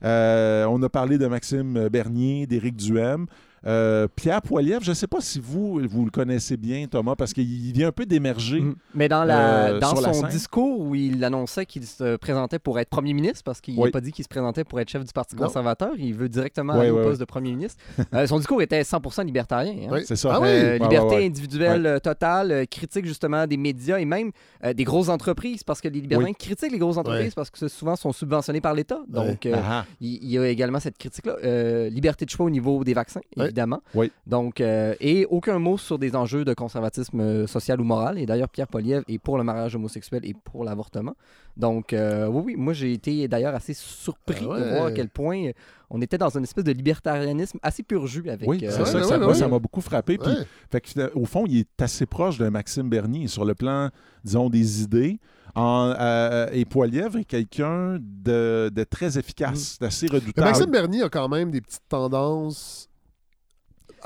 Euh, 0.04 0.64
on 0.66 0.82
a 0.82 0.88
parlé 0.88 1.18
de 1.18 1.26
Maxime 1.26 1.88
Bernier, 1.88 2.46
d'Éric 2.46 2.76
Duhem. 2.76 3.26
Euh, 3.66 4.08
Pierre 4.14 4.42
Poilievre, 4.42 4.82
je 4.82 4.90
ne 4.90 4.94
sais 4.94 5.06
pas 5.06 5.20
si 5.20 5.38
vous, 5.40 5.80
vous 5.88 6.04
le 6.04 6.10
connaissez 6.10 6.56
bien, 6.56 6.86
Thomas, 6.86 7.14
parce 7.16 7.32
qu'il 7.32 7.72
vient 7.72 7.88
un 7.88 7.92
peu 7.92 8.06
d'émerger. 8.06 8.60
Mhm. 8.60 8.74
Mais 8.94 9.08
dans, 9.08 9.24
la, 9.24 9.66
euh, 9.66 9.78
dans 9.78 9.94
sur 9.94 10.00
la 10.00 10.12
son 10.12 10.26
discours 10.26 10.80
où 10.80 10.94
il 10.94 11.22
annonçait 11.24 11.64
qu'il 11.66 11.84
se 11.86 12.16
présentait 12.16 12.58
pour 12.58 12.78
être 12.80 12.88
premier 12.88 13.12
ministre, 13.12 13.42
parce 13.44 13.60
qu'il 13.60 13.76
n'a 13.76 13.82
Oui. 13.82 13.90
pas 13.90 14.00
dit 14.00 14.10
qu'il 14.12 14.24
se 14.24 14.28
présentait 14.28 14.64
pour 14.64 14.80
être 14.80 14.88
chef 14.88 15.04
du 15.04 15.12
Parti 15.12 15.36
Non. 15.36 15.42
conservateur, 15.46 15.92
il 15.98 16.14
veut 16.14 16.28
directement 16.28 16.74
Oui, 16.74 16.80
aller 16.80 16.90
au 16.90 16.96
poste 17.02 17.12
oui. 17.12 17.18
de 17.18 17.24
premier 17.24 17.50
ministre. 17.52 17.82
Euh, 18.14 18.26
son 18.26 18.38
discours 18.38 18.60
était 18.62 18.82
100% 18.82 19.24
libertarien. 19.24 19.72
hein. 19.72 19.88
Oui. 19.92 20.00
C'est 20.06 20.16
ça. 20.16 20.38
Ah? 20.40 20.44
Euh, 20.44 20.78
liberté 20.78 21.24
individuelle 21.24 22.00
totale, 22.02 22.66
critique 22.68 23.06
justement 23.06 23.46
des 23.46 23.56
médias 23.56 23.98
et 23.98 24.04
même 24.04 24.32
euh, 24.64 24.72
des 24.72 24.84
grosses 24.84 25.08
entreprises, 25.08 25.62
parce 25.62 25.80
que 25.80 25.88
les 25.88 26.00
libertariens 26.00 26.34
critiquent 26.34 26.72
les 26.72 26.78
grosses 26.78 26.96
entreprises 26.96 27.34
parce 27.34 27.50
que 27.50 27.68
souvent 27.68 27.96
sont 27.96 28.12
subventionnés 28.12 28.60
par 28.60 28.74
l'État. 28.74 29.00
Donc, 29.08 29.46
euh, 29.46 29.54
Ah, 29.56 29.84
il 30.00 30.18
il 30.22 30.30
y 30.30 30.38
a 30.38 30.46
également 30.48 30.80
cette 30.80 30.98
critique-là. 30.98 31.36
Euh, 31.44 31.88
liberté 31.90 32.24
de 32.24 32.30
choix 32.30 32.46
au 32.46 32.50
niveau 32.50 32.82
des 32.84 32.94
vaccins. 32.94 33.20
Évidemment. 33.52 33.82
Oui. 33.94 34.10
Donc, 34.26 34.60
euh, 34.60 34.94
et 35.00 35.26
aucun 35.26 35.58
mot 35.58 35.76
sur 35.78 35.98
des 35.98 36.16
enjeux 36.16 36.44
de 36.44 36.54
conservatisme 36.54 37.20
euh, 37.20 37.46
social 37.46 37.80
ou 37.80 37.84
moral. 37.84 38.18
Et 38.18 38.24
d'ailleurs, 38.26 38.48
Pierre 38.48 38.66
Poliev 38.66 39.02
est 39.08 39.18
pour 39.18 39.36
le 39.38 39.44
mariage 39.44 39.76
homosexuel 39.76 40.24
et 40.24 40.34
pour 40.34 40.64
l'avortement. 40.64 41.14
Donc, 41.56 41.92
euh, 41.92 42.26
oui, 42.28 42.42
oui, 42.46 42.56
moi 42.56 42.72
j'ai 42.72 42.92
été 42.94 43.28
d'ailleurs 43.28 43.54
assez 43.54 43.74
surpris 43.74 44.38
Ah 44.42 44.48
ouais. 44.48 44.60
de 44.60 44.68
voir 44.70 44.86
à 44.86 44.92
quel 44.92 45.10
point 45.10 45.50
on 45.90 46.00
était 46.00 46.16
dans 46.16 46.30
une 46.36 46.44
espèce 46.44 46.64
de 46.64 46.72
libertarianisme 46.72 47.58
assez 47.62 47.82
pur 47.82 48.06
jus 48.06 48.28
avec. 48.30 48.48
Oui, 48.48 48.58
euh, 48.62 48.70
c'est 48.70 48.80
ouais, 48.80 48.86
ça, 48.86 48.92
que 48.92 48.96
ouais, 48.98 49.04
ça 49.04 49.14
ouais, 49.14 49.18
m'a- 49.18 49.26
ouais. 49.26 49.34
ça 49.34 49.48
m'a 49.48 49.58
beaucoup 49.58 49.82
frappé. 49.82 50.16
Puis, 50.16 50.32
fait 50.70 50.80
que, 50.80 51.12
au 51.14 51.26
fond, 51.26 51.44
il 51.46 51.58
est 51.58 51.82
assez 51.82 52.06
proche 52.06 52.38
de 52.38 52.48
Maxime 52.48 52.88
Bernier 52.88 53.28
sur 53.28 53.44
le 53.44 53.54
plan, 53.54 53.90
disons, 54.24 54.48
des 54.48 54.82
idées. 54.82 55.18
En, 55.54 55.92
euh, 56.00 56.46
et 56.52 56.64
Poilievre 56.64 57.18
est 57.18 57.24
quelqu'un 57.26 57.98
de, 58.00 58.70
de 58.74 58.84
très 58.84 59.18
efficace, 59.18 59.76
d'assez 59.78 60.06
Mais 60.10 60.18
redoutable. 60.18 60.46
Maxime 60.48 60.70
Bernier 60.70 61.02
a 61.02 61.10
quand 61.10 61.28
même 61.28 61.50
des 61.50 61.60
petites 61.60 61.86
tendances 61.90 62.88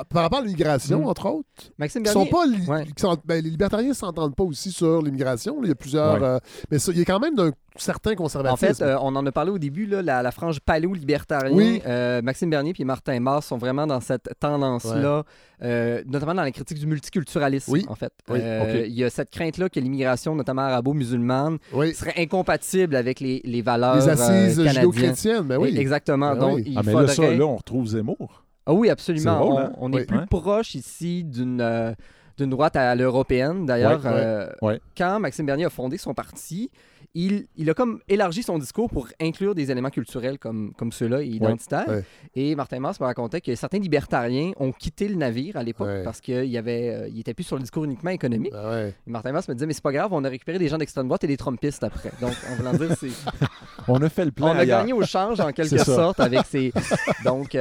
par 0.05 0.23
rapport 0.23 0.39
à 0.41 0.43
l'immigration, 0.43 1.01
Mm. 1.01 1.07
entre 1.09 1.27
autres, 1.31 1.47
Maxime 1.79 2.03
qui 2.03 2.11
sont 2.11 2.25
Bernier. 2.25 2.31
pas 2.31 2.47
li- 2.47 2.69
Ouais. 2.69 2.85
qui 2.95 3.01
sont- 3.01 3.17
ben, 3.25 3.43
les 3.43 3.51
libertariens 3.51 3.89
ne 3.89 3.95
s'entendent 3.95 4.35
pas 4.35 4.45
aussi 4.45 4.71
sur 4.73 5.03
l'immigration. 5.03 5.57
Il 5.63 5.69
y 5.69 5.73
a 5.73 5.75
plusieurs. 5.75 6.15
Ouais. 6.21 6.27
euh, 6.27 6.39
mais 6.71 6.79
ça, 6.79 6.93
il 6.93 6.99
y 6.99 7.03
a 7.03 7.05
quand 7.05 7.19
même 7.21 7.35
d'un 7.35 7.51
certain 7.79 8.13
En 8.13 8.17
conservatisme. 8.17 8.75
fait, 8.75 8.83
euh, 8.83 8.97
on 9.03 9.15
en 9.17 9.27
a 9.27 9.33
parlé 9.33 9.51
au 9.51 9.59
début, 9.59 9.85
là, 9.87 10.01
la, 10.03 10.23
la 10.23 10.31
frange 10.31 10.61
paléo-libertarien. 10.61 11.55
Oui. 11.55 11.83
euh, 11.87 12.23
Maxime 12.23 12.49
Bernier 12.51 12.73
et 12.79 12.85
Martin 12.85 13.21
Mass 13.21 13.47
sont 13.47 13.59
vraiment 13.59 13.87
dans 13.87 14.01
cette 14.01 14.31
tendance-là, 14.41 15.25
euh, 15.63 16.03
notamment 16.07 16.35
dans 16.35 16.43
la 16.43 16.53
critique 16.53 16.79
du 16.79 16.87
multiculturalisme, 16.87 17.71
Oui. 17.73 17.85
en 17.89 17.95
fait. 17.95 18.13
Oui, 18.31 18.39
Euh. 18.43 18.85
Il 18.87 18.95
y 18.95 19.05
a 19.05 19.11
cette 19.11 19.31
crainte-là 19.31 19.69
que 19.69 19.79
l'immigration, 19.81 20.35
notamment 20.35 20.63
arabo-musulmane, 20.63 21.59
oui. 21.75 21.95
serait 21.95 22.15
incompatible 22.19 22.97
avec 22.97 23.21
les, 23.21 23.41
les 23.45 23.63
valeurs 23.63 23.97
Les 23.97 24.09
assises 24.09 24.59
euh, 24.59 24.65
canadiennes. 24.65 24.73
judéo-chrétiennes, 24.93 25.43
ben 25.43 25.59
oui. 25.59 25.77
Exactement. 25.77 26.33
Ben 26.33 26.39
Donc, 26.41 26.55
oui. 26.57 26.65
il 26.67 26.79
Ah, 26.79 26.83
mais 26.85 26.93
faudrait... 26.93 27.07
là, 27.09 27.13
ça, 27.15 27.31
là, 27.31 27.45
on 27.47 27.57
retrouve 27.57 27.87
Zemmour. 27.87 28.43
Ah 28.67 28.73
oui, 28.73 28.91
absolument. 28.91 29.39
Drôle, 29.39 29.53
on, 29.55 29.59
hein? 29.59 29.73
on 29.79 29.93
est 29.93 29.97
Oui. 30.01 30.05
plus 30.07 30.27
proche 30.27 30.75
ici 30.75 31.25
d'une 31.25 31.61
euh, 31.61 31.93
d'une 32.37 32.51
droite 32.51 32.77
à 32.77 32.95
l'européenne. 32.95 33.65
D'ailleurs, 33.65 34.05
Ouais, 34.05 34.11
euh, 34.13 34.51
ouais. 34.61 34.81
quand 34.97 35.19
Maxime 35.21 35.47
Bernier 35.47 35.65
a 35.65 35.71
fondé 35.71 35.97
son 35.97 36.13
parti, 36.13 36.71
il, 37.15 37.47
il 37.57 37.71
a 37.71 37.73
comme 37.73 38.01
élargi 38.09 38.43
son 38.43 38.59
discours 38.59 38.91
pour 38.91 39.09
inclure 39.23 39.55
des 39.55 39.71
éléments 39.71 39.89
culturels 39.89 40.39
comme, 40.39 40.75
comme 40.77 40.93
ceux-là 40.93 41.23
et 41.23 41.29
identitaires. 41.29 41.89
ouais. 41.89 42.05
Et 42.35 42.55
Martin 42.55 42.79
Mass 42.81 43.01
me 43.01 43.07
racontait 43.07 43.41
que 43.41 43.55
certains 43.55 43.79
libertariens 43.79 44.51
ont 44.59 44.71
quitté 44.71 45.09
le 45.09 45.15
navire 45.15 45.57
à 45.57 45.63
l'époque 45.63 45.89
parce 46.05 46.21
qu'il 46.21 46.45
y 46.45 46.59
avait, 46.59 46.91
euh, 46.91 47.09
il 47.09 47.21
était 47.21 47.33
plus 47.33 47.45
sur 47.45 47.57
le 47.57 47.63
discours 47.63 47.85
uniquement 47.85 48.11
économique. 48.11 48.53
Ben. 48.53 48.89
Et 49.07 49.11
Martin 49.11 49.33
Mass 49.33 49.49
me 49.49 49.55
disait, 49.55 49.65
mais 49.65 49.73
c'est 49.73 49.83
pas 49.83 49.93
grave, 49.93 50.13
on 50.13 50.23
a 50.23 50.29
récupéré 50.29 50.59
des 50.59 50.69
gens 50.69 50.77
d'extrême 50.77 51.07
droite 51.07 51.25
et 51.25 51.29
des 51.29 51.39
trumpistes 51.39 51.85
après. 51.85 52.11
Donc, 52.21 52.35
en 52.53 52.55
voulant 52.57 52.75
dire, 52.75 52.95
c'est... 52.99 53.09
On 53.89 54.03
a 54.03 54.09
fait 54.11 54.27
le 54.27 54.33
plein 54.33 54.47
On 54.49 54.51
a 54.51 54.59
ailleurs. 54.59 54.81
gagné 54.81 54.93
au 54.93 55.03
change 55.05 55.41
en 55.41 55.53
quelque 55.53 55.79
sorte 55.79 56.21
avec 56.21 56.45
ces. 56.45 56.71
Donc, 57.25 57.57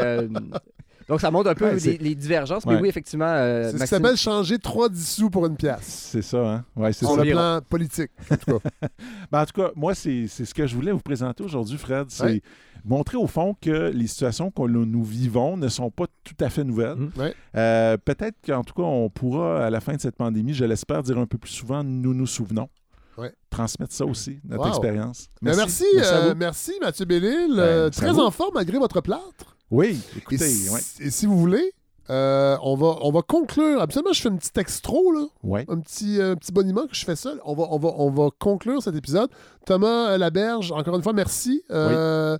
donc 1.08 1.22
ça 1.22 1.30
montre 1.32 1.50
un 1.50 1.56
peu 1.56 1.66
Ouais, 1.66 1.98
les, 2.00 2.16
divergences. 2.16 2.66
Mais 2.66 2.76
Ouais. 2.76 2.82
oui, 2.82 2.90
effectivement. 2.90 3.26
euh, 3.28 3.64
C'est 3.64 3.68
ce 3.70 3.74
qui 3.74 3.80
Maxime- 3.80 3.98
s'appelle 3.98 4.18
changer 4.18 4.58
3 4.60 4.90
10 4.90 5.08
sous 5.16 5.30
pour 5.30 5.46
une 5.46 5.56
pièce. 5.58 5.82
C'est 6.12 6.22
ça, 6.22 6.38
hein? 6.38 6.66
Ouais, 6.76 6.94
c'est 6.94 7.06
Sur 7.06 7.16
ça. 7.16 7.24
le 7.24 7.32
plan 7.32 7.60
politique, 7.70 8.12
en 8.32 8.36
tout 8.38 8.60
cas. 8.60 8.70
Ben, 9.32 9.42
en 9.42 9.46
tout 9.46 9.62
cas, 9.62 9.72
moi, 9.76 9.94
c'est 9.96 10.28
c'est 10.28 10.46
ce 10.46 10.54
que 10.54 10.66
je 10.68 10.76
voulais 10.76 10.92
vous 10.92 11.00
présenter 11.00 11.44
aujourd'hui, 11.44 11.78
Fred. 11.78 12.06
C'est 12.10 12.24
Ouais. 12.24 12.42
montrer 12.84 13.18
au 13.18 13.28
fond 13.28 13.56
que 13.60 13.92
les 13.94 14.08
situations 14.08 14.52
que 14.52 14.62
nous 14.68 15.04
vivons 15.04 15.58
ne 15.58 15.68
sont 15.68 15.90
pas 15.92 16.06
tout 16.24 16.36
à 16.40 16.50
fait 16.50 16.64
nouvelles. 16.64 17.10
Ouais. 17.18 17.34
Euh, 17.56 17.98
Peut-être 18.04 18.36
qu'en 18.46 18.64
tout 18.64 18.74
cas, 18.74 18.84
on 18.84 19.10
pourra, 19.10 19.66
à 19.66 19.70
la 19.70 19.82
fin 19.82 19.94
de 19.96 20.02
cette 20.02 20.16
pandémie, 20.16 20.54
je 20.54 20.66
l'espère, 20.66 21.02
dire 21.04 21.18
un 21.18 21.26
peu 21.26 21.38
plus 21.38 21.52
souvent 21.52 21.84
nous 21.84 22.14
nous 22.14 22.28
souvenons. 22.28 22.70
Ouais. 23.18 23.32
Transmettre 23.50 23.94
ça 23.94 24.06
aussi, 24.06 24.40
notre 24.44 24.64
Wow. 24.64 24.70
expérience. 24.70 25.28
Ben, 25.42 25.56
Merci, 25.56 25.86
euh, 25.98 26.34
merci 26.36 26.74
Mathieu 26.82 27.06
Bellil. 27.06 27.48
Ben, 27.56 27.60
euh, 27.60 27.90
très 27.90 28.10
en 28.20 28.30
forme 28.30 28.52
malgré 28.56 28.78
votre 28.78 29.00
plâtre. 29.02 29.55
Oui, 29.72 30.00
Et, 30.16 30.18
écoutez, 30.20 30.38
si, 30.38 30.70
ouais. 30.70 30.80
et 31.00 31.10
si 31.10 31.26
vous 31.26 31.38
voulez, 31.40 31.72
euh, 32.12 32.56
on, 32.62 32.76
va, 32.76 32.98
on 33.02 33.12
va 33.12 33.22
conclure. 33.24 33.82
Absolument, 33.82 34.14
je 34.14 34.22
fais 34.22 34.30
un 34.30 34.36
petit 34.36 34.60
extro, 34.60 35.12
là. 35.12 35.26
Ouais. 35.44 35.66
un 35.68 35.80
petit, 35.80 36.20
euh, 36.22 36.36
petit 36.36 36.52
boniment 36.52 36.86
que 36.86 36.94
je 36.96 37.04
fais 37.04 37.16
seul. 37.16 37.42
On 37.46 37.56
va, 37.56 37.64
on, 37.72 37.80
va, 37.80 37.90
on 37.98 38.12
va 38.12 38.30
conclure 38.38 38.82
cet 38.84 38.96
épisode. 38.96 39.30
Thomas 39.66 40.12
euh, 40.12 40.18
Laberge, 40.20 40.72
encore 40.72 40.96
une 40.96 41.02
fois, 41.02 41.14
merci. 41.14 41.64
Euh, 41.72 42.38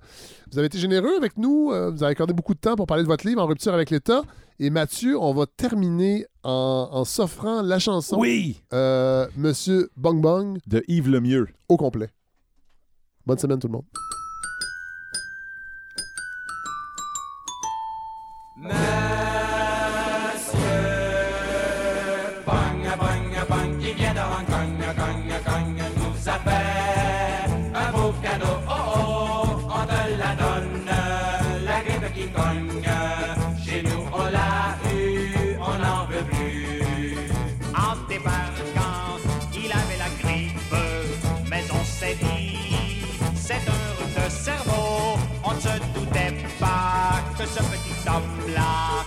Vous 0.52 0.58
avez 0.58 0.66
été 0.66 0.78
généreux 0.78 1.16
avec 1.16 1.36
nous. 1.36 1.66
Vous 1.70 2.02
avez 2.04 2.12
accordé 2.12 2.32
beaucoup 2.32 2.54
de 2.54 2.60
temps 2.60 2.76
pour 2.76 2.86
parler 2.86 3.02
de 3.02 3.08
votre 3.08 3.26
livre 3.26 3.42
En 3.42 3.46
rupture 3.46 3.74
avec 3.74 3.90
l'État. 3.90 4.22
Et 4.60 4.70
Mathieu, 4.70 5.18
on 5.20 5.34
va 5.34 5.46
terminer 5.46 6.26
en, 6.44 6.88
en 6.92 7.04
s'offrant 7.04 7.60
la 7.60 7.78
chanson 7.80 8.18
Oui! 8.20 8.62
Monsieur 9.36 9.90
Bong 9.96 10.20
Bong 10.20 10.58
De 10.68 10.82
Yves 10.86 11.08
Lemieux. 11.10 11.48
au 11.68 11.76
complet. 11.76 12.08
Bonne 13.26 13.38
semaine 13.38 13.58
tout 13.58 13.66
le 13.66 13.72
monde. 13.72 13.84
Petit 48.20 48.50
homme-là 48.50 49.05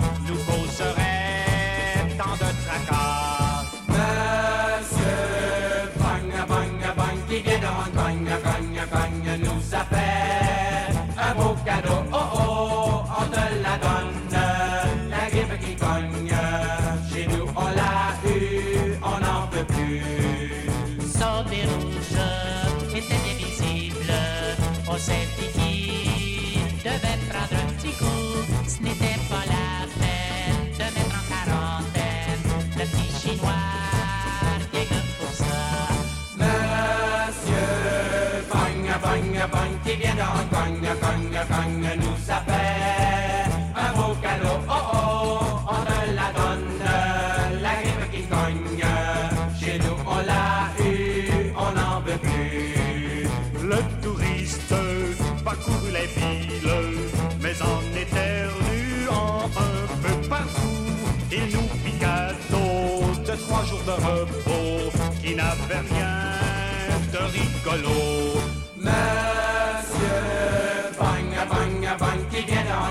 qui 39.90 39.96
vient 39.96 40.16
de 40.16 40.22
Hong 40.22 40.50
Kong, 40.54 40.82
Kong, 41.02 41.34
Kong, 41.50 41.84
nous 42.04 42.32
a 42.32 42.40
fait 42.48 43.50
un 43.76 43.92
beau 43.98 44.14
cadeau. 44.22 44.58
Oh 44.70 44.74
oh, 44.94 45.40
on 45.68 45.82
te 45.90 46.00
la 46.20 46.30
donne, 46.38 47.62
la 47.64 47.74
grippe 47.82 48.12
qui 48.12 48.22
cogne. 48.34 48.84
Chez 49.60 49.80
nous, 49.80 49.98
on 50.06 50.20
l'a 50.30 50.70
eu, 50.86 51.54
on 51.58 51.72
n'en 51.78 52.02
veut 52.02 52.22
plus. 52.28 53.28
Le 53.68 53.80
touriste 54.04 54.76
parcourt 55.44 55.90
les 55.92 56.08
villes, 56.18 56.72
mais 57.42 57.56
en 57.62 57.82
éternuant 58.04 59.50
un 59.58 59.88
peu 60.04 60.28
partout. 60.28 60.86
Il 61.32 61.46
nous 61.54 61.70
piqua 61.84 62.30
de 63.28 63.36
trois 63.46 63.64
jours 63.66 63.84
de 63.86 63.92
repos 63.92 64.92
qui 65.22 65.36
n'avaient 65.36 65.84
rien 65.92 66.14
de 67.12 67.22
rigolo. 67.38 68.39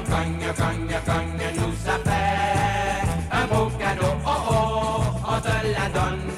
Kong, 0.05 0.41
Kong, 0.57 0.91
Kong, 1.07 1.41
nous 1.57 1.91
a 1.91 1.99
fait 2.09 2.99
un 3.33 3.47
beau 3.47 3.71
cadeau. 3.79 4.15
Oh 4.25 4.31
oh, 4.51 5.03
on 5.27 5.41
te 5.41 5.57
la 5.77 5.89
donne, 5.97 6.31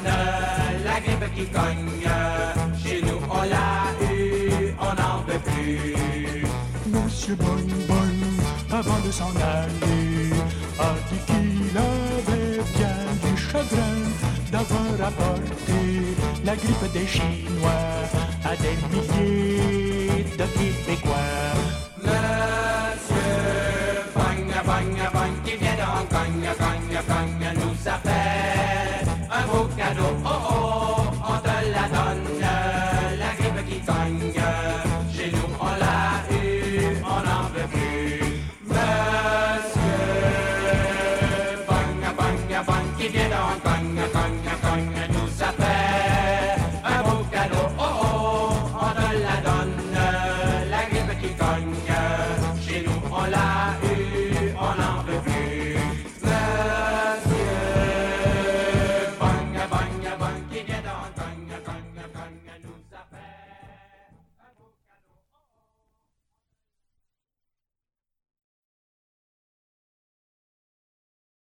la 0.84 1.00
grippe 1.00 1.34
qui 1.34 1.46
cogne. 1.46 2.08
Chez 2.82 3.02
nous, 3.02 3.20
on 3.30 3.42
l'a 3.42 4.12
eu, 4.12 4.74
on 4.80 4.94
n'en 5.00 5.22
veut 5.26 5.40
plus. 5.40 6.46
Monsieur 6.86 7.34
Bang 7.36 7.70
Bang, 7.86 8.20
avant 8.72 9.00
de 9.06 9.10
s'en 9.12 9.30
aller, 9.30 10.32
a 10.78 10.94
dit 11.10 11.20
qu'il 11.26 11.76
avait 11.76 12.62
bien 12.76 12.98
du 13.22 13.36
chagrin 13.36 14.00
d'avoir 14.50 15.08
apporté 15.08 15.80
la 16.44 16.56
grippe 16.56 16.92
des 16.92 17.06
Chinois 17.06 17.70
à 18.44 18.56
des 18.56 18.76
milliers 18.90 20.24
de 20.38 20.44
Québécois. 20.44 21.69
Bang 25.50 26.06
Bang 26.10 26.30
qui 26.30 26.46
vient 26.46 26.69